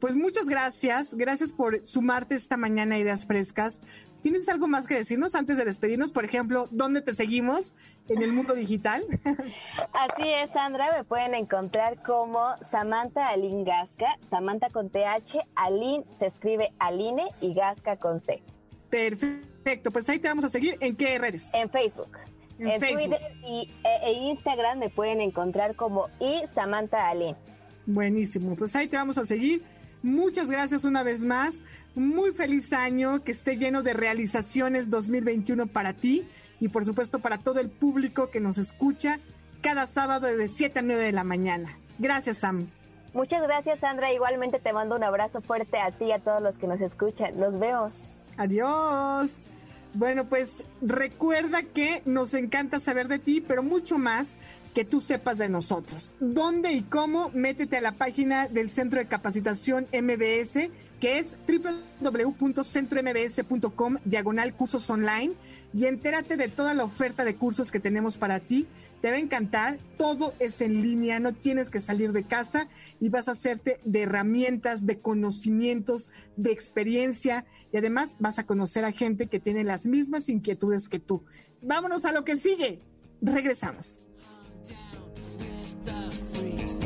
Pues 0.00 0.14
muchas 0.14 0.46
gracias, 0.46 1.14
gracias 1.14 1.52
por 1.52 1.86
sumarte 1.86 2.34
esta 2.34 2.56
mañana 2.56 2.96
a 2.96 2.98
Ideas 2.98 3.24
Frescas. 3.24 3.80
¿Tienes 4.20 4.48
algo 4.48 4.66
más 4.66 4.86
que 4.86 4.94
decirnos 4.94 5.34
antes 5.34 5.56
de 5.56 5.64
despedirnos? 5.64 6.12
Por 6.12 6.24
ejemplo, 6.24 6.68
¿dónde 6.70 7.00
te 7.00 7.14
seguimos 7.14 7.72
en 8.08 8.22
el 8.22 8.32
mundo 8.32 8.54
digital? 8.54 9.06
Así 9.92 10.28
es, 10.28 10.50
Sandra, 10.50 10.92
me 10.92 11.04
pueden 11.04 11.34
encontrar 11.34 11.96
como 12.04 12.40
Samantha 12.70 13.28
Aline 13.28 13.64
Gasca, 13.64 14.18
Samantha 14.28 14.68
con 14.70 14.90
TH, 14.90 15.38
Aline 15.54 16.04
se 16.18 16.26
escribe 16.26 16.72
Aline 16.78 17.28
y 17.40 17.54
Gasca 17.54 17.96
con 17.96 18.20
C. 18.20 18.42
Perfecto, 18.90 19.90
pues 19.90 20.08
ahí 20.08 20.18
te 20.18 20.28
vamos 20.28 20.44
a 20.44 20.48
seguir. 20.48 20.76
¿En 20.80 20.96
qué 20.96 21.18
redes? 21.18 21.54
En 21.54 21.70
Facebook. 21.70 22.18
En. 22.58 22.80
Twitter 22.80 23.20
y, 23.44 23.70
e, 23.84 24.08
e 24.08 24.12
Instagram 24.12 24.78
me 24.78 24.90
pueden 24.90 25.20
encontrar 25.20 25.76
como 25.76 26.08
y 26.20 26.42
Samantha 26.54 27.08
Aline. 27.08 27.36
Buenísimo, 27.86 28.56
pues 28.56 28.74
ahí 28.74 28.88
te 28.88 28.96
vamos 28.96 29.16
a 29.18 29.24
seguir. 29.24 29.62
Muchas 30.02 30.50
gracias 30.50 30.84
una 30.84 31.02
vez 31.02 31.24
más. 31.24 31.62
Muy 31.94 32.32
feliz 32.32 32.72
año, 32.72 33.24
que 33.24 33.32
esté 33.32 33.56
lleno 33.56 33.82
de 33.82 33.94
realizaciones 33.94 34.90
2021 34.90 35.66
para 35.66 35.92
ti 35.92 36.26
y 36.60 36.68
por 36.68 36.84
supuesto 36.84 37.18
para 37.18 37.38
todo 37.38 37.60
el 37.60 37.70
público 37.70 38.30
que 38.30 38.40
nos 38.40 38.58
escucha 38.58 39.18
cada 39.62 39.86
sábado 39.86 40.26
de 40.26 40.48
7 40.48 40.78
a 40.78 40.82
9 40.82 41.02
de 41.02 41.12
la 41.12 41.24
mañana. 41.24 41.78
Gracias, 41.98 42.38
Sam. 42.38 42.68
Muchas 43.14 43.42
gracias, 43.42 43.80
Sandra. 43.80 44.12
Igualmente 44.12 44.58
te 44.58 44.72
mando 44.72 44.94
un 44.94 45.02
abrazo 45.02 45.40
fuerte 45.40 45.78
a 45.78 45.90
ti 45.90 46.04
y 46.06 46.12
a 46.12 46.18
todos 46.18 46.42
los 46.42 46.58
que 46.58 46.66
nos 46.66 46.80
escuchan. 46.80 47.34
Nos 47.36 47.58
vemos. 47.58 48.14
Adiós. 48.36 49.38
Bueno, 49.94 50.26
pues 50.26 50.64
recuerda 50.82 51.62
que 51.62 52.02
nos 52.04 52.34
encanta 52.34 52.78
saber 52.78 53.08
de 53.08 53.18
ti, 53.18 53.40
pero 53.40 53.62
mucho 53.62 53.96
más 53.96 54.36
que 54.76 54.84
tú 54.84 55.00
sepas 55.00 55.38
de 55.38 55.48
nosotros. 55.48 56.14
¿Dónde 56.20 56.70
y 56.72 56.82
cómo? 56.82 57.30
Métete 57.32 57.78
a 57.78 57.80
la 57.80 57.92
página 57.92 58.46
del 58.46 58.68
Centro 58.68 58.98
de 58.98 59.08
Capacitación 59.08 59.86
MBS, 59.90 60.68
que 61.00 61.18
es 61.18 61.38
www.centrombs.com, 61.48 63.96
diagonal 64.04 64.54
cursos 64.54 64.90
online, 64.90 65.32
y 65.72 65.86
entérate 65.86 66.36
de 66.36 66.48
toda 66.48 66.74
la 66.74 66.84
oferta 66.84 67.24
de 67.24 67.36
cursos 67.36 67.72
que 67.72 67.80
tenemos 67.80 68.18
para 68.18 68.38
ti. 68.38 68.66
Te 69.00 69.10
va 69.10 69.16
a 69.16 69.20
encantar, 69.20 69.78
todo 69.96 70.34
es 70.40 70.60
en 70.60 70.82
línea, 70.82 71.20
no 71.20 71.32
tienes 71.32 71.70
que 71.70 71.80
salir 71.80 72.12
de 72.12 72.24
casa 72.24 72.68
y 73.00 73.08
vas 73.08 73.28
a 73.28 73.32
hacerte 73.32 73.80
de 73.86 74.02
herramientas, 74.02 74.84
de 74.84 75.00
conocimientos, 75.00 76.10
de 76.36 76.52
experiencia 76.52 77.46
y 77.72 77.78
además 77.78 78.14
vas 78.18 78.38
a 78.38 78.44
conocer 78.44 78.84
a 78.84 78.92
gente 78.92 79.28
que 79.28 79.40
tiene 79.40 79.64
las 79.64 79.86
mismas 79.86 80.28
inquietudes 80.28 80.90
que 80.90 80.98
tú. 80.98 81.24
Vámonos 81.62 82.04
a 82.04 82.12
lo 82.12 82.26
que 82.26 82.36
sigue. 82.36 82.82
Regresamos. 83.22 84.00
Apoyando 85.88 86.82
a 86.82 86.85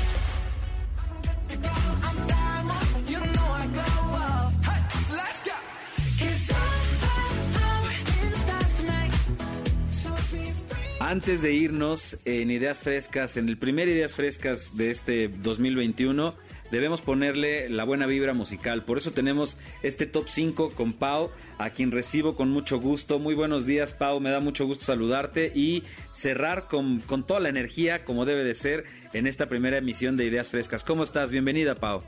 Antes 11.11 11.41
de 11.41 11.51
irnos 11.51 12.17
en 12.23 12.49
Ideas 12.51 12.79
Frescas, 12.79 13.35
en 13.35 13.49
el 13.49 13.57
primer 13.57 13.89
Ideas 13.89 14.15
Frescas 14.15 14.77
de 14.77 14.91
este 14.91 15.27
2021, 15.27 16.35
debemos 16.71 17.01
ponerle 17.01 17.67
la 17.67 17.83
buena 17.83 18.05
vibra 18.05 18.33
musical. 18.33 18.85
Por 18.85 18.97
eso 18.97 19.11
tenemos 19.11 19.57
este 19.83 20.05
top 20.05 20.29
5 20.29 20.69
con 20.69 20.93
Pau, 20.93 21.29
a 21.57 21.71
quien 21.71 21.91
recibo 21.91 22.37
con 22.37 22.49
mucho 22.49 22.79
gusto. 22.79 23.19
Muy 23.19 23.35
buenos 23.35 23.65
días, 23.65 23.91
Pau. 23.91 24.21
Me 24.21 24.29
da 24.29 24.39
mucho 24.39 24.65
gusto 24.65 24.85
saludarte 24.85 25.51
y 25.53 25.83
cerrar 26.13 26.69
con, 26.69 27.01
con 27.01 27.27
toda 27.27 27.41
la 27.41 27.49
energía, 27.49 28.05
como 28.05 28.23
debe 28.23 28.45
de 28.45 28.55
ser, 28.55 28.85
en 29.11 29.27
esta 29.27 29.47
primera 29.47 29.79
emisión 29.79 30.15
de 30.15 30.27
Ideas 30.27 30.49
Frescas. 30.49 30.85
¿Cómo 30.85 31.03
estás? 31.03 31.29
Bienvenida, 31.29 31.75
Pau. 31.75 32.03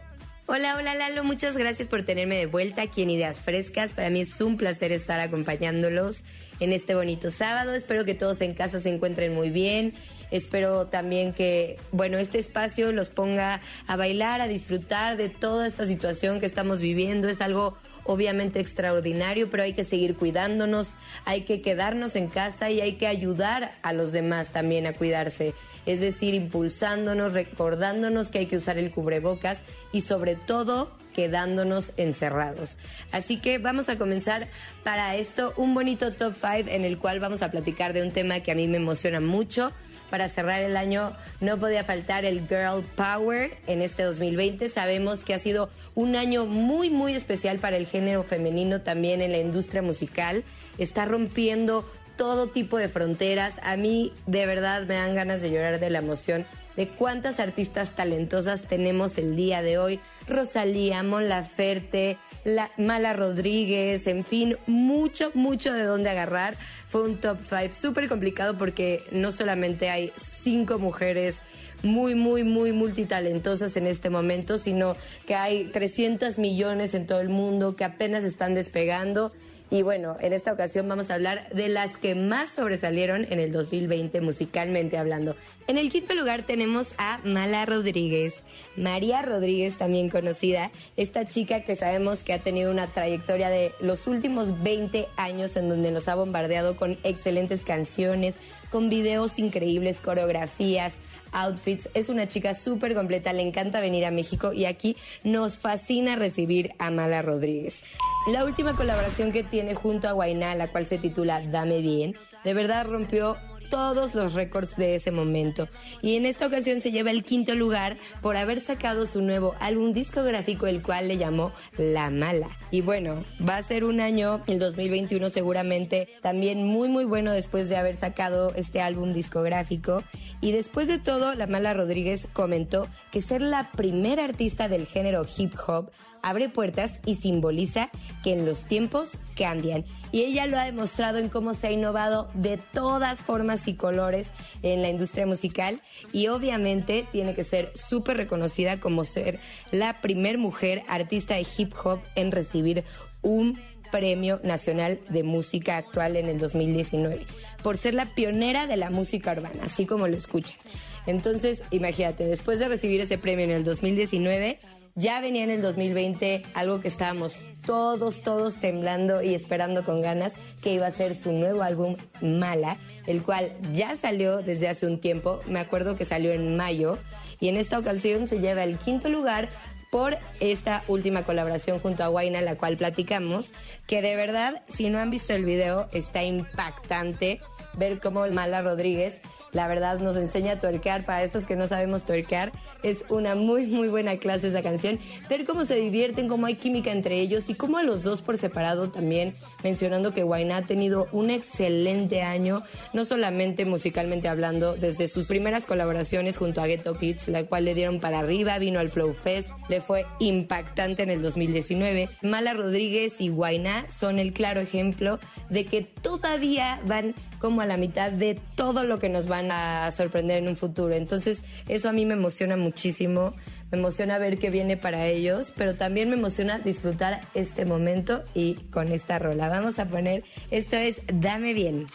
Hola, 0.46 0.76
hola 0.76 0.94
Lalo, 0.94 1.24
muchas 1.24 1.56
gracias 1.56 1.88
por 1.88 2.04
tenerme 2.04 2.38
de 2.38 2.48
vuelta 2.48 2.82
aquí 2.82 3.02
en 3.02 3.10
Ideas 3.10 3.42
Frescas. 3.42 3.92
Para 3.92 4.10
mí 4.10 4.22
es 4.22 4.40
un 4.40 4.56
placer 4.58 4.92
estar 4.92 5.22
acompañándolos 5.22 6.24
en 6.60 6.74
este 6.74 6.96
bonito 6.96 7.32
sábado. 7.32 7.74
Espero 7.74 8.06
que 8.06 8.16
todos 8.16 8.42
en 8.42 8.54
casa 8.54 8.80
se 8.80 8.90
encuentren 8.90 9.34
muy 9.34 9.50
bien. 9.50 9.94
Espero 10.32 10.88
también 10.88 11.34
que, 11.34 11.78
bueno, 11.92 12.18
este 12.18 12.40
espacio 12.40 12.92
los 12.92 13.10
ponga 13.10 13.62
a 13.88 13.96
bailar, 13.96 14.42
a 14.42 14.48
disfrutar 14.48 15.16
de 15.16 15.30
toda 15.30 15.68
esta 15.68 15.86
situación 15.86 16.40
que 16.40 16.48
estamos 16.48 16.80
viviendo. 16.80 17.30
Es 17.30 17.42
algo 17.42 17.78
obviamente 18.06 18.60
extraordinario, 18.60 19.50
pero 19.50 19.64
hay 19.64 19.74
que 19.74 19.84
seguir 19.84 20.16
cuidándonos, 20.16 20.96
hay 21.26 21.42
que 21.42 21.62
quedarnos 21.62 22.16
en 22.16 22.28
casa 22.28 22.70
y 22.70 22.82
hay 22.82 22.94
que 22.94 23.08
ayudar 23.08 23.76
a 23.82 23.94
los 23.94 24.12
demás 24.12 24.50
también 24.50 24.88
a 24.88 24.94
cuidarse. 24.94 25.54
Es 25.86 26.00
decir, 26.00 26.34
impulsándonos, 26.34 27.34
recordándonos 27.34 28.32
que 28.32 28.40
hay 28.40 28.46
que 28.46 28.58
usar 28.58 28.78
el 28.78 28.92
cubrebocas 28.92 29.60
y 29.92 30.02
sobre 30.02 30.36
todo 30.36 30.92
quedándonos 31.14 31.94
encerrados. 31.98 32.76
Así 33.11 33.38
que 33.38 33.57
vamos 33.57 33.90
a 33.90 33.98
comenzar 33.98 34.48
para 34.84 35.15
esto 35.15 35.53
un 35.57 35.73
bonito 35.73 36.14
top 36.14 36.34
5 36.34 36.69
en 36.69 36.84
el 36.84 36.98
cual 36.98 37.19
vamos 37.19 37.41
a 37.41 37.52
platicar 37.52 37.94
de 37.94 38.02
un 38.02 38.11
tema 38.11 38.41
que 38.41 38.52
a 38.52 38.56
mí 38.56 38.68
me 38.68 38.77
emociona 38.77 39.19
mucho. 39.19 39.72
Para 40.10 40.30
cerrar 40.30 40.61
el 40.61 40.77
año 40.77 41.15
no 41.41 41.57
podía 41.57 41.84
faltar 41.84 42.23
el 42.23 42.48
Girl 42.48 42.84
Power 42.95 43.57
en 43.65 43.81
este 43.81 44.03
2020. 44.03 44.69
Sabemos 44.69 45.23
que 45.23 45.34
ha 45.34 45.40
sido 45.40 45.72
un 45.95 46.15
año 46.15 46.45
muy, 46.45 46.91
muy 46.91 47.15
especial 47.15 47.57
para 47.57 47.77
el 47.77 47.88
género 47.88 48.23
femenino 48.23 48.81
también 48.81 49.22
en 49.22 49.31
la 49.31 49.40
industria 49.40 49.81
musical. 49.81 50.44
Está 50.77 51.06
rompiendo 51.06 51.90
todo 52.15 52.45
tipo 52.48 52.77
de 52.77 52.90
fronteras. 52.90 53.56
A 53.64 53.76
mí 53.76 54.14
de 54.27 54.45
verdad 54.45 54.84
me 54.85 54.95
dan 54.95 55.15
ganas 55.15 55.41
de 55.41 55.49
llorar 55.49 55.80
de 55.80 55.90
la 55.90 55.99
emoción 55.99 56.45
de 56.76 56.88
cuántas 56.88 57.40
artistas 57.40 57.95
talentosas 57.95 58.64
tenemos 58.64 59.18
el 59.18 59.35
día 59.35 59.61
de 59.61 59.77
hoy. 59.77 59.99
Rosalía, 60.28 61.04
Mon 61.04 61.30
Laferte, 61.30 62.18
la 62.44 62.72
Mala 62.78 63.14
Rodríguez, 63.14 64.08
en 64.08 64.26
fin, 64.26 64.58
mucho, 64.68 65.32
mucho 65.34 65.74
de 65.74 65.84
dónde 65.84 66.10
agarrar. 66.10 66.56
Fue 66.88 67.04
un 67.04 67.18
top 67.18 67.40
5 67.41 67.74
súper 67.74 68.08
complicado 68.08 68.58
porque 68.58 69.04
no 69.12 69.32
solamente 69.32 69.90
hay 69.90 70.12
cinco 70.18 70.80
mujeres 70.80 71.40
muy, 71.84 72.16
muy, 72.16 72.44
muy 72.44 72.72
multitalentosas 72.72 73.76
en 73.78 73.88
este 73.88 74.10
momento, 74.10 74.58
sino 74.58 74.95
que 75.28 75.36
hay 75.36 75.66
300 75.66 76.40
millones 76.40 76.94
en 76.94 77.06
todo 77.06 77.20
el 77.20 77.30
mundo 77.30 77.76
que 77.76 77.84
apenas 77.84 78.24
están 78.24 78.56
despegando. 78.56 79.34
Y 79.70 79.82
bueno, 79.82 80.18
en 80.22 80.34
esta 80.34 80.54
ocasión 80.54 80.88
vamos 80.88 81.10
a 81.10 81.16
hablar 81.16 81.50
de 81.50 81.68
las 81.68 81.98
que 81.98 82.16
más 82.16 82.54
sobresalieron 82.54 83.26
en 83.30 83.40
el 83.40 83.52
2020 83.52 84.22
musicalmente 84.22 84.98
hablando. 84.98 85.36
En 85.68 85.78
el 85.78 85.90
quinto 85.90 86.14
lugar 86.14 86.44
tenemos 86.45 86.94
a 86.98 87.20
Mala 87.24 87.66
Rodríguez. 87.66 88.34
María 88.76 89.22
Rodríguez, 89.22 89.78
también 89.78 90.10
conocida, 90.10 90.72
esta 90.98 91.26
chica 91.26 91.62
que 91.62 91.76
sabemos 91.76 92.24
que 92.24 92.34
ha 92.34 92.40
tenido 92.40 92.72
una 92.72 92.88
trayectoria 92.88 93.50
de 93.50 93.72
los 93.80 94.08
últimos 94.08 94.64
20 94.64 95.08
años 95.18 95.56
en 95.56 95.70
donde 95.70 95.91
nos 95.91 96.08
ha 96.08 96.16
bombardeado 96.16 96.76
con 96.76 96.98
excelentes 97.04 97.64
canciones, 97.64 98.36
con 98.70 98.90
videos 98.90 99.38
increíbles, 99.40 100.00
coreografías, 100.00 100.95
outfits. 101.32 101.90
Es 101.94 102.10
una 102.10 102.28
chica 102.28 102.54
súper 102.54 102.94
completa, 102.95 103.34
le 103.34 103.41
encanta 103.41 103.80
venir 103.80 104.06
a 104.06 104.12
México 104.12 104.54
y 104.54 104.66
aquí 104.66 104.98
nos 105.24 105.58
fascina 105.58 106.16
recibir 106.16 106.72
a 106.80 106.90
Mala 106.91 107.22
Rodríguez. 107.22 107.84
La 108.28 108.45
última 108.45 108.74
colaboración 108.76 109.32
que 109.32 109.44
tiene 109.44 109.76
junto 109.76 110.08
a 110.08 110.14
Guainá, 110.14 110.56
la 110.56 110.70
cual 110.70 110.88
se 110.88 110.98
titula 110.98 111.41
Dame 111.41 111.82
Bien, 111.82 112.16
de 112.44 112.54
verdad 112.54 112.86
rompió 112.88 113.38
todos 113.69 114.15
los 114.15 114.34
récords 114.34 114.76
de 114.76 114.95
ese 114.95 115.11
momento. 115.11 115.68
Y 116.02 116.15
en 116.15 116.26
esta 116.26 116.48
ocasión 116.48 116.81
se 116.81 116.91
lleva 116.91 117.11
el 117.11 117.23
quinto 117.23 117.56
lugar 117.56 117.98
por 118.22 118.38
haber 118.38 118.61
sacado 118.61 119.06
su 119.06 119.22
nuevo 119.22 119.56
álbum 119.60 119.94
discográfico, 119.94 120.68
el 120.68 120.81
cual 120.81 121.07
le 121.07 121.18
llamó 121.18 121.53
La 121.77 122.10
Mala. 122.10 122.49
Y 122.72 122.81
bueno, 122.81 123.23
va 123.48 123.57
a 123.57 123.64
ser 123.64 123.84
un 123.84 123.99
año, 123.99 124.41
el 124.48 124.60
2021 124.60 125.30
seguramente, 125.30 126.07
también 126.22 126.65
muy 126.65 126.90
muy 126.90 127.06
bueno 127.06 127.31
después 127.31 127.69
de 127.69 127.77
haber 127.77 127.95
sacado 127.95 128.53
este 128.56 128.81
álbum 128.81 129.14
discográfico. 129.14 130.03
Y 130.41 130.52
después 130.52 130.88
de 130.88 130.99
todo, 130.99 131.35
La 131.35 131.48
Mala 131.48 131.73
Rodríguez 131.73 132.27
comentó 132.34 132.88
que 133.11 133.22
ser 133.22 133.41
la 133.41 133.72
primera 133.72 134.23
artista 134.26 134.68
del 134.68 134.85
género 134.85 135.26
hip 135.38 135.53
hop 135.68 135.91
abre 136.24 136.50
puertas 136.50 136.94
y 137.06 137.16
simboliza 137.16 137.91
que 138.24 138.34
en 138.34 138.45
los 138.45 138.64
tiempos 138.64 139.12
cambian. 139.36 139.86
Y 140.12 140.22
ella 140.22 140.48
lo 140.48 140.58
ha 140.58 140.66
demostrado 140.66 141.20
en 141.20 141.30
cómo 141.30 141.54
se 141.54 141.68
ha 141.68 141.72
innovado 141.72 142.30
de 142.34 142.58
todas 142.58 143.20
formas 143.20 143.68
y 143.68 143.76
colores 143.76 144.32
en 144.64 144.82
la 144.82 144.90
industria 144.90 145.28
musical 145.28 145.82
y 146.12 146.28
obviamente 146.28 147.06
tiene 147.12 147.36
que 147.36 147.44
ser 147.44 147.72
súper 147.76 148.18
reconocida 148.18 148.80
como 148.80 149.04
ser 149.04 149.40
la 149.72 150.02
primer 150.02 150.38
mujer 150.38 150.84
artista 150.88 151.36
de 151.36 151.45
hip 151.58 151.74
hop 151.84 152.00
en 152.16 152.32
recibir 152.32 152.84
un 153.22 153.60
Premio 153.91 154.40
Nacional 154.44 155.00
de 155.10 155.22
Música 155.22 155.78
Actual 155.78 156.16
en 156.16 156.28
el 156.28 156.40
2019, 156.40 157.28
por 157.62 157.78
ser 157.78 157.94
la 157.94 158.16
pionera 158.16 158.66
de 158.66 158.76
la 158.76 158.90
música 158.90 159.34
urbana, 159.34 159.66
así 159.66 159.86
como 159.86 160.08
lo 160.08 160.18
escuchan. 160.18 160.58
Entonces, 161.06 161.62
imagínate, 161.70 162.26
después 162.26 162.58
de 162.58 162.68
recibir 162.68 163.02
ese 163.02 163.20
premio 163.20 163.45
en 163.45 163.52
el 163.52 163.64
2019, 163.64 164.60
ya 164.95 165.20
venía 165.22 165.44
en 165.44 165.49
el 165.49 165.61
2020 165.61 166.44
algo 166.53 166.82
que 166.82 166.88
estábamos 166.88 167.38
todos, 167.65 168.22
todos 168.22 168.57
temblando 168.57 169.22
y 169.22 169.34
esperando 169.34 169.86
con 169.86 170.02
ganas, 170.02 170.34
que 170.61 170.74
iba 170.74 170.88
a 170.88 170.91
ser 170.91 171.15
su 171.15 171.32
nuevo 171.32 171.64
álbum 171.64 171.95
Mala, 172.22 172.78
el 173.07 173.24
cual 173.24 173.53
ya 173.72 173.98
salió 173.98 174.41
desde 174.41 174.70
hace 174.70 174.86
un 174.86 174.99
tiempo, 174.99 175.41
me 175.48 175.60
acuerdo 175.60 175.95
que 175.95 176.06
salió 176.06 176.34
en 176.34 176.57
mayo, 176.57 176.98
y 177.40 177.49
en 177.49 177.57
esta 177.57 177.80
ocasión 177.80 178.28
se 178.28 178.40
lleva 178.40 178.64
el 178.64 178.78
quinto 178.78 179.10
lugar 179.10 179.49
por 179.91 180.18
esta 180.40 180.84
última 180.88 181.24
colaboración 181.24 181.80
junto 181.80 182.03
a 182.03 182.07
Guaina, 182.07 182.41
la 182.41 182.56
cual 182.56 182.78
platicamos, 182.78 183.53
que 183.86 184.02
de 184.02 184.15
verdad, 184.15 184.64
si 184.68 184.90
no 184.90 184.99
han 184.99 185.11
visto 185.11 185.34
el 185.34 185.45
video, 185.45 185.88
está 185.91 186.24
impactante 186.24 187.40
ver 187.76 187.99
cómo 187.99 188.26
Mala 188.28 188.61
Rodríguez 188.61 189.22
la 189.54 189.68
verdad 189.68 190.00
nos 190.00 190.16
enseña 190.16 190.54
a 190.54 190.60
tuerquear. 190.60 191.06
Para 191.06 191.24
esos 191.24 191.46
que 191.46 191.56
no 191.56 191.68
sabemos 191.68 192.06
tuerquear, 192.06 192.52
es 192.84 193.06
una 193.10 193.36
muy, 193.36 193.68
muy 193.68 193.88
buena 193.88 194.18
clase 194.18 194.48
esa 194.48 194.62
canción. 194.62 195.00
Ver 195.30 195.46
cómo 195.46 195.66
se 195.66 195.76
divierten, 195.76 196.28
cómo 196.28 196.46
hay 196.46 196.56
química 196.56 196.92
entre 196.92 197.20
ellos 197.20 197.50
y 197.50 197.56
cómo 197.56 197.78
a 197.78 197.84
los 197.84 198.04
dos 198.04 198.22
por 198.22 198.38
separado 198.38 198.90
también, 198.92 199.36
mencionando 199.64 200.14
que 200.14 200.24
Guainá 200.24 200.58
ha 200.58 200.62
tenido 200.64 201.08
un 201.12 201.30
excelente 201.30 202.22
año, 202.22 202.64
no 202.94 203.06
solamente 203.06 203.66
musicalmente 203.66 204.28
hablando, 204.28 204.76
desde 204.76 205.08
sus 205.08 205.28
primeras 205.28 205.66
colaboraciones 205.66 206.38
junto 206.38 206.62
a 206.62 206.68
Ghetto 206.68 206.98
Kids, 206.98 207.28
la 207.28 207.46
cual 207.46 207.66
le 207.66 207.76
dieron 207.76 208.00
para 208.00 208.20
arriba, 208.20 208.58
vino 208.58 208.80
al 208.80 208.92
Flow 208.92 209.14
Fest, 209.14 209.50
le 209.70 209.82
fue 209.82 210.06
impactante 210.20 211.04
en 211.04 211.10
el 211.10 211.22
2019. 211.22 212.10
Mala 212.22 212.54
Rodríguez 212.54 213.22
y 213.22 213.30
Guainá 213.30 213.86
son 213.90 214.20
el 214.20 214.34
claro 214.34 214.60
ejemplo 214.60 215.20
de 215.50 215.66
que 215.66 215.82
todavía 215.82 216.82
van 216.86 217.16
como 217.44 217.60
a 217.60 217.65
la 217.65 217.76
mitad 217.76 218.10
de 218.10 218.40
todo 218.56 218.86
lo 218.86 218.99
que 218.99 219.10
nos 219.10 219.28
van 219.28 219.52
a 219.52 219.91
sorprender 219.91 220.38
en 220.38 220.48
un 220.48 220.56
futuro. 220.56 220.95
Entonces, 220.95 221.44
eso 221.68 221.90
a 221.90 221.91
mí 221.91 222.06
me 222.06 222.14
emociona 222.14 222.56
muchísimo. 222.56 223.34
Me 223.70 223.78
emociona 223.78 224.18
ver 224.18 224.40
qué 224.40 224.49
viene 224.49 224.78
para 224.78 225.07
ellos, 225.07 225.52
pero 225.57 225.76
también 225.76 226.10
me 226.10 226.15
emociona 226.15 226.60
disfrutar 226.60 227.20
este 227.34 227.65
momento 227.65 228.24
y 228.34 228.53
con 228.72 228.94
esta 228.94 229.20
rola. 229.20 229.49
Vamos 229.49 229.78
a 229.78 229.88
poner, 229.88 230.24
esto 230.52 230.78
es 230.78 231.02
Dame 231.07 231.53
Bien. 231.53 231.86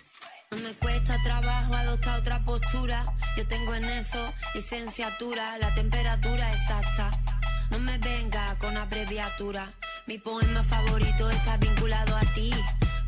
No 0.51 0.59
me 0.59 0.75
cuesta 0.75 1.17
trabajo 1.25 1.73
adoptar 1.73 2.21
otra 2.21 2.45
postura. 2.45 3.07
Yo 3.39 3.49
tengo 3.49 3.75
en 3.75 3.87
eso 3.87 4.19
licenciatura, 4.55 5.57
la 5.57 5.73
temperatura 5.73 6.53
exacta. 6.53 7.11
No 7.71 7.79
me 7.79 7.97
venga 7.97 8.55
con 8.59 8.77
abreviatura. 8.77 9.73
Mi 10.07 10.19
poema 10.19 10.63
favorito 10.63 11.31
está 11.31 11.57
vinculado 11.57 12.17
a 12.17 12.35
ti. 12.35 12.51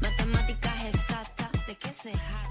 Matemáticas 0.00 0.84
exactas. 0.86 1.39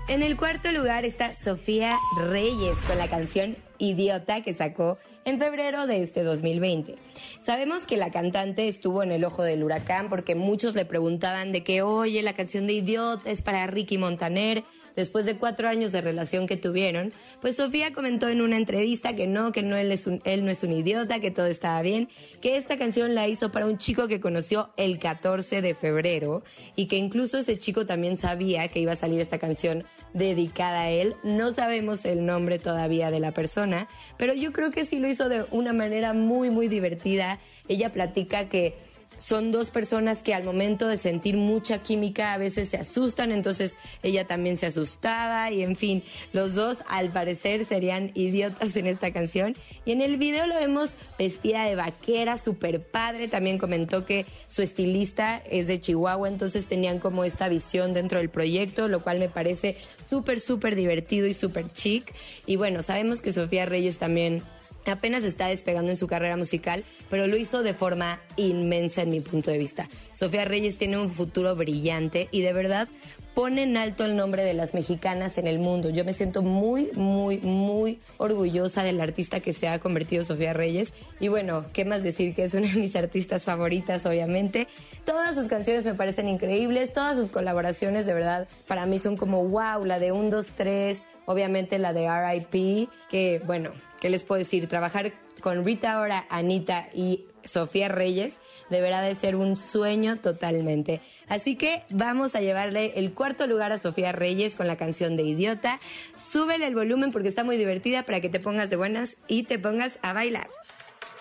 En 0.08 0.24
el 0.24 0.38
cuarto 0.38 0.72
lugar 0.72 1.06
está 1.06 1.34
Sofía 1.34 1.98
Reyes 2.18 2.76
con 2.88 2.98
la 2.98 3.10
canción 3.10 3.58
Idiota 3.78 4.42
que 4.44 4.54
sacó 4.54 4.98
en 5.26 5.40
febrero 5.40 5.88
de 5.88 6.02
este 6.02 6.24
2020. 6.24 6.96
Sabemos 7.42 7.84
que 7.84 7.98
la 7.98 8.12
cantante 8.12 8.68
estuvo 8.68 9.04
en 9.04 9.12
el 9.12 9.24
ojo 9.24 9.44
del 9.44 9.64
huracán 9.64 10.10
porque 10.10 10.36
muchos 10.36 10.76
le 10.76 10.86
preguntaban 10.86 11.52
de 11.52 11.64
que, 11.64 11.82
oye, 11.82 12.22
la 12.24 12.34
canción 12.34 12.68
de 12.68 12.74
Idiota 12.74 13.30
es 13.30 13.42
para 13.42 13.68
Ricky 13.68 13.98
Montaner. 13.98 14.64
Después 14.96 15.26
de 15.26 15.38
cuatro 15.38 15.68
años 15.68 15.92
de 15.92 16.02
relación 16.02 16.48
que 16.48 16.58
tuvieron, 16.58 17.14
pues 17.42 17.56
Sofía 17.56 17.94
comentó 17.94 18.30
en 18.30 18.42
una 18.42 18.58
entrevista 18.58 19.16
que 19.16 19.28
no, 19.28 19.52
que 19.52 19.64
no 19.64 19.78
él, 19.78 19.92
es 19.92 20.08
él 20.24 20.46
no 20.46 20.52
es 20.52 20.64
un 20.64 20.74
idiota, 20.74 21.20
que 21.20 21.32
todo 21.32 21.48
estaba 21.48 21.82
bien, 21.82 22.10
que 22.42 22.58
esta 22.58 22.78
canción 22.78 23.16
la 23.16 23.28
hizo 23.28 23.52
para 23.52 23.66
un 23.66 23.78
chico 23.78 24.08
que 24.08 24.20
conoció 24.20 24.70
el 24.78 25.00
14 25.00 25.62
de 25.62 25.76
febrero 25.76 26.44
y 26.76 26.88
que 26.88 26.98
incluso 26.98 27.38
ese 27.38 27.58
chico 27.60 27.86
también 27.86 28.18
sabía 28.18 28.68
que 28.70 28.80
iba 28.80 28.94
a 28.94 28.96
salir 28.96 29.20
esta 29.22 29.40
canción 29.40 29.84
dedicada 30.14 30.82
a 30.82 30.90
él. 30.90 31.16
No 31.24 31.52
sabemos 31.52 32.06
el 32.06 32.26
nombre 32.26 32.60
todavía 32.60 33.12
de 33.12 33.20
la 33.20 33.32
persona, 33.32 33.88
pero 34.18 34.34
yo 34.34 34.52
creo 34.52 34.72
que 34.72 34.86
sí 34.86 35.00
lo 35.00 35.08
hizo 35.08 35.30
de 35.30 35.46
una 35.52 35.74
manera 35.74 36.14
muy, 36.14 36.50
muy 36.50 36.68
divertida. 36.68 37.40
Ella 37.68 37.92
platica 37.92 38.50
que 38.50 38.76
son 39.20 39.52
dos 39.52 39.70
personas 39.70 40.24
que 40.24 40.34
al 40.34 40.44
momento 40.44 40.88
de 40.88 40.98
sentir 40.98 41.38
mucha 41.38 41.84
química 41.84 42.34
a 42.34 42.38
veces 42.38 42.70
se 42.70 42.78
asustan, 42.78 43.32
entonces 43.32 43.78
ella 44.02 44.26
también 44.26 44.58
se 44.58 44.66
asustaba 44.66 45.52
y 45.52 45.62
en 45.62 45.76
fin, 45.76 46.04
los 46.34 46.56
dos 46.56 46.80
al 46.88 47.12
parecer 47.12 47.66
serían 47.66 48.12
idiotas 48.16 48.76
en 48.76 48.88
esta 48.88 49.12
canción. 49.12 49.56
Y 49.86 49.92
en 49.92 50.02
el 50.02 50.18
video 50.18 50.48
lo 50.48 50.56
vemos 50.56 50.96
vestida 51.18 51.66
de 51.66 51.76
vaquera, 51.76 52.38
super 52.38 52.82
padre, 52.82 53.28
también 53.28 53.58
comentó 53.58 54.06
que 54.06 54.26
su 54.48 54.62
estilista 54.62 55.38
es 55.38 55.68
de 55.68 55.80
Chihuahua, 55.80 56.28
entonces 56.28 56.68
tenían 56.68 57.00
como 57.00 57.24
esta 57.24 57.50
visión 57.50 57.94
dentro 57.94 58.20
del 58.20 58.30
proyecto, 58.30 58.88
lo 58.88 59.04
cual 59.04 59.20
me 59.20 59.30
parece 59.30 59.78
súper, 60.10 60.40
súper 60.40 60.76
divertido 60.76 61.28
y 61.28 61.34
súper 61.34 61.72
chic. 61.74 62.14
Y 62.46 62.56
bueno, 62.56 62.82
sabemos 62.82 63.22
que 63.22 63.34
Sofía 63.34 63.66
Reyes 63.66 63.98
también 63.98 64.44
apenas 64.86 65.24
está 65.24 65.48
despegando 65.48 65.92
en 65.92 65.98
su 65.98 66.08
carrera 66.08 66.38
musical, 66.38 66.84
pero 67.10 67.28
lo 67.28 67.38
hizo 67.38 67.64
de 67.64 67.74
forma 67.74 68.20
inmensa 68.36 69.02
en 69.02 69.10
mi 69.10 69.20
punto 69.20 69.52
de 69.52 69.58
vista. 69.58 69.90
Sofía 70.14 70.46
Reyes 70.46 70.78
tiene 70.78 70.98
un 70.98 71.10
futuro 71.10 71.56
brillante 71.56 72.28
y 72.32 72.42
de 72.42 72.54
verdad 72.54 72.88
pone 73.34 73.64
en 73.64 73.78
alto 73.78 74.04
el 74.04 74.18
nombre 74.18 74.44
de 74.44 74.54
las 74.54 74.74
mexicanas 74.74 75.38
en 75.38 75.48
el 75.48 75.60
mundo. 75.60 75.90
Yo 75.90 76.04
me 76.04 76.12
siento 76.12 76.42
muy, 76.42 76.92
muy, 76.94 77.38
muy 77.38 78.00
orgullosa 78.18 78.84
del 78.84 79.00
artista 79.00 79.40
que 79.40 79.54
se 79.54 79.68
ha 79.68 79.80
convertido 79.80 80.24
Sofía 80.24 80.52
Reyes. 80.54 80.94
Y 81.20 81.30
bueno, 81.30 81.66
¿qué 81.72 81.86
más 81.86 82.04
decir? 82.04 82.36
Que 82.36 82.44
es 82.44 82.54
una 82.54 82.68
de 82.68 82.80
mis 82.80 82.96
artistas 82.96 83.46
favoritas, 83.46 84.06
obviamente. 84.06 84.68
Todas 85.06 85.36
sus 85.36 85.48
canciones 85.48 85.86
me 85.86 85.94
parecen 85.94 86.28
increíbles, 86.28 86.92
todas 86.92 87.16
sus 87.16 87.30
colaboraciones 87.30 88.06
de 88.06 88.14
verdad 88.14 88.48
para 88.68 88.86
mí 88.86 89.00
son 89.00 89.16
como 89.16 89.48
wow, 89.48 89.86
la 89.86 90.00
de 90.00 90.12
1, 90.12 90.30
2, 90.30 90.48
3, 90.56 91.08
obviamente 91.26 91.80
la 91.80 91.94
de 91.94 92.10
RIP, 92.10 92.90
que 93.10 93.42
bueno, 93.46 93.72
¿qué 94.00 94.10
les 94.10 94.24
puedo 94.24 94.40
decir? 94.40 94.68
Trabajar 94.68 95.14
con 95.42 95.64
Rita 95.64 96.00
Ora, 96.00 96.26
Anita 96.30 96.90
y 96.94 97.26
Sofía 97.46 97.88
Reyes 97.88 98.40
deberá 98.70 99.02
de 99.02 99.16
ser 99.16 99.36
un 99.36 99.56
sueño 99.56 100.18
totalmente. 100.18 101.02
Así 101.28 101.56
que 101.56 101.84
vamos 101.90 102.36
a 102.36 102.42
llevarle 102.42 103.00
el 103.00 103.14
cuarto 103.14 103.48
lugar 103.48 103.72
a 103.72 103.78
Sofía 103.78 104.12
Reyes 104.12 104.56
con 104.56 104.68
la 104.68 104.78
canción 104.78 105.16
de 105.16 105.24
Idiota. 105.24 105.80
Súbele 106.16 106.68
el 106.68 106.76
volumen 106.76 107.12
porque 107.12 107.30
está 107.30 107.44
muy 107.44 107.58
divertida 107.58 108.04
para 108.04 108.22
que 108.22 108.30
te 108.30 108.40
pongas 108.40 108.70
de 108.70 108.76
buenas 108.76 109.18
y 109.28 109.44
te 109.44 109.60
pongas 109.60 110.00
a 110.02 110.14
bailar. 110.14 110.48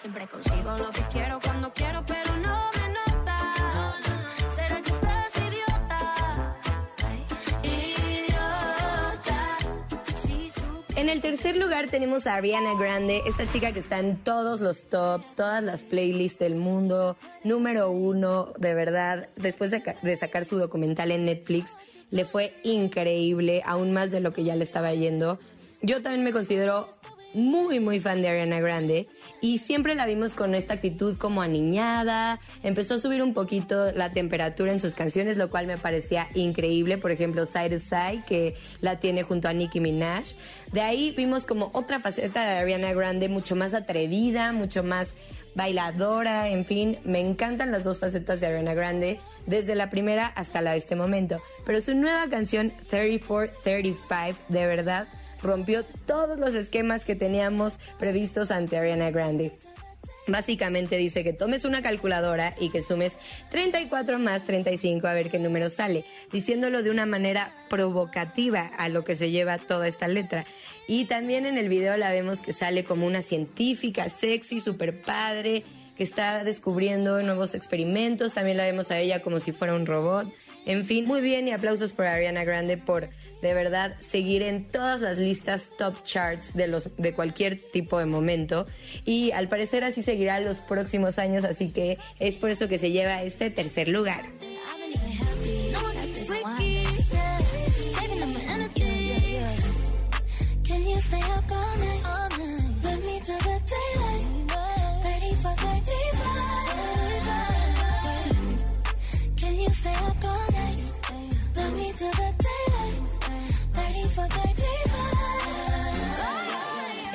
Siempre 0.00 0.26
consigo 0.26 0.76
lo 0.78 0.90
que 0.90 1.02
quiero 1.10 1.38
cuando 1.40 1.72
quiero, 1.72 2.04
pero 2.06 2.36
no 2.36 2.77
En 11.08 11.14
el 11.14 11.22
tercer 11.22 11.56
lugar 11.56 11.88
tenemos 11.88 12.26
a 12.26 12.34
Ariana 12.34 12.74
Grande, 12.78 13.22
esta 13.24 13.48
chica 13.48 13.72
que 13.72 13.78
está 13.78 13.98
en 13.98 14.18
todos 14.18 14.60
los 14.60 14.90
tops, 14.90 15.34
todas 15.34 15.62
las 15.62 15.82
playlists 15.82 16.38
del 16.38 16.54
mundo, 16.54 17.16
número 17.44 17.90
uno, 17.90 18.52
de 18.58 18.74
verdad. 18.74 19.30
Después 19.36 19.70
de, 19.70 19.80
ca- 19.80 19.96
de 20.02 20.16
sacar 20.16 20.44
su 20.44 20.58
documental 20.58 21.10
en 21.10 21.24
Netflix, 21.24 21.78
le 22.10 22.26
fue 22.26 22.52
increíble, 22.62 23.62
aún 23.64 23.90
más 23.90 24.10
de 24.10 24.20
lo 24.20 24.34
que 24.34 24.44
ya 24.44 24.54
le 24.54 24.64
estaba 24.64 24.92
yendo. 24.92 25.38
Yo 25.80 26.02
también 26.02 26.24
me 26.24 26.32
considero 26.32 26.90
muy, 27.34 27.80
muy 27.80 28.00
fan 28.00 28.22
de 28.22 28.28
Ariana 28.28 28.60
Grande 28.60 29.06
y 29.40 29.58
siempre 29.58 29.94
la 29.94 30.06
vimos 30.06 30.34
con 30.34 30.54
esta 30.54 30.74
actitud 30.74 31.16
como 31.16 31.42
aniñada. 31.42 32.40
Empezó 32.62 32.94
a 32.94 32.98
subir 32.98 33.22
un 33.22 33.34
poquito 33.34 33.92
la 33.92 34.10
temperatura 34.10 34.72
en 34.72 34.80
sus 34.80 34.94
canciones, 34.94 35.36
lo 35.36 35.50
cual 35.50 35.66
me 35.66 35.78
parecía 35.78 36.28
increíble. 36.34 36.98
Por 36.98 37.10
ejemplo, 37.10 37.46
Side 37.46 37.70
to 37.70 37.78
Side, 37.78 38.24
que 38.26 38.54
la 38.80 38.98
tiene 38.98 39.22
junto 39.22 39.48
a 39.48 39.52
Nicki 39.52 39.80
Minaj. 39.80 40.26
De 40.72 40.80
ahí 40.80 41.12
vimos 41.16 41.44
como 41.44 41.70
otra 41.74 42.00
faceta 42.00 42.44
de 42.46 42.58
Ariana 42.58 42.92
Grande, 42.92 43.28
mucho 43.28 43.56
más 43.56 43.74
atrevida, 43.74 44.52
mucho 44.52 44.82
más 44.82 45.14
bailadora, 45.54 46.48
en 46.48 46.64
fin, 46.64 46.98
me 47.04 47.20
encantan 47.20 47.72
las 47.72 47.82
dos 47.82 47.98
facetas 47.98 48.38
de 48.38 48.46
Ariana 48.46 48.74
Grande, 48.74 49.18
desde 49.46 49.74
la 49.74 49.90
primera 49.90 50.26
hasta 50.26 50.60
la 50.60 50.72
de 50.72 50.78
este 50.78 50.94
momento. 50.94 51.42
Pero 51.66 51.80
su 51.80 51.94
nueva 51.94 52.28
canción, 52.28 52.72
3435, 52.88 54.38
de 54.48 54.66
verdad, 54.66 55.08
rompió 55.42 55.84
todos 56.06 56.38
los 56.38 56.54
esquemas 56.54 57.04
que 57.04 57.14
teníamos 57.16 57.78
previstos 57.98 58.50
ante 58.50 58.78
Ariana 58.78 59.10
Grande. 59.10 59.52
Básicamente 60.28 60.98
dice 60.98 61.24
que 61.24 61.32
tomes 61.32 61.64
una 61.64 61.80
calculadora 61.80 62.54
y 62.60 62.68
que 62.68 62.82
sumes 62.82 63.16
34 63.50 64.18
más 64.18 64.44
35 64.44 65.06
a 65.06 65.14
ver 65.14 65.30
qué 65.30 65.38
número 65.38 65.70
sale, 65.70 66.04
diciéndolo 66.30 66.82
de 66.82 66.90
una 66.90 67.06
manera 67.06 67.50
provocativa 67.70 68.70
a 68.76 68.90
lo 68.90 69.04
que 69.04 69.16
se 69.16 69.30
lleva 69.30 69.56
toda 69.56 69.88
esta 69.88 70.06
letra. 70.06 70.44
Y 70.86 71.06
también 71.06 71.46
en 71.46 71.56
el 71.56 71.70
video 71.70 71.96
la 71.96 72.12
vemos 72.12 72.40
que 72.40 72.52
sale 72.52 72.84
como 72.84 73.06
una 73.06 73.22
científica, 73.22 74.10
sexy, 74.10 74.60
super 74.60 75.00
padre, 75.00 75.64
que 75.96 76.04
está 76.04 76.44
descubriendo 76.44 77.22
nuevos 77.22 77.54
experimentos. 77.54 78.34
También 78.34 78.58
la 78.58 78.64
vemos 78.64 78.90
a 78.90 78.98
ella 78.98 79.22
como 79.22 79.40
si 79.40 79.52
fuera 79.52 79.74
un 79.74 79.86
robot. 79.86 80.30
En 80.66 80.84
fin, 80.84 81.06
muy 81.06 81.20
bien 81.20 81.48
y 81.48 81.52
aplausos 81.52 81.92
por 81.92 82.06
Ariana 82.06 82.44
Grande 82.44 82.76
por 82.76 83.08
de 83.40 83.54
verdad 83.54 83.96
seguir 84.00 84.42
en 84.42 84.66
todas 84.66 85.00
las 85.00 85.16
listas 85.16 85.70
top 85.78 86.04
charts 86.04 86.54
de 86.54 86.66
los 86.66 86.94
de 86.96 87.14
cualquier 87.14 87.60
tipo 87.60 87.98
de 87.98 88.06
momento 88.06 88.66
y 89.04 89.30
al 89.30 89.48
parecer 89.48 89.84
así 89.84 90.02
seguirá 90.02 90.40
los 90.40 90.58
próximos 90.58 91.18
años, 91.18 91.44
así 91.44 91.70
que 91.70 91.98
es 92.18 92.36
por 92.36 92.50
eso 92.50 92.68
que 92.68 92.78
se 92.78 92.90
lleva 92.90 93.22
este 93.22 93.50
tercer 93.50 93.88
lugar. 93.88 94.24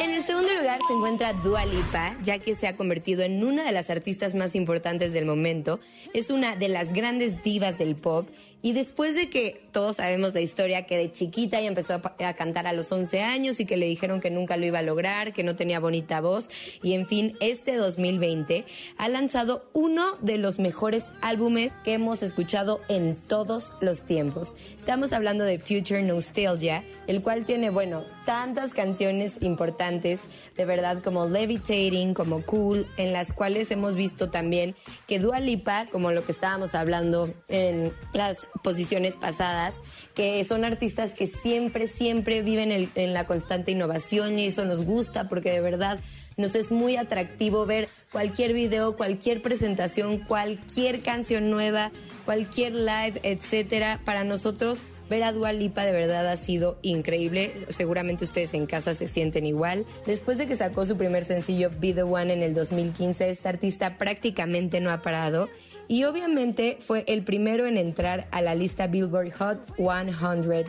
En 0.03 0.11
el 0.11 0.25
segundo 0.25 0.53
lugar 0.53 0.81
se 0.85 0.93
encuentra 0.93 1.31
Dua 1.31 1.65
Lipa, 1.65 2.17
ya 2.23 2.37
que 2.37 2.55
se 2.55 2.67
ha 2.67 2.75
convertido 2.75 3.21
en 3.21 3.41
una 3.41 3.63
de 3.63 3.71
las 3.71 3.89
artistas 3.89 4.35
más 4.35 4.53
importantes 4.53 5.13
del 5.13 5.25
momento. 5.25 5.79
Es 6.13 6.29
una 6.29 6.57
de 6.57 6.67
las 6.67 6.91
grandes 6.91 7.41
divas 7.41 7.77
del 7.77 7.95
pop. 7.95 8.27
Y 8.65 8.71
después 8.71 9.13
de 9.13 9.29
que 9.29 9.61
todos 9.73 9.97
sabemos 9.97 10.33
la 10.33 10.39
historia, 10.39 10.85
que 10.85 10.95
de 10.95 11.11
chiquita 11.11 11.59
ella 11.59 11.67
empezó 11.67 11.95
a, 11.95 12.33
cantar 12.33 12.65
a 12.65 12.71
los 12.71 12.89
11 12.89 13.21
años 13.21 13.59
y 13.59 13.65
que 13.65 13.75
le 13.75 13.87
dijeron 13.87 14.21
que 14.21 14.31
nunca 14.31 14.55
lo 14.55 14.65
iba 14.65 14.79
a 14.79 14.83
lograr, 14.83 15.33
que 15.33 15.43
no 15.43 15.57
tenía 15.57 15.81
bonita 15.81 16.21
voz. 16.21 16.49
Y 16.81 16.93
en 16.93 17.05
fin, 17.05 17.35
este 17.41 17.75
2020 17.75 18.63
ha 18.97 19.09
lanzado 19.09 19.69
uno 19.73 20.15
de 20.21 20.37
los 20.37 20.59
mejores 20.59 21.07
álbumes 21.19 21.73
que 21.83 21.91
hemos 21.93 22.23
escuchado 22.23 22.79
en 22.87 23.17
todos 23.17 23.73
los 23.81 24.03
tiempos. 24.03 24.55
Estamos 24.79 25.11
hablando 25.11 25.43
de 25.43 25.59
Future 25.59 26.01
Nostalgia, 26.01 26.85
el 27.07 27.21
cual 27.21 27.45
tiene, 27.45 27.69
bueno, 27.69 28.05
tantas 28.25 28.73
canciones 28.73 29.33
importantes, 29.41 30.21
de 30.55 30.63
verdad, 30.63 31.03
como 31.03 31.27
Levitating, 31.27 32.13
como 32.13 32.41
Cool, 32.43 32.87
en 32.95 33.11
las 33.11 33.33
cuales 33.33 33.71
hemos 33.71 33.95
visto 33.95 34.29
también 34.29 34.73
que 35.05 35.19
Dua 35.19 35.41
Lipa, 35.41 35.85
como 35.91 36.13
lo 36.13 36.25
que 36.25 36.31
estábamos 36.31 36.75
hablando 36.75 37.29
en 37.49 37.91
las 38.13 38.47
posiciones 38.61 39.15
pasadas, 39.15 39.75
que 40.15 40.43
son 40.43 40.65
artistas 40.65 41.13
que 41.13 41.27
siempre, 41.27 41.87
siempre 41.87 42.41
viven 42.41 42.71
el- 42.71 42.89
en 42.95 43.13
la 43.13 43.25
constante 43.25 43.71
innovación 43.71 44.37
y 44.39 44.45
eso 44.47 44.65
nos 44.65 44.83
gusta 44.85 45.29
porque 45.29 45.51
de 45.51 45.61
verdad 45.61 45.99
nos 46.37 46.55
es 46.55 46.71
muy 46.71 46.95
atractivo 46.97 47.65
ver 47.65 47.89
cualquier 48.11 48.53
video, 48.53 48.95
cualquier 48.97 49.41
presentación, 49.41 50.17
cualquier 50.19 51.01
canción 51.01 51.49
nueva, 51.49 51.91
cualquier 52.25 52.73
live, 52.73 53.19
etcétera. 53.23 53.99
Para 54.03 54.23
nosotros 54.23 54.79
ver 55.09 55.23
a 55.23 55.31
Dua 55.31 55.53
Lipa 55.53 55.83
de 55.85 55.91
verdad 55.91 56.27
ha 56.27 56.37
sido 56.37 56.79
increíble. 56.81 57.53
Seguramente 57.69 58.23
ustedes 58.23 58.53
en 58.55 58.65
casa 58.65 58.95
se 58.95 59.05
sienten 59.05 59.45
igual. 59.45 59.85
Después 60.07 60.37
de 60.39 60.47
que 60.47 60.55
sacó 60.55 60.85
su 60.87 60.97
primer 60.97 61.23
sencillo 61.25 61.69
Be 61.79 61.93
the 61.93 62.01
One 62.03 62.33
en 62.33 62.41
el 62.41 62.53
2015, 62.55 63.29
esta 63.29 63.49
artista 63.49 63.97
prácticamente 63.99 64.79
no 64.79 64.89
ha 64.91 65.01
parado 65.03 65.49
y 65.87 66.03
obviamente 66.05 66.77
fue 66.79 67.03
el 67.07 67.23
primero 67.23 67.65
en 67.67 67.77
entrar 67.77 68.27
a 68.31 68.41
la 68.41 68.55
lista 68.55 68.87
Billboard 68.87 69.31
Hot 69.33 69.75
100, 69.75 70.65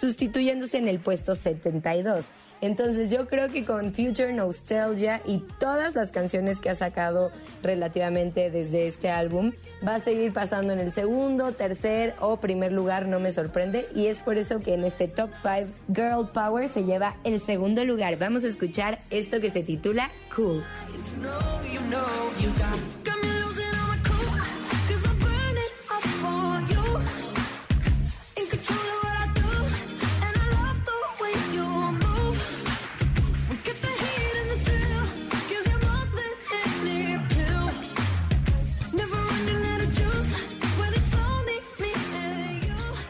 sustituyéndose 0.00 0.78
en 0.78 0.88
el 0.88 0.98
puesto 1.00 1.34
72. 1.34 2.26
Entonces 2.60 3.10
yo 3.10 3.26
creo 3.26 3.48
que 3.48 3.64
con 3.64 3.94
Future 3.94 4.32
Nostalgia 4.32 5.20
y 5.24 5.38
todas 5.60 5.94
las 5.94 6.10
canciones 6.10 6.58
que 6.58 6.70
ha 6.70 6.74
sacado 6.74 7.30
relativamente 7.62 8.50
desde 8.50 8.86
este 8.86 9.10
álbum, 9.10 9.52
va 9.86 9.96
a 9.96 9.98
seguir 10.00 10.32
pasando 10.32 10.72
en 10.72 10.80
el 10.80 10.92
segundo, 10.92 11.52
tercer 11.52 12.14
o 12.20 12.38
primer 12.38 12.72
lugar, 12.72 13.06
no 13.06 13.20
me 13.20 13.30
sorprende. 13.30 13.88
Y 13.94 14.06
es 14.06 14.18
por 14.18 14.38
eso 14.38 14.60
que 14.60 14.74
en 14.74 14.84
este 14.84 15.06
Top 15.06 15.30
5 15.42 15.72
Girl 15.94 16.28
Power 16.32 16.68
se 16.68 16.84
lleva 16.84 17.16
el 17.24 17.40
segundo 17.40 17.84
lugar. 17.84 18.16
Vamos 18.18 18.44
a 18.44 18.48
escuchar 18.48 19.00
esto 19.10 19.40
que 19.40 19.50
se 19.50 19.62
titula 19.62 20.10
Cool. 20.34 20.64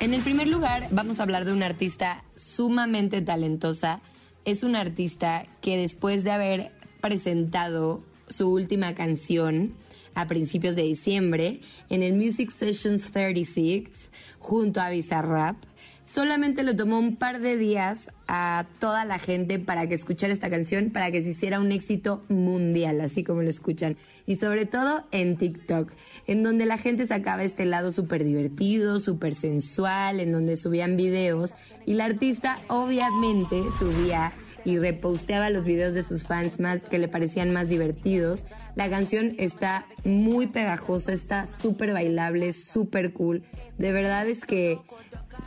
En 0.08 0.14
el 0.14 0.22
primer 0.22 0.48
lugar, 0.48 0.88
vamos 0.90 1.20
a 1.20 1.22
hablar 1.22 1.44
de 1.44 1.52
una 1.52 1.66
artista 1.66 2.24
sumamente 2.34 3.20
talentosa. 3.20 4.00
Es 4.46 4.62
una 4.62 4.80
artista 4.80 5.44
que 5.60 5.76
después 5.76 6.24
de 6.24 6.30
haber 6.30 6.72
presentado 7.02 8.02
su 8.30 8.50
última 8.50 8.94
canción 8.94 9.74
a 10.14 10.26
principios 10.26 10.76
de 10.76 10.84
diciembre 10.84 11.60
en 11.90 12.02
el 12.02 12.14
Music 12.14 12.50
Sessions 12.50 13.12
36 13.12 14.10
junto 14.38 14.80
a 14.80 14.88
Bizarrap, 14.88 15.56
solamente 16.04 16.62
le 16.62 16.72
tomó 16.72 16.98
un 16.98 17.16
par 17.16 17.40
de 17.40 17.58
días 17.58 18.08
a 18.28 18.66
toda 18.78 19.06
la 19.06 19.18
gente 19.18 19.58
para 19.58 19.88
que 19.88 19.94
escuchara 19.94 20.32
esta 20.32 20.50
canción, 20.50 20.90
para 20.90 21.10
que 21.10 21.22
se 21.22 21.30
hiciera 21.30 21.60
un 21.60 21.72
éxito 21.72 22.22
mundial, 22.28 23.00
así 23.00 23.24
como 23.24 23.42
lo 23.42 23.48
escuchan. 23.48 23.96
Y 24.26 24.36
sobre 24.36 24.66
todo 24.66 25.04
en 25.10 25.38
TikTok, 25.38 25.90
en 26.26 26.42
donde 26.42 26.66
la 26.66 26.76
gente 26.76 27.06
sacaba 27.06 27.42
este 27.42 27.64
lado 27.64 27.90
súper 27.90 28.24
divertido, 28.24 29.00
súper 29.00 29.34
sensual, 29.34 30.20
en 30.20 30.30
donde 30.30 30.58
subían 30.58 30.98
videos 30.98 31.54
y 31.86 31.94
la 31.94 32.04
artista 32.04 32.58
obviamente 32.68 33.62
subía 33.78 34.32
y 34.64 34.78
reposteaba 34.78 35.48
los 35.48 35.64
videos 35.64 35.94
de 35.94 36.02
sus 36.02 36.24
fans 36.24 36.60
más 36.60 36.82
que 36.82 36.98
le 36.98 37.08
parecían 37.08 37.50
más 37.52 37.70
divertidos. 37.70 38.44
La 38.74 38.90
canción 38.90 39.34
está 39.38 39.86
muy 40.04 40.48
pegajosa, 40.48 41.14
está 41.14 41.46
súper 41.46 41.94
bailable, 41.94 42.52
súper 42.52 43.14
cool. 43.14 43.42
De 43.78 43.92
verdad 43.92 44.28
es 44.28 44.44
que 44.44 44.78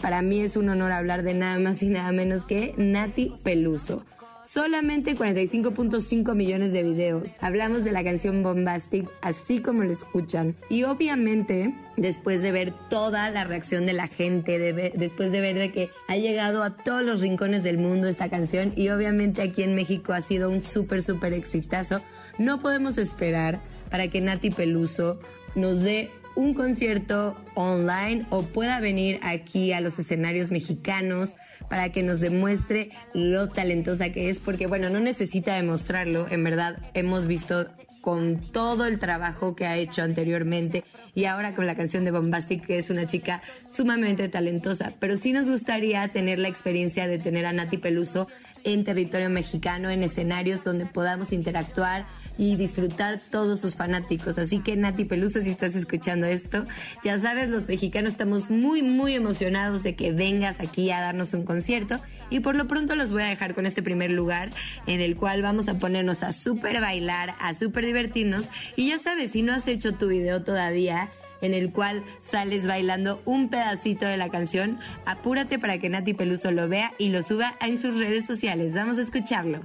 para 0.02 0.22
mí 0.22 0.42
es 0.42 0.56
un 0.56 0.70
honor 0.70 0.92
hablar 0.92 1.24
de 1.24 1.34
nada 1.34 1.60
más 1.60 1.82
y 1.84 1.90
nada 1.90 2.12
menos 2.12 2.46
que 2.46 2.74
Nati 2.78 3.34
Peluso. 3.44 4.06
Solamente 4.44 5.16
45.5 5.16 6.34
millones 6.34 6.72
de 6.72 6.82
videos. 6.82 7.38
Hablamos 7.42 7.84
de 7.84 7.92
la 7.92 8.04
canción 8.04 8.42
Bombastic 8.42 9.08
así 9.22 9.60
como 9.60 9.84
lo 9.84 9.92
escuchan. 9.92 10.56
Y 10.68 10.84
obviamente, 10.84 11.76
después 11.96 12.42
de 12.42 12.52
ver 12.52 12.74
toda 12.90 13.30
la 13.30 13.44
reacción 13.44 13.86
de 13.86 13.94
la 13.94 14.08
gente, 14.08 14.58
después 14.96 15.32
de 15.32 15.42
ver 15.42 15.60
de 15.60 15.72
que 15.72 15.90
ha 16.08 16.18
llegado 16.18 16.64
a 16.64 16.76
todos 16.76 17.04
los 17.04 17.22
rincones 17.22 17.62
del 17.64 17.78
mundo 17.78 18.08
esta 18.08 18.30
canción 18.30 18.74
y 18.76 18.90
obviamente 18.90 19.44
aquí 19.44 19.62
en 19.62 19.76
México 19.76 20.12
ha 20.12 20.22
sido 20.22 20.50
un 20.50 20.62
súper, 20.62 21.04
súper 21.04 21.34
exitazo, 21.34 22.02
no 22.40 22.62
podemos 22.62 22.98
esperar 22.98 23.62
para 23.92 24.08
que 24.08 24.22
Nati 24.22 24.50
Peluso 24.50 25.20
nos 25.54 25.82
dé 25.82 26.10
un 26.36 26.54
concierto 26.54 27.36
online 27.56 28.26
o 28.30 28.44
pueda 28.44 28.80
venir 28.80 29.20
aquí 29.24 29.74
a 29.74 29.82
los 29.82 30.00
escenarios 30.00 30.52
mexicanos 30.52 31.36
para 31.70 31.90
que 31.92 32.04
nos 32.04 32.20
demuestre 32.20 32.92
lo 33.14 33.48
talentosa 33.50 34.12
que 34.12 34.30
es, 34.30 34.40
porque 34.40 34.68
bueno, 34.68 34.90
no 34.90 35.00
necesita 35.00 35.56
demostrarlo, 35.56 36.28
en 36.30 36.44
verdad 36.44 36.78
hemos 36.94 37.28
visto 37.28 37.68
con 38.02 38.40
todo 38.52 38.86
el 38.86 39.00
trabajo 39.00 39.56
que 39.56 39.68
ha 39.68 39.78
hecho 39.78 40.02
anteriormente 40.02 40.84
y 41.14 41.26
ahora 41.26 41.54
con 41.54 41.68
la 41.68 41.76
canción 41.76 42.04
de 42.04 42.12
Bombastic, 42.12 42.66
que 42.66 42.80
es 42.80 42.90
una 42.90 43.06
chica 43.06 43.42
sumamente 43.68 44.28
talentosa. 44.28 44.94
Pero 45.00 45.16
sí 45.18 45.32
nos 45.32 45.48
gustaría 45.48 46.08
tener 46.08 46.40
la 46.40 46.48
experiencia 46.48 47.08
de 47.08 47.20
tener 47.20 47.46
a 47.46 47.54
Nati 47.54 47.78
Peluso 47.78 48.28
en 48.64 48.84
territorio 48.84 49.30
mexicano, 49.30 49.90
en 49.90 50.04
escenarios 50.04 50.64
donde 50.64 50.86
podamos 50.86 51.32
interactuar 51.32 52.08
y 52.38 52.56
disfrutar 52.56 53.20
todos 53.30 53.60
sus 53.60 53.76
fanáticos. 53.76 54.38
Así 54.38 54.60
que 54.60 54.76
Nati 54.76 55.06
Peluso, 55.06 55.42
si 55.42 55.50
estás 55.50 55.76
escuchando 55.76 56.28
esto, 56.28 56.66
ya 57.04 57.20
sabes, 57.20 57.50
los 57.50 57.68
mexicanos 57.68 58.14
estamos 58.14 58.50
muy, 58.50 58.82
muy 58.82 59.16
emocionados 59.16 59.84
de 59.84 59.96
que 59.96 60.12
vengas 60.12 60.60
aquí 60.60 60.92
a 60.92 61.02
darnos 61.02 61.34
un 61.34 61.44
concierto. 61.44 62.00
Y 62.30 62.40
por 62.40 62.56
lo 62.56 62.68
pronto 62.68 62.96
los 62.96 63.12
voy 63.12 63.24
a 63.24 63.28
dejar 63.28 63.54
con 63.54 63.66
este 63.66 63.84
primer 63.84 64.12
lugar 64.12 64.52
en 64.88 65.02
el 65.02 65.16
cual 65.16 65.42
vamos 65.42 65.68
a 65.68 65.76
ponernos 65.76 66.24
a 66.24 66.34
súper 66.34 66.82
bailar, 66.82 67.36
a 67.40 67.54
súper 67.54 67.86
divertirnos. 67.86 68.50
Y 68.76 68.90
ya 68.90 69.00
sabes, 69.00 69.32
si 69.32 69.42
no 69.42 69.54
has 69.54 69.68
hecho 69.68 69.94
tu 69.94 70.08
video 70.08 70.44
todavía, 70.44 71.10
en 71.42 71.54
el 71.54 71.72
cual 71.72 72.04
sales 72.22 72.68
bailando 72.68 73.22
un 73.26 73.50
pedacito 73.50 74.06
de 74.06 74.18
la 74.18 74.30
canción, 74.30 74.80
apúrate 75.06 75.60
para 75.60 75.78
que 75.80 75.90
Nati 75.90 76.14
Peluso 76.14 76.52
lo 76.52 76.70
vea 76.70 76.94
y 76.98 77.10
lo 77.10 77.24
suba 77.24 77.56
en 77.62 77.78
sus 77.80 77.98
redes 77.98 78.26
sociales. 78.26 78.74
Vamos 78.74 78.98
a 78.98 79.02
escucharlo. 79.02 79.60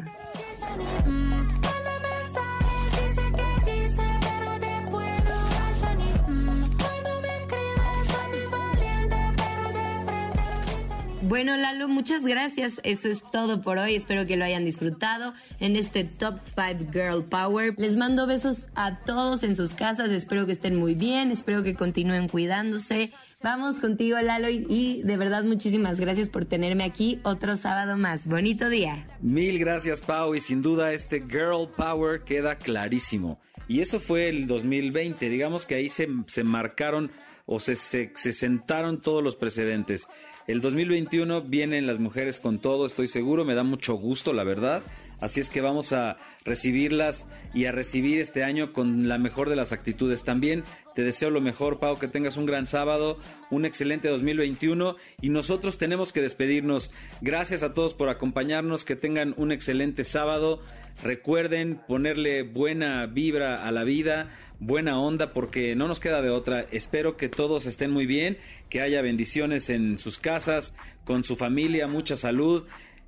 Bueno, 11.28 11.56
Lalo, 11.56 11.88
muchas 11.88 12.22
gracias. 12.22 12.80
Eso 12.84 13.08
es 13.08 13.20
todo 13.32 13.60
por 13.60 13.78
hoy. 13.78 13.96
Espero 13.96 14.26
que 14.26 14.36
lo 14.36 14.44
hayan 14.44 14.64
disfrutado 14.64 15.34
en 15.58 15.74
este 15.74 16.04
Top 16.04 16.38
5 16.54 16.92
Girl 16.92 17.24
Power. 17.24 17.74
Les 17.78 17.96
mando 17.96 18.28
besos 18.28 18.66
a 18.76 19.00
todos 19.00 19.42
en 19.42 19.56
sus 19.56 19.74
casas. 19.74 20.12
Espero 20.12 20.46
que 20.46 20.52
estén 20.52 20.76
muy 20.76 20.94
bien. 20.94 21.32
Espero 21.32 21.64
que 21.64 21.74
continúen 21.74 22.28
cuidándose. 22.28 23.10
Vamos 23.42 23.80
contigo, 23.80 24.20
Lalo, 24.20 24.48
y, 24.48 25.02
de 25.02 25.16
verdad 25.16 25.42
muchísimas 25.42 25.98
gracias 25.98 26.28
por 26.28 26.44
tenerme 26.44 26.84
aquí 26.84 27.18
otro 27.24 27.56
sábado 27.56 27.96
más. 27.96 28.28
Bonito 28.28 28.68
día. 28.68 29.08
Mil 29.20 29.58
gracias, 29.58 30.02
Pau, 30.02 30.36
y 30.36 30.40
sin 30.40 30.62
duda 30.62 30.92
este 30.92 31.20
Girl 31.20 31.68
Power 31.76 32.22
queda 32.22 32.54
clarísimo. 32.54 33.40
Y 33.66 33.80
eso 33.80 33.98
fue 33.98 34.28
el 34.28 34.46
2020, 34.46 35.28
digamos 35.28 35.66
que 35.66 35.74
ahí 35.74 35.88
se, 35.88 36.06
se 36.28 36.44
marcaron 36.44 37.10
o 37.46 37.58
se, 37.58 37.74
se 37.76 38.32
sentaron 38.32 39.00
todos 39.00 39.24
los 39.24 39.34
precedentes. 39.34 40.08
El 40.46 40.60
2021 40.60 41.42
vienen 41.42 41.88
las 41.88 41.98
mujeres 41.98 42.38
con 42.38 42.60
todo, 42.60 42.86
estoy 42.86 43.08
seguro, 43.08 43.44
me 43.44 43.56
da 43.56 43.64
mucho 43.64 43.94
gusto, 43.94 44.32
la 44.32 44.44
verdad. 44.44 44.84
Así 45.20 45.40
es 45.40 45.50
que 45.50 45.60
vamos 45.60 45.92
a 45.92 46.18
recibirlas 46.44 47.26
y 47.52 47.64
a 47.64 47.72
recibir 47.72 48.20
este 48.20 48.44
año 48.44 48.72
con 48.72 49.08
la 49.08 49.18
mejor 49.18 49.48
de 49.48 49.56
las 49.56 49.72
actitudes. 49.72 50.22
También 50.22 50.62
te 50.94 51.02
deseo 51.02 51.30
lo 51.30 51.40
mejor, 51.40 51.80
Pau, 51.80 51.98
que 51.98 52.06
tengas 52.06 52.36
un 52.36 52.46
gran 52.46 52.68
sábado, 52.68 53.18
un 53.50 53.64
excelente 53.64 54.06
2021 54.08 54.94
y 55.20 55.30
nosotros 55.30 55.78
tenemos 55.78 56.12
que 56.12 56.22
despedirnos. 56.22 56.92
Gracias 57.22 57.64
a 57.64 57.74
todos 57.74 57.94
por 57.94 58.08
acompañarnos, 58.08 58.84
que 58.84 58.94
tengan 58.94 59.34
un 59.38 59.50
excelente 59.50 60.04
sábado. 60.04 60.60
Recuerden 61.02 61.80
ponerle 61.88 62.42
buena 62.42 63.06
vibra 63.06 63.66
a 63.66 63.72
la 63.72 63.84
vida, 63.84 64.28
buena 64.58 64.98
onda, 64.98 65.32
porque 65.32 65.74
no 65.76 65.88
nos 65.88 66.00
queda 66.00 66.22
de 66.22 66.30
otra. 66.30 66.66
Espero 66.70 67.16
que 67.16 67.28
todos 67.28 67.66
estén 67.66 67.90
muy 67.90 68.06
bien, 68.06 68.38
que 68.68 68.80
haya 68.80 69.02
bendiciones 69.02 69.70
en 69.70 69.98
sus 69.98 70.18
casas, 70.18 70.74
con 71.04 71.24
su 71.24 71.36
familia, 71.36 71.86
mucha 71.86 72.16
salud 72.16 72.66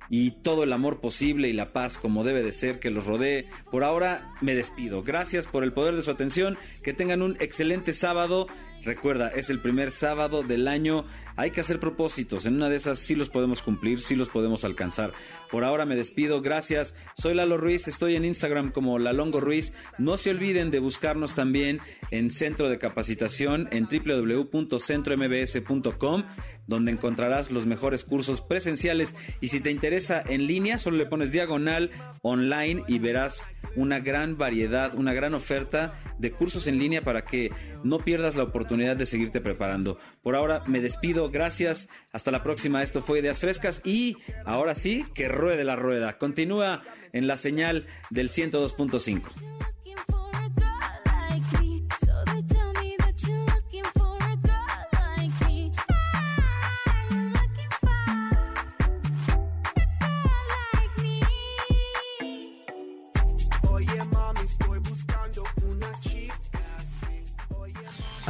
y 0.09 0.31
todo 0.31 0.63
el 0.63 0.73
amor 0.73 0.99
posible 0.99 1.49
y 1.49 1.53
la 1.53 1.67
paz 1.67 1.97
como 1.97 2.23
debe 2.23 2.41
de 2.41 2.51
ser 2.51 2.79
que 2.79 2.89
los 2.89 3.05
rodee. 3.05 3.45
Por 3.71 3.83
ahora 3.83 4.33
me 4.41 4.55
despido. 4.55 5.03
Gracias 5.03 5.47
por 5.47 5.63
el 5.63 5.71
poder 5.71 5.95
de 5.95 6.01
su 6.01 6.11
atención. 6.11 6.57
Que 6.83 6.93
tengan 6.93 7.21
un 7.21 7.37
excelente 7.39 7.93
sábado. 7.93 8.47
Recuerda, 8.83 9.29
es 9.29 9.49
el 9.49 9.61
primer 9.61 9.91
sábado 9.91 10.41
del 10.41 10.67
año. 10.67 11.05
Hay 11.39 11.51
que 11.51 11.61
hacer 11.61 11.79
propósitos. 11.79 12.45
En 12.45 12.55
una 12.55 12.67
de 12.67 12.75
esas 12.75 12.99
sí 12.99 13.15
los 13.15 13.29
podemos 13.29 13.61
cumplir, 13.61 14.01
sí 14.01 14.17
los 14.17 14.27
podemos 14.27 14.65
alcanzar. 14.65 15.13
Por 15.49 15.63
ahora 15.63 15.85
me 15.85 15.95
despido. 15.95 16.41
Gracias. 16.41 16.95
Soy 17.15 17.33
Lalo 17.33 17.55
Ruiz. 17.55 17.87
Estoy 17.87 18.17
en 18.17 18.25
Instagram 18.25 18.73
como 18.73 18.99
Lalongo 18.99 19.39
Ruiz. 19.39 19.71
No 19.97 20.17
se 20.17 20.31
olviden 20.31 20.69
de 20.69 20.79
buscarnos 20.79 21.35
también 21.35 21.79
en 22.11 22.29
Centro 22.29 22.67
de 22.67 22.77
Capacitación 22.77 23.69
en 23.71 23.85
www.centrombs.com 23.85 26.23
donde 26.69 26.91
encontrarás 26.91 27.51
los 27.51 27.65
mejores 27.65 28.05
cursos 28.05 28.39
presenciales 28.39 29.15
y 29.41 29.49
si 29.49 29.59
te 29.59 29.71
interesa 29.71 30.23
en 30.25 30.47
línea 30.47 30.79
solo 30.79 30.97
le 30.97 31.05
pones 31.05 31.31
diagonal 31.31 31.91
online 32.21 32.83
y 32.87 32.99
verás 32.99 33.47
una 33.75 33.99
gran 33.99 34.37
variedad, 34.37 34.95
una 34.95 35.13
gran 35.13 35.33
oferta 35.33 35.93
de 36.17 36.31
cursos 36.31 36.67
en 36.67 36.79
línea 36.79 37.01
para 37.01 37.23
que 37.23 37.51
no 37.83 37.99
pierdas 37.99 38.35
la 38.35 38.43
oportunidad 38.43 38.95
de 38.95 39.05
seguirte 39.05 39.41
preparando. 39.41 39.97
Por 40.21 40.35
ahora 40.35 40.63
me 40.67 40.79
despido, 40.79 41.29
gracias, 41.29 41.89
hasta 42.11 42.31
la 42.31 42.43
próxima, 42.43 42.83
esto 42.83 43.01
fue 43.01 43.19
Ideas 43.19 43.39
Frescas 43.39 43.81
y 43.83 44.17
ahora 44.45 44.75
sí, 44.75 45.05
que 45.13 45.27
ruede 45.27 45.63
la 45.63 45.75
rueda. 45.75 46.17
Continúa 46.17 46.83
en 47.13 47.27
la 47.27 47.37
señal 47.37 47.87
del 48.11 48.29
102.5. 48.29 50.28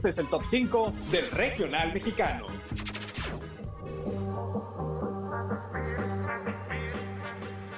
Este 0.00 0.08
es 0.08 0.18
el 0.18 0.28
top 0.28 0.42
5 0.48 0.94
del 1.10 1.30
regional 1.30 1.92
mexicano. 1.92 2.46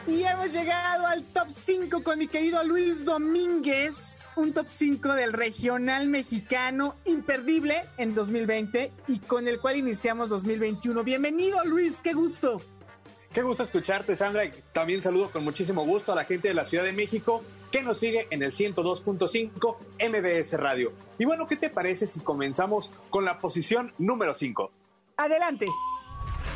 Y 0.07 0.23
hemos 0.23 0.53
llegado 0.53 1.05
al 1.09 1.25
top 1.25 1.49
5 1.51 2.05
con 2.05 2.21
mi 2.21 2.29
querido 2.29 2.63
Luis 2.63 3.05
Domínguez, 3.05 4.29
un 4.37 4.53
top 4.53 4.69
5 4.69 5.15
del 5.15 5.33
regional 5.33 6.07
mexicano 6.07 6.95
imperdible 7.07 7.83
en 7.97 8.15
2020 8.15 8.93
y 9.09 9.19
con 9.19 9.49
el 9.49 9.59
cual 9.59 9.79
iniciamos 9.79 10.29
2021. 10.29 11.03
Bienvenido 11.03 11.65
Luis, 11.65 12.03
qué 12.03 12.13
gusto. 12.13 12.63
Qué 13.35 13.43
gusto 13.43 13.65
escucharte, 13.65 14.15
Sandra. 14.15 14.45
También 14.73 15.03
saludo 15.03 15.33
con 15.33 15.43
muchísimo 15.43 15.85
gusto 15.85 16.13
a 16.13 16.15
la 16.15 16.25
gente 16.25 16.47
de 16.47 16.55
la 16.55 16.67
Ciudad 16.67 16.85
de 16.85 16.93
México 16.93 17.43
que 17.73 17.83
nos 17.83 17.99
sigue 17.99 18.29
en 18.31 18.43
el 18.43 18.53
102.5 18.53 19.77
MBS 19.99 20.53
Radio. 20.61 20.93
Y 21.19 21.25
bueno, 21.25 21.49
¿qué 21.49 21.57
te 21.57 21.71
parece 21.71 22.07
si 22.07 22.21
comenzamos 22.21 22.91
con 23.11 23.25
la 23.25 23.39
posición 23.39 23.93
número 23.99 24.35
5? 24.35 24.71
Adelante. 25.17 25.67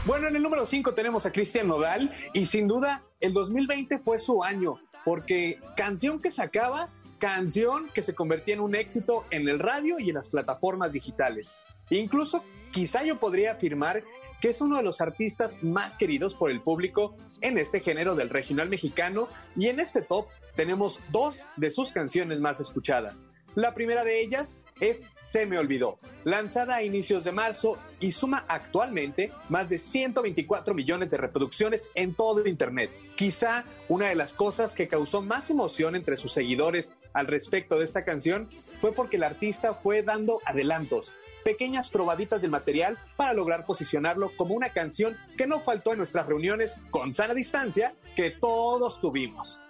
Bueno, 0.04 0.28
en 0.28 0.36
el 0.36 0.42
número 0.42 0.66
5 0.66 0.92
tenemos 0.94 1.26
a 1.26 1.32
Cristian 1.32 1.66
Nodal 1.66 2.14
y 2.32 2.46
sin 2.46 2.68
duda 2.68 3.02
el 3.18 3.32
2020 3.32 3.98
fue 4.00 4.18
su 4.18 4.44
año 4.44 4.78
porque 5.04 5.58
canción 5.76 6.20
que 6.20 6.30
sacaba, 6.30 6.88
canción 7.18 7.88
que 7.94 8.02
se 8.02 8.14
convertía 8.14 8.54
en 8.54 8.60
un 8.60 8.74
éxito 8.74 9.24
en 9.30 9.48
el 9.48 9.58
radio 9.58 9.98
y 9.98 10.10
en 10.10 10.16
las 10.16 10.28
plataformas 10.28 10.92
digitales. 10.92 11.48
Incluso 11.90 12.44
quizá 12.72 13.04
yo 13.04 13.18
podría 13.18 13.52
afirmar 13.52 14.04
que 14.40 14.50
es 14.50 14.60
uno 14.60 14.76
de 14.76 14.82
los 14.82 15.00
artistas 15.00 15.62
más 15.62 15.96
queridos 15.96 16.34
por 16.34 16.50
el 16.50 16.60
público 16.60 17.16
en 17.40 17.58
este 17.58 17.80
género 17.80 18.14
del 18.14 18.30
regional 18.30 18.68
mexicano 18.68 19.28
y 19.56 19.68
en 19.68 19.80
este 19.80 20.02
top 20.02 20.28
tenemos 20.54 21.00
dos 21.10 21.44
de 21.56 21.70
sus 21.70 21.92
canciones 21.92 22.40
más 22.40 22.60
escuchadas. 22.60 23.14
La 23.54 23.72
primera 23.72 24.04
de 24.04 24.20
ellas 24.20 24.56
es 24.80 25.02
Se 25.20 25.46
me 25.46 25.58
olvidó, 25.58 25.98
lanzada 26.24 26.76
a 26.76 26.82
inicios 26.82 27.24
de 27.24 27.32
marzo 27.32 27.78
y 28.00 28.12
suma 28.12 28.44
actualmente 28.48 29.32
más 29.48 29.68
de 29.68 29.78
124 29.78 30.74
millones 30.74 31.10
de 31.10 31.16
reproducciones 31.16 31.90
en 31.94 32.14
todo 32.14 32.46
Internet. 32.46 32.90
Quizá 33.16 33.64
una 33.88 34.08
de 34.08 34.14
las 34.14 34.34
cosas 34.34 34.74
que 34.74 34.88
causó 34.88 35.22
más 35.22 35.50
emoción 35.50 35.96
entre 35.96 36.16
sus 36.16 36.32
seguidores 36.32 36.92
al 37.12 37.26
respecto 37.26 37.78
de 37.78 37.86
esta 37.86 38.04
canción 38.04 38.48
fue 38.78 38.92
porque 38.92 39.16
el 39.16 39.24
artista 39.24 39.74
fue 39.74 40.02
dando 40.02 40.40
adelantos, 40.44 41.12
pequeñas 41.46 41.90
probaditas 41.90 42.42
del 42.42 42.50
material 42.50 42.98
para 43.14 43.32
lograr 43.32 43.66
posicionarlo 43.66 44.32
como 44.36 44.56
una 44.56 44.70
canción 44.70 45.16
que 45.38 45.46
no 45.46 45.60
faltó 45.60 45.92
en 45.92 45.98
nuestras 45.98 46.26
reuniones 46.26 46.76
con 46.90 47.14
sana 47.14 47.34
distancia 47.34 47.94
que 48.16 48.32
todos 48.32 49.00
tuvimos. 49.00 49.60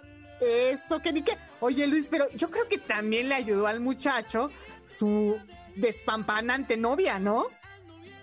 Eso, 0.41 0.99
que 1.03 1.13
ni 1.13 1.21
qué. 1.21 1.37
Oye, 1.59 1.85
Luis, 1.85 2.09
pero 2.09 2.25
yo 2.33 2.49
creo 2.49 2.67
que 2.67 2.79
también 2.79 3.29
le 3.29 3.35
ayudó 3.35 3.67
al 3.67 3.79
muchacho 3.79 4.49
su 4.87 5.37
despampanante 5.75 6.77
novia, 6.77 7.19
¿no? 7.19 7.45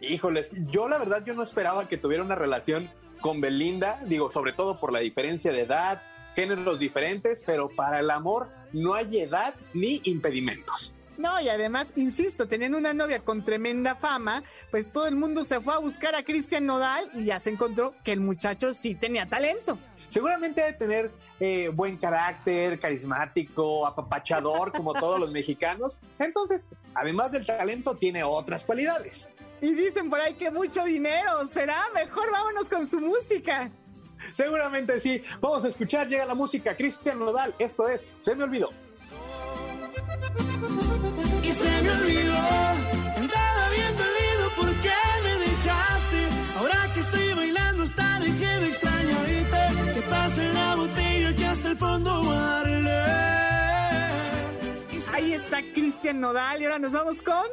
Híjoles, 0.01 0.51
yo 0.73 0.89
la 0.89 0.99
verdad 0.99 1.23
yo 1.25 1.35
no 1.35 1.45
esperaba 1.45 1.89
que 1.89 1.97
tuviera 1.97 2.25
una 2.25 2.35
relación 2.35 2.91
con 3.21 3.41
Belinda, 3.41 4.01
digo, 4.05 4.31
sobre 4.31 4.53
todo 4.53 4.81
por 4.81 4.93
la 4.93 4.99
diferencia 4.99 5.53
de 5.53 5.61
edad, 5.61 6.03
géneros 6.35 6.81
diferentes, 6.81 7.45
pero 7.47 7.69
para 7.69 8.01
el 8.01 8.11
amor 8.11 8.49
no 8.73 8.95
hay 8.95 9.21
edad 9.21 9.55
ni 9.75 10.01
impedimentos. 10.03 10.94
No, 11.17 11.41
y 11.41 11.49
además, 11.49 11.93
insisto, 11.97 12.49
teniendo 12.49 12.79
una 12.79 12.93
novia 12.93 13.21
con 13.21 13.45
tremenda 13.45 13.95
fama, 13.95 14.43
pues 14.71 14.91
todo 14.91 15.07
el 15.07 15.17
mundo 15.17 15.45
se 15.45 15.61
fue 15.61 15.75
a 15.75 15.79
buscar 15.79 16.15
a 16.15 16.25
Cristian 16.25 16.67
Nodal 16.67 17.11
y 17.15 17.27
ya 17.27 17.41
se 17.41 17.51
encontró 17.51 17.95
que 18.05 18.13
el 18.13 18.21
muchacho 18.21 18.75
sí 18.75 18.95
tenía 18.95 19.27
talento. 19.27 19.79
Seguramente 20.09 20.61
debe 20.61 20.73
tener 20.75 21.13
eh, 21.41 21.69
buen 21.69 21.97
carácter, 21.97 22.79
carismático, 22.79 23.87
apapachador, 23.87 24.73
como 24.73 24.95
todos 24.95 25.19
los 25.19 25.31
mexicanos. 25.31 25.99
Entonces, 26.19 26.63
además 26.95 27.33
del 27.33 27.47
talento, 27.47 27.97
tiene 27.97 28.23
otras 28.23 28.65
cualidades. 28.65 29.29
Y 29.61 29.73
dicen 29.75 30.11
por 30.11 30.21
ahí 30.21 30.35
que 30.35 30.51
mucho 30.51 30.85
dinero. 30.85 31.47
¿Será? 31.47 31.83
Mejor 31.95 32.31
vámonos 32.31 32.69
con 32.69 32.87
su 32.87 33.01
música. 33.01 33.71
Seguramente 34.33 35.01
sí. 35.01 35.23
Vamos 35.41 35.65
a 35.65 35.69
escuchar, 35.69 36.09
llega 36.09 36.25
la 36.27 36.35
música. 36.35 36.77
Cristian 36.77 37.19
Nodal, 37.19 37.55
esto 37.59 37.89
es 37.89 38.07
Se 38.23 38.35
me 38.35 38.45
olvidó. 38.45 38.71
Y 41.43 41.53
se 41.53 41.83
me 41.83 41.91
olvidó, 41.91 42.37
andaba 43.17 43.69
bien 43.71 43.97
dolido 43.97 44.51
porque 44.57 44.91
me 45.25 45.35
dejaste. 45.47 46.29
Ahora 46.59 46.91
que 46.95 47.01
estoy 47.01 47.35
bailando 47.35 47.83
hasta 47.83 48.19
dejé 48.21 48.61
de 48.61 48.69
extrañarte. 48.69 49.93
Te 49.95 50.03
pasé 50.03 50.53
la 50.53 50.75
botella 50.77 51.35
que 51.35 51.47
hasta 51.47 51.69
el 51.69 51.79
fondo 51.79 52.25
darle. 52.25 53.05
Ahí 55.13 55.33
está 55.33 55.61
Cristian 55.73 56.21
Nodal 56.21 56.61
y 56.61 56.65
ahora 56.65 56.79
nos 56.79 56.93
vamos 56.93 57.23
con... 57.23 57.47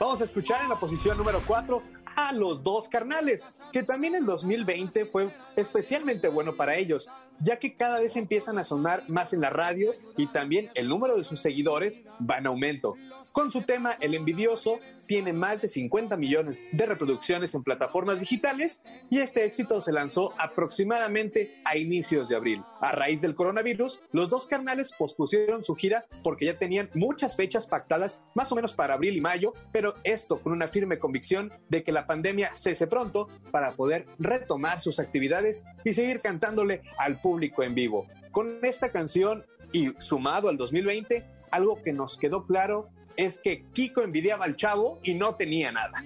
Vamos 0.00 0.20
a 0.20 0.24
escuchar 0.24 0.62
en 0.62 0.68
la 0.68 0.78
posición 0.80 1.16
número 1.16 1.40
4 1.46 1.82
a 2.16 2.32
los 2.32 2.62
dos 2.62 2.88
carnales, 2.88 3.44
que 3.72 3.82
también 3.82 4.14
el 4.14 4.26
2020 4.26 5.06
fue 5.06 5.34
especialmente 5.56 6.28
bueno 6.28 6.54
para 6.56 6.74
ellos, 6.76 7.08
ya 7.40 7.58
que 7.58 7.76
cada 7.76 8.00
vez 8.00 8.16
empiezan 8.16 8.58
a 8.58 8.64
sonar 8.64 9.04
más 9.08 9.32
en 9.32 9.40
la 9.40 9.50
radio 9.50 9.94
y 10.16 10.26
también 10.26 10.70
el 10.74 10.88
número 10.88 11.16
de 11.16 11.24
sus 11.24 11.40
seguidores 11.40 12.02
va 12.28 12.38
en 12.38 12.46
aumento. 12.46 12.94
Con 13.34 13.50
su 13.50 13.62
tema 13.62 13.96
El 14.00 14.14
Envidioso 14.14 14.78
tiene 15.08 15.32
más 15.32 15.60
de 15.60 15.66
50 15.66 16.16
millones 16.16 16.64
de 16.70 16.86
reproducciones 16.86 17.52
en 17.56 17.64
plataformas 17.64 18.20
digitales 18.20 18.80
y 19.10 19.18
este 19.18 19.44
éxito 19.44 19.80
se 19.80 19.90
lanzó 19.90 20.32
aproximadamente 20.38 21.60
a 21.64 21.76
inicios 21.76 22.28
de 22.28 22.36
abril. 22.36 22.62
A 22.80 22.92
raíz 22.92 23.20
del 23.20 23.34
coronavirus, 23.34 23.98
los 24.12 24.30
dos 24.30 24.46
carnales 24.46 24.92
pospusieron 24.96 25.64
su 25.64 25.74
gira 25.74 26.04
porque 26.22 26.46
ya 26.46 26.56
tenían 26.56 26.88
muchas 26.94 27.34
fechas 27.34 27.66
pactadas 27.66 28.20
más 28.36 28.52
o 28.52 28.54
menos 28.54 28.72
para 28.72 28.94
abril 28.94 29.16
y 29.16 29.20
mayo, 29.20 29.52
pero 29.72 29.94
esto 30.04 30.38
con 30.40 30.52
una 30.52 30.68
firme 30.68 31.00
convicción 31.00 31.52
de 31.68 31.82
que 31.82 31.90
la 31.90 32.06
pandemia 32.06 32.54
cese 32.54 32.86
pronto 32.86 33.28
para 33.50 33.72
poder 33.72 34.06
retomar 34.20 34.80
sus 34.80 35.00
actividades 35.00 35.64
y 35.84 35.92
seguir 35.94 36.20
cantándole 36.20 36.82
al 36.98 37.20
público 37.20 37.64
en 37.64 37.74
vivo. 37.74 38.06
Con 38.30 38.64
esta 38.64 38.92
canción 38.92 39.44
y 39.72 39.88
sumado 39.98 40.48
al 40.48 40.56
2020, 40.56 41.26
algo 41.50 41.82
que 41.82 41.92
nos 41.92 42.16
quedó 42.16 42.46
claro 42.46 42.90
es 43.16 43.38
que 43.38 43.64
Kiko 43.72 44.02
envidiaba 44.02 44.44
al 44.44 44.56
chavo 44.56 45.00
y 45.02 45.14
no 45.14 45.34
tenía 45.34 45.72
nada. 45.72 46.02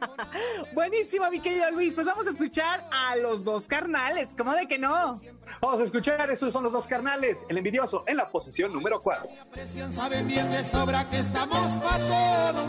Buenísimo, 0.74 1.30
mi 1.30 1.40
querido 1.40 1.70
Luis. 1.70 1.94
Pues 1.94 2.06
vamos 2.06 2.26
a 2.26 2.30
escuchar 2.30 2.88
a 2.90 3.16
los 3.16 3.44
dos 3.44 3.66
carnales. 3.66 4.28
¿Cómo 4.36 4.54
de 4.54 4.66
que 4.66 4.78
no? 4.78 5.20
Vamos 5.60 5.80
a 5.80 5.84
escuchar, 5.84 6.28
esos 6.30 6.52
son 6.52 6.64
los 6.64 6.72
dos 6.72 6.86
carnales, 6.88 7.36
el 7.48 7.56
envidioso 7.56 8.02
en 8.08 8.16
la 8.16 8.28
posición 8.28 8.72
número 8.72 9.00
4. 9.00 9.28
Presión 9.52 9.92
saben 9.92 10.26
bien 10.26 10.50
de 10.50 10.64
sobra 10.64 11.08
que 11.08 11.20
estamos 11.20 11.70
para 11.82 11.98
todo. 11.98 12.64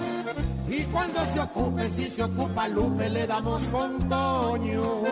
Y 0.70 0.84
cuando 0.84 1.26
se 1.34 1.40
ocupe, 1.40 1.90
si 1.90 2.10
se 2.10 2.24
ocupa 2.24 2.68
Lupe, 2.68 3.10
le 3.10 3.26
damos 3.26 3.64
con 3.66 3.98
Toño. 4.08 5.04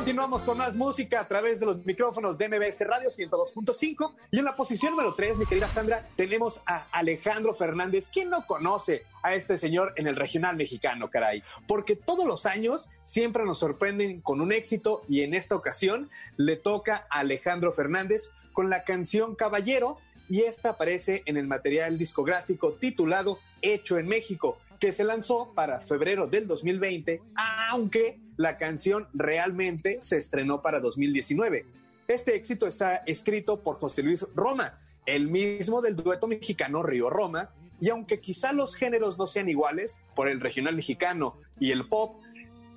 Continuamos 0.00 0.42
con 0.44 0.56
más 0.56 0.74
música 0.74 1.20
a 1.20 1.28
través 1.28 1.60
de 1.60 1.66
los 1.66 1.84
micrófonos 1.84 2.38
de 2.38 2.48
MBS 2.48 2.80
Radio 2.86 3.10
102.5 3.10 4.14
y 4.30 4.38
en 4.38 4.46
la 4.46 4.56
posición 4.56 4.92
número 4.92 5.14
3, 5.14 5.36
mi 5.36 5.44
querida 5.44 5.68
Sandra, 5.68 6.08
tenemos 6.16 6.62
a 6.64 6.86
Alejandro 6.90 7.54
Fernández. 7.54 8.08
¿Quién 8.10 8.30
no 8.30 8.46
conoce 8.46 9.04
a 9.22 9.34
este 9.34 9.58
señor 9.58 9.92
en 9.96 10.06
el 10.06 10.16
regional 10.16 10.56
mexicano, 10.56 11.10
caray? 11.10 11.42
Porque 11.68 11.96
todos 11.96 12.24
los 12.24 12.46
años 12.46 12.88
siempre 13.04 13.44
nos 13.44 13.58
sorprenden 13.58 14.22
con 14.22 14.40
un 14.40 14.52
éxito 14.52 15.02
y 15.06 15.20
en 15.20 15.34
esta 15.34 15.54
ocasión 15.54 16.08
le 16.38 16.56
toca 16.56 17.06
a 17.10 17.18
Alejandro 17.18 17.70
Fernández 17.70 18.30
con 18.54 18.70
la 18.70 18.84
canción 18.84 19.34
Caballero 19.34 19.98
y 20.30 20.44
esta 20.44 20.70
aparece 20.70 21.22
en 21.26 21.36
el 21.36 21.46
material 21.46 21.98
discográfico 21.98 22.72
titulado 22.72 23.38
Hecho 23.60 23.98
en 23.98 24.08
México 24.08 24.56
que 24.80 24.92
se 24.92 25.04
lanzó 25.04 25.52
para 25.54 25.80
febrero 25.80 26.26
del 26.26 26.48
2020, 26.48 27.22
aunque 27.70 28.18
la 28.36 28.56
canción 28.56 29.06
realmente 29.12 30.00
se 30.02 30.16
estrenó 30.16 30.62
para 30.62 30.80
2019. 30.80 31.66
Este 32.08 32.34
éxito 32.34 32.66
está 32.66 32.96
escrito 33.06 33.62
por 33.62 33.76
José 33.76 34.02
Luis 34.02 34.26
Roma, 34.34 34.80
el 35.04 35.28
mismo 35.28 35.82
del 35.82 35.96
dueto 35.96 36.26
mexicano 36.26 36.82
Río 36.82 37.10
Roma, 37.10 37.50
y 37.78 37.90
aunque 37.90 38.20
quizá 38.20 38.52
los 38.52 38.74
géneros 38.74 39.18
no 39.18 39.26
sean 39.26 39.48
iguales, 39.48 40.00
por 40.16 40.28
el 40.28 40.40
regional 40.40 40.76
mexicano 40.76 41.38
y 41.58 41.72
el 41.72 41.86
pop, 41.86 42.20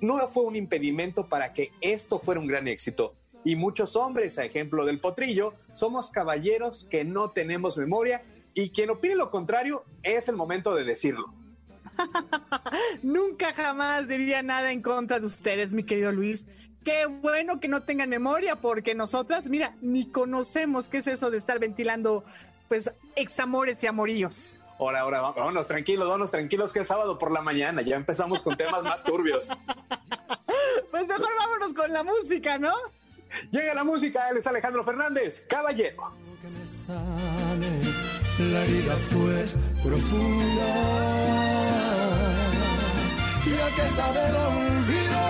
no 0.00 0.18
fue 0.28 0.44
un 0.44 0.56
impedimento 0.56 1.28
para 1.28 1.54
que 1.54 1.72
esto 1.80 2.18
fuera 2.18 2.40
un 2.40 2.46
gran 2.46 2.68
éxito. 2.68 3.14
Y 3.44 3.56
muchos 3.56 3.96
hombres, 3.96 4.38
a 4.38 4.44
ejemplo 4.44 4.84
del 4.84 5.00
potrillo, 5.00 5.54
somos 5.72 6.10
caballeros 6.10 6.86
que 6.90 7.04
no 7.04 7.30
tenemos 7.30 7.76
memoria 7.76 8.22
y 8.54 8.70
quien 8.70 8.90
opine 8.90 9.16
lo 9.16 9.30
contrario 9.30 9.84
es 10.02 10.28
el 10.28 10.36
momento 10.36 10.74
de 10.74 10.84
decirlo. 10.84 11.34
Nunca 13.02 13.52
jamás 13.52 14.08
diría 14.08 14.42
nada 14.42 14.72
en 14.72 14.82
contra 14.82 15.20
de 15.20 15.26
ustedes, 15.26 15.74
mi 15.74 15.84
querido 15.84 16.12
Luis. 16.12 16.46
Qué 16.84 17.06
bueno 17.06 17.60
que 17.60 17.68
no 17.68 17.82
tengan 17.82 18.10
memoria, 18.10 18.56
porque 18.56 18.94
nosotras, 18.94 19.48
mira, 19.48 19.74
ni 19.80 20.10
conocemos 20.10 20.88
qué 20.88 20.98
es 20.98 21.06
eso 21.06 21.30
de 21.30 21.38
estar 21.38 21.58
ventilando, 21.58 22.24
pues, 22.68 22.92
examores 23.16 23.82
y 23.82 23.86
amoríos. 23.86 24.54
Ahora, 24.78 25.00
ahora, 25.00 25.20
vámonos 25.20 25.66
tranquilos, 25.66 26.06
vámonos 26.06 26.30
tranquilos, 26.30 26.72
que 26.72 26.80
es 26.80 26.88
sábado 26.88 27.16
por 27.18 27.32
la 27.32 27.40
mañana, 27.40 27.80
ya 27.80 27.96
empezamos 27.96 28.42
con 28.42 28.56
temas 28.56 28.82
más 28.82 29.02
turbios. 29.02 29.50
Pues 30.90 31.08
mejor 31.08 31.28
vámonos 31.36 31.74
con 31.74 31.92
la 31.92 32.04
música, 32.04 32.56
¿no? 32.56 32.72
Llega 33.50 33.74
la 33.74 33.82
música, 33.82 34.28
él 34.30 34.36
es 34.36 34.46
Alejandro 34.46 34.84
Fernández, 34.84 35.44
caballero. 35.48 36.12
La 38.36 38.64
herida 38.64 38.96
fue 38.96 39.46
profunda. 39.80 40.66
Y 43.46 43.52
a 43.52 43.68
que 43.76 43.82
saber 43.94 44.34
olvido, 44.34 45.22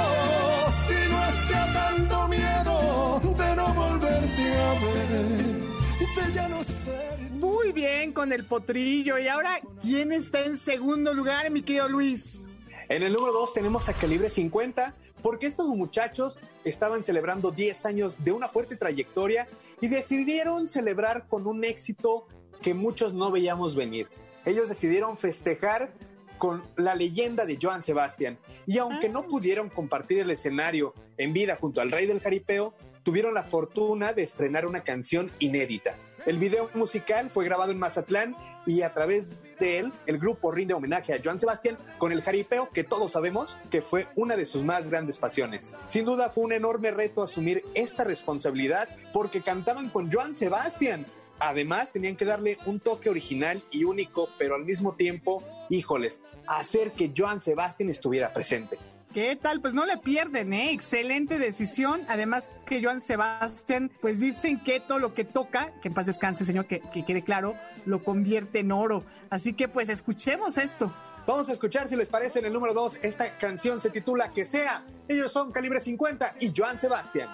si 0.89 0.98
no 1.10 1.18
es 1.28 1.39
que 1.47 1.60
tanto 1.74 2.28
miedo 2.28 3.20
de 3.36 3.56
no 3.56 3.74
volverte 3.74 4.56
a 4.56 4.72
ver, 4.81 6.26
de 6.26 6.32
ya 6.32 6.48
no 6.48 6.64
ser. 6.64 7.31
Muy 7.32 7.72
bien 7.72 8.14
con 8.14 8.32
el 8.32 8.44
potrillo. 8.47 9.18
Y 9.18 9.28
ahora, 9.28 9.60
¿quién 9.82 10.10
está 10.10 10.47
en 10.47 10.56
segundo 10.56 11.12
lugar, 11.12 11.51
mi 11.51 11.60
querido 11.60 11.90
Luis? 11.90 12.47
En 12.89 13.02
el 13.02 13.12
número 13.12 13.35
2 13.35 13.52
tenemos 13.52 13.86
a 13.90 13.93
Calibre 13.93 14.31
50, 14.31 14.94
porque 15.20 15.47
estos 15.47 15.68
muchachos 15.68 16.39
estaban 16.64 17.05
celebrando 17.05 17.51
10 17.51 17.85
años 17.85 18.24
de 18.24 18.32
una 18.32 18.48
fuerte 18.48 18.76
trayectoria 18.76 19.47
y 19.82 19.89
decidieron 19.89 20.68
celebrar 20.68 21.28
con 21.28 21.47
un 21.47 21.64
éxito 21.64 22.28
que 22.64 22.72
muchos 22.72 23.12
no 23.12 23.30
veíamos 23.30 23.76
venir. 23.76 24.08
Ellos 24.46 24.70
decidieron 24.70 25.18
festejar 25.18 25.92
con 26.38 26.62
la 26.76 26.94
leyenda 26.94 27.44
de 27.44 27.58
Joan 27.60 27.82
Sebastián. 27.82 28.38
Y 28.64 28.78
aunque 28.78 29.10
no 29.10 29.24
pudieron 29.24 29.68
compartir 29.68 30.20
el 30.20 30.30
escenario 30.30 30.94
en 31.18 31.34
vida 31.34 31.56
junto 31.60 31.82
al 31.82 31.92
rey 31.92 32.06
del 32.06 32.20
jaripeo, 32.20 32.72
tuvieron 33.02 33.34
la 33.34 33.44
fortuna 33.44 34.14
de 34.14 34.22
estrenar 34.22 34.64
una 34.64 34.82
canción 34.82 35.30
inédita. 35.40 35.96
El 36.24 36.38
video 36.38 36.70
musical 36.72 37.28
fue 37.28 37.44
grabado 37.44 37.70
en 37.70 37.78
Mazatlán 37.78 38.34
y 38.64 38.80
a 38.80 38.94
través 38.94 39.26
de 39.60 39.80
él 39.80 39.92
el 40.06 40.18
grupo 40.18 40.50
rinde 40.50 40.72
homenaje 40.72 41.12
a 41.12 41.20
Joan 41.22 41.38
Sebastián 41.38 41.76
con 41.98 42.12
el 42.12 42.22
jaripeo 42.22 42.70
que 42.70 42.82
todos 42.82 43.12
sabemos 43.12 43.58
que 43.70 43.82
fue 43.82 44.08
una 44.16 44.38
de 44.38 44.46
sus 44.46 44.64
más 44.64 44.88
grandes 44.88 45.18
pasiones. 45.18 45.74
Sin 45.86 46.06
duda 46.06 46.30
fue 46.30 46.44
un 46.44 46.52
enorme 46.52 46.92
reto 46.92 47.22
asumir 47.22 47.62
esta 47.74 48.04
responsabilidad 48.04 48.88
porque 49.12 49.42
cantaban 49.42 49.90
con 49.90 50.10
Joan 50.10 50.34
Sebastián. 50.34 51.04
Además 51.39 51.93
tenían 51.93 52.16
que 52.16 52.24
darle 52.24 52.59
un 52.66 52.81
toque 52.81 53.11
original 53.11 53.62
y 53.70 53.85
único, 53.85 54.28
pero 54.39 54.55
al 54.55 54.65
mismo 54.65 54.94
tiempo, 54.94 55.43
híjoles, 55.69 56.23
hacer 56.47 56.93
que 56.93 57.12
Joan 57.16 57.40
Sebastián 57.40 57.90
estuviera 57.90 58.32
presente. 58.32 58.78
¿Qué 59.12 59.36
tal? 59.36 59.61
Pues 59.61 59.74
no 59.74 59.86
le 59.86 59.97
pierden, 59.97 60.52
¿eh? 60.52 60.73
Excelente 60.73 61.39
decisión. 61.39 62.02
Además 62.09 62.51
que 62.66 62.82
Joan 62.82 63.01
Sebastián, 63.01 63.93
pues 64.01 64.19
dicen 64.19 64.59
que 64.59 64.81
todo 64.81 64.98
lo 64.98 65.15
que 65.15 65.24
toca, 65.24 65.73
que 65.81 65.86
en 65.86 65.94
paz 65.94 66.06
descanse, 66.06 66.44
señor, 66.44 66.66
que, 66.66 66.81
que 66.81 67.05
quede 67.05 67.23
claro, 67.23 67.55
lo 67.86 68.02
convierte 68.02 68.59
en 68.59 68.73
oro. 68.73 69.05
Así 69.31 69.52
que 69.52 69.69
pues 69.69 69.89
escuchemos 69.89 70.59
esto. 70.59 70.93
Vamos 71.28 71.48
a 71.48 71.52
escuchar 71.52 71.89
si 71.89 71.94
les 71.94 72.09
parece 72.09 72.40
en 72.40 72.47
el 72.47 72.52
número 72.52 72.74
2. 72.74 72.98
Esta 73.02 73.39
canción 73.39 73.81
se 73.81 73.90
titula 73.90 74.32
Que 74.32 74.44
sea. 74.44 74.85
Ellos 75.06 75.31
son 75.31 75.52
Calibre 75.52 75.81
50 75.81 76.36
y 76.40 76.52
Joan 76.55 76.81
Sebastián. 76.81 77.28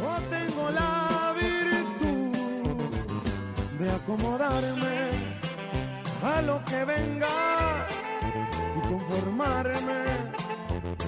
Yo 0.00 0.28
tengo 0.30 0.70
la 0.70 1.11
de 3.82 3.90
acomodarme 3.90 5.10
a 6.22 6.40
lo 6.42 6.64
que 6.64 6.84
venga 6.84 7.28
y 8.76 8.80
conformarme 8.88 10.02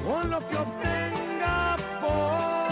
con 0.05 0.29
lo 0.29 0.41
que 0.49 0.57
obtenga 0.57 1.77
por 2.03 2.64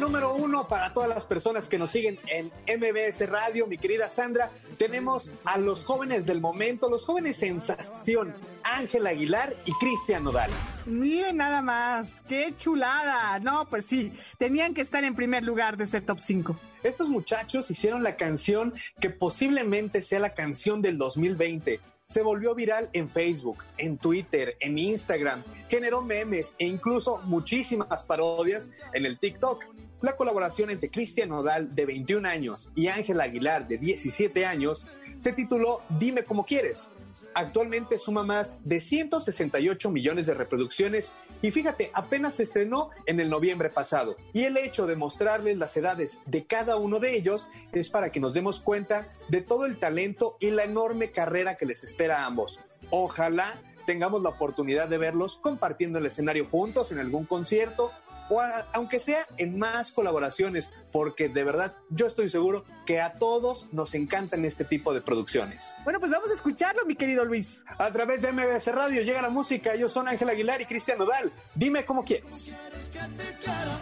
número 0.00 0.34
uno, 0.34 0.66
para 0.66 0.92
todas 0.94 1.08
las 1.08 1.26
personas 1.26 1.68
que 1.68 1.78
nos 1.78 1.90
siguen 1.90 2.18
en 2.28 2.46
MBS 2.66 3.28
Radio, 3.28 3.66
mi 3.66 3.76
querida 3.76 4.08
Sandra, 4.08 4.50
tenemos 4.78 5.30
a 5.44 5.58
los 5.58 5.84
jóvenes 5.84 6.24
del 6.24 6.40
momento, 6.40 6.88
los 6.88 7.04
jóvenes 7.04 7.36
sensación, 7.36 8.34
Ángel 8.62 9.06
Aguilar 9.06 9.54
y 9.66 9.72
Cristian 9.74 10.24
Nodal. 10.24 10.50
Miren 10.86 11.36
nada 11.36 11.60
más, 11.60 12.22
qué 12.26 12.54
chulada. 12.56 13.38
No, 13.40 13.68
pues 13.68 13.84
sí, 13.84 14.12
tenían 14.38 14.72
que 14.74 14.80
estar 14.80 15.04
en 15.04 15.14
primer 15.14 15.44
lugar 15.44 15.76
de 15.76 15.84
este 15.84 16.00
top 16.00 16.18
5. 16.18 16.56
Estos 16.82 17.10
muchachos 17.10 17.70
hicieron 17.70 18.02
la 18.02 18.16
canción 18.16 18.72
que 19.00 19.10
posiblemente 19.10 20.00
sea 20.00 20.18
la 20.18 20.34
canción 20.34 20.80
del 20.80 20.96
2020. 20.96 21.78
Se 22.06 22.22
volvió 22.22 22.54
viral 22.54 22.88
en 22.92 23.08
Facebook, 23.08 23.58
en 23.76 23.98
Twitter, 23.98 24.56
en 24.60 24.78
Instagram, 24.78 25.44
generó 25.68 26.02
memes 26.02 26.56
e 26.58 26.64
incluso 26.64 27.20
muchísimas 27.24 28.04
parodias 28.04 28.68
en 28.94 29.06
el 29.06 29.18
TikTok. 29.18 29.64
La 30.02 30.16
colaboración 30.16 30.70
entre 30.70 30.90
Cristian 30.90 31.28
Nodal, 31.28 31.74
de 31.74 31.84
21 31.84 32.26
años, 32.26 32.70
y 32.74 32.88
Ángel 32.88 33.20
Aguilar, 33.20 33.68
de 33.68 33.76
17 33.76 34.46
años, 34.46 34.86
se 35.18 35.34
tituló 35.34 35.82
Dime 35.98 36.24
cómo 36.24 36.46
quieres. 36.46 36.88
Actualmente 37.34 37.98
suma 37.98 38.22
más 38.22 38.56
de 38.64 38.80
168 38.80 39.90
millones 39.90 40.26
de 40.26 40.34
reproducciones 40.34 41.12
y 41.42 41.50
fíjate, 41.50 41.90
apenas 41.94 42.34
se 42.34 42.42
estrenó 42.42 42.90
en 43.06 43.20
el 43.20 43.30
noviembre 43.30 43.68
pasado. 43.68 44.16
Y 44.32 44.44
el 44.44 44.56
hecho 44.56 44.86
de 44.86 44.96
mostrarles 44.96 45.58
las 45.58 45.76
edades 45.76 46.18
de 46.26 46.44
cada 46.44 46.76
uno 46.76 46.98
de 46.98 47.14
ellos 47.14 47.48
es 47.72 47.90
para 47.90 48.10
que 48.10 48.20
nos 48.20 48.34
demos 48.34 48.60
cuenta 48.60 49.12
de 49.28 49.42
todo 49.42 49.66
el 49.66 49.78
talento 49.78 50.38
y 50.40 50.50
la 50.50 50.64
enorme 50.64 51.12
carrera 51.12 51.56
que 51.56 51.66
les 51.66 51.84
espera 51.84 52.22
a 52.22 52.26
ambos. 52.26 52.58
Ojalá 52.90 53.62
tengamos 53.86 54.22
la 54.22 54.30
oportunidad 54.30 54.88
de 54.88 54.98
verlos 54.98 55.36
compartiendo 55.36 55.98
el 55.98 56.06
escenario 56.06 56.46
juntos 56.50 56.90
en 56.90 56.98
algún 56.98 57.26
concierto 57.26 57.92
o 58.30 58.40
a- 58.40 58.66
aunque 58.72 58.98
sea 59.00 59.26
en 59.36 59.58
más 59.58 59.92
colaboraciones, 59.92 60.72
porque 60.90 61.28
de 61.28 61.44
verdad 61.44 61.74
yo 61.90 62.06
estoy 62.06 62.28
seguro 62.30 62.64
que 62.86 63.00
a 63.00 63.14
todos 63.18 63.66
nos 63.72 63.94
encantan 63.94 64.44
este 64.44 64.64
tipo 64.64 64.94
de 64.94 65.00
producciones. 65.02 65.74
Bueno, 65.84 66.00
pues 66.00 66.10
vamos 66.10 66.30
a 66.30 66.34
escucharlo, 66.34 66.84
mi 66.86 66.96
querido 66.96 67.24
Luis. 67.24 67.64
A 67.78 67.92
través 67.92 68.22
de 68.22 68.32
MBS 68.32 68.72
Radio 68.72 69.02
llega 69.02 69.20
la 69.22 69.28
música, 69.30 69.74
ellos 69.74 69.92
son 69.92 70.08
Ángel 70.08 70.28
Aguilar 70.30 70.60
y 70.60 70.64
Cristian 70.66 70.98
Nodal. 70.98 71.30
Dime 71.54 71.84
cómo 71.84 72.04
quieres. 72.04 72.52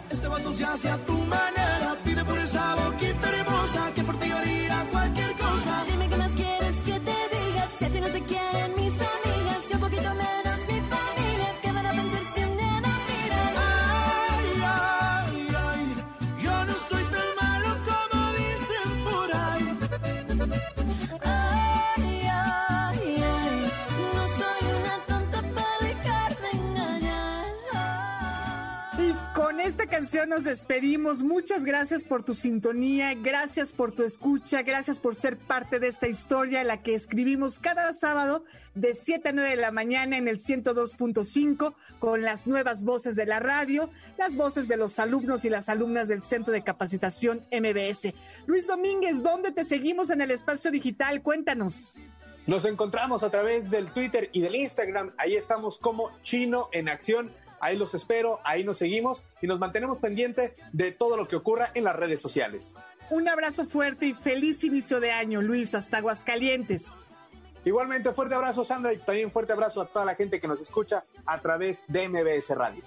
Este 0.09 0.27
vato 0.27 0.53
se 0.53 0.63
hace 0.65 0.89
a 0.89 0.97
tu 0.97 1.13
manera. 1.13 1.95
Pide 2.03 2.23
por 2.25 2.37
esa 2.37 2.75
boquita 2.75 3.08
canción 29.99 30.29
nos 30.29 30.45
despedimos. 30.45 31.23
Muchas 31.23 31.65
gracias 31.65 32.05
por 32.05 32.23
tu 32.23 32.33
sintonía, 32.33 33.15
gracias 33.15 33.73
por 33.73 33.91
tu 33.91 34.03
escucha, 34.03 34.61
gracias 34.61 34.97
por 34.97 35.13
ser 35.13 35.35
parte 35.35 35.77
de 35.77 35.89
esta 35.89 36.07
historia, 36.07 36.63
la 36.63 36.81
que 36.81 36.95
escribimos 36.95 37.59
cada 37.59 37.91
sábado 37.91 38.45
de 38.75 38.95
7 38.95 39.27
a 39.27 39.31
9 39.33 39.49
de 39.49 39.55
la 39.57 39.71
mañana 39.71 40.15
en 40.15 40.29
el 40.29 40.39
102.5 40.39 41.75
con 41.99 42.21
las 42.21 42.47
nuevas 42.47 42.85
voces 42.85 43.17
de 43.17 43.25
la 43.25 43.41
radio, 43.41 43.89
las 44.17 44.37
voces 44.37 44.69
de 44.69 44.77
los 44.77 44.99
alumnos 44.99 45.43
y 45.43 45.49
las 45.49 45.67
alumnas 45.67 46.07
del 46.07 46.23
Centro 46.23 46.53
de 46.53 46.63
Capacitación 46.63 47.41
MBS. 47.51 48.13
Luis 48.47 48.67
Domínguez, 48.67 49.21
¿dónde 49.21 49.51
te 49.51 49.65
seguimos 49.65 50.11
en 50.11 50.21
el 50.21 50.31
espacio 50.31 50.71
digital? 50.71 51.21
Cuéntanos. 51.21 51.91
Nos 52.47 52.63
encontramos 52.63 53.21
a 53.23 53.29
través 53.29 53.69
del 53.69 53.87
Twitter 53.87 54.29
y 54.31 54.39
del 54.39 54.55
Instagram. 54.55 55.11
Ahí 55.17 55.35
estamos 55.35 55.77
como 55.77 56.09
Chino 56.23 56.69
en 56.71 56.87
Acción. 56.87 57.33
Ahí 57.61 57.77
los 57.77 57.93
espero, 57.95 58.39
ahí 58.43 58.63
nos 58.63 58.77
seguimos 58.77 59.25
y 59.41 59.47
nos 59.47 59.59
mantenemos 59.59 59.97
pendientes 59.99 60.53
de 60.71 60.91
todo 60.91 61.17
lo 61.17 61.27
que 61.27 61.35
ocurra 61.35 61.69
en 61.73 61.83
las 61.83 61.95
redes 61.95 62.21
sociales. 62.21 62.75
Un 63.09 63.27
abrazo 63.27 63.65
fuerte 63.65 64.05
y 64.07 64.13
feliz 64.13 64.63
inicio 64.63 64.99
de 64.99 65.11
año, 65.11 65.41
Luis, 65.41 65.73
hasta 65.73 65.97
Aguascalientes. 65.97 66.97
Igualmente, 67.65 68.11
fuerte 68.13 68.35
abrazo, 68.35 68.63
Sandra, 68.63 68.93
y 68.93 68.97
también 68.97 69.31
fuerte 69.31 69.53
abrazo 69.53 69.81
a 69.81 69.87
toda 69.87 70.05
la 70.05 70.15
gente 70.15 70.39
que 70.39 70.47
nos 70.47 70.61
escucha 70.61 71.03
a 71.25 71.39
través 71.39 71.83
de 71.87 72.07
MBS 72.07 72.49
Radio. 72.55 72.83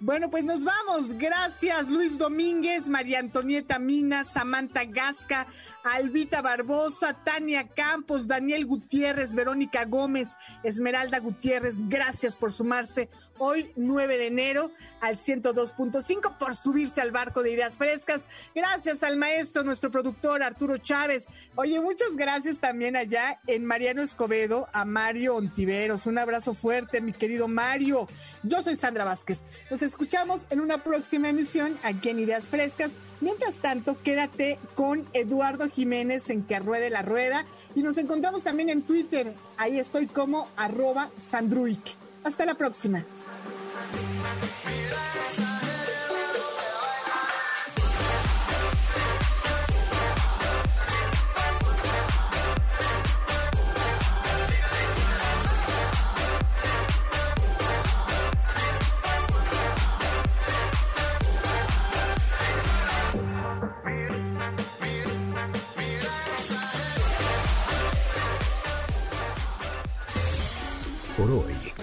Bueno, 0.00 0.28
pues 0.28 0.44
nos 0.44 0.64
vamos. 0.64 1.14
Gracias, 1.14 1.88
Luis 1.88 2.18
Domínguez, 2.18 2.88
María 2.88 3.20
Antonieta 3.20 3.78
Mina, 3.78 4.24
Samantha 4.24 4.84
Gasca, 4.84 5.46
Albita 5.82 6.42
Barbosa, 6.42 7.14
Tania 7.24 7.68
Campos, 7.68 8.28
Daniel 8.28 8.66
Gutiérrez, 8.66 9.34
Verónica 9.34 9.86
Gómez, 9.86 10.36
Esmeralda 10.62 11.20
Gutiérrez. 11.20 11.88
Gracias 11.88 12.36
por 12.36 12.52
sumarse 12.52 13.08
hoy, 13.38 13.72
9 13.76 14.18
de 14.18 14.26
enero, 14.26 14.70
al 15.00 15.16
102.5, 15.16 16.38
por 16.38 16.56
subirse 16.56 17.00
al 17.00 17.10
barco 17.10 17.42
de 17.42 17.52
ideas 17.52 17.76
frescas. 17.76 18.22
Gracias 18.54 19.02
al 19.02 19.16
maestro, 19.16 19.62
nuestro 19.62 19.90
productor 19.90 20.42
Arturo 20.42 20.78
Chávez. 20.78 21.26
Oye, 21.56 21.80
muchas 21.80 22.16
gracias 22.16 22.58
también 22.58 22.96
allá 22.96 23.40
en 23.46 23.64
Mariano 23.64 24.02
Escobedo, 24.02 24.68
a 24.72 24.84
Mario 24.84 25.36
Ontiveros. 25.36 26.06
Un 26.06 26.18
abrazo 26.18 26.54
fuerte, 26.54 27.00
mi 27.00 27.12
querido 27.12 27.48
Mario. 27.48 28.08
Yo 28.42 28.62
soy 28.62 28.76
Sandra 28.76 29.04
Vázquez. 29.04 29.42
Nos 29.70 29.82
escuchamos 29.82 30.46
en 30.50 30.60
una 30.60 30.82
próxima 30.82 31.28
emisión 31.28 31.78
aquí 31.82 32.10
en 32.10 32.20
Ideas 32.20 32.48
Frescas. 32.48 32.92
Mientras 33.20 33.54
tanto, 33.56 33.96
quédate 34.02 34.58
con 34.74 35.04
Eduardo 35.12 35.68
Jiménez 35.68 36.28
en 36.30 36.44
Que 36.44 36.58
Ruede 36.58 36.90
la 36.90 37.02
Rueda 37.02 37.44
y 37.74 37.82
nos 37.82 37.96
encontramos 37.96 38.42
también 38.42 38.70
en 38.70 38.82
Twitter. 38.82 39.32
Ahí 39.56 39.78
estoy 39.78 40.06
como 40.06 40.48
arroba 40.56 41.10
Sandruik. 41.18 41.80
Hasta 42.24 42.44
la 42.44 42.54
próxima. 42.54 43.04
por 71.16 71.30
hoy. 71.30 71.53